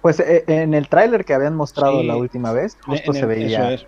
Pues 0.00 0.18
eh, 0.20 0.44
en 0.46 0.72
el 0.74 0.88
tráiler 0.88 1.24
que 1.24 1.34
habían 1.34 1.54
mostrado 1.56 2.00
Sí. 2.00 2.06
la 2.06 2.16
última 2.16 2.52
vez, 2.52 2.76
justo 2.84 3.12
se 3.12 3.26
veía 3.26 3.72
Eso 3.74 3.84
es. 3.84 3.86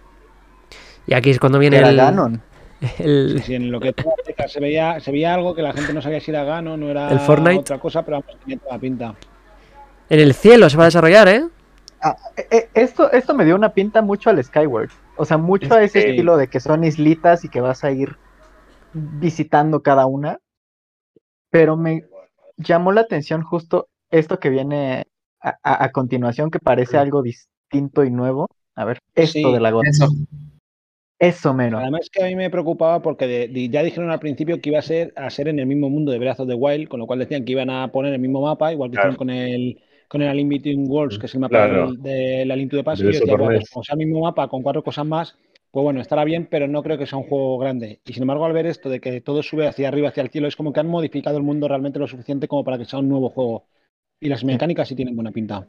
Y 1.07 1.15
aquí 1.15 1.31
es 1.31 1.39
cuando 1.41 1.59
viene 1.59 1.79
era 1.79 1.89
el, 1.89 1.97
Ganon. 1.97 2.43
el- 2.99 3.43
Sí, 3.45 3.55
en 3.55 3.71
lo 3.71 3.81
que 3.81 3.95
se 4.49 4.61
veía, 4.61 5.01
se 5.01 5.11
veía 5.11 5.33
algo 5.35 5.55
que 5.55 5.63
la 5.63 5.73
gente 5.73 5.95
no 5.95 6.03
sabía 6.03 6.21
si 6.21 6.31
era 6.31 6.45
Gano, 6.45 6.77
no 6.77 6.91
era 6.91 7.11
El 7.11 7.21
Fortnite. 7.21 7.61
otra 7.61 7.79
cosa, 7.79 8.03
pero 8.05 8.19
vamos, 8.21 8.37
tenía 8.41 8.59
toda 8.59 8.75
la 8.75 8.79
pinta. 8.79 9.15
En 10.11 10.21
el 10.21 10.35
cielo 10.35 10.69
se 10.69 10.77
va 10.77 10.85
a 10.85 10.87
desarrollar, 10.87 11.29
¿eh? 11.29 11.45
Ah, 12.03 12.17
eh, 12.37 12.47
eh, 12.51 12.69
esto, 12.75 13.11
esto 13.11 13.35
me 13.35 13.45
dio 13.45 13.55
una 13.57 13.73
pinta 13.73 14.03
mucho 14.03 14.31
al 14.31 14.43
Skyward. 14.43 14.91
O 15.17 15.25
sea, 15.25 15.39
mucho 15.39 15.75
a 15.75 15.83
ese 15.83 16.03
Sí. 16.03 16.09
estilo 16.11 16.37
de 16.37 16.49
que 16.49 16.61
son 16.61 16.85
islitas 16.85 17.45
y 17.45 17.49
que 17.49 17.61
vas 17.61 17.85
a 17.85 17.91
ir 17.91 18.17
visitando 18.93 19.83
cada 19.83 20.07
una. 20.07 20.39
Pero 21.51 21.77
me 21.77 22.05
llamó 22.57 22.93
la 22.93 23.03
atención 23.03 23.43
justo 23.43 23.89
esto 24.11 24.39
que 24.39 24.51
viene 24.51 25.05
a, 25.41 25.57
a- 25.63 25.85
a 25.85 25.93
continuación, 25.93 26.51
que 26.51 26.59
parece 26.59 26.99
algo 26.99 27.23
distinto 27.23 28.05
y 28.05 28.11
nuevo. 28.11 28.49
A 28.75 28.85
ver, 28.85 28.99
esto 29.15 29.49
Sí, 29.49 29.53
de 29.53 29.61
la 29.61 29.71
gota. 29.71 29.89
Eso. 29.89 30.09
Eso 31.19 31.55
menos. 31.55 31.81
Además 31.81 32.11
que 32.13 32.23
a 32.23 32.27
mí 32.27 32.37
me 32.37 32.51
preocupaba 32.51 33.01
porque 33.01 33.27
de- 33.27 33.49
de- 33.49 33.71
ya 33.71 33.83
dijeron 33.83 34.11
al 34.11 34.19
principio 34.19 34.61
que 34.61 34.69
iba 34.69 34.79
a 34.79 34.83
ser 34.83 35.15
a 35.17 35.31
ser 35.31 35.49
en 35.49 35.59
el 35.59 35.67
mismo 35.67 35.89
mundo 35.89 36.13
de 36.13 36.19
Breath 36.19 36.41
of 36.41 36.49
the 36.49 36.55
Wild, 36.55 36.89
con 36.89 37.01
lo 37.01 37.07
cual 37.07 37.21
decían 37.21 37.45
que 37.47 37.53
iban 37.53 37.71
a 37.71 37.91
poner 37.91 38.13
el 38.13 38.19
mismo 38.21 38.43
mapa, 38.43 38.71
igual 38.71 38.91
que 38.91 38.97
Claro. 38.97 39.13
hicieron 39.13 39.17
con 39.17 39.31
el 39.31 39.81
con 40.09 40.23
el 40.23 40.47
Between 40.47 40.85
Worlds, 40.89 41.19
que 41.19 41.27
es 41.27 41.35
el 41.35 41.41
mapa 41.41 41.67
Claro. 41.67 41.93
del, 41.93 42.03
de 42.03 42.45
la 42.47 42.57
Link 42.57 42.71
to 42.71 42.77
the 42.77 42.85
Past, 42.85 43.03
Del 43.03 43.11
y 43.11 43.15
yo 43.15 43.21
decía, 43.21 43.37
"Bueno, 43.37 43.59
pues 43.59 43.71
como 43.71 43.83
sea 43.85 43.95
el 43.95 43.99
mismo 44.07 44.21
mapa 44.21 44.49
con 44.49 44.63
cuatro 44.63 44.83
cosas 44.83 45.07
más, 45.07 45.37
pues 45.71 45.83
bueno, 45.83 46.01
estará 46.01 46.25
bien, 46.25 46.47
pero 46.51 46.69
no 46.69 46.83
creo 46.83 46.97
que 46.97 47.07
sea 47.07 47.19
un 47.19 47.25
juego 47.29 47.59
grande. 47.59 48.01
Y 48.07 48.13
sin 48.15 48.23
embargo, 48.23 48.47
al 48.47 48.53
ver 48.53 48.67
esto 48.67 48.89
de 48.89 49.01
que 49.01 49.21
todo 49.21 49.43
sube 49.43 49.67
hacia 49.67 49.89
arriba, 49.89 50.09
hacia 50.09 50.23
el 50.23 50.31
cielo, 50.31 50.49
es 50.49 50.57
como 50.57 50.73
que 50.73 50.81
han 50.81 50.89
modificado 50.89 51.37
el 51.37 51.43
mundo 51.43 51.69
realmente 51.69 51.99
lo 51.99 52.07
suficiente 52.07 52.49
como 52.49 52.65
para 52.65 52.79
que 52.79 52.85
sea 52.87 52.99
un 52.99 53.09
nuevo 53.09 53.29
juego. 53.31 53.67
Y 54.19 54.29
las 54.29 54.43
mecánicas 54.45 54.89
sí 54.89 54.95
tienen 54.95 55.15
buena 55.15 55.33
pinta. 55.33 55.67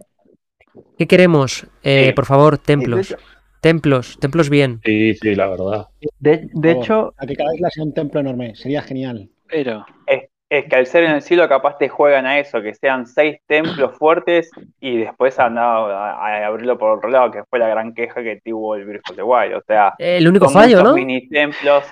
¿Qué 0.98 1.08
queremos? 1.08 1.68
Eh, 1.84 2.06
Sí. 2.08 2.14
por 2.14 2.26
favor, 2.26 2.58
de 2.58 2.64
templos. 2.64 3.16
Templos, 3.60 4.18
templos 4.20 4.50
bien. 4.50 4.80
Sí, 4.86 5.16
sí, 5.16 5.36
la 5.36 5.48
verdad. 5.50 5.88
De, 6.20 6.48
de 6.54 6.72
hecho, 6.72 7.14
a 7.18 7.26
que 7.26 7.36
cada 7.36 7.54
isla 7.56 7.70
sea 7.72 7.84
un 7.84 7.94
templo 7.94 8.20
enorme, 8.20 8.56
sería 8.56 8.82
genial. 8.84 9.30
Pero 9.48 9.86
Es, 10.06 10.30
es 10.50 10.66
que 10.66 10.76
al 10.76 10.86
ser 10.86 11.04
en 11.04 11.12
el 11.12 11.22
cielo 11.22 11.48
capaz 11.50 11.78
te 11.78 11.90
juegan 11.90 12.26
a 12.26 12.40
eso, 12.40 12.62
que 12.62 12.74
sean 12.74 13.06
seis 13.06 13.38
templos 13.48 13.96
fuertes 13.98 14.50
y 14.80 14.98
después 14.98 15.38
han 15.40 15.56
dado 15.56 15.88
a, 15.88 16.12
a 16.14 16.46
abrirlo 16.48 16.78
por 16.78 16.98
otro 16.98 17.10
lado, 17.10 17.32
que 17.32 17.44
fue 17.50 17.60
la 17.60 17.68
gran 17.68 17.94
queja 17.94 18.24
que 18.24 18.40
tuvo 18.44 18.76
el 18.76 18.86
Breath 18.86 19.10
of 19.10 19.16
the 19.16 19.24
Wild. 19.24 19.56
O 19.56 19.62
sea, 19.68 19.94
Eh, 20.00 20.18
el 20.18 20.28
único 20.28 20.46
son 20.46 20.54
fallo, 20.54 20.84
¿no? 20.84 20.94
mini 20.94 21.28
templos, 21.28 21.84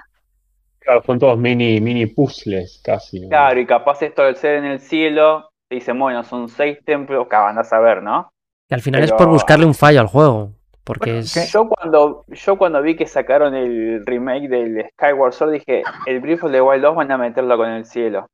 Claro, 0.79 1.01
son 1.03 1.17
todos 1.17 1.37
mini, 1.37 1.81
mini 1.81 2.05
puzzles 2.05 2.79
casi. 2.83 3.21
¿no? 3.21 3.29
claro, 3.29 3.59
y 3.59 3.65
capaz 3.65 4.03
esto 4.03 4.21
al 4.21 4.35
ser 4.35 4.57
en 4.57 4.65
el 4.65 4.79
cielo, 4.79 5.49
te 5.67 5.75
dicen, 5.75 5.97
bueno, 5.97 6.23
son 6.23 6.47
seis 6.47 6.77
templos, 6.85 7.27
que 7.27 7.35
van 7.35 7.57
a 7.57 7.63
saber, 7.63 8.03
¿no? 8.03 8.29
Que 8.69 8.75
al 8.75 8.81
final 8.81 9.03
es 9.03 9.11
por 9.11 9.27
buscarle 9.27 9.65
un 9.65 9.73
fallo 9.73 9.99
al 9.99 10.07
juego. 10.07 10.51
Porque 10.83 11.17
es... 11.19 11.51
Yo 11.51 11.67
cuando, 11.67 12.23
yo 12.27 12.57
cuando 12.57 12.79
vi 12.83 12.95
que 12.95 13.07
sacaron 13.07 13.55
el 13.55 14.05
remake 14.05 14.47
del 14.47 14.85
Skyward 14.91 15.33
Sword 15.33 15.51
dije, 15.53 15.81
el 16.05 16.19
Breath 16.19 16.43
of 16.43 16.51
the 16.51 16.61
Wild 16.61 16.83
2 16.83 16.95
van 16.95 17.11
a 17.11 17.17
meterlo 17.17 17.57
con 17.57 17.69
el 17.69 17.85
cielo. 17.85 18.27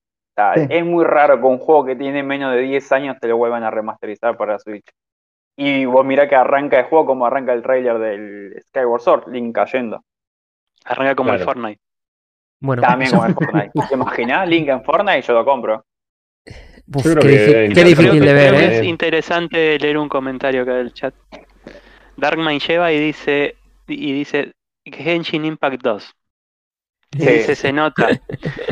O 0.49 0.53
sea, 0.55 0.55
Sí. 0.55 0.67
Es 0.69 0.85
muy 0.85 1.03
raro 1.05 1.39
que 1.39 1.45
un 1.45 1.59
juego 1.59 1.85
que 1.85 1.95
tiene 1.95 2.23
menos 2.23 2.53
de 2.53 2.61
10 2.61 2.91
años 2.91 3.17
te 3.19 3.27
lo 3.27 3.37
vuelvan 3.37 3.63
a 3.63 3.71
remasterizar 3.71 4.37
para 4.37 4.59
Switch. 4.59 4.87
Y 5.57 5.85
vos 5.85 6.05
mirá 6.05 6.27
que 6.29 6.35
arranca 6.35 6.79
el 6.79 6.85
juego 6.85 7.05
como 7.07 7.25
arranca 7.25 7.53
el 7.53 7.61
trailer 7.61 7.99
del 7.99 8.61
Skyward 8.67 9.01
Sword, 9.01 9.27
Link 9.29 9.53
cayendo. 9.55 10.01
arranca 10.85 11.15
como 11.15 11.33
el. 11.33 11.39
Fortnite. 11.39 11.81
Bueno, 12.61 12.81
También 12.81 13.11
como 13.11 13.25
el 13.25 13.33
Fortnite. 13.33 13.71
¿Te 13.89 13.95
imaginás 13.95 14.47
Link 14.47 14.67
en 14.69 14.83
Fortnite? 14.83 15.21
Yo 15.21 15.33
lo 15.33 15.45
compro. 15.45 15.85
uf, 16.93 17.03
Yo 17.05 17.15
creo 17.15 17.21
qué, 17.21 17.71
que 17.73 17.83
difícil 17.83 18.25
de 18.25 18.33
ver, 18.33 18.53
¿eh? 18.53 18.77
es 18.79 18.83
interesante 18.83 19.77
leer 19.79 19.97
un 19.97 20.09
comentario 20.09 20.63
acá 20.63 20.73
del 20.75 20.93
chat. 20.93 21.13
Darkman 22.17 22.59
lleva 22.59 22.91
y 22.91 22.99
dice 22.99 23.55
y 23.87 24.13
dice 24.13 24.53
Genshin 24.85 25.45
Impact 25.45 25.81
2. 25.81 26.15
Y 27.13 27.19
Sí. 27.23 27.29
dice, 27.29 27.55
se 27.55 27.73
nota. 27.73 28.07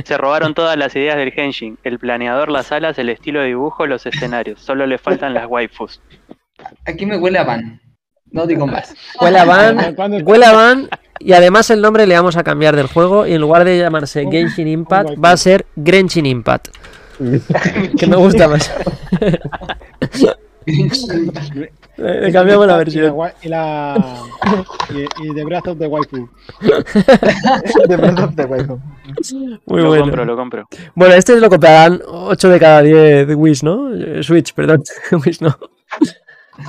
Se 0.06 0.18
robaron 0.18 0.54
todas 0.54 0.78
las 0.78 0.96
ideas 0.96 1.18
del 1.18 1.32
Genshin. 1.32 1.78
El 1.84 2.00
planeador, 2.00 2.50
las 2.50 2.72
alas, 2.72 2.98
el 2.98 3.10
estilo 3.10 3.42
de 3.42 3.48
dibujo, 3.48 3.86
los 3.86 4.06
escenarios. 4.06 4.62
Solo 4.62 4.88
le 4.88 4.98
faltan 4.98 5.34
las 5.34 5.46
waifus. 5.48 6.02
Aquí 6.86 7.06
me 7.06 7.18
huele 7.18 7.40
a 7.40 7.44
van. 7.44 7.82
No 8.32 8.46
digo 8.46 8.66
más. 8.68 8.94
Huele 9.20 9.40
a 9.40 9.46
van, 9.46 9.96
¿Cuándo 9.96 10.18
está- 10.18 10.30
huele 10.32 10.46
a 10.46 10.52
van, 10.54 10.88
y 11.20 11.34
además 11.34 11.70
el 11.72 11.82
nombre 11.82 12.06
le 12.06 12.16
vamos 12.16 12.38
a 12.38 12.44
cambiar 12.44 12.76
del 12.76 12.86
juego 12.88 13.26
y 13.26 13.34
en 13.34 13.42
lugar 13.42 13.64
de 13.66 13.78
llamarse 13.78 14.26
Genshin 14.30 14.68
Impact 14.68 15.12
va 15.24 15.32
a 15.32 15.38
ser 15.38 15.66
Genshin 15.84 16.26
Impact. 16.28 16.68
que 18.00 18.08
me 18.08 18.16
gusta 18.16 18.48
más. 18.48 18.72
Le 21.98 22.32
cambiamos 22.32 22.66
la 22.66 22.78
versión. 22.78 23.14
y 23.42 23.50
la 23.50 24.24
y, 24.90 25.28
y 25.28 25.34
The 25.36 25.44
Breath 25.44 25.68
of 25.68 25.78
the 25.78 25.88
Waifu. 25.88 26.30
De 27.88 27.98
Breath 27.98 28.20
of 28.20 28.36
the 28.36 28.46
Wild. 28.46 28.80
Muy 29.66 29.82
lo 29.82 29.88
bueno. 29.88 30.04
compro, 30.04 30.26
lo 30.26 30.36
compro. 30.38 30.68
Bueno, 30.96 31.16
este 31.16 31.40
lo 31.40 31.50
comprarán 31.50 32.02
8 32.06 32.50
de 32.50 32.60
cada 32.60 32.82
10 32.82 33.28
de 33.28 33.36
Wish, 33.36 33.64
¿no? 33.64 33.94
Eh, 33.94 34.24
Switch, 34.24 34.54
perdón. 34.54 34.84
Wish 35.26 35.42
no. 35.42 35.56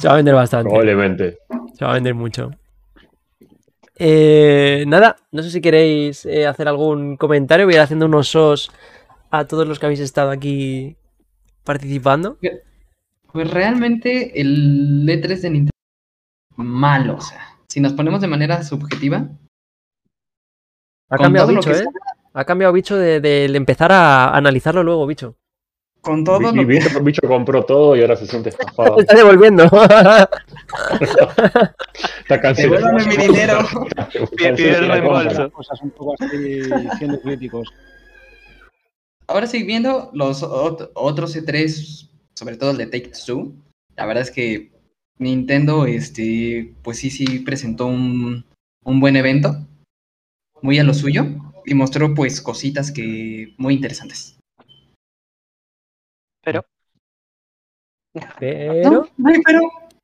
Se 0.01 0.09
va 0.09 0.15
a 0.15 0.17
vender 0.17 0.35
bastante. 0.35 0.69
Probablemente. 0.69 1.39
Se 1.75 1.85
va 1.85 1.93
a 1.93 1.95
vender 1.95 2.15
mucho. 2.15 2.51
Eh, 3.97 4.85
nada, 4.87 5.17
no 5.31 5.43
sé 5.43 5.51
si 5.51 5.61
queréis 5.61 6.25
eh, 6.25 6.47
hacer 6.47 6.67
algún 6.69 7.17
comentario. 7.17 7.67
Voy 7.67 7.75
a 7.75 7.79
ir 7.79 7.83
haciendo 7.83 8.07
unos 8.07 8.29
sos 8.29 8.73
a 9.31 9.45
todos 9.47 9.69
los 9.69 9.79
que 9.79 9.87
habéis 9.87 10.01
estado 10.01 10.31
aquí 10.31 10.97
participando. 11.65 12.39
Pues 13.33 13.51
realmente 13.51 14.41
el 14.41 15.07
E3 15.09 15.41
de 15.41 15.51
Nintendo 15.51 15.71
malo, 16.57 17.17
o 17.17 17.21
sea, 17.21 17.57
si 17.69 17.81
nos 17.81 17.93
ponemos 17.93 18.21
de 18.21 18.27
manera 18.29 18.63
subjetiva, 18.63 19.29
Ha 21.09 21.17
cambiado 21.17 21.49
bicho, 21.49 21.73
¿eh? 21.73 21.85
Ha 22.35 22.45
cambiado 22.45 22.73
bicho 22.73 22.97
de, 22.97 23.21
de 23.21 23.45
empezar 23.57 23.91
a 23.93 24.35
analizarlo 24.37 24.83
luego, 24.85 25.07
bicho. 25.07 25.37
con 26.01 26.23
todo 26.25 26.41
lo 26.41 26.53
Bicho, 26.65 27.01
bicho 27.03 27.23
compró 27.27 27.65
todo 27.65 27.97
y 27.97 28.01
ahora 28.03 28.17
se 28.17 28.27
siente 28.27 28.51
estafado. 28.51 28.99
Está 29.01 29.17
devolviendo. 29.17 29.65
Está 32.21 32.41
cancelado. 32.41 32.87
Devuélvame 32.87 33.07
mi 33.07 33.17
dinero. 33.27 33.59
Reembolso. 34.37 35.43
Las 35.45 35.53
cosas 35.53 35.81
un 35.83 35.91
poco 35.91 36.15
así 36.19 36.63
siendo 36.99 37.21
críticos. 37.21 37.69
Ahora 39.27 39.47
sí, 39.47 39.63
viendo 39.63 40.11
los 40.13 40.43
ot- 40.43 40.91
otros 40.95 41.37
E3, 41.37 42.10
sobre 42.41 42.57
todo 42.57 42.71
el 42.71 42.79
de 42.79 42.87
Take 42.87 43.13
Two, 43.27 43.53
la 43.97 44.07
verdad 44.07 44.23
es 44.23 44.31
que 44.31 44.73
Nintendo, 45.19 45.85
este, 45.85 46.75
pues 46.83 46.97
sí, 46.97 47.11
sí 47.11 47.41
presentó 47.41 47.85
un, 47.85 48.47
un 48.83 48.99
buen 48.99 49.15
evento, 49.17 49.59
muy 50.63 50.79
a 50.79 50.85
lo 50.85 50.95
suyo, 50.95 51.27
y 51.67 51.75
mostró 51.75 52.15
pues 52.15 52.41
cositas 52.41 52.93
que 52.93 53.53
muy 53.59 53.75
interesantes. 53.75 54.39
Pero. 56.43 56.65
No, 58.85 59.07
no 59.19 59.29
hay 59.29 59.41
pero, 59.45 59.61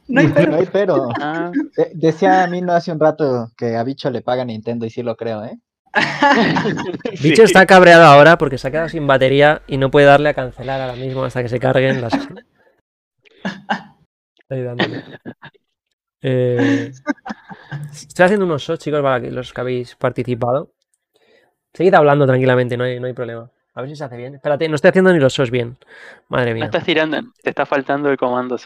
no 0.09 0.21
hay 0.21 0.29
pero. 0.29 0.51
No 0.51 0.57
hay 0.59 0.67
pero. 0.71 1.09
Ah, 1.19 1.51
De- 1.75 1.93
decía 1.95 2.45
a 2.45 2.49
mí 2.49 2.61
no 2.61 2.75
hace 2.75 2.93
un 2.93 3.01
rato 3.01 3.51
que 3.57 3.77
a 3.77 3.83
Bicho 3.83 4.11
le 4.11 4.21
paga 4.21 4.45
Nintendo 4.45 4.85
y 4.85 4.91
sí 4.91 5.03
lo 5.03 5.17
creo, 5.17 5.43
¿eh? 5.43 5.59
Bicho 7.23 7.43
está 7.45 7.67
cabreado 7.67 8.05
ahora 8.05 8.37
porque 8.39 8.59
se 8.59 8.69
ha 8.69 8.71
quedado 8.71 8.89
sin 8.89 9.07
batería 9.07 9.63
y 9.67 9.77
no 9.79 9.91
puede 9.91 10.07
darle 10.07 10.29
a 10.29 10.35
cancelar 10.35 10.81
ahora 10.81 10.95
mismo 10.97 11.25
hasta 11.25 11.43
que 11.43 11.49
se 11.49 11.59
carguen 11.59 12.01
las. 12.03 12.13
Ahí 14.49 14.63
dándole. 14.63 15.03
Eh, 16.23 16.93
estoy 17.93 18.25
haciendo 18.25 18.47
unos 18.47 18.63
shots, 18.63 18.83
chicos, 18.85 19.01
para 19.03 19.21
que- 19.21 19.31
los 19.31 19.53
que 19.53 19.61
habéis 19.61 19.95
participado. 19.97 20.73
Seguid 21.75 21.95
hablando 21.95 22.27
tranquilamente, 22.27 22.77
no 22.77 22.85
hay, 22.85 22.99
no 23.01 23.07
hay 23.07 23.13
problema. 23.13 23.51
A 23.75 23.81
ver 23.83 23.91
si 23.91 23.97
se 23.97 24.05
hace 24.05 24.17
bien. 24.17 24.35
Espérate, 24.37 24.69
no 24.69 24.77
estoy 24.77 24.89
haciendo 24.91 25.13
ni 25.13 25.19
los 25.19 25.33
shots 25.35 25.51
bien. 25.51 25.77
Madre 26.29 26.51
no 26.51 26.55
mía. 26.57 26.65
estás 26.67 26.85
tirando, 26.85 27.21
te 27.43 27.51
está 27.51 27.67
faltando 27.67 28.09
el 28.11 28.17
comando. 28.17 28.57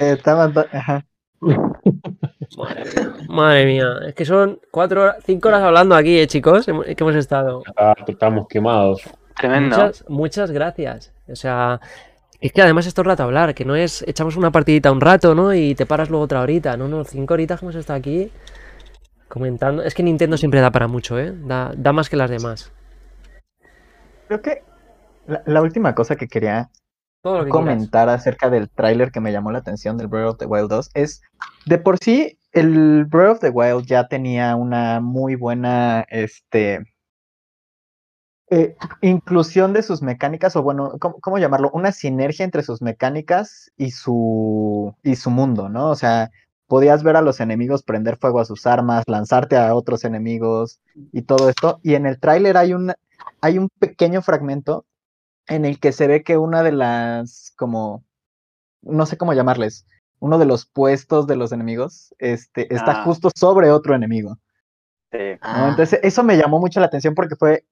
Eh, 0.00 0.12
estaba- 0.12 0.50
ajá. 0.72 1.04
Madre 2.56 2.84
mía. 2.84 3.14
Madre 3.28 3.66
mía. 3.66 3.86
Es 4.06 4.14
que 4.14 4.24
son 4.24 4.60
cuatro 4.70 5.02
horas, 5.02 5.16
cinco 5.24 5.48
horas 5.48 5.62
hablando 5.62 5.94
aquí, 5.94 6.18
eh, 6.18 6.26
chicos. 6.26 6.66
Que 6.66 6.96
hemos 6.98 7.14
estado. 7.14 7.62
Ah, 7.76 7.94
estamos 8.06 8.46
quemados. 8.48 9.02
Tremendo. 9.36 9.76
Muchas, 9.76 10.04
muchas 10.08 10.50
gracias. 10.50 11.12
O 11.28 11.36
sea, 11.36 11.80
es 12.40 12.52
que 12.52 12.62
además 12.62 12.86
es 12.86 12.94
todo 12.94 13.04
el 13.04 13.08
rato 13.10 13.22
hablar, 13.22 13.54
que 13.54 13.64
no 13.64 13.74
es 13.74 14.02
echamos 14.06 14.36
una 14.36 14.50
partidita 14.50 14.92
un 14.92 15.00
rato, 15.00 15.34
¿no? 15.34 15.54
Y 15.54 15.74
te 15.74 15.86
paras 15.86 16.10
luego 16.10 16.24
otra 16.24 16.40
horita. 16.40 16.76
No, 16.76 16.88
no, 16.88 17.04
cinco 17.04 17.34
horitas 17.34 17.60
que 17.60 17.66
hemos 17.66 17.74
estado 17.74 17.98
aquí 17.98 18.30
comentando. 19.28 19.82
Es 19.82 19.94
que 19.94 20.02
Nintendo 20.02 20.36
siempre 20.36 20.60
da 20.60 20.70
para 20.70 20.86
mucho, 20.86 21.18
¿eh? 21.18 21.32
Da, 21.34 21.72
da 21.76 21.92
más 21.92 22.08
que 22.08 22.16
las 22.16 22.30
demás. 22.30 22.72
Creo 24.28 24.40
que 24.40 24.62
la, 25.26 25.42
la 25.46 25.62
última 25.62 25.94
cosa 25.94 26.16
que 26.16 26.28
quería 26.28 26.70
Todo 27.24 27.48
comentar 27.48 28.10
acerca 28.10 28.50
del 28.50 28.68
tráiler 28.68 29.10
que 29.10 29.18
me 29.18 29.32
llamó 29.32 29.50
la 29.50 29.60
atención 29.60 29.96
del 29.96 30.08
Breath 30.08 30.32
of 30.32 30.36
the 30.36 30.44
Wild 30.44 30.68
2 30.68 30.90
es, 30.92 31.22
de 31.64 31.78
por 31.78 31.96
sí, 31.96 32.38
el 32.52 33.06
Breath 33.06 33.36
of 33.36 33.40
the 33.40 33.48
Wild 33.48 33.86
ya 33.86 34.08
tenía 34.08 34.54
una 34.56 35.00
muy 35.00 35.34
buena, 35.34 36.04
este, 36.10 36.84
eh, 38.50 38.76
inclusión 39.00 39.72
de 39.72 39.82
sus 39.82 40.02
mecánicas, 40.02 40.54
o 40.54 40.62
bueno, 40.62 40.98
¿cómo, 41.00 41.18
cómo 41.22 41.38
llamarlo? 41.38 41.70
Una 41.72 41.92
sinergia 41.92 42.44
entre 42.44 42.62
sus 42.62 42.82
mecánicas 42.82 43.72
y 43.78 43.92
su, 43.92 44.94
y 45.02 45.16
su 45.16 45.30
mundo, 45.30 45.70
¿no? 45.70 45.88
O 45.88 45.96
sea, 45.96 46.30
podías 46.66 47.02
ver 47.02 47.16
a 47.16 47.22
los 47.22 47.40
enemigos 47.40 47.84
prender 47.84 48.18
fuego 48.18 48.40
a 48.40 48.44
sus 48.44 48.66
armas, 48.66 49.02
lanzarte 49.06 49.56
a 49.56 49.74
otros 49.74 50.04
enemigos 50.04 50.78
y 51.10 51.22
todo 51.22 51.48
esto. 51.48 51.80
Y 51.82 51.94
en 51.94 52.04
el 52.04 52.20
tráiler 52.20 52.58
hay 52.58 52.74
un, 52.74 52.92
hay 53.40 53.56
un 53.56 53.70
pequeño 53.78 54.20
fragmento 54.20 54.84
en 55.48 55.64
el 55.64 55.78
que 55.80 55.92
se 55.92 56.06
ve 56.06 56.22
que 56.22 56.36
una 56.38 56.62
de 56.62 56.72
las, 56.72 57.52
como, 57.56 58.04
no 58.82 59.06
sé 59.06 59.16
cómo 59.18 59.34
llamarles, 59.34 59.86
uno 60.20 60.38
de 60.38 60.46
los 60.46 60.66
puestos 60.66 61.26
de 61.26 61.36
los 61.36 61.52
enemigos, 61.52 62.14
este, 62.18 62.72
está 62.74 62.92
Ah. 63.02 63.04
justo 63.04 63.30
sobre 63.34 63.70
otro 63.70 63.94
enemigo. 63.94 64.38
Sí. 65.12 65.18
¿no? 65.18 65.38
Ah, 65.42 65.68
Entonces, 65.70 66.00
eso 66.02 66.24
me 66.24 66.36
llamó 66.36 66.60
mucho 66.60 66.80
la 66.80 66.86
atención 66.86 67.14
porque 67.14 67.36
fue, 67.36 67.64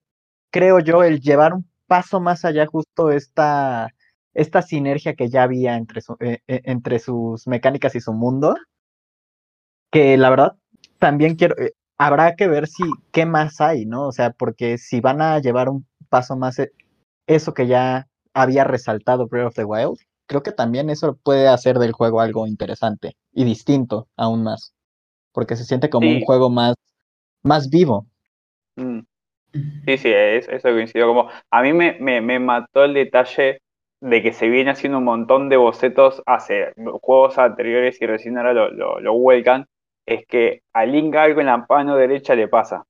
creo 0.50 0.80
yo, 0.80 1.02
el 1.04 1.20
llevar 1.20 1.54
un 1.54 1.68
paso 1.86 2.20
más 2.20 2.44
allá 2.44 2.66
justo 2.66 3.10
esta, 3.10 3.90
esta 4.34 4.62
sinergia 4.62 5.14
que 5.14 5.28
ya 5.30 5.42
había 5.44 5.76
entre, 5.76 6.00
su- 6.02 6.16
eh, 6.20 6.40
eh, 6.48 6.62
entre 6.64 6.98
sus 6.98 7.46
mecánicas 7.48 7.94
y 7.96 8.00
su 8.00 8.12
mundo, 8.12 8.54
que 9.90 10.16
la 10.16 10.30
verdad 10.30 10.56
también 10.98 11.36
quiero, 11.36 11.56
eh, 11.58 11.72
habrá 11.98 12.34
que 12.36 12.48
ver 12.48 12.66
si, 12.68 12.82
qué 13.12 13.26
más 13.26 13.60
hay, 13.60 13.86
¿no? 13.86 14.06
O 14.08 14.12
sea, 14.12 14.30
porque 14.30 14.78
si 14.78 15.00
van 15.00 15.20
a 15.22 15.38
llevar 15.38 15.68
un 15.68 15.86
paso 16.08 16.36
más, 16.36 16.56
eso 17.26 17.54
que 17.54 17.66
ya 17.66 18.08
había 18.34 18.64
resaltado 18.64 19.26
Breath 19.28 19.48
of 19.48 19.54
the 19.54 19.64
Wild, 19.64 19.98
creo 20.26 20.42
que 20.42 20.52
también 20.52 20.90
eso 20.90 21.16
puede 21.22 21.48
hacer 21.48 21.78
del 21.78 21.92
juego 21.92 22.20
algo 22.20 22.46
interesante 22.46 23.16
y 23.32 23.44
distinto 23.44 24.08
aún 24.16 24.42
más, 24.44 24.74
porque 25.32 25.56
se 25.56 25.64
siente 25.66 25.90
como 25.90 26.12
un 26.12 26.20
juego 26.20 26.50
más, 26.50 26.76
más 27.42 27.70
vivo. 27.70 28.06
Mm. 28.76 29.00
Sí, 29.86 29.98
sí, 29.98 30.10
es, 30.12 30.48
eso 30.48 30.70
coincidió. 30.70 31.08
Como, 31.08 31.30
a 31.50 31.62
mí 31.62 31.72
me, 31.72 31.98
me, 32.00 32.20
me 32.20 32.38
mató 32.40 32.84
el 32.84 32.94
detalle 32.94 33.60
de 34.00 34.22
que 34.22 34.32
se 34.32 34.48
viene 34.48 34.70
haciendo 34.72 34.98
un 34.98 35.04
montón 35.04 35.48
de 35.48 35.56
bocetos 35.56 36.22
hace 36.26 36.72
juegos 37.02 37.38
anteriores 37.38 38.00
y 38.02 38.06
recién 38.06 38.38
ahora 38.38 38.52
lo, 38.54 38.70
lo, 38.72 39.00
lo 39.00 39.14
vuelcan. 39.14 39.66
Es 40.06 40.26
que 40.26 40.62
a 40.74 40.86
Link 40.86 41.14
algo 41.16 41.40
en 41.40 41.46
la 41.46 41.66
mano 41.68 41.96
derecha 41.96 42.34
le 42.34 42.48
pasa. 42.48 42.84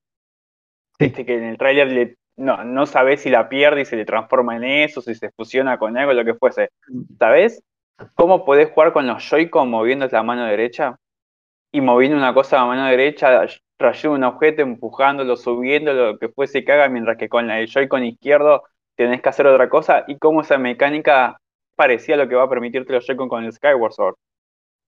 Sí. 0.98 1.12
Viste 1.14 1.26
que 1.26 1.34
en 1.36 1.44
el 1.44 1.58
tráiler 1.58 1.88
le- 1.88 2.16
no, 2.42 2.64
no 2.64 2.86
sabes 2.86 3.22
si 3.22 3.30
la 3.30 3.48
pierde 3.48 3.82
y 3.82 3.84
se 3.84 3.96
le 3.96 4.04
transforma 4.04 4.56
en 4.56 4.64
eso, 4.64 5.00
si 5.00 5.14
se 5.14 5.30
fusiona 5.30 5.78
con 5.78 5.96
algo, 5.96 6.12
lo 6.12 6.24
que 6.24 6.34
fuese. 6.34 6.70
¿Sabes 7.18 7.62
cómo 8.14 8.44
podés 8.44 8.70
jugar 8.70 8.92
con 8.92 9.06
los 9.06 9.22
Joy-Con 9.28 9.70
moviendo 9.70 10.06
la 10.10 10.22
mano 10.22 10.44
derecha? 10.44 10.96
Y 11.72 11.80
moviendo 11.80 12.16
una 12.18 12.34
cosa 12.34 12.56
a 12.56 12.60
la 12.60 12.66
mano 12.66 12.86
derecha, 12.86 13.46
trayendo 13.76 14.16
un 14.16 14.24
objeto, 14.24 14.62
empujándolo, 14.62 15.36
subiéndolo, 15.36 16.12
lo 16.12 16.18
que 16.18 16.28
fuese 16.28 16.64
que 16.64 16.72
haga, 16.72 16.88
mientras 16.88 17.16
que 17.16 17.28
con 17.28 17.50
el 17.50 17.66
Joy-Con 17.66 18.04
izquierdo 18.04 18.64
tenés 18.96 19.22
que 19.22 19.28
hacer 19.28 19.46
otra 19.46 19.68
cosa, 19.68 20.04
y 20.06 20.18
cómo 20.18 20.42
esa 20.42 20.58
mecánica 20.58 21.38
parecía 21.76 22.16
lo 22.16 22.28
que 22.28 22.34
va 22.34 22.44
a 22.44 22.48
permitirte 22.48 22.92
los 22.92 23.06
Joy-Con 23.06 23.28
con 23.28 23.44
el 23.44 23.52
Skyward 23.52 23.92
Sword. 23.92 24.16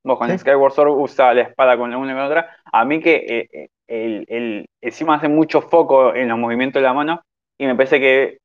Vos 0.05 0.19
con 0.19 0.31
el. 0.31 0.39
Skyward 0.39 0.73
Sword 0.73 0.91
usa 0.91 1.33
la 1.35 1.43
espada 1.43 1.79
con 1.79 1.91
la 1.91 1.99
una 1.99 2.13
y 2.13 2.15
con 2.15 2.23
la 2.23 2.27
otra. 2.27 2.57
A 2.73 2.85
mí 2.85 3.01
que 3.01 3.15
eh, 3.17 3.49
eh, 3.53 3.69
el, 3.87 4.25
el- 4.29 4.67
encima 4.83 5.15
hace 5.15 5.29
mucho 5.29 5.63
foco 5.63 6.15
en 6.15 6.29
los 6.29 6.39
movimientos 6.39 6.81
de 6.81 6.87
la 6.89 6.93
mano, 6.93 7.23
y 7.59 7.67
me 7.67 7.75
parece 7.75 8.01
que 8.01 8.39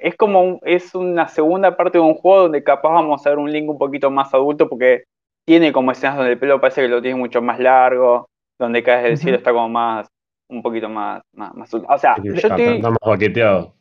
es 0.00 0.16
como 0.16 0.42
un- 0.42 0.58
es 0.62 0.94
una 0.94 1.28
segunda 1.28 1.76
parte 1.76 1.98
de 1.98 2.04
un 2.04 2.14
juego 2.14 2.42
donde 2.44 2.64
capaz 2.64 2.90
vamos 2.92 3.26
a 3.26 3.30
ver 3.30 3.38
un 3.38 3.50
Link 3.52 3.68
un 3.68 3.78
poquito 3.78 4.10
más 4.10 4.32
adulto, 4.32 4.68
porque 4.68 5.04
tiene 5.46 5.72
como 5.72 5.92
escenas 5.92 6.16
donde 6.16 6.32
el 6.32 6.38
pelo 6.38 6.60
parece 6.60 6.82
que 6.82 6.88
lo 6.88 7.02
tiene 7.02 7.18
mucho 7.18 7.42
más 7.42 7.58
largo, 7.60 8.26
donde 8.58 8.82
caes 8.82 9.04
del 9.04 9.12
Ujú. 9.14 9.22
cielo 9.22 9.36
está 9.38 9.52
como 9.52 9.68
más, 9.68 10.06
un 10.48 10.62
poquito 10.62 10.88
más, 10.88 11.20
más, 11.34 11.54
más 11.54 11.68
adulto. 11.72 11.92
O 11.92 11.98
sea, 11.98 12.16
Sí, 12.16 12.22
yo 12.24 12.32
está, 12.32 12.48
estoy, 12.56 12.76
está 12.76 12.90
más 12.90 12.98
baqueteado. 13.04 13.72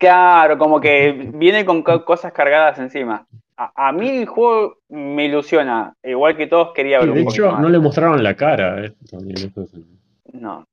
claro, 0.00 0.58
como 0.58 0.80
que 0.80 1.12
viene 1.34 1.64
con 1.64 1.82
co- 1.82 2.04
cosas 2.04 2.32
cargadas 2.32 2.78
encima. 2.78 3.26
A, 3.56 3.88
a 3.88 3.92
mí 3.92 4.08
el 4.08 4.26
juego 4.26 4.76
me 4.88 5.24
ilusiona, 5.26 5.92
igual 6.04 6.36
que 6.36 6.46
todos 6.46 6.72
quería 6.72 7.00
ver 7.00 7.06
de 7.12 7.18
un 7.20 7.24
poquito 7.24 7.44
hecho, 7.46 7.52
más. 7.52 7.60
no 7.62 7.68
le 7.68 7.78
mostraron 7.78 8.22
la 8.22 8.34
cara. 8.34 8.84
eh, 8.84 8.92
también, 9.10 9.36
eso 9.38 9.62
es- 9.62 9.74
No. 10.32 10.64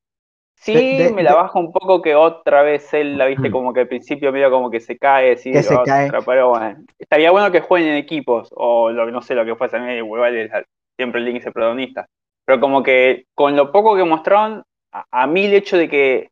Sí, 0.55 0.97
de- 0.97 1.11
me 1.13 1.21
la 1.21 1.31
de- 1.31 1.35
baja 1.37 1.59
un 1.59 1.71
poco 1.71 2.01
que 2.01 2.15
otra 2.15 2.63
vez 2.63 2.91
él 2.93 3.17
la 3.17 3.25
viste 3.27 3.49
Ujú. 3.49 3.57
como 3.57 3.73
que 3.73 3.81
al 3.81 3.87
principio 3.87 4.31
medio 4.31 4.49
como 4.49 4.71
que 4.71 4.79
se 4.79 4.97
cae, 4.97 5.37
sí, 5.37 5.51
Que 5.51 5.61
se 5.63 5.73
otra, 5.75 6.09
cae. 6.09 6.23
pero 6.25 6.49
bueno. 6.49 6.77
Estaría 6.97 7.29
bueno 7.31 7.51
que 7.51 7.61
jueguen 7.61 7.89
en 7.91 7.97
equipos, 7.97 8.49
o 8.55 8.89
lo, 8.91 9.09
no 9.11 9.21
sé 9.21 9.35
lo 9.35 9.45
que 9.45 9.55
fuese, 9.55 9.77
a 9.77 9.79
mí 9.79 9.93
igual 9.93 10.35
es 10.35 10.51
al- 10.53 10.65
siempre 10.97 11.19
el 11.19 11.25
Link 11.25 11.37
es 11.37 11.45
el 11.45 11.53
protagonista. 11.53 12.07
Pero 12.45 12.59
como 12.59 12.81
que 12.83 13.25
con 13.35 13.55
lo 13.55 13.71
poco 13.71 13.95
que 13.95 14.03
mostraron, 14.05 14.63
a, 14.91 15.05
a 15.11 15.27
mí 15.27 15.45
el 15.45 15.53
hecho 15.53 15.77
de 15.77 15.89
que 15.89 16.29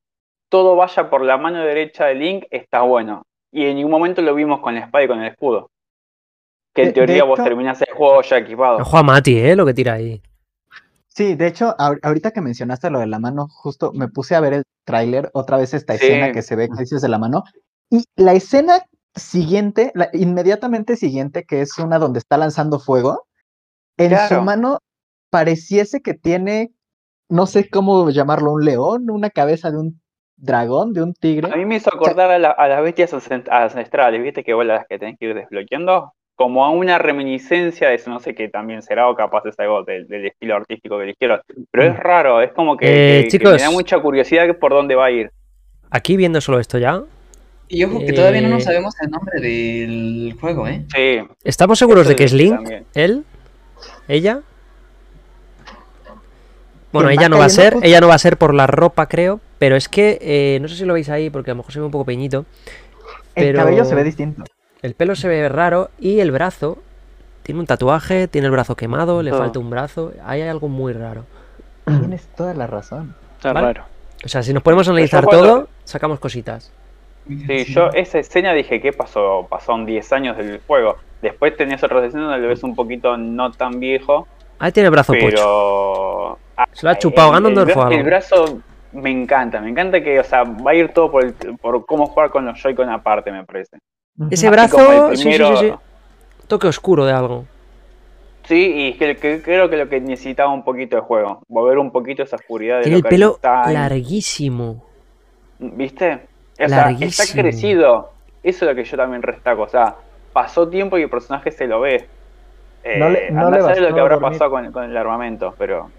todo 0.50 0.76
vaya 0.76 1.10
por 1.10 1.22
la 1.24 1.38
mano 1.38 1.64
derecha 1.64 2.06
de 2.06 2.16
Link 2.16 2.46
está 2.50 2.82
bueno. 2.82 3.24
y 3.56 3.68
en 3.68 3.76
ningún 3.76 3.92
momento 3.92 4.20
lo 4.24 4.34
vimos 4.34 4.62
con 4.62 4.74
la 4.74 4.82
espada 4.82 5.04
y 5.04 5.08
con 5.08 5.22
el 5.22 5.28
escudo. 5.30 5.70
Que 6.74 6.82
en 6.82 6.88
De- 6.88 6.92
de 6.94 7.06
teoría 7.06 7.24
vos 7.24 7.44
terminás 7.44 7.80
el 7.84 7.94
juego 7.94 8.20
ya 8.24 8.38
equipado. 8.40 8.84
Juega 8.84 9.04
Mati, 9.04 9.38
¿eh? 9.40 9.56
Lo 9.56 9.64
que 9.64 9.76
tira 9.76 9.94
ahí. 9.94 10.20
Sí, 11.16 11.36
de 11.36 11.46
hecho, 11.48 11.76
ahor- 11.78 12.00
ahorita 12.02 12.32
que 12.32 12.42
mencionaste 12.42 12.90
lo 12.90 13.00
de 13.00 13.06
la 13.08 13.20
mano, 13.20 13.48
justo 13.48 13.92
me 13.94 14.08
puse 14.08 14.36
a 14.36 14.40
ver 14.40 14.54
el 14.54 14.64
tráiler, 14.84 15.30
otra 15.34 15.58
vez 15.58 15.74
esta 15.76 15.94
Sí. 15.96 16.06
escena 16.06 16.32
que 16.32 16.42
se 16.42 16.56
ve 16.56 16.68
que 16.70 16.80
dices 16.80 17.02
de 17.04 17.10
la 17.10 17.20
mano, 17.20 17.44
y 17.90 18.06
la 18.16 18.34
escena 18.34 18.80
siguiente, 19.16 19.92
la 19.94 20.10
inmediatamente 20.14 20.96
siguiente, 20.96 21.44
que 21.44 21.62
es 21.62 21.78
una 21.78 22.00
donde 22.00 22.18
está 22.18 22.38
lanzando 22.38 22.80
fuego, 22.80 23.28
en 23.98 24.18
su 24.28 24.42
mano 24.42 24.80
pareciese 25.30 26.02
que 26.02 26.16
tiene, 26.16 26.72
no 27.30 27.46
sé 27.46 27.70
cómo 27.70 28.10
llamarlo, 28.10 28.54
un 28.54 28.66
león, 28.66 29.12
una 29.12 29.30
cabeza 29.30 29.70
de 29.70 29.78
un 29.78 30.02
dragón, 30.36 30.94
de 30.94 31.04
un 31.04 31.14
tigre. 31.14 31.52
A 31.54 31.56
mí 31.58 31.66
me 31.66 31.76
hizo 31.76 31.94
acordar 31.94 32.32
a, 32.32 32.40
la- 32.40 32.52
a 32.52 32.68
las 32.68 32.82
bestias 32.82 33.14
ancest- 33.14 33.50
ancestrales, 33.52 34.22
¿viste? 34.24 34.44
Que 34.44 34.56
vos 34.56 34.66
las 34.66 34.88
que 34.88 34.98
tenés 34.98 35.20
que 35.20 35.28
ir 35.28 35.36
desbloqueando. 35.36 36.12
Como 36.36 36.66
a 36.66 36.72
una 36.72 36.98
reminiscencia 36.98 37.90
de 37.90 37.96
eso, 37.96 38.10
no 38.10 38.20
sé 38.20 38.34
qué 38.34 38.50
también 38.50 38.82
será 38.82 39.08
o 39.08 39.16
capaz 39.16 39.46
es 39.46 39.60
algo 39.60 39.84
del, 39.84 40.08
del 40.08 40.26
estilo 40.26 40.56
artístico 40.56 40.98
que 40.98 41.04
eligieron. 41.04 41.40
Pero 41.70 41.84
es 41.84 41.96
raro, 41.98 42.42
es 42.42 42.52
como 42.54 42.76
que, 42.76 42.88
Eh, 42.88 43.18
que- 43.20 43.24
que 43.26 43.30
chicos. 43.38 43.52
me 43.54 43.62
da 43.62 43.70
mucha 43.72 44.00
curiosidad 44.00 44.46
que 44.48 44.56
por 44.56 44.72
dónde 44.74 44.96
va 44.96 45.06
a 45.06 45.12
ir. 45.12 45.32
Aquí 45.92 46.18
viendo 46.18 46.42
solo 46.42 46.60
esto 46.60 46.78
ya, 46.80 47.04
Y 47.70 47.84
ojo 47.86 48.00
que 48.00 48.14
todavía 48.14 48.42
no 48.42 48.48
Eh. 48.48 48.52
nos 48.52 48.64
sabemos 48.66 48.94
el 49.02 49.10
nombre 49.12 49.40
del 49.40 50.36
juego, 50.40 50.68
¿eh? 50.68 50.84
Sí, 50.94 51.20
¿estamos 51.44 51.80
seguros 51.80 52.08
de 52.08 52.16
que 52.16 52.24
es 52.26 52.34
Link? 52.34 52.56
también. 52.56 52.86
¿Él? 52.94 53.24
¿Ella? 54.08 54.42
Bueno, 56.92 57.10
ella 57.10 57.30
no 57.30 57.40
va 57.40 57.46
a 57.46 57.50
ser, 57.50 57.76
ella 57.82 58.00
no 58.02 58.08
va 58.08 58.16
a 58.16 58.20
ser 58.20 58.38
por 58.38 58.54
la 58.54 58.68
ropa, 58.68 59.08
creo, 59.08 59.40
pero 59.58 59.76
es 59.76 59.88
que, 59.90 60.20
eh, 60.22 60.60
no 60.62 60.68
sé 60.68 60.76
si 60.76 60.86
lo 60.86 60.94
veis 60.94 61.10
ahí, 61.10 61.30
porque 61.32 61.50
a 61.52 61.54
lo 61.54 61.58
mejor 61.60 61.72
se 61.74 61.80
ve 61.80 61.86
un 61.86 61.92
poco 61.92 62.06
peñito, 62.06 62.46
El 63.36 63.48
pero- 63.48 63.60
cabello 63.60 63.86
se 63.86 63.96
ve 63.96 64.04
distinto. 64.04 64.44
El 64.84 64.94
pelo 64.94 65.16
se 65.16 65.28
ve 65.28 65.50
raro 65.50 65.90
y 66.00 66.20
el 66.20 66.30
brazo, 66.32 66.78
tiene 67.42 67.60
un 67.60 67.66
tatuaje, 67.66 68.28
tiene 68.28 68.46
el 68.48 68.52
brazo 68.52 68.76
quemado, 68.76 69.24
le 69.24 69.32
falta 69.32 69.58
un 69.60 69.70
brazo, 69.70 70.14
ahí 70.24 70.42
hay 70.42 70.50
algo 70.50 70.68
muy 70.70 70.94
raro. 70.94 71.26
Tienes 71.86 72.28
toda 72.38 72.54
la 72.54 72.68
razón. 72.68 73.16
Está 73.38 73.52
Vale. 73.54 73.68
raro. 73.74 73.84
O 74.24 74.28
sea, 74.30 74.42
si 74.44 74.54
nos 74.54 74.64
ponemos 74.64 74.88
a 74.88 74.92
analizar 74.92 75.26
cuando- 75.26 75.46
todo, 75.48 75.68
sacamos 75.84 76.20
cositas. 76.20 76.72
Sí, 77.28 77.66
yo 77.66 77.88
esa 77.94 78.20
escena 78.20 78.54
dije, 78.54 78.82
¿qué 78.82 78.92
pasó? 78.94 79.48
Pasaron 79.50 79.86
10 79.86 80.12
años 80.14 80.38
del 80.38 80.60
juego. 80.68 80.98
Después 81.22 81.56
tenías 81.56 81.82
otras 81.84 82.04
escenas 82.04 82.28
donde 82.28 82.42
lo 82.42 82.50
ves 82.50 82.64
un 82.64 82.76
poquito 82.76 83.16
no 83.18 83.52
tan 83.52 83.80
viejo, 83.80 84.28
Ahí 84.60 84.72
tiene 84.72 84.88
el 84.88 84.92
brazo 84.92 85.14
pocho. 85.14 85.26
pero... 85.30 86.38
ah, 86.58 86.66
Se 86.74 86.86
lo 86.86 86.92
ha 86.92 86.98
chupado 86.98 87.30
el- 87.30 87.38
el 87.38 87.44
Ganondorf 87.44 87.78
o 87.78 87.80
bra- 87.80 87.84
algo. 87.88 87.98
El 88.00 88.04
brazo 88.04 88.60
me 88.94 89.10
encanta, 89.10 89.60
me 89.62 89.70
encanta 89.70 90.02
que, 90.04 90.20
o 90.20 90.24
sea, 90.24 90.44
va 90.44 90.72
a 90.72 90.76
ir 90.76 90.90
todo 90.94 91.10
por, 91.12 91.24
el- 91.26 91.34
por 91.62 91.86
cómo 91.86 92.08
jugar 92.08 92.30
con 92.30 92.46
los 92.46 92.62
Joy-Con 92.62 92.90
aparte, 92.90 93.32
me 93.32 93.44
parece. 93.46 93.78
Ese 94.30 94.50
brazo, 94.50 95.10
el 95.12 95.18
sí, 95.18 95.24
sí, 95.24 95.30
primero- 95.30 95.58
sí, 95.58 95.70
sí. 95.70 95.74
Toque 96.48 96.68
oscuro 96.68 97.06
de 97.06 97.14
algo. 97.14 97.46
Sí, 98.44 98.74
y 98.76 98.94
que, 98.98 99.16
que- 99.16 99.42
creo 99.42 99.70
que 99.70 99.78
lo 99.78 99.88
que 99.90 100.02
necesitaba 100.02 100.52
un 100.52 100.64
poquito 100.64 100.98
de 100.98 101.02
juego, 101.02 101.42
volver 101.48 101.78
un 101.78 101.92
poquito 101.92 102.24
esa 102.24 102.36
oscuridad 102.36 102.78
de 102.78 102.84
Tiene 102.84 102.98
el 102.98 103.04
pelo 103.04 103.36
está 103.36 103.64
en- 103.68 103.74
larguísimo. 103.74 104.84
¿Viste? 105.60 106.28
O 106.64 106.68
sea, 106.68 106.90
está 106.92 107.24
crecido. 107.34 108.12
Eso 108.44 108.66
es 108.66 108.72
lo 108.72 108.76
que 108.76 108.84
yo 108.84 108.98
también 108.98 109.22
restaco. 109.22 109.62
O 109.64 109.70
sea, 109.70 109.96
pasó 110.34 110.68
tiempo 110.68 110.98
y 110.98 111.04
el 111.04 111.10
personaje 111.10 111.52
se 111.52 111.66
lo 111.68 111.80
ve. 111.80 112.06
Eh, 112.84 113.00
No 113.00 113.10
le- 113.10 113.32
no 113.32 113.50
le 113.50 113.60
lo 113.60 113.94
que 113.94 114.00
habrá 114.02 114.16
dormir. 114.18 114.38
pasado 114.38 114.52
con, 114.52 114.72
con 114.74 114.84
el 114.84 114.98
armamento, 114.98 115.56
pero. 115.58 115.90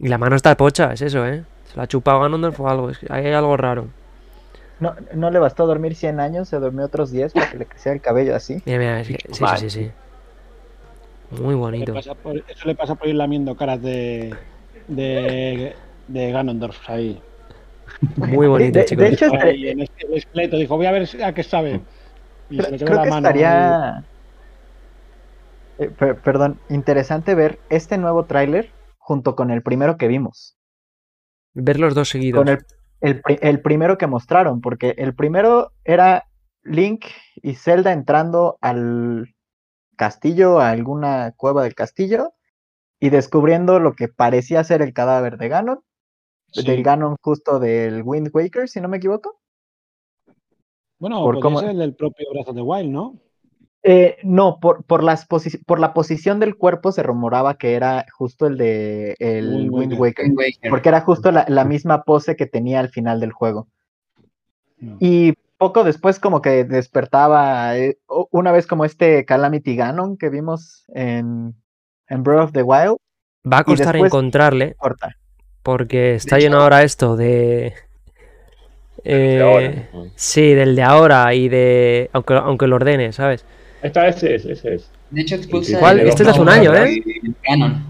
Y 0.00 0.08
la 0.08 0.18
mano 0.18 0.34
está 0.34 0.56
pocha, 0.56 0.92
es 0.92 1.00
eso, 1.02 1.24
¿eh? 1.26 1.44
Se 1.66 1.76
la 1.76 1.84
ha 1.84 1.86
chupado 1.86 2.20
Ganondorf 2.20 2.58
o 2.58 2.68
algo. 2.68 2.90
Es 2.90 2.98
que 2.98 3.06
ahí 3.08 3.26
hay 3.26 3.32
algo 3.32 3.56
raro. 3.56 3.86
No, 4.80 4.94
no 5.14 5.30
le 5.30 5.38
bastó 5.38 5.66
dormir 5.66 5.94
100 5.94 6.20
años, 6.20 6.48
se 6.48 6.58
durmió 6.58 6.86
otros 6.86 7.10
10 7.12 7.32
para 7.32 7.50
que 7.50 7.58
le 7.58 7.66
creciera 7.66 7.94
el 7.94 8.02
cabello 8.02 8.34
así. 8.34 8.62
Mira, 8.64 8.78
mira, 8.78 9.04
sí, 9.04 9.14
sí, 9.32 9.44
sí, 9.58 9.70
sí. 9.70 9.90
Muy 11.30 11.54
Le 11.54 11.58
bonito. 11.58 11.92
por- 12.22 12.36
eso 12.36 12.66
le 12.66 12.74
pasa 12.74 12.94
por 12.94 13.08
ir 13.08 13.14
lamiendo 13.14 13.54
caras 13.54 13.80
de, 13.82 14.36
de, 14.88 15.76
de 16.06 16.32
Ganondorf 16.32 16.78
ahí. 16.88 17.22
Muy 18.16 18.48
bonito, 18.48 18.78
De- 18.78 18.84
de 18.84 18.86
chicos. 18.86 19.04
hecho, 19.08 19.26
este- 19.26 19.48
Ahí 19.48 19.68
en 19.68 19.80
este- 19.80 20.06
el 20.06 20.14
esqueleto 20.14 20.56
dijo, 20.56 20.76
voy 20.76 20.86
a 20.86 20.92
ver 20.92 21.08
a 21.22 21.34
qué 21.34 21.42
sabe. 21.42 21.80
Y 22.48 22.56
se 22.56 22.62
Creo, 22.62 22.70
le 22.70 22.78
quedó 22.78 22.86
creo 22.86 22.96
la 22.96 23.02
que 23.04 23.10
mano. 23.10 23.28
estaría, 23.28 24.04
eh, 25.78 25.90
per- 25.90 26.20
perdón, 26.22 26.60
interesante 26.68 27.34
ver 27.34 27.60
este 27.68 27.98
nuevo 27.98 28.24
tráiler 28.26 28.72
junto 28.98 29.36
con 29.36 29.50
el 29.50 29.62
primero 29.62 29.96
que 29.96 30.08
vimos, 30.08 30.56
Ver 31.54 31.78
los 31.80 31.94
dos 31.94 32.08
seguidos. 32.08 32.38
con 32.38 32.48
el, 32.48 32.58
el, 33.00 33.22
el 33.26 33.60
primero 33.62 33.98
que 33.98 34.06
mostraron, 34.06 34.60
porque 34.60 34.94
el 34.98 35.14
primero 35.14 35.72
era 35.84 36.26
Link 36.62 37.04
y 37.36 37.54
Zelda 37.54 37.92
entrando 37.92 38.58
al 38.60 39.34
castillo, 39.96 40.60
a 40.60 40.70
alguna 40.70 41.32
cueva 41.36 41.62
del 41.64 41.74
castillo, 41.74 42.32
y 42.98 43.10
descubriendo 43.10 43.80
lo 43.80 43.94
que 43.94 44.08
parecía 44.08 44.62
ser 44.64 44.82
el 44.82 44.92
cadáver 44.92 45.38
de 45.38 45.48
Ganon, 45.48 45.80
Sí. 46.52 46.66
del 46.66 46.82
Ganon 46.82 47.16
justo 47.22 47.58
del 47.60 48.02
Wind 48.04 48.30
Waker, 48.32 48.68
si 48.68 48.80
no 48.80 48.88
me 48.88 48.96
equivoco. 48.96 49.40
Bueno, 50.98 51.20
por 51.20 51.36
podría 51.36 51.42
cómo- 51.42 51.60
ser 51.60 51.70
el 51.70 51.78
del 51.78 51.94
propio 51.94 52.26
brazo 52.32 52.52
de 52.52 52.60
Wild, 52.60 52.90
¿no? 52.90 53.18
Eh, 53.82 54.18
no, 54.24 54.58
por, 54.60 54.84
por, 54.84 55.02
las 55.02 55.26
por 55.26 55.80
la 55.80 55.94
posición 55.94 56.38
del 56.38 56.56
cuerpo 56.56 56.92
se 56.92 57.02
rumoraba 57.02 57.56
que 57.56 57.74
era 57.74 58.04
justo 58.12 58.46
el 58.46 58.58
de 58.58 59.16
el 59.18 59.68
Wind 59.70 59.94
Waker. 59.94 59.98
Waker, 59.98 60.24
Wind 60.26 60.38
Waker. 60.38 60.70
porque 60.70 60.88
era 60.90 61.00
justo 61.00 61.32
la, 61.32 61.46
la 61.48 61.64
misma 61.64 62.02
pose 62.02 62.36
que 62.36 62.44
tenía 62.46 62.80
al 62.80 62.90
final 62.90 63.20
del 63.20 63.32
juego. 63.32 63.68
Mm. 64.78 64.96
Y 65.00 65.32
poco 65.56 65.82
después 65.84 66.18
como 66.18 66.42
que 66.42 66.64
despertaba, 66.64 67.76
eh, 67.78 67.96
una 68.30 68.52
vez 68.52 68.66
como 68.66 68.84
este 68.84 69.24
Calamity 69.24 69.76
Ganon 69.76 70.16
que 70.18 70.28
vimos 70.28 70.84
en, 70.88 71.54
en 72.08 72.22
Breath 72.22 72.44
of 72.44 72.52
the 72.52 72.62
Wild, 72.62 72.96
Va 73.50 73.58
a 73.58 73.64
costar 73.64 73.92
después- 73.94 74.10
encontrarle, 74.10 74.74
corta. 74.74 75.16
porque 75.62 76.14
está 76.16 76.38
lleno 76.38 76.60
ahora 76.60 76.82
esto 76.82 77.16
de. 77.16 77.72
eh, 79.04 79.40
ahora. 79.42 80.10
sí, 80.16 80.52
del 80.52 80.76
de 80.76 80.82
ahora 80.82 81.32
y 81.34 81.48
de. 81.48 82.10
Aunque, 82.12 82.34
aunque 82.34 82.66
lo 82.66 82.76
ordene, 82.76 83.12
¿sabes? 83.12 83.46
Está, 83.82 84.08
ese 84.08 84.34
es, 84.34 84.44
ese 84.44 84.74
es. 84.74 84.90
De 85.10 85.22
hecho, 85.22 85.34
expulsa. 85.36 85.78
¿Cuál? 85.78 86.00
el- 86.00 86.08
Este 86.08 86.22
es 86.22 86.26
de 86.26 86.30
hace 86.32 86.40
un 86.40 86.48
año, 86.48 86.74
¿eh? 86.74 87.02
Canon. 87.42 87.84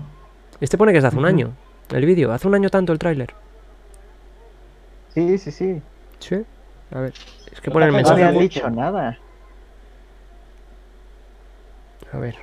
Este 0.60 0.78
pone 0.78 0.92
que 0.92 0.98
es 0.98 1.02
de 1.04 1.08
hace 1.08 1.16
un 1.18 1.26
año. 1.26 1.52
El 1.90 2.04
vídeo, 2.06 2.32
hace 2.32 2.46
un 2.46 2.54
año 2.54 2.70
tanto 2.70 2.92
el 2.92 2.98
tráiler. 2.98 3.34
Sí, 5.14 5.38
sí, 5.38 5.50
sí. 5.50 5.82
Sí. 6.20 6.42
A 6.92 7.00
ver, 7.00 7.12
es 7.52 7.60
que 7.60 7.68
No 7.70 7.72
pone 7.74 7.86
el 7.86 7.90
te 7.90 7.92
No 7.92 7.96
Mensaje 7.98 8.22
habían 8.24 8.38
mensaje. 8.38 8.60
dicho 8.60 8.70
nada. 8.70 9.18
A 12.12 12.18
ver. 12.18 12.36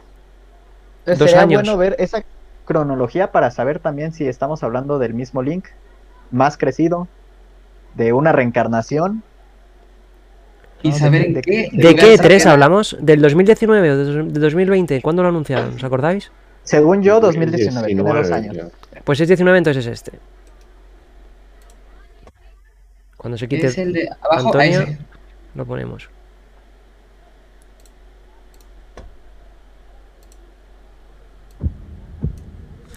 Entonces, 0.99 1.19
Dos 1.19 1.29
sería 1.29 1.43
años. 1.43 1.61
bueno 1.63 1.77
ver 1.77 1.95
esa 1.99 2.23
cronología 2.65 3.31
para 3.31 3.51
saber 3.51 3.79
también 3.79 4.11
si 4.11 4.27
estamos 4.27 4.63
hablando 4.63 4.99
del 4.99 5.13
mismo 5.13 5.41
Link, 5.41 5.65
más 6.31 6.57
crecido, 6.57 7.07
de 7.95 8.11
una 8.13 8.31
reencarnación. 8.33 9.23
Y 10.83 10.89
No, 10.89 10.93
de 10.93 10.99
saber 10.99 11.21
qué- 11.21 11.27
en 11.27 11.33
de 11.33 11.41
qué. 11.41 11.69
¿De 11.71 11.77
lugar 11.91 11.95
qué 11.95 12.17
tres 12.17 12.45
hablamos? 12.45 12.97
¿Del 13.01 13.21
2019 13.21 13.91
o 13.91 13.97
del 13.97 14.33
2020? 14.33 15.01
¿Cuándo 15.01 15.23
lo 15.23 15.29
anunciaron? 15.29 15.73
¿Os 15.75 15.83
acordáis? 15.83 16.31
Según 16.63 17.01
yo, 17.01 17.19
2019, 17.19 17.87
tiene 17.87 18.03
dos 18.03 18.13
2019, 18.13 18.61
años. 18.61 18.73
ya. 18.93 19.01
Pues 19.03 19.19
es 19.21 19.27
19, 19.27 19.57
entonces 19.57 19.85
es 19.85 19.93
este. 19.93 20.19
Cuando 23.15 23.37
se 23.37 23.47
quite 23.47 23.67
Es 23.67 23.77
el 23.77 23.93
de 23.93 24.09
abajo. 24.21 24.47
Antonio. 24.47 24.85
lo 25.55 25.65
ponemos. 25.65 26.09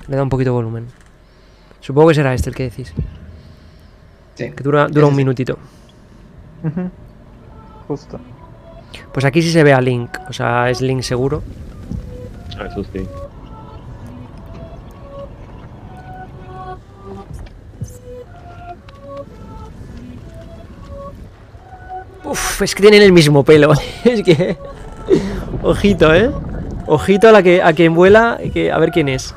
Le 0.09 0.17
da 0.17 0.23
un 0.23 0.29
poquito 0.29 0.51
de 0.51 0.55
volumen. 0.55 0.87
Supongo 1.81 2.09
que 2.09 2.15
será 2.15 2.35
este 2.35 2.51
el 2.51 2.57
que 2.57 2.65
decís. 2.65 2.93
Sí. 4.35 4.51
Que 4.51 4.63
dura, 4.63 4.89
dura 4.89 5.07
un 5.07 5.17
minutito. 5.17 5.59
Justo. 7.91 8.21
Pues 9.13 9.25
aquí 9.25 9.43
sí 9.43 9.51
se 9.51 9.65
ve 9.65 9.73
a 9.73 9.81
Link. 9.81 10.17
O 10.29 10.33
sea, 10.33 10.71
es 10.71 10.81
Link 10.81 11.03
seguro. 11.03 11.43
Ah, 12.57 12.69
eso 12.71 12.85
sí. 12.85 13.05
Uf, 22.23 22.63
es 22.63 22.77
que 22.77 22.83
tienen 22.83 23.03
el 23.03 23.11
mismo 23.11 23.43
pelo. 23.43 23.73
es 24.05 24.23
que. 24.23 24.57
Ojito, 25.65 26.15
eh. 26.15 26.31
Ojito 26.87 27.29
a 27.29 27.33
la 27.33 27.43
que 27.43 27.61
a 27.61 27.73
quien 27.73 27.93
vuela. 27.97 28.39
y 28.41 28.51
Que, 28.51 28.71
a 28.71 28.79
ver 28.79 28.93
quién 28.93 29.09
es. 29.09 29.35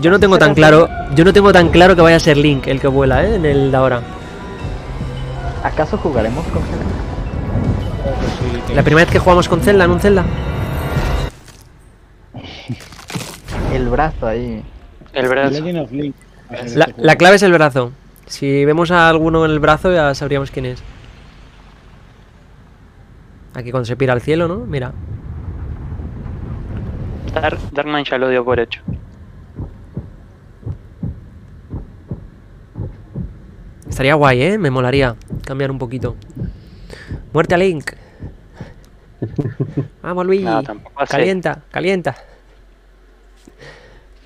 Yo 0.00 0.10
no 0.10 0.18
tengo 0.18 0.38
tan 0.40 0.56
claro. 0.56 0.88
Yo 1.14 1.24
no 1.24 1.32
tengo 1.32 1.52
tan 1.52 1.68
claro 1.68 1.94
que 1.94 2.02
vaya 2.02 2.16
a 2.16 2.20
ser 2.20 2.36
Link 2.36 2.66
el 2.66 2.80
que 2.80 2.88
vuela, 2.88 3.24
eh. 3.24 3.36
En 3.36 3.46
el 3.46 3.70
de 3.70 3.76
ahora. 3.76 4.02
¿Acaso 5.66 5.98
jugaremos 5.98 6.46
con 6.46 6.62
Zelda? 6.62 6.84
La 8.72 8.84
primera 8.84 9.04
vez 9.04 9.12
que 9.12 9.18
jugamos 9.18 9.48
con 9.48 9.60
Zelda, 9.60 9.84
en 9.84 9.90
un 9.90 9.98
Zelda. 9.98 10.24
El 13.74 13.88
brazo 13.88 14.28
ahí. 14.28 14.62
El 15.12 15.28
brazo. 15.28 15.64
La, 16.76 16.88
la 16.96 17.16
clave 17.16 17.34
es 17.34 17.42
el 17.42 17.52
brazo. 17.52 17.90
Si 18.26 18.64
vemos 18.64 18.92
a 18.92 19.08
alguno 19.08 19.44
en 19.44 19.50
el 19.50 19.58
brazo 19.58 19.92
ya 19.92 20.14
sabríamos 20.14 20.52
quién 20.52 20.66
es. 20.66 20.82
Aquí 23.54 23.72
cuando 23.72 23.86
se 23.86 23.96
pira 23.96 24.12
al 24.12 24.20
cielo, 24.20 24.46
¿no? 24.46 24.58
Mira. 24.58 24.92
Dark, 27.34 27.58
Darkman 27.72 28.04
ya 28.04 28.18
lo 28.18 28.28
dio 28.28 28.44
por 28.44 28.60
hecho. 28.60 28.82
Estaría 33.88 34.14
guay, 34.14 34.42
¿eh? 34.42 34.58
Me 34.58 34.70
molaría 34.70 35.16
cambiar 35.44 35.70
un 35.70 35.78
poquito. 35.78 36.16
Muerte 37.32 37.54
a 37.54 37.58
Link. 37.58 37.92
Vamos, 40.02 40.26
Luigi. 40.26 40.44
No. 40.44 40.62
Calienta, 41.08 41.62
calienta. 41.70 42.16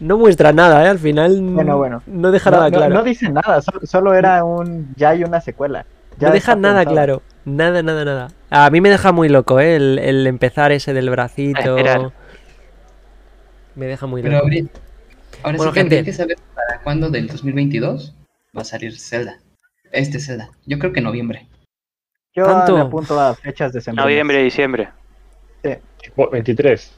No 0.01 0.17
muestra 0.17 0.53
nada, 0.53 0.85
¿eh? 0.85 0.89
Al 0.89 0.99
final 0.99 1.41
Bueno, 1.43 1.77
bueno. 1.77 2.03
no 2.07 2.31
deja 2.31 2.51
No, 2.51 2.57
nada 2.57 2.71
no- 2.71 2.77
claro. 2.79 2.95
no 2.95 3.03
dicen 3.03 3.35
nada, 3.35 3.61
solo, 3.61 3.81
solo 3.85 4.15
era 4.15 4.43
un. 4.45 4.95
Ya 4.97 5.11
hay 5.11 5.25
una 5.25 5.41
secuela. 5.41 5.85
Ya 6.19 6.29
No 6.29 6.35
deja 6.35 6.57
nada 6.57 6.81
pensado. 6.81 6.95
claro. 6.95 7.23
Nada, 7.45 7.83
nada, 7.83 8.05
nada. 8.05 8.29
A 8.51 8.71
mí 8.71 8.81
me 8.81 8.89
deja 8.91 9.13
muy 9.13 9.29
loco, 9.29 9.61
¿eh? 9.61 9.77
El, 9.77 9.99
el 9.99 10.27
empezar 10.27 10.73
ese 10.73 10.93
del 10.95 11.11
bracito. 11.11 11.77
Me 13.75 13.87
deja 13.87 14.07
muy 14.07 14.23
Pero 14.23 14.39
loco. 14.39 14.47
ahora 15.43 15.57
Bueno, 15.59 15.73
sí 15.73 15.75
que 15.75 15.81
gente. 15.81 16.05
que 16.05 16.13
saber 16.13 16.37
para 16.55 16.81
cuándo 16.83 17.11
del 17.11 17.27
2022 17.29 18.15
va 18.57 18.63
a 18.63 18.65
salir 18.65 18.99
Zelda. 18.99 19.39
Este 19.93 20.19
Zelda. 20.21 20.51
Yo 20.67 20.79
creo 20.79 20.93
que 20.93 21.01
en 21.01 21.05
noviembre. 21.05 21.47
Yo 22.35 22.45
¿Tanto? 22.45 22.77
le 22.77 22.83
apunto 22.83 23.19
a 23.19 23.35
fechas 23.35 23.73
de 23.73 23.93
Noviembre, 23.93 24.43
diciembre. 24.43 24.89
23. 26.33 26.97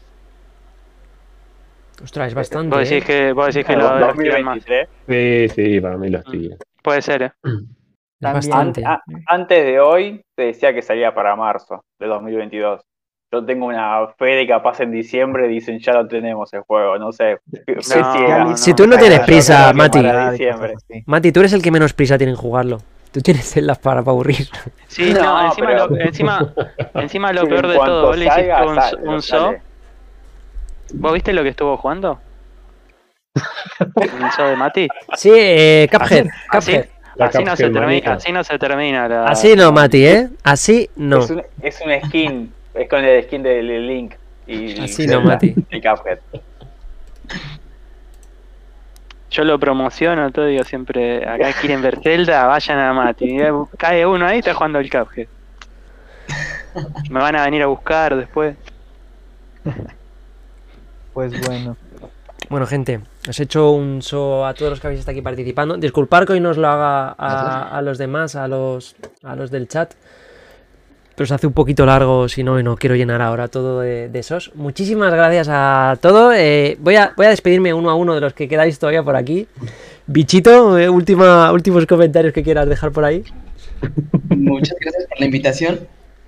Ostras, 2.03 2.29
es 2.29 2.35
bastante. 2.35 2.77
Vos 2.77 2.89
decís 2.89 3.05
¿eh? 3.05 3.07
que, 3.07 3.33
vos 3.33 3.47
decís 3.55 3.67
que 3.67 3.77
lo, 3.77 3.99
lo 3.99 4.11
estiran 4.11 4.45
más. 4.45 4.57
2023. 4.65 4.89
Sí, 5.55 5.55
sí, 5.75 5.81
para 5.81 5.97
mí 5.97 6.09
lo 6.11 6.19
estira. 6.19 6.57
Puede 6.83 7.03
ser, 7.03 7.23
¿eh? 7.23 7.33
También- 7.43 7.71
bastante. 8.21 8.85
An- 8.85 8.93
a- 8.95 9.03
antes 9.35 9.65
de 9.65 9.81
hoy 9.81 10.23
se 10.37 10.45
decía 10.47 10.75
que 10.75 10.83
salía 10.83 11.15
para 11.15 11.35
marzo 11.37 11.85
de 11.99 12.07
2022. 12.07 12.83
Yo 13.33 13.43
tengo 13.47 13.65
una 13.65 14.07
fe 14.19 14.27
de 14.27 14.47
capaz 14.47 14.81
en 14.81 14.91
diciembre 14.93 15.49
dicen 15.49 15.79
ya 15.79 15.95
lo 15.95 16.07
tenemos 16.07 16.53
el 16.53 16.61
juego, 16.61 16.99
no 16.99 17.13
sé. 17.13 17.39
Fe 17.65 17.77
No, 17.77 17.83
ciega. 18.13 18.45
no, 18.45 18.57
Si 18.59 18.75
tú 18.75 18.87
no 18.87 18.99
tienes 18.99 19.21
prisa, 19.21 19.69
que 19.71 19.75
Mati. 19.75 20.03
Mati, 21.07 21.33
tú 21.33 21.41
eres 21.41 21.55
el 21.55 21.63
que 21.63 21.71
menos 21.71 21.95
prisa 21.95 22.19
tiene 22.19 22.33
en 22.33 22.37
jugarlo. 22.37 22.79
Tú 23.11 23.21
tienes 23.23 23.49
celdas 23.51 23.79
para, 23.79 24.03
para 24.03 24.11
aburrir. 24.13 24.47
Sí, 24.87 25.15
No, 25.15 25.23
no, 25.23 25.47
encima, 25.47 25.67
pero- 25.67 25.87
lo, 25.89 25.99
encima, 26.01 26.53
encima 26.95 27.33
lo 27.33 27.41
Sí, 27.43 27.47
peor 27.47 27.67
de 27.69 27.75
todo, 27.77 28.07
vos 28.09 28.19
le 28.19 28.27
hiciste 28.27 28.53
un, 28.67 28.75
sale, 28.75 28.97
un 29.09 29.23
sale. 29.23 29.43
so. 30.91 30.95
¿Vos 30.99 31.13
viste 31.15 31.33
lo 31.33 31.43
que 31.43 31.49
estuvo 31.51 31.77
jugando? 31.79 32.21
¿Un 33.97 34.33
so 34.33 34.45
de 34.45 34.57
Mati? 34.57 34.89
Sí, 35.17 35.31
eh, 35.35 35.89
Cuphead. 35.91 36.27
Así, 36.51 36.73
Cuphead. 36.73 36.87
La 37.17 37.27
así, 37.27 37.45
no 37.45 37.57
se 37.57 37.71
termina, 37.71 38.13
así 38.15 38.33
no 38.33 38.43
se 38.45 38.59
termina 38.59 39.07
la... 39.09 39.25
Así 39.25 39.55
no, 39.57 39.71
Mati, 39.73 40.05
¿eh? 40.07 40.29
Así 40.45 40.89
no. 40.97 41.19
Es, 41.21 41.31
un, 41.31 41.43
es 41.63 41.81
un 41.83 42.09
skin, 42.09 42.53
es 42.75 42.89
con 42.89 43.05
el 43.05 43.23
skin 43.25 43.43
de 43.43 43.63
Link. 43.63 44.15
Y 44.47 44.81
Así 44.81 45.07
no, 45.07 45.21
Mati. 45.21 45.55
Y 45.71 45.81
Cuphead. 45.81 46.19
Yo 49.31 49.45
lo 49.45 49.59
promociono 49.59 50.31
todo, 50.31 50.47
digo 50.47 50.63
siempre, 50.65 51.27
acá 51.27 51.53
quieren 51.59 51.81
ver 51.81 52.01
Zelda, 52.03 52.47
vayan 52.47 52.79
a 52.79 52.93
Mati. 52.93 53.37
Y, 53.37 53.41
Cae 53.79 54.05
uno 54.05 54.27
ahí, 54.27 54.41
está 54.41 54.55
jugando 54.55 54.79
el 54.79 54.91
Cuphead. 54.91 55.29
Me 57.11 57.21
van 57.21 57.37
a 57.37 57.45
venir 57.45 57.63
a 57.63 57.67
buscar 57.67 58.17
después. 58.17 58.57
Pues 61.13 61.39
bueno. 61.47 61.77
Bueno, 62.49 62.67
gente, 62.67 63.01
os 63.29 63.39
he 63.39 63.45
hecho 63.45 63.71
un 63.71 64.03
so 64.03 64.45
a 64.45 64.53
todos 64.53 64.71
los 64.71 64.81
que 64.81 64.87
habéis 64.87 65.01
estado 65.01 65.13
aquí 65.13 65.23
participando. 65.23 65.77
Disculpar 65.77 66.27
que 66.27 66.35
hoy 66.35 66.41
no 66.41 66.51
os 66.51 66.59
lo 66.59 66.69
haga 66.69 67.15
a, 67.17 67.79
a 67.79 67.83
los 67.83 67.97
demás, 67.97 68.35
a 68.37 68.49
los, 68.49 68.97
a 69.23 69.37
los 69.37 69.51
del 69.51 69.69
chat. 69.69 69.95
Pero 71.15 71.27
se 71.27 71.35
hace 71.35 71.47
un 71.47 71.53
poquito 71.53 71.85
largo, 71.85 72.29
si 72.29 72.43
no, 72.43 72.59
y 72.59 72.63
no 72.63 72.77
quiero 72.77 72.97
llenar 72.97 73.21
ahora 73.21 73.49
todo 73.49 73.81
de, 73.81 74.09
de 74.09 74.19
esos. 74.19 74.53
Muchísimas 74.55 75.13
gracias 75.13 75.49
a 75.51 75.99
todo. 76.01 76.33
Eh, 76.33 76.77
voy, 76.81 76.97
a, 76.97 77.13
voy 77.17 77.27
a 77.27 77.31
despedirme 77.31 77.75
uno 77.75 77.91
a 77.91 77.95
uno 77.95 78.15
de 78.15 78.21
los 78.21 78.33
que 78.33 78.49
quedáis 78.49 78.79
todavía 78.79 79.03
por 79.03 79.17
aquí. 79.17 79.47
Bichito, 80.07 80.79
eh, 80.79 80.89
última, 80.89 81.53
últimos 81.53 81.87
comentarios 81.87 82.33
que 82.33 82.43
quieras 82.43 82.69
dejar 82.69 82.93
por 82.93 83.05
ahí. 83.05 83.25
Muchas 84.31 84.77
gracias 84.81 85.07
por 85.07 85.21
la 85.21 85.27
invitación 85.27 85.81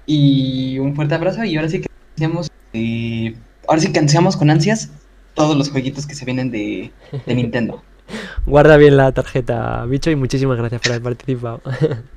y 0.06 0.78
un 0.78 0.94
fuerte 0.94 1.15
abrazo. 1.15 1.44
Y 1.44 1.56
ahora 1.56 1.69
sí 1.69 1.81
que 1.81 1.89
ansiamos, 2.12 2.51
eh, 2.73 3.35
ahora 3.66 3.81
sí 3.81 3.93
que 3.93 3.98
ansiamos 3.98 4.36
con 4.36 4.51
ansias 4.51 4.90
todos 5.35 5.56
los 5.56 5.70
jueguitos 5.70 6.06
que 6.06 6.15
se 6.15 6.24
vienen 6.24 6.51
de, 6.51 6.93
de 7.27 7.35
Nintendo. 7.35 7.82
Guarda 8.47 8.77
bien 8.77 8.97
la 8.97 9.12
tarjeta, 9.12 9.85
bicho, 9.86 10.11
y 10.11 10.16
muchísimas 10.16 10.59
gracias 10.59 10.81
por 10.81 10.93
haber 10.93 11.02
participado. 11.02 11.61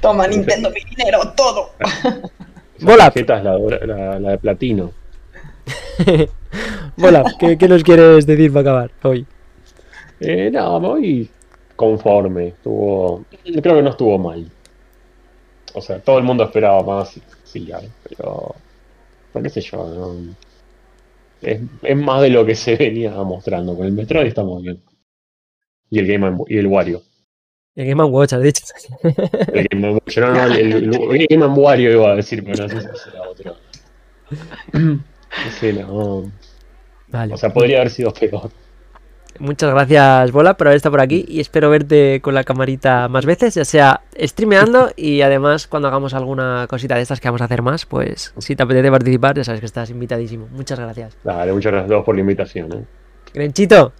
Toma 0.00 0.26
Nintendo 0.26 0.70
mi 0.70 0.80
dinero, 0.84 1.20
todo. 1.36 1.70
Bola. 2.80 3.12
la, 3.14 3.58
la- 3.86 4.18
la 4.20 4.30
de 4.30 4.38
platino. 4.38 4.92
Hola, 7.02 7.24
¿qué, 7.38 7.56
qué 7.58 7.68
nos 7.68 7.82
quieres 7.82 8.26
decir 8.26 8.52
para 8.52 8.60
acabar 8.62 8.90
hoy? 9.02 9.26
Eh, 10.20 10.50
no, 10.52 10.80
me 10.80 10.88
voy 10.88 11.30
conforme. 11.76 12.48
Estuvo, 12.48 13.24
creo 13.44 13.76
que 13.76 13.82
no 13.82 13.90
estuvo 13.90 14.18
mal. 14.18 14.50
O 15.74 15.80
sea, 15.80 16.00
todo 16.00 16.18
el 16.18 16.24
mundo 16.24 16.44
esperaba 16.44 16.82
más, 16.82 17.20
sí, 17.44 17.66
ya, 17.66 17.80
pero, 18.08 18.54
pero 19.32 19.42
qué 19.44 19.50
sé 19.50 19.60
yo, 19.60 19.76
no- 19.86 20.34
es, 21.42 21.60
es 21.82 21.96
más 21.96 22.20
de 22.22 22.30
lo 22.30 22.44
que 22.44 22.54
se 22.54 22.76
venía 22.76 23.12
mostrando. 23.22 23.76
Con 23.76 23.86
el 23.86 23.92
Metroid 23.92 24.26
está 24.26 24.42
muy 24.42 24.62
bien. 24.62 24.82
Y 25.90 25.98
el 25.98 26.06
Game 26.06 26.36
y 26.48 26.58
el 26.58 26.66
Wario. 26.66 27.02
El 27.76 27.86
Game 27.88 28.02
Watch, 28.04 28.32
has 28.32 28.42
dicho. 28.42 28.64
El 29.52 29.68
Game 29.70 30.00
yo 30.06 30.20
no, 30.26 30.32
no, 30.34 30.44
el, 30.44 30.72
el- 30.72 30.94
el 30.94 31.26
Game 31.30 31.46
Wario 31.46 31.92
iba 31.92 32.10
a 32.12 32.16
decir, 32.16 32.44
pero 32.44 32.64
no 32.64 32.68
sé 32.68 32.80
si 32.80 32.86
será 32.98 33.22
otro. 33.28 33.56
Sí, 35.60 35.72
no. 35.72 36.30
Vale. 37.08 37.34
O 37.34 37.36
sea, 37.36 37.52
podría 37.52 37.76
haber 37.78 37.90
sido 37.90 38.12
peor. 38.12 38.50
Muchas 39.38 39.70
gracias, 39.70 40.32
Bola, 40.32 40.54
por 40.56 40.66
haber 40.66 40.76
estado 40.76 40.90
por 40.92 41.00
aquí 41.00 41.24
y 41.28 41.38
espero 41.40 41.70
verte 41.70 42.20
con 42.20 42.34
la 42.34 42.42
camarita 42.42 43.08
más 43.08 43.24
veces, 43.24 43.54
ya 43.54 43.64
sea 43.64 44.00
streameando 44.20 44.90
y 44.96 45.22
además 45.22 45.66
cuando 45.68 45.86
hagamos 45.88 46.14
alguna 46.14 46.66
cosita 46.68 46.96
de 46.96 47.02
estas 47.02 47.20
que 47.20 47.28
vamos 47.28 47.40
a 47.40 47.44
hacer 47.44 47.62
más, 47.62 47.86
pues 47.86 48.34
si 48.38 48.56
te 48.56 48.62
apetece 48.64 48.90
participar, 48.90 49.36
ya 49.36 49.44
sabes 49.44 49.60
que 49.60 49.66
estás 49.66 49.88
invitadísimo. 49.90 50.48
Muchas 50.50 50.78
gracias. 50.80 51.16
Dale, 51.22 51.52
muchas 51.52 51.70
gracias 51.72 51.86
a 51.86 51.92
todos 51.92 52.04
por 52.04 52.16
la 52.16 52.20
invitación. 52.22 52.72
¿eh? 52.72 52.84
Grenchito, 53.32 53.92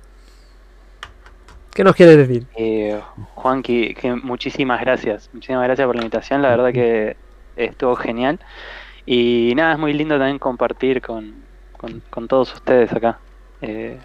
¿qué 1.75 1.85
nos 1.85 1.95
quieres 1.95 2.17
decir? 2.17 2.47
Eh, 2.57 3.01
Juanqui, 3.35 3.95
que 3.95 4.15
muchísimas 4.15 4.81
gracias. 4.81 5.31
Muchísimas 5.33 5.65
gracias 5.65 5.87
por 5.87 5.97
la 5.97 6.03
invitación. 6.03 6.43
La 6.43 6.51
verdad 6.51 6.73
que 6.73 7.17
estuvo 7.57 7.97
genial. 7.97 8.41
Y 9.07 9.53
nada, 9.57 9.73
es 9.73 9.79
muy 9.79 9.93
lindo 9.93 10.17
también 10.19 10.39
compartir 10.39 11.01
con, 11.01 11.43
con, 12.11 12.29
todos 12.29 12.55
ustedes 12.55 12.93
acá. 12.93 13.19
Eh, 13.61 13.99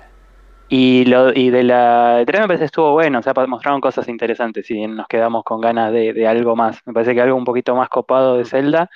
y 0.67 1.03
de 1.03 1.63
la 1.63 2.17
de 2.17 2.25
3 2.25 2.41
me 2.41 2.47
parece 2.47 2.61
que 2.61 2.65
estuvo 2.65 2.91
bueno, 2.93 3.19
o 3.19 3.21
sea, 3.21 3.33
mostraron 3.47 3.81
cosas 3.81 4.07
interesantes 4.07 4.69
y 4.71 4.87
nos 4.87 5.07
quedamos 5.07 5.43
con 5.43 5.61
ganas 5.61 5.91
de, 5.91 6.27
algo 6.27 6.55
más. 6.55 6.81
Me 6.85 6.93
parece 6.93 7.13
que 7.13 7.21
algo 7.21 7.37
un 7.37 7.45
poquito 7.45 7.75
más 7.75 7.89
copado 7.89 8.37
de 8.37 8.45
Zelda 8.45 8.89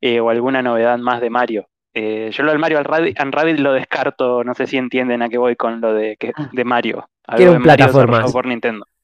eh, 0.00 0.20
o 0.20 0.30
alguna 0.30 0.62
novedad 0.62 0.98
más 0.98 1.20
de 1.20 1.30
Mario. 1.30 1.68
Eh, 1.94 2.30
yo 2.30 2.42
lo 2.44 2.50
del 2.50 2.60
Mario 2.60 2.82
Rabbit, 2.82 3.18
Rabbit 3.18 3.58
lo 3.58 3.72
descarto, 3.72 4.44
no 4.44 4.54
sé 4.54 4.66
si 4.66 4.76
entienden 4.76 5.22
a 5.22 5.28
qué 5.28 5.38
voy 5.38 5.56
con 5.56 5.80
lo 5.80 5.94
de 5.94 6.16
Mario. 6.64 7.08
Algo 7.26 7.36
Quiero 7.36 7.52
un 7.52 7.62
desarrollado 7.64 8.32
por 8.32 8.46
Nintendo. 8.46 8.86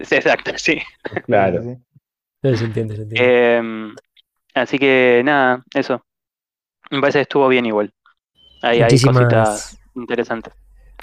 Sí, 0.00 0.14
exacto, 0.14 0.52
sí. 0.56 0.80
Claro. 1.26 1.62
Sí, 1.62 1.68
sí. 1.74 1.78
No 2.42 2.56
se 2.56 2.64
entiende, 2.64 2.96
se 2.96 3.02
entiende. 3.02 3.28
Eh, 3.28 3.92
así 4.54 4.78
que 4.78 5.20
nada, 5.22 5.62
eso. 5.74 6.02
Me 6.90 7.00
parece 7.00 7.18
que 7.18 7.22
estuvo 7.22 7.46
bien 7.48 7.66
igual. 7.66 7.92
Ahí 8.62 8.78
hay 8.78 8.84
Muchísimas 8.84 9.16
cositas 9.18 9.78
interesantes. 9.94 10.54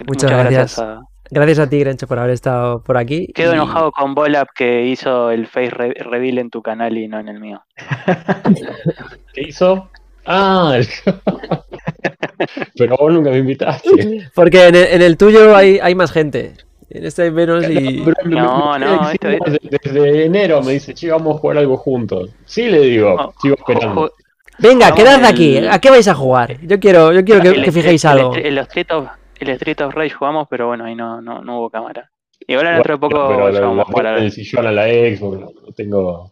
Muchas 0.08 0.32
gracias. 0.32 0.84
Gracias 1.30 1.60
a 1.60 1.70
ti, 1.70 1.80
Grencho, 1.80 2.08
por 2.08 2.18
haber 2.18 2.32
estado 2.32 2.82
por 2.82 2.98
aquí. 2.98 3.28
Quedo 3.34 3.52
y- 3.52 3.56
enojado 3.56 3.92
con 3.92 4.16
Bolap 4.16 4.48
que 4.56 4.86
hizo 4.88 5.30
el 5.30 5.46
face 5.46 5.70
re- 5.70 5.94
reveal 5.94 6.40
en 6.40 6.50
tu 6.50 6.64
canal 6.64 6.98
y 6.98 7.08
no 7.08 7.20
en 7.20 7.28
el 7.28 7.40
mío. 7.40 7.64
¿Qué 9.34 9.42
hizo? 9.42 9.92
Ah, 10.30 10.78
pero 12.78 12.98
vos 12.98 13.14
nunca 13.14 13.30
me 13.32 13.38
invitaste. 13.40 14.30
Porque 14.36 14.68
en 14.68 14.76
el, 14.76 14.84
en 14.86 15.02
el 15.02 15.18
tuyo 15.18 15.56
hay, 15.56 15.80
hay 15.82 15.96
más 15.96 16.12
gente. 16.12 16.54
En 16.90 17.06
este 17.06 17.24
hay 17.24 17.32
menos 17.32 17.68
y... 17.70 18.04
No, 18.26 18.78
no, 18.78 19.10
esto 19.10 19.28
es- 19.30 19.40
desde, 19.62 19.92
desde 19.94 20.26
enero 20.26 20.62
me 20.62 20.74
dice, 20.74 20.94
che, 20.94 21.10
vamos 21.12 21.36
a 21.36 21.40
jugar 21.40 21.58
algo 21.58 21.78
juntos. 21.78 22.30
Sí, 22.46 22.68
le 22.68 22.80
digo, 22.82 23.16
No, 23.16 23.34
sigo 23.42 23.56
esperando. 23.56 24.12
Venga, 24.60 24.90
Vamos, 24.90 25.00
quedad 25.04 25.20
el- 25.20 25.26
aquí. 25.26 25.58
¿A 25.68 25.80
qué 25.80 25.90
vais 25.90 26.08
a 26.08 26.16
jugar? 26.16 26.60
Yo 26.62 26.80
quiero, 26.80 27.12
yo 27.14 27.24
quiero 27.26 27.42
que, 27.42 27.48
el 27.50 27.54
que 27.56 27.60
Street- 27.70 27.74
fijéis 27.74 28.06
el 28.06 28.12
algo. 28.12 28.36
El 28.36 28.58
Street 28.60 28.88
of, 28.92 29.08
el 29.40 29.50
Street 29.50 29.82
of 29.82 29.94
Rage 29.94 30.12
jugamos, 30.16 30.48
pero 30.50 30.68
bueno, 30.68 30.86
ahí 30.86 30.96
no, 30.96 31.22
no, 31.22 31.42
no 31.42 31.60
hubo 31.60 31.70
cámara. 31.70 32.10
Y 32.48 32.54
ahora 32.54 32.74
dentro 32.74 32.94
de 32.96 33.00
poco 33.00 33.28
pero 33.28 33.50
la, 33.52 33.60
vamos 33.60 33.78
la 33.78 33.82
a 33.84 33.86
jugar 33.86 34.06
a 34.08 34.18
en 34.18 34.24
el 34.24 34.32
sillón 34.32 34.66
a 34.68 34.72
la 34.72 34.86
Xbox, 34.86 35.40
no, 35.40 35.46
no 35.66 35.72
tengo... 35.76 36.32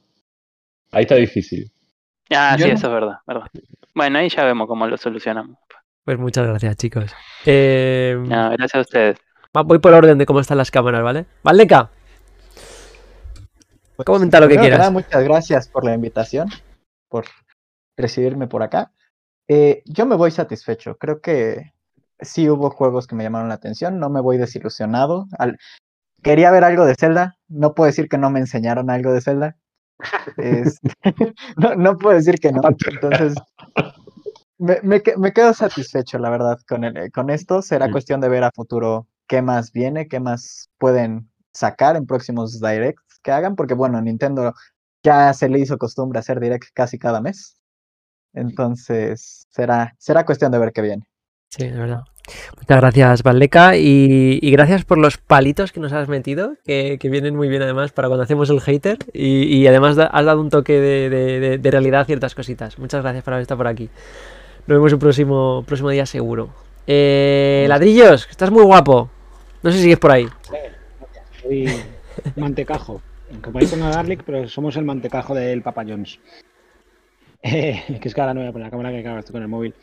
Ahí 0.91 1.01
está 1.01 1.15
difícil. 1.15 1.69
Ah, 2.31 2.55
Yo 2.57 2.65
sí, 2.65 2.71
no- 2.71 2.77
eso 2.77 2.87
es 2.87 2.93
verdad, 2.93 3.17
verdad. 3.27 3.47
Bueno, 3.95 4.19
ahí 4.19 4.29
ya 4.29 4.43
vemos 4.43 4.67
cómo 4.67 4.87
lo 4.87 4.97
solucionamos. 4.97 5.57
Pues 6.03 6.19
muchas 6.19 6.45
gracias, 6.47 6.75
chicos. 6.77 7.11
Eh, 7.45 8.15
No, 8.19 8.49
gracias 8.51 8.75
a 8.75 8.79
ustedes. 8.81 9.17
voy 9.53 9.79
por 9.79 9.93
orden 9.93 10.17
de 10.17 10.25
cómo 10.25 10.39
están 10.41 10.57
las 10.57 10.69
cámaras, 10.69 11.01
¿vale? 11.03 11.25
Valdeca, 11.43 11.89
Pues, 13.95 14.05
Comenta 14.05 14.39
lo 14.41 14.47
que 14.49 14.57
quieras. 14.57 14.79
nada, 14.79 14.91
muchas 14.91 15.23
gracias 15.23 15.69
por 15.69 15.85
la 15.85 15.93
invitación, 15.93 16.49
por 17.09 17.25
recibirme 17.97 18.47
por 18.47 18.61
acá. 18.61 18.91
Eh, 19.47 19.81
yo 19.85 20.05
me 20.05 20.15
voy 20.17 20.31
satisfecho. 20.31 20.97
Creo 20.97 21.21
que 21.21 21.71
sí 22.19 22.49
hubo 22.49 22.69
juegos 22.71 23.07
que 23.07 23.15
me 23.15 23.23
llamaron 23.23 23.47
la 23.47 23.55
atención. 23.55 23.99
No 23.99 24.09
me 24.09 24.19
voy 24.19 24.37
desilusionado. 24.37 25.27
Al- 25.39 25.57
Quería 26.21 26.49
ver 26.51 26.63
algo 26.63 26.85
de 26.85 26.95
Zelda. 26.95 27.37
No 27.47 27.73
puedo 27.75 27.85
decir 27.87 28.09
que 28.09 28.17
no 28.17 28.29
me 28.31 28.39
enseñaron 28.39 28.89
algo 28.89 29.13
de 29.13 29.21
Zelda. 29.21 29.55
Es- 30.37 30.79
no, 31.57 31.75
no 31.75 31.97
puedo 31.97 32.15
decir 32.15 32.35
que 32.39 32.51
no. 32.51 32.61
Entonces, 32.85 33.35
me, 34.57 34.79
me 34.83 35.01
que- 35.01 35.17
me 35.17 35.33
quedo 35.33 35.53
satisfecho, 35.53 36.17
la 36.19 36.29
verdad, 36.29 36.59
con, 36.67 36.83
el- 36.83 37.11
con 37.11 37.29
esto. 37.29 37.61
Será 37.61 37.89
cuestión 37.91 38.21
de 38.21 38.29
ver 38.29 38.43
a 38.43 38.51
futuro 38.53 39.07
qué 39.27 39.41
más 39.41 39.71
viene, 39.71 40.07
qué 40.07 40.19
más 40.19 40.69
pueden 40.77 41.29
sacar 41.53 41.95
en 41.95 42.05
próximos 42.05 42.59
directs 42.59 43.19
que 43.23 43.31
hagan, 43.31 43.55
porque 43.55 43.73
bueno, 43.73 44.01
Nintendo 44.01 44.53
ya 45.03 45.33
se 45.33 45.49
le 45.49 45.59
hizo 45.59 45.77
costumbre 45.77 46.19
hacer 46.19 46.39
direct 46.39 46.67
casi 46.73 46.97
cada 46.99 47.21
mes. 47.21 47.57
Entonces, 48.33 49.47
será, 49.49 49.95
será 49.97 50.25
cuestión 50.25 50.51
de 50.51 50.59
ver 50.59 50.71
qué 50.73 50.81
viene. 50.81 51.05
Sí, 51.57 51.65
es 51.65 51.77
verdad. 51.77 52.01
Muchas 52.57 52.77
gracias, 52.81 53.21
Valdeca, 53.23 53.77
y, 53.77 54.39
y 54.41 54.51
gracias 54.51 54.83
por 54.83 54.97
los 54.97 55.17
palitos 55.17 55.71
que 55.71 55.79
nos 55.79 55.93
has 55.93 56.07
metido, 56.09 56.55
que, 56.65 56.97
que 56.99 57.09
vienen 57.09 57.35
muy 57.35 57.47
bien 57.49 57.61
además 57.61 57.91
para 57.91 58.07
cuando 58.07 58.23
hacemos 58.23 58.49
el 58.49 58.61
hater, 58.61 58.97
y, 59.13 59.43
y 59.57 59.67
además 59.67 59.95
da- 59.95 60.07
has 60.07 60.25
dado 60.25 60.41
un 60.41 60.49
toque 60.49 60.73
de, 60.73 61.09
de- 61.09 61.39
de- 61.39 61.57
de 61.59 61.71
realidad 61.71 62.01
a 62.01 62.05
ciertas 62.05 62.33
cositas. 62.33 62.79
Muchas 62.79 63.03
gracias 63.03 63.23
por 63.23 63.33
haber 63.33 63.43
estado 63.43 63.59
por 63.59 63.67
aquí. 63.67 63.89
Nos 64.65 64.77
vemos 64.77 64.91
el 64.91 64.97
próximo, 64.99 65.63
próximo 65.67 65.91
día 65.91 66.07
seguro. 66.07 66.49
Eh, 66.87 67.65
ladrillos, 67.69 68.27
estás 68.29 68.49
muy 68.49 68.63
guapo. 68.63 69.09
No 69.61 69.69
sé 69.71 69.77
si 69.77 69.83
sigues 69.83 69.99
por 69.99 70.11
ahí. 70.11 70.27
Soy 71.43 71.67
mantecajo. 72.35 73.01
Como 73.43 73.59
dice 73.59 73.75
una 73.75 73.91
Garlic, 73.91 74.23
pero 74.23 74.47
somos 74.47 74.75
el 74.77 74.85
mantecajo 74.85 75.35
del 75.35 75.61
Papa 75.61 75.83
John's. 75.87 76.19
Eh, 77.47 77.99
que 78.01 78.07
es 78.07 78.15
que 78.15 78.21
ahora 78.21 78.33
no 78.33 78.39
voy 78.39 78.49
a 78.49 78.51
poner 78.51 78.65
la 78.65 78.71
cámara, 78.71 78.89
que 78.91 79.03
claro, 79.03 79.19
estoy 79.19 79.33
con 79.33 79.43
el 79.43 79.47
móvil. 79.47 79.75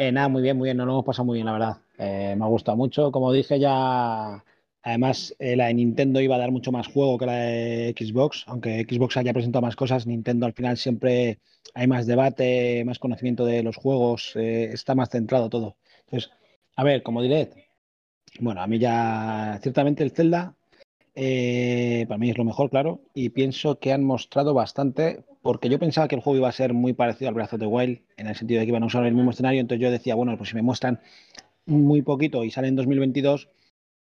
Eh, 0.00 0.12
nada, 0.12 0.28
muy 0.28 0.40
bien, 0.40 0.56
muy 0.56 0.66
bien, 0.68 0.78
nos 0.78 0.86
lo 0.86 0.92
hemos 0.94 1.04
pasado 1.04 1.26
muy 1.26 1.34
bien, 1.36 1.44
la 1.46 1.52
verdad. 1.52 1.76
Eh, 1.98 2.34
me 2.34 2.44
ha 2.44 2.48
gustado 2.48 2.74
mucho. 2.74 3.12
Como 3.12 3.32
dije 3.34 3.60
ya, 3.60 4.42
además, 4.82 5.36
eh, 5.38 5.56
la 5.56 5.66
de 5.66 5.74
Nintendo 5.74 6.22
iba 6.22 6.36
a 6.36 6.38
dar 6.38 6.50
mucho 6.50 6.72
más 6.72 6.86
juego 6.86 7.18
que 7.18 7.26
la 7.26 7.34
de 7.34 7.94
Xbox, 7.98 8.44
aunque 8.46 8.86
Xbox 8.88 9.18
haya 9.18 9.34
presentado 9.34 9.60
más 9.60 9.76
cosas, 9.76 10.06
Nintendo 10.06 10.46
al 10.46 10.54
final 10.54 10.78
siempre 10.78 11.40
hay 11.74 11.86
más 11.86 12.06
debate, 12.06 12.82
más 12.86 12.98
conocimiento 12.98 13.44
de 13.44 13.62
los 13.62 13.76
juegos, 13.76 14.34
está 14.36 14.94
más 14.94 15.10
centrado 15.10 15.50
todo. 15.50 15.76
Entonces, 16.06 16.30
a 16.76 16.82
ver, 16.84 17.02
como 17.02 17.20
diré, 17.20 17.50
bueno, 18.40 18.62
a 18.62 18.66
mí 18.66 18.78
ya, 18.78 19.58
ciertamente 19.62 20.02
el 20.02 20.12
Zelda, 20.12 20.56
eh, 21.14 22.04
para 22.08 22.18
mí 22.18 22.30
es 22.30 22.38
lo 22.38 22.44
mejor, 22.44 22.70
claro, 22.70 23.00
y 23.14 23.30
pienso 23.30 23.78
que 23.78 23.92
han 23.92 24.04
mostrado 24.04 24.54
bastante, 24.54 25.24
porque 25.42 25.68
yo 25.68 25.78
pensaba 25.78 26.08
que 26.08 26.14
el 26.14 26.22
juego 26.22 26.38
iba 26.38 26.48
a 26.48 26.52
ser 26.52 26.72
muy 26.72 26.92
parecido 26.92 27.28
al 27.28 27.34
Breath 27.34 27.54
of 27.54 27.60
the 27.60 27.66
Wild, 27.66 28.00
en 28.16 28.26
el 28.26 28.36
sentido 28.36 28.60
de 28.60 28.66
que 28.66 28.70
iban 28.70 28.82
a 28.82 28.86
usar 28.86 29.04
el 29.06 29.14
mismo 29.14 29.30
escenario, 29.30 29.60
entonces 29.60 29.82
yo 29.82 29.90
decía, 29.90 30.14
bueno, 30.14 30.36
pues 30.36 30.50
si 30.50 30.56
me 30.56 30.62
muestran 30.62 31.00
muy 31.66 32.02
poquito 32.02 32.44
y 32.44 32.50
sale 32.50 32.68
en 32.68 32.76
2022, 32.76 33.48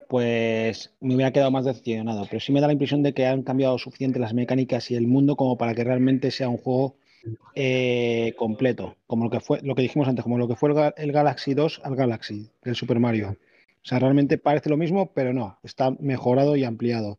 pues 0.09 0.95
me 1.01 1.15
hubiera 1.15 1.33
quedado 1.33 1.51
más 1.51 1.67
decepcionado, 1.67 2.27
pero 2.31 2.41
sí 2.41 2.53
me 2.53 2.61
da 2.61 2.67
la 2.67 2.73
impresión 2.73 3.03
de 3.03 3.13
que 3.13 3.27
han 3.27 3.43
cambiado 3.43 3.79
suficiente 3.79 4.19
las 4.19 4.33
mecánicas 4.33 4.91
y 4.91 4.95
el 4.95 5.07
mundo 5.07 5.37
como 5.37 5.59
para 5.59 5.75
que 5.75 5.85
realmente 5.85 6.31
sea 6.31 6.49
un 6.49 6.57
juego 6.57 6.97
eh, 7.55 8.35
completo, 8.37 8.97
como 9.07 9.25
lo 9.25 9.31
que 9.31 9.41
fue, 9.41 9.61
lo 9.63 9.75
que 9.75 9.83
dijimos 9.83 10.09
antes, 10.09 10.23
como 10.23 10.39
lo 10.39 10.49
que 10.49 10.57
fue 10.57 10.71
el 10.97 11.13
Galaxy 11.13 11.55
2 11.55 11.83
al 11.85 11.95
Galaxy, 11.95 12.49
del 12.63 12.75
Super 12.75 12.99
Mario. 13.01 13.37
O 13.89 13.91
sea, 13.91 13.99
realmente 14.01 14.37
parece 14.37 14.69
lo 14.69 14.77
mismo, 14.77 15.13
pero 15.15 15.33
no, 15.33 15.59
está 15.63 15.91
mejorado 15.93 16.57
y 16.57 16.65
ampliado. 16.65 17.19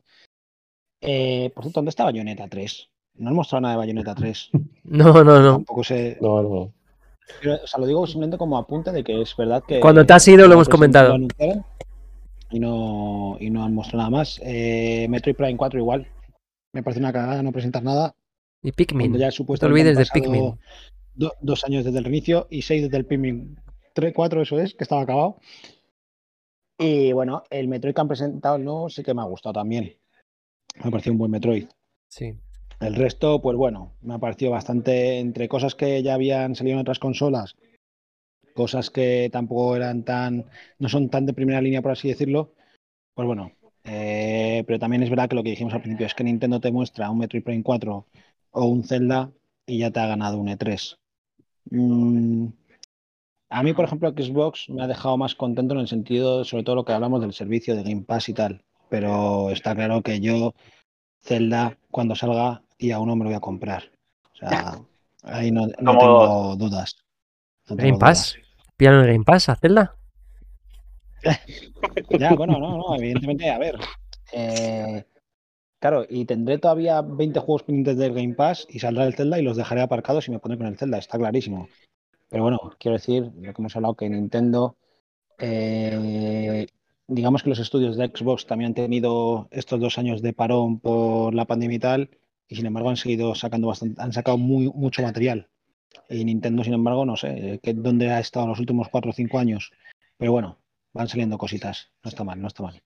Eh, 1.01 1.49
por 1.55 1.63
cierto, 1.63 1.79
¿dónde 1.79 1.89
está 1.89 2.03
Bayonetta 2.03 2.47
3? 2.47 2.89
No 3.15 3.29
han 3.29 3.35
mostrado 3.35 3.61
nada 3.61 3.73
de 3.73 3.77
Bayonetta 3.79 4.13
3. 4.13 4.51
No, 4.83 5.23
no, 5.23 5.39
no. 5.41 5.53
Tampoco 5.53 5.83
sé. 5.83 6.19
No, 6.21 6.43
no. 6.43 6.73
Pero, 7.41 7.55
o 7.55 7.65
sea, 7.67 7.79
lo 7.79 7.87
digo 7.87 8.05
simplemente 8.05 8.37
como 8.37 8.55
apunte 8.55 8.91
de 8.91 9.03
que 9.03 9.19
es 9.19 9.35
verdad 9.35 9.63
que. 9.67 9.79
Cuando 9.79 10.05
te 10.05 10.13
has 10.13 10.27
ido 10.27 10.47
lo 10.47 10.53
hemos 10.53 10.69
comentado. 10.69 11.17
lo 11.17 11.27
Y 12.51 12.59
no, 12.59 13.37
y 13.39 13.49
no 13.49 13.63
han 13.63 13.73
mostrado 13.73 13.97
nada 14.03 14.09
más. 14.11 14.39
Eh, 14.43 15.07
Metroid 15.09 15.35
Prime 15.35 15.57
4 15.57 15.79
igual. 15.79 16.07
Me 16.71 16.83
parece 16.83 16.99
una 16.99 17.11
cagada 17.11 17.41
no 17.41 17.51
presentar 17.51 17.81
nada. 17.81 18.13
Y 18.61 18.71
Pikmin. 18.73 19.17
Ya 19.17 19.29
No 19.29 19.55
te 19.57 19.65
olvides 19.65 19.97
de 19.97 20.05
Pikmin. 20.13 20.59
do- 21.15 21.33
dos 21.41 21.63
años 21.65 21.83
desde 21.83 21.97
el 21.97 22.03
reinicio 22.03 22.45
y 22.51 22.61
seis 22.61 22.83
desde 22.83 22.97
el 22.97 23.07
Pikmin 23.07 23.57
3, 23.93 24.13
4, 24.15 24.43
eso 24.43 24.59
es, 24.59 24.75
que 24.75 24.83
estaba 24.83 25.01
acabado. 25.01 25.37
Y 26.81 27.11
bueno, 27.11 27.43
el 27.49 27.68
Metroid 27.68 27.93
que 27.93 28.01
han 28.01 28.07
presentado 28.07 28.56
el 28.56 28.64
nuevo 28.64 28.89
sí 28.89 29.03
que 29.03 29.14
me 29.14 29.22
ha 29.22 29.26
gustado 29.26 29.53
también. 29.53 29.97
Me 30.81 30.88
ha 30.88 30.91
parecido 30.91 31.11
un 31.11 31.19
buen 31.19 31.31
Metroid. 31.31 31.68
Sí. 32.07 32.34
El 32.80 32.95
resto, 32.95 33.41
pues 33.41 33.57
bueno, 33.57 33.91
me 34.01 34.14
ha 34.14 34.19
parecido 34.19 34.51
bastante 34.51 35.19
entre 35.19 35.49
cosas 35.49 35.76
que 35.76 36.01
ya 36.01 36.14
habían 36.14 36.56
salido 36.56 36.76
en 36.76 36.81
otras 36.81 36.97
consolas, 36.97 37.57
cosas 38.53 38.89
que 38.89 39.30
tampoco 39.30 39.76
eran 39.76 40.03
tan, 40.06 40.45
no 40.77 40.88
son 40.88 41.10
tan 41.10 41.26
de 41.26 41.34
primera 41.34 41.61
línea, 41.61 41.81
por 41.81 41.91
así 41.91 42.07
decirlo. 42.07 42.53
Pues 43.14 43.27
bueno, 43.27 43.51
eh, 43.84 44.64
pero 44.65 44.80
también 44.80 45.03
es 45.03 45.10
verdad 45.10 45.27
que 45.27 45.35
lo 45.35 45.43
que 45.43 45.49
dijimos 45.49 45.73
al 45.73 45.81
principio 45.81 46.06
es 46.06 46.15
que 46.15 46.23
Nintendo 46.23 46.61
te 46.61 46.72
muestra 46.72 47.11
un 47.11 47.18
Metroid 47.18 47.43
Prime 47.43 47.64
4 47.64 48.07
o 48.51 48.65
un 48.65 48.85
Zelda 48.85 49.34
y 49.65 49.80
ya 49.80 49.91
te 49.91 49.99
ha 49.99 50.07
ganado 50.07 50.38
un 50.38 50.47
E3. 50.47 50.97
Mm, 51.72 52.47
a 53.49 53.63
mí, 53.63 53.73
por 53.73 53.85
ejemplo, 53.85 54.11
Xbox 54.11 54.69
me 54.69 54.84
ha 54.84 54.88
dejado 54.88 55.17
más 55.17 55.34
contento 55.34 55.73
en 55.73 55.80
el 55.81 55.88
sentido, 55.88 56.43
sobre 56.45 56.63
todo 56.63 56.76
lo 56.76 56.85
que 56.85 56.93
hablamos 56.93 57.21
del 57.21 57.34
servicio 57.34 57.76
de 57.76 57.84
Game 57.84 58.03
Pass 58.03 58.30
y 58.30 58.34
tal. 58.34 58.63
Pero 58.89 59.49
está 59.49 59.76
claro 59.76 60.01
que 60.01 60.19
yo, 60.19 60.53
Zelda, 61.21 61.77
cuando 61.89 62.15
salga, 62.15 62.61
y 62.77 62.91
aún 62.91 63.07
no 63.07 63.15
me 63.15 63.23
lo 63.23 63.30
voy 63.30 63.38
a 63.38 63.41
comprar. 63.41 63.91
O 64.34 64.35
sea, 64.35 64.80
ahí 65.23 65.51
no, 65.51 65.67
no 65.80 65.97
tengo 65.97 66.55
dudas. 66.55 66.97
No 67.67 67.76
tengo 67.76 67.89
Game 67.89 67.99
Pass. 67.99 68.38
¿Pillan 68.77 69.01
el 69.01 69.07
Game 69.07 69.26
Pass? 69.26 69.49
¿Hacerla? 69.49 69.95
dudas. 71.23 71.39
Ya, 72.19 72.35
bueno, 72.35 72.59
no, 72.59 72.77
no, 72.77 72.95
evidentemente, 72.95 73.49
a 73.49 73.57
ver. 73.57 73.77
eh, 74.31 75.03
claro, 75.80 76.05
y 76.07 76.26
tendré 76.26 76.59
todavía 76.59 77.01
20 77.01 77.39
juegos 77.39 77.63
pendientes 77.63 77.97
del 77.97 78.13
Game 78.13 78.35
Pass 78.35 78.67
y 78.69 78.80
saldrá 78.80 79.05
el 79.05 79.15
Zelda 79.15 79.39
y 79.39 79.43
los 79.43 79.57
dejaré 79.57 79.81
aparcados 79.81 80.27
y 80.27 80.31
me 80.31 80.39
pondré 80.39 80.57
con 80.57 80.67
el 80.67 80.77
Zelda, 80.77 80.99
está 80.99 81.17
clarísimo. 81.17 81.67
Pero 82.30 82.43
bueno, 82.43 82.60
quiero 82.80 82.97
decir, 82.97 83.31
lo 83.35 83.53
que 83.53 83.61
hemos 83.61 83.76
hablado, 83.76 83.95
que 83.95 84.10
Nintendo, 84.10 84.77
eh, 85.39 86.68
digamos 87.07 87.43
que 87.43 87.49
los 87.49 87.60
estudios 87.60 87.97
de 87.97 88.07
Xbox 88.07 88.45
también 88.45 88.69
han 88.69 88.76
tenido 88.76 89.47
estos 89.51 89.80
dos 89.80 89.97
años 89.97 90.22
de 90.22 90.34
parón 90.34 90.80
por 90.80 91.34
la 91.34 91.45
pandemia 91.45 91.77
y 91.77 91.80
tal, 91.80 92.10
y 92.47 92.56
sin 92.56 92.65
embargo 92.68 92.89
han 92.89 92.97
seguido 92.97 93.35
sacando 93.35 93.68
bastante, 93.68 94.01
han 94.01 94.14
sacado 94.14 94.38
muy, 94.38 94.72
mucho 94.73 95.01
material. 95.01 95.49
Y 96.10 96.23
Nintendo, 96.26 96.64
sin 96.64 96.73
embargo, 96.73 97.06
no 97.06 97.15
sé 97.15 97.53
eh, 97.53 97.60
que, 97.61 97.73
dónde 97.73 98.11
ha 98.11 98.19
estado 98.19 98.47
los 98.47 98.60
últimos 98.60 98.89
cuatro 98.89 99.11
o 99.11 99.14
cinco 99.14 99.39
años. 99.39 99.72
Pero 100.18 100.31
bueno, 100.31 100.60
van 100.93 101.07
saliendo 101.07 101.38
cositas. 101.38 101.91
No 102.03 102.10
está 102.10 102.23
mal, 102.23 102.41
no 102.41 102.47
está 102.47 102.64
mal. 102.64 102.81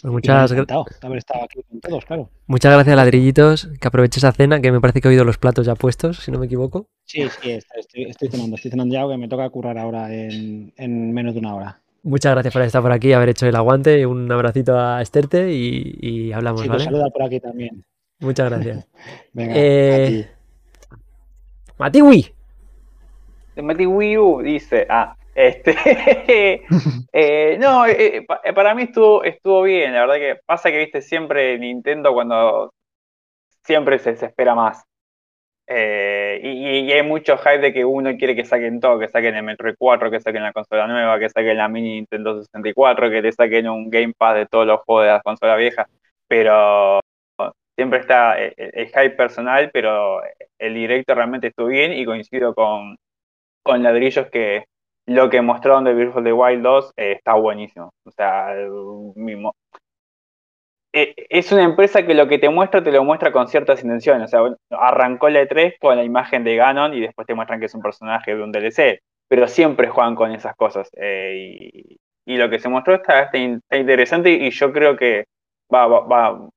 Pues 0.00 0.04
Y 0.04 0.06
me 0.06 0.10
ha 0.10 0.12
muchas, 0.12 0.50
gra- 0.52 0.54
encantado 0.54 0.84
de 1.00 1.06
haber 1.06 1.18
estado 1.18 1.44
aquí 1.44 1.60
con 1.68 1.80
todos, 1.80 2.04
claro. 2.04 2.30
muchas 2.46 2.72
gracias, 2.72 2.96
ladrillitos. 2.96 3.68
Que 3.80 3.88
aproveche 3.88 4.18
esa 4.18 4.32
cena, 4.32 4.60
que 4.60 4.72
me 4.72 4.80
parece 4.80 5.00
que 5.00 5.08
he 5.08 5.10
oído 5.10 5.24
los 5.24 5.38
platos 5.38 5.66
ya 5.66 5.74
puestos, 5.74 6.18
si 6.18 6.30
no 6.32 6.38
me 6.38 6.46
equivoco. 6.46 6.86
Sí, 7.04 7.28
sí, 7.40 7.50
estoy, 7.52 8.28
cenando, 8.30 8.56
estoy 8.56 8.70
cenando 8.70 8.92
ya, 8.94 9.06
que 9.08 9.16
me 9.16 9.28
toca 9.28 9.48
currar 9.50 9.78
ahora 9.78 10.12
en, 10.12 10.72
en 10.76 11.12
menos 11.12 11.34
de 11.34 11.40
una 11.40 11.54
hora. 11.54 11.78
Muchas 12.04 12.32
gracias 12.32 12.52
por 12.52 12.62
estar 12.62 12.82
por 12.82 12.90
aquí, 12.92 13.12
haber 13.12 13.28
hecho 13.28 13.46
el 13.46 13.54
aguante. 13.54 14.04
Un 14.06 14.30
abracito 14.32 14.76
a 14.78 15.00
Esterte 15.02 15.52
y, 15.52 15.96
y 16.00 16.32
hablamos, 16.32 16.62
Sí, 16.62 16.66
te 16.66 16.72
¿vale? 16.72 16.84
saluda 16.84 17.08
por 17.10 17.22
aquí 17.22 17.38
también. 17.38 17.84
Muchas 18.18 18.50
gracias. 18.50 18.86
Venga, 19.32 19.52
Eh, 19.56 20.04
a 20.04 20.08
ti. 20.08 20.96
Matiwi. 21.78 22.26
De 23.56 23.62
Mati 23.62 23.86
Wii 23.86 24.18
U 24.18 24.40
dice, 24.42 24.86
ah, 24.88 25.14
este, 25.34 26.62
eh, 27.12 27.58
no, 27.58 27.86
eh, 27.86 28.26
eh, 28.44 28.52
para 28.52 28.74
mí 28.74 28.82
estuvo, 28.82 29.24
estuvo 29.24 29.62
bien, 29.62 29.94
la 29.94 30.00
verdad 30.00 30.16
que 30.16 30.40
pasa 30.44 30.70
que, 30.70 30.78
viste, 30.78 31.02
siempre 31.02 31.58
Nintendo 31.58 32.12
cuando 32.12 32.72
siempre 33.64 33.98
se, 33.98 34.16
se 34.16 34.26
espera 34.26 34.54
más. 34.54 34.84
Y, 35.68 36.92
hay 36.92 37.02
mucho 37.02 37.38
hype 37.38 37.58
de 37.58 37.72
que 37.72 37.84
uno 37.84 38.14
quiere 38.18 38.36
que 38.36 38.44
saquen 38.44 38.80
todo, 38.80 38.98
que 38.98 39.08
saquen 39.08 39.36
el 39.36 39.42
Metroid 39.42 39.74
4, 39.78 40.10
que 40.10 40.20
saquen 40.20 40.42
la 40.42 40.52
consola 40.52 40.86
nueva, 40.86 41.18
que 41.18 41.30
saquen 41.30 41.56
la 41.56 41.68
mini 41.68 41.94
Nintendo 41.94 42.42
64, 42.42 43.10
que 43.10 43.22
te 43.22 43.32
saquen 43.32 43.68
un 43.68 43.88
Game 43.88 44.12
Pass 44.16 44.34
de 44.36 44.46
todos 44.46 44.66
los 44.66 44.80
juegos 44.80 45.04
de 45.06 45.12
la 45.12 45.22
consola 45.22 45.56
vieja, 45.56 45.86
pero 46.28 47.00
siempre 47.76 48.00
está 48.00 48.38
el, 48.38 48.54
el 48.56 48.86
hype 48.88 49.10
personal, 49.10 49.70
pero 49.72 50.20
el 50.58 50.74
directo 50.74 51.14
realmente 51.14 51.48
estuvo 51.48 51.68
bien 51.68 51.92
y 51.94 52.04
coincido 52.04 52.54
con, 52.54 52.96
con 53.62 53.82
ladrillos 53.82 54.28
que 54.30 54.64
lo 55.06 55.30
que 55.30 55.42
mostraron 55.42 55.84
de 55.84 56.06
of 56.06 56.22
the 56.24 56.32
Wild 56.32 56.62
2 56.62 56.92
eh, 56.96 57.12
está 57.12 57.34
buenísimo. 57.34 57.92
O 58.04 58.10
sea. 58.10 58.54
Eh, 60.94 61.14
es 61.30 61.50
una 61.52 61.62
empresa 61.64 62.04
que 62.06 62.14
lo 62.14 62.28
que 62.28 62.38
te 62.38 62.50
muestra 62.50 62.82
te 62.84 62.92
lo 62.92 63.02
muestra 63.04 63.32
con 63.32 63.48
ciertas 63.48 63.82
intenciones. 63.82 64.32
O 64.34 64.46
sea, 64.46 64.56
arrancó 64.78 65.28
la 65.30 65.40
E3 65.42 65.74
con 65.80 65.96
la 65.96 66.04
imagen 66.04 66.44
de 66.44 66.56
Ganon 66.56 66.92
y 66.94 67.00
después 67.00 67.26
te 67.26 67.34
muestran 67.34 67.60
que 67.60 67.66
es 67.66 67.74
un 67.74 67.80
personaje 67.82 68.34
de 68.34 68.42
un 68.42 68.52
DLC. 68.52 69.00
Pero 69.28 69.48
siempre 69.48 69.88
juegan 69.88 70.14
con 70.14 70.32
esas 70.32 70.54
cosas. 70.56 70.90
eh, 70.96 71.96
y, 72.26 72.36
lo 72.36 72.48
que 72.50 72.58
se 72.58 72.68
mostró 72.68 72.94
está, 72.94 73.22
está 73.24 73.38
in- 73.38 73.54
está 73.56 73.76
interesante 73.78 74.30
y 74.30 74.50
yo 74.50 74.72
creo 74.72 74.96
que 74.96 75.24
va, 75.74 75.86
va, 75.86 76.00
va, 76.06 76.48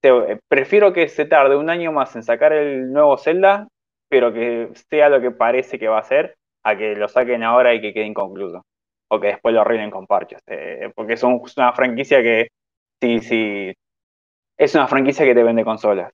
te- 0.00 0.38
prefiero 0.48 0.92
que 0.92 1.08
se 1.08 1.24
tarde 1.26 1.56
un 1.56 1.70
año 1.70 1.92
más 1.92 2.14
en 2.16 2.22
sacar 2.22 2.52
el 2.52 2.92
nuevo 2.92 3.18
Zelda, 3.18 3.68
pero 4.08 4.32
que 4.32 4.70
sea 4.90 5.08
lo 5.08 5.20
que 5.20 5.30
parece 5.32 5.78
que 5.78 5.88
va 5.88 5.98
a 6.00 6.04
ser, 6.04 6.36
a 6.64 6.76
que 6.76 6.94
lo 6.96 7.08
saquen 7.08 7.42
ahora 7.42 7.74
y 7.74 7.80
que 7.80 7.92
quede 7.92 8.06
inconcluso. 8.06 8.64
O 9.08 9.20
que 9.20 9.28
después 9.28 9.54
lo 9.54 9.60
arreglen 9.62 9.90
con 9.90 10.06
parches. 10.06 10.40
eh, 10.46 10.90
porque 10.94 11.14
es 11.14 11.22
una 11.22 11.72
franquicia 11.74 12.22
que 12.22 12.48
sí, 13.00 13.20
sí. 13.20 13.72
Es 14.58 14.74
una 14.74 14.88
franquicia 14.88 15.24
que 15.26 15.34
te 15.34 15.42
vende 15.42 15.64
consolas. 15.64 16.12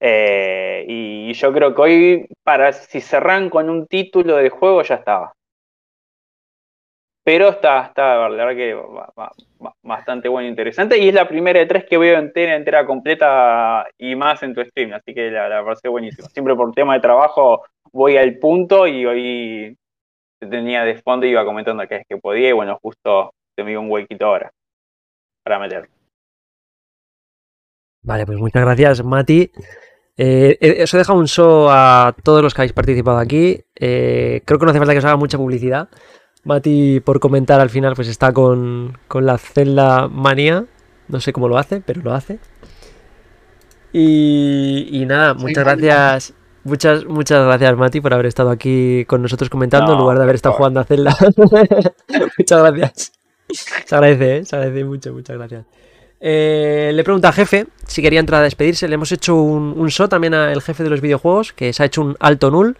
Eh, 0.00 0.84
y 0.88 1.32
yo 1.34 1.52
creo 1.52 1.74
que 1.74 1.82
hoy, 1.82 2.28
para 2.44 2.72
si 2.72 3.00
cerran 3.00 3.50
con 3.50 3.70
un 3.70 3.86
título 3.86 4.36
del 4.36 4.50
juego, 4.50 4.82
ya 4.82 4.96
estaba. 4.96 5.32
Pero 7.24 7.48
está, 7.48 7.86
está, 7.86 8.28
la 8.28 8.44
verdad 8.44 8.54
que 8.54 8.76
bastante 9.82 10.28
bueno 10.28 10.46
e 10.46 10.50
interesante. 10.50 10.98
Y 10.98 11.08
es 11.08 11.14
la 11.14 11.26
primera 11.26 11.58
de 11.58 11.66
tres 11.66 11.86
que 11.88 11.96
veo 11.96 12.18
entera, 12.18 12.54
entera, 12.54 12.84
completa 12.86 13.86
y 13.96 14.14
más 14.14 14.42
en 14.42 14.54
tu 14.54 14.62
stream. 14.62 14.92
Así 14.92 15.14
que 15.14 15.30
la, 15.30 15.48
la 15.48 15.64
pareció 15.64 15.90
buenísimo. 15.90 16.28
Siempre 16.28 16.54
por 16.54 16.72
tema 16.72 16.94
de 16.94 17.00
trabajo 17.00 17.64
voy 17.94 18.16
al 18.16 18.38
punto 18.38 18.86
y 18.86 19.06
hoy 19.06 19.78
te 20.40 20.48
tenía 20.48 20.84
de 20.84 21.00
fondo 21.00 21.24
y 21.24 21.30
iba 21.30 21.44
comentando 21.44 21.86
que 21.86 21.96
es 21.96 22.06
que 22.06 22.18
podía. 22.18 22.50
Y 22.50 22.52
bueno, 22.52 22.78
justo 22.82 23.32
te 23.56 23.62
me 23.62 23.70
dio 23.70 23.80
un 23.80 23.90
huequito 23.90 24.26
ahora 24.26 24.52
para 25.42 25.58
meter. 25.58 25.88
Vale, 28.02 28.26
pues 28.26 28.38
muchas 28.38 28.62
gracias, 28.62 29.02
Mati. 29.04 29.50
Eh, 30.16 30.58
eh, 30.60 30.74
eso 30.78 30.98
deja 30.98 31.12
un 31.12 31.26
show 31.26 31.68
a 31.70 32.14
todos 32.22 32.42
los 32.42 32.52
que 32.52 32.62
habéis 32.62 32.72
participado 32.72 33.18
aquí. 33.18 33.60
Eh, 33.76 34.42
creo 34.44 34.58
que 34.58 34.64
no 34.66 34.70
hace 34.70 34.80
falta 34.80 34.92
que 34.92 34.98
os 34.98 35.04
haga 35.04 35.16
mucha 35.16 35.38
publicidad. 35.38 35.88
Mati, 36.42 37.00
por 37.00 37.20
comentar 37.20 37.60
al 37.60 37.70
final, 37.70 37.94
pues 37.94 38.08
está 38.08 38.32
con, 38.32 38.98
con 39.08 39.24
la 39.24 39.38
Zelda 39.38 40.08
Manía. 40.08 40.66
No 41.08 41.20
sé 41.20 41.32
cómo 41.32 41.48
lo 41.48 41.56
hace, 41.56 41.80
pero 41.80 42.02
lo 42.02 42.12
hace. 42.12 42.38
Y, 43.92 44.88
y 44.90 45.06
nada, 45.06 45.34
muchas 45.34 45.64
gracias. 45.64 46.34
Muchas, 46.64 47.04
muchas 47.04 47.44
gracias, 47.46 47.76
Mati, 47.76 48.00
por 48.00 48.14
haber 48.14 48.26
estado 48.26 48.50
aquí 48.50 49.04
con 49.06 49.20
nosotros 49.22 49.50
comentando 49.50 49.92
en 49.92 49.98
lugar 49.98 50.16
de 50.16 50.22
haber 50.24 50.34
estado 50.34 50.54
jugando 50.54 50.80
a 50.80 50.84
Zelda. 50.84 51.14
muchas 52.38 52.62
gracias. 52.62 53.12
Se 53.50 53.94
agradece, 53.94 54.36
¿eh? 54.38 54.44
Se 54.44 54.56
agradece 54.56 54.84
mucho, 54.84 55.12
muchas 55.12 55.36
gracias. 55.36 55.66
Eh, 56.20 56.90
le 56.94 57.04
pregunta 57.04 57.28
al 57.28 57.34
jefe 57.34 57.66
si 57.86 58.00
quería 58.00 58.20
entrar 58.20 58.40
a 58.40 58.44
despedirse. 58.44 58.88
Le 58.88 58.94
hemos 58.94 59.12
hecho 59.12 59.36
un, 59.36 59.74
un 59.76 59.90
show 59.90 60.08
también 60.08 60.32
al 60.32 60.62
jefe 60.62 60.82
de 60.82 60.90
los 60.90 61.02
videojuegos, 61.02 61.52
que 61.52 61.72
se 61.74 61.82
ha 61.82 61.86
hecho 61.86 62.00
un 62.00 62.16
alto 62.18 62.50
null. 62.50 62.74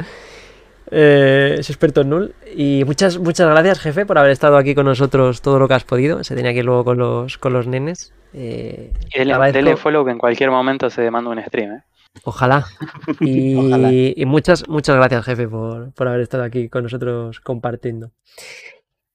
Eh, 0.90 1.56
es 1.58 1.68
experto 1.68 2.00
en 2.00 2.08
null. 2.10 2.34
Y 2.56 2.84
muchas, 2.86 3.18
muchas 3.18 3.48
gracias, 3.50 3.80
jefe, 3.80 4.06
por 4.06 4.16
haber 4.16 4.30
estado 4.30 4.56
aquí 4.56 4.74
con 4.74 4.86
nosotros 4.86 5.42
todo 5.42 5.58
lo 5.58 5.68
que 5.68 5.74
has 5.74 5.84
podido. 5.84 6.24
Se 6.24 6.34
tenía 6.34 6.52
que 6.52 6.60
ir 6.60 6.64
luego 6.64 6.84
con 6.84 6.96
los, 6.96 7.36
con 7.36 7.52
los 7.52 7.66
nenes. 7.66 8.14
Eh, 8.32 8.92
Y 9.14 9.18
dele, 9.18 9.52
dele 9.52 9.76
follow 9.76 10.04
que 10.06 10.12
en 10.12 10.18
cualquier 10.18 10.50
momento 10.50 10.88
se 10.88 11.10
manda 11.10 11.30
un 11.30 11.42
stream, 11.42 11.72
¿eh? 11.72 11.82
Ojalá. 12.22 12.66
Y, 13.20 13.54
Ojalá. 13.56 13.92
y 13.92 14.24
muchas, 14.26 14.68
muchas 14.68 14.96
gracias, 14.96 15.24
jefe, 15.24 15.48
por, 15.48 15.92
por 15.92 16.08
haber 16.08 16.20
estado 16.20 16.44
aquí 16.44 16.68
con 16.68 16.84
nosotros 16.84 17.40
compartiendo. 17.40 18.12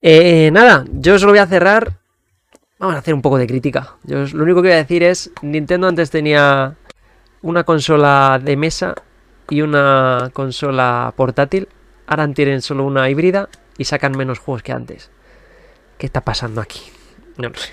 Eh, 0.02 0.50
nada, 0.52 0.84
yo 0.92 1.18
solo 1.18 1.32
voy 1.32 1.38
a 1.40 1.46
cerrar. 1.46 1.98
Vamos 2.78 2.94
a 2.96 2.98
hacer 2.98 3.12
un 3.14 3.22
poco 3.22 3.36
de 3.38 3.46
crítica. 3.46 3.96
Yo 4.04 4.24
lo 4.32 4.44
único 4.44 4.62
que 4.62 4.68
voy 4.68 4.74
a 4.74 4.76
decir 4.76 5.02
es: 5.02 5.30
Nintendo 5.42 5.88
antes 5.88 6.10
tenía 6.10 6.76
una 7.42 7.64
consola 7.64 8.40
de 8.42 8.56
mesa 8.56 8.94
y 9.50 9.60
una 9.62 10.30
consola 10.32 11.12
portátil. 11.16 11.68
Ahora 12.06 12.32
tienen 12.32 12.62
solo 12.62 12.84
una 12.84 13.08
híbrida 13.10 13.48
y 13.76 13.84
sacan 13.84 14.16
menos 14.16 14.38
juegos 14.38 14.62
que 14.62 14.72
antes. 14.72 15.10
¿Qué 15.98 16.06
está 16.06 16.22
pasando 16.22 16.60
aquí? 16.60 16.80
No 17.36 17.50
lo 17.50 17.54
sé. 17.56 17.72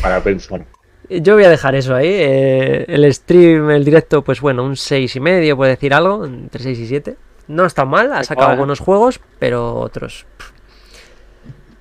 Para 0.00 0.22
pensar. 0.22 0.64
Yo 1.10 1.34
voy 1.34 1.44
a 1.44 1.50
dejar 1.50 1.74
eso 1.74 1.94
ahí. 1.94 2.08
eh, 2.08 2.84
el 2.88 3.12
stream, 3.12 3.70
el 3.70 3.84
directo, 3.84 4.22
pues 4.22 4.40
bueno, 4.40 4.64
un 4.64 4.76
6 4.76 5.16
y 5.16 5.20
medio, 5.20 5.56
puede 5.56 5.72
decir 5.72 5.92
algo, 5.94 6.24
entre 6.24 6.62
6 6.62 6.78
y 6.78 6.86
7. 6.86 7.16
No 7.48 7.66
está 7.66 7.84
mal, 7.84 8.12
ha 8.12 8.24
sacado 8.24 8.48
Bueno. 8.48 8.60
buenos 8.60 8.80
juegos, 8.80 9.20
pero 9.38 9.74
otros. 9.76 10.26
pff. 10.38 10.50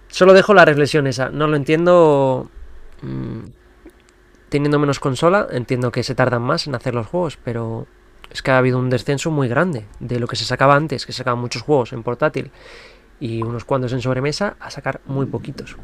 Solo 0.10 0.34
dejo 0.34 0.54
la 0.54 0.66
reflexión 0.66 1.08
esa. 1.08 1.30
No 1.30 1.48
lo 1.48 1.56
entiendo. 1.56 2.50
mm, 3.02 3.40
teniendo 4.50 4.78
menos 4.78 5.00
consola, 5.00 5.48
entiendo 5.52 5.92
que 5.92 6.04
se 6.04 6.14
tardan 6.16 6.42
más 6.44 6.68
en 6.68 6.76
hacer 6.76 6.94
los 6.94 7.08
juegos, 7.08 7.40
pero 7.44 7.88
es 8.30 8.44
que 8.44 8.52
ha 8.52 8.58
habido 8.60 8.78
un 8.78 8.90
descenso 8.90 9.32
muy 9.32 9.48
grande 9.48 9.86
de 10.00 10.20
lo 10.20 10.28
que 10.28 10.36
se 10.36 10.46
sacaba 10.46 10.76
antes, 10.76 11.06
que 11.08 11.12
se 11.12 11.18
sacaban 11.20 11.40
muchos 11.40 11.64
juegos 11.64 11.92
en 11.92 12.04
portátil 12.04 12.52
y 13.20 13.42
unos 13.42 13.66
cuantos 13.66 13.94
en 13.94 14.02
sobremesa, 14.02 14.56
a 14.60 14.70
sacar 14.70 15.02
muy 15.06 15.26
poquitos. 15.26 15.76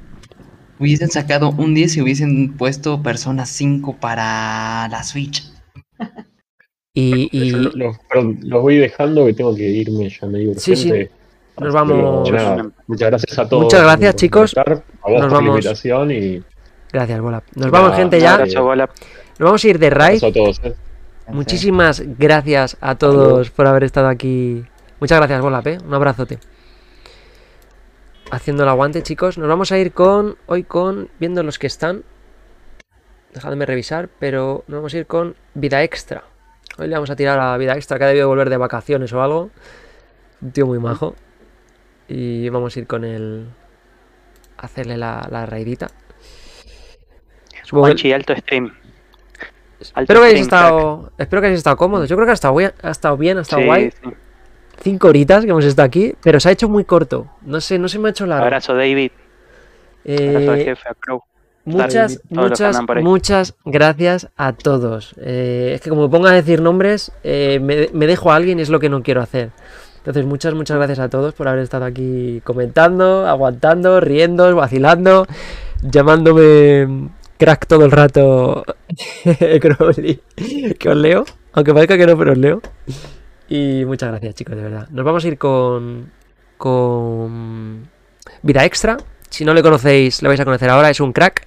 Hubiesen 0.79 1.09
sacado 1.09 1.49
un 1.51 1.73
10 1.75 1.97
y 1.97 2.01
hubiesen 2.01 2.55
puesto 2.55 3.03
Persona 3.03 3.45
5 3.45 3.97
para 3.99 4.87
la 4.89 5.03
Switch. 5.03 5.43
Y, 6.93 7.29
y 7.37 7.51
lo- 7.51 7.71
lo- 7.73 7.97
los 8.41 8.61
voy 8.61 8.77
dejando 8.77 9.25
que 9.25 9.33
tengo 9.33 9.55
que 9.55 9.63
irme 9.69 10.09
ya 10.09 10.27
medio 10.27 10.51
urgente. 10.51 10.61
Sí, 10.61 10.75
sí. 10.75 10.91
Nos 11.59 11.73
vamos- 11.73 12.29
muchas 12.87 13.09
gracias 13.09 13.37
a 13.39 13.47
todos. 13.49 13.63
Muchas 13.65 13.81
gracias, 13.83 14.15
chicos. 14.15 14.57
A 14.57 14.63
vos 14.63 14.81
Nos 15.03 15.21
por 15.21 15.31
vamos. 15.31 15.43
la 15.43 15.49
invitación 15.49 16.11
y 16.11 16.41
gracias, 16.91 17.19
Bola. 17.21 17.43
Nos 17.55 17.71
vamos, 17.71 17.95
gente, 17.95 18.19
ya. 18.19 18.37
bola. 18.61 18.85
Nos 19.37 19.45
vamos 19.45 19.63
a 19.63 19.67
ir 19.67 19.79
de 19.79 19.89
raid. 19.89 20.23
a 20.23 20.31
todos. 20.31 20.61
¿eh? 20.63 20.73
Muchísimas 21.27 22.01
gracias 22.17 22.77
a 22.81 22.95
todos 22.95 23.51
por 23.51 23.67
haber 23.67 23.83
estado 23.83 24.07
aquí. 24.07 24.63
Muchas 24.99 25.17
gracias, 25.19 25.41
Bolap, 25.41 25.67
¿eh? 25.67 25.77
Un 25.85 25.93
abrazote. 25.93 26.39
Haciendo 28.31 28.63
el 28.63 28.69
aguante, 28.69 29.01
chicos. 29.01 29.37
Nos 29.37 29.47
vamos 29.47 29.71
a 29.71 29.77
ir 29.79 29.91
con. 29.91 30.37
Hoy 30.45 30.63
con. 30.63 31.09
Viendo 31.19 31.41
los 31.43 31.57
que 31.57 31.67
están. 31.67 32.03
Dejadme 33.33 33.65
revisar, 33.65 34.09
pero 34.19 34.63
nos 34.67 34.77
vamos 34.79 34.93
a 34.93 34.97
ir 34.97 35.05
con 35.07 35.35
vida 35.53 35.83
extra. 35.83 36.23
Hoy 36.77 36.87
le 36.87 36.95
vamos 36.95 37.09
a 37.09 37.15
tirar 37.15 37.39
a 37.39 37.57
vida 37.57 37.75
extra, 37.75 37.97
que 37.97 38.03
ha 38.05 38.07
debido 38.07 38.27
volver 38.27 38.49
de 38.49 38.57
vacaciones 38.57 39.11
o 39.13 39.21
algo. 39.21 39.49
Un 40.41 40.51
tío 40.51 40.65
muy 40.65 40.79
majo. 40.79 41.15
Y 42.07 42.49
vamos 42.49 42.75
a 42.75 42.79
ir 42.79 42.87
con 42.87 43.03
el. 43.03 43.47
Hacerle 44.57 44.97
la, 44.97 45.27
la 45.31 45.45
raidita. 45.45 45.87
Supongo 47.63 47.85
que- 47.85 47.91
Juanchi, 47.91 48.11
alto 48.13 48.35
stream. 48.35 48.73
Alto 49.93 50.01
Espero 50.01 50.19
que 50.21 50.25
hayáis 50.27 50.41
estado. 50.41 51.11
Espero 51.17 51.41
que 51.41 51.47
hayáis 51.47 51.59
estado 51.59 51.77
cómodos. 51.77 52.09
Yo 52.09 52.15
creo 52.15 52.25
que 52.25 52.31
ha 52.31 52.33
estado, 52.33 52.57
ha 52.59 52.89
estado 52.91 53.17
bien, 53.17 53.37
ha 53.37 53.41
estado 53.41 53.61
Sí, 53.61 53.65
guay. 53.67 53.91
sí. 53.91 54.09
Cinco 54.81 55.09
horitas 55.09 55.43
que 55.45 55.51
hemos 55.51 55.65
estado 55.65 55.85
aquí, 55.87 56.13
pero 56.23 56.39
se 56.39 56.49
ha 56.49 56.51
hecho 56.51 56.69
muy 56.69 56.85
corto. 56.85 57.27
No 57.41 57.59
sé, 57.59 57.77
no 57.79 57.87
se 57.89 57.99
me 57.99 58.09
ha 58.09 58.11
hecho 58.11 58.25
largo. 58.25 58.45
Abrazo, 58.45 58.73
David. 58.75 59.11
Abrazo 60.05 60.51
al 60.51 60.59
Eh, 60.59 60.63
jefe, 60.65 60.89
a 60.89 60.93
Crow. 60.93 61.21
muchas, 61.65 62.21
David, 62.29 62.41
muchas, 62.41 62.81
muchas 63.03 63.55
gracias 63.65 64.29
a 64.37 64.53
todos. 64.53 65.15
Eh, 65.19 65.71
es 65.75 65.81
que 65.81 65.89
como 65.89 66.03
me 66.03 66.09
ponga 66.09 66.31
a 66.31 66.33
decir 66.33 66.61
nombres, 66.61 67.11
eh, 67.23 67.59
me, 67.61 67.89
me 67.91 68.07
dejo 68.07 68.31
a 68.31 68.35
alguien 68.37 68.59
y 68.59 68.61
es 68.61 68.69
lo 68.69 68.79
que 68.79 68.89
no 68.89 69.03
quiero 69.03 69.21
hacer. 69.21 69.51
Entonces, 69.97 70.25
muchas, 70.25 70.53
muchas 70.53 70.77
gracias 70.77 70.99
a 70.99 71.09
todos 71.09 71.33
por 71.33 71.49
haber 71.49 71.61
estado 71.61 71.83
aquí 71.83 72.41
comentando, 72.45 73.27
aguantando, 73.27 73.99
riendo, 73.99 74.55
vacilando, 74.55 75.27
llamándome 75.81 77.09
crack 77.37 77.67
todo 77.67 77.83
el 77.85 77.91
rato. 77.91 78.63
Que 80.79 80.89
os 80.89 80.95
leo, 80.97 81.25
aunque 81.53 81.73
parezca 81.73 81.97
que 81.97 82.07
no, 82.07 82.17
pero 82.17 82.31
os 82.31 82.37
leo. 82.37 82.61
Y 83.49 83.83
muchas 83.85 84.09
gracias, 84.09 84.35
chicos, 84.35 84.55
de 84.55 84.61
verdad. 84.61 84.87
Nos 84.91 85.03
vamos 85.03 85.25
a 85.25 85.27
ir 85.27 85.37
con. 85.37 86.11
con. 86.57 87.89
Vida 88.43 88.63
Extra. 88.63 88.97
Si 89.29 89.43
no 89.43 89.53
le 89.53 89.63
conocéis, 89.63 90.21
le 90.21 90.27
vais 90.27 90.39
a 90.39 90.45
conocer 90.45 90.69
ahora, 90.69 90.89
es 90.89 90.99
un 90.99 91.13
crack. 91.13 91.45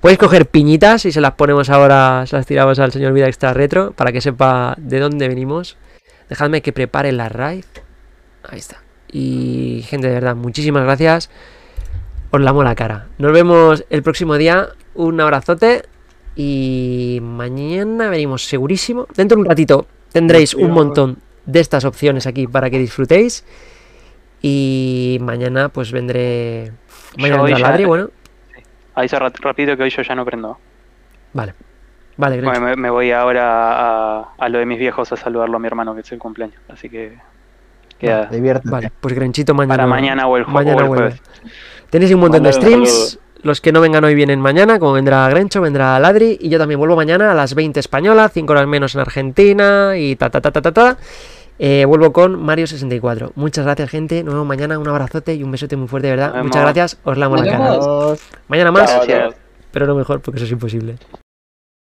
Podéis 0.00 0.18
coger 0.18 0.46
piñitas 0.46 1.04
y 1.06 1.12
se 1.12 1.20
las 1.20 1.32
ponemos 1.32 1.70
ahora, 1.70 2.24
se 2.26 2.36
las 2.36 2.46
tiramos 2.46 2.78
al 2.78 2.92
señor 2.92 3.12
Vida 3.12 3.26
Extra 3.26 3.54
Retro 3.54 3.92
para 3.92 4.12
que 4.12 4.20
sepa 4.20 4.74
de 4.78 5.00
dónde 5.00 5.28
venimos. 5.28 5.76
Dejadme 6.28 6.62
que 6.62 6.72
prepare 6.72 7.12
la 7.12 7.28
raid. 7.28 7.64
Ahí 8.48 8.58
está. 8.58 8.82
Y 9.10 9.84
gente, 9.86 10.08
de 10.08 10.14
verdad, 10.14 10.36
muchísimas 10.36 10.82
gracias. 10.82 11.30
Os 12.30 12.40
lamo 12.40 12.62
la 12.64 12.74
cara. 12.74 13.06
Nos 13.18 13.32
vemos 13.32 13.84
el 13.88 14.02
próximo 14.02 14.36
día. 14.36 14.68
Un 14.94 15.20
abrazote. 15.20 15.84
Y 16.34 17.20
mañana 17.22 18.10
venimos 18.10 18.44
segurísimo. 18.44 19.06
Dentro 19.16 19.36
de 19.36 19.42
un 19.42 19.48
ratito 19.48 19.86
tendréis 20.12 20.54
un 20.54 20.70
montón 20.70 21.18
de 21.46 21.60
estas 21.60 21.84
opciones 21.84 22.26
aquí 22.26 22.46
para 22.46 22.68
que 22.70 22.78
disfrutéis. 22.78 23.44
Y 24.42 25.18
mañana 25.22 25.68
pues 25.70 25.92
vendré... 25.92 26.72
Mañana 27.18 27.42
vendrá 27.42 27.58
ya- 27.58 27.68
Ladri, 27.70 27.84
bueno. 27.84 28.10
Aviso 28.94 29.18
ra- 29.18 29.32
rápido 29.40 29.76
que 29.76 29.82
hoy 29.84 29.90
yo 29.90 30.02
ya 30.02 30.14
no 30.14 30.24
prendo. 30.24 30.58
Vale. 31.32 31.54
Vale. 32.18 32.40
Bueno, 32.40 32.60
me, 32.60 32.76
me 32.76 32.90
voy 32.90 33.10
ahora 33.12 34.20
a, 34.20 34.28
a 34.38 34.48
lo 34.48 34.58
de 34.58 34.66
mis 34.66 34.78
viejos 34.78 35.12
a 35.12 35.16
saludarlo 35.16 35.56
a 35.56 35.60
mi 35.60 35.66
hermano 35.66 35.94
que 35.94 36.00
es 36.00 36.12
el 36.12 36.18
cumpleaños. 36.18 36.56
Así 36.68 36.88
que 36.88 37.18
queda 37.98 38.26
Diviértete. 38.26 38.70
Vale, 38.70 38.90
pues 39.00 39.14
Grenchito 39.14 39.52
mañana. 39.54 39.74
para 39.76 39.86
mañana 39.86 40.26
o 40.26 40.36
el, 40.38 40.46
mañana 40.46 40.76
o 40.78 40.80
el 40.80 40.86
jueves. 40.88 41.22
Tenéis 41.90 42.12
un 42.14 42.20
montón 42.20 42.42
de 42.42 42.50
Mándale 42.52 42.86
streams. 42.86 43.18
Los 43.42 43.60
que 43.60 43.70
no 43.70 43.80
vengan 43.82 44.02
hoy 44.02 44.14
vienen 44.14 44.40
mañana, 44.40 44.78
como 44.78 44.94
vendrá 44.94 45.28
Grencho, 45.28 45.60
vendrá 45.60 45.98
Ladri. 46.00 46.38
Y 46.40 46.48
yo 46.48 46.58
también 46.58 46.78
vuelvo 46.80 46.96
mañana 46.96 47.32
a 47.32 47.34
las 47.34 47.54
20 47.54 47.78
española, 47.80 48.28
5 48.30 48.50
horas 48.50 48.66
menos 48.66 48.94
en 48.94 49.02
Argentina 49.02 49.92
y 49.96 50.16
ta 50.16 50.30
ta 50.30 50.40
ta 50.40 50.50
ta 50.50 50.62
ta 50.62 50.72
ta. 50.72 50.96
Eh, 51.58 51.84
vuelvo 51.86 52.12
con 52.12 52.44
Mario64. 52.44 53.32
Muchas 53.34 53.64
gracias, 53.64 53.90
gente. 53.90 54.22
Nos 54.22 54.34
vemos 54.34 54.46
mañana. 54.46 54.78
Un 54.78 54.88
abrazote 54.88 55.34
y 55.34 55.42
un 55.42 55.50
besote 55.50 55.76
muy 55.76 55.88
fuerte, 55.88 56.08
de 56.08 56.16
verdad. 56.16 56.42
Muchas 56.42 56.62
gracias. 56.62 56.98
Os 57.04 57.16
lamo 57.16 57.36
la 57.36 57.44
Nos 57.44 58.16
cara. 58.16 58.16
Mañana 58.48 58.72
más, 58.72 58.98
pero 59.72 59.86
no 59.86 59.94
mejor 59.94 60.20
porque 60.20 60.38
eso 60.38 60.46
es 60.46 60.52
imposible. 60.52 60.96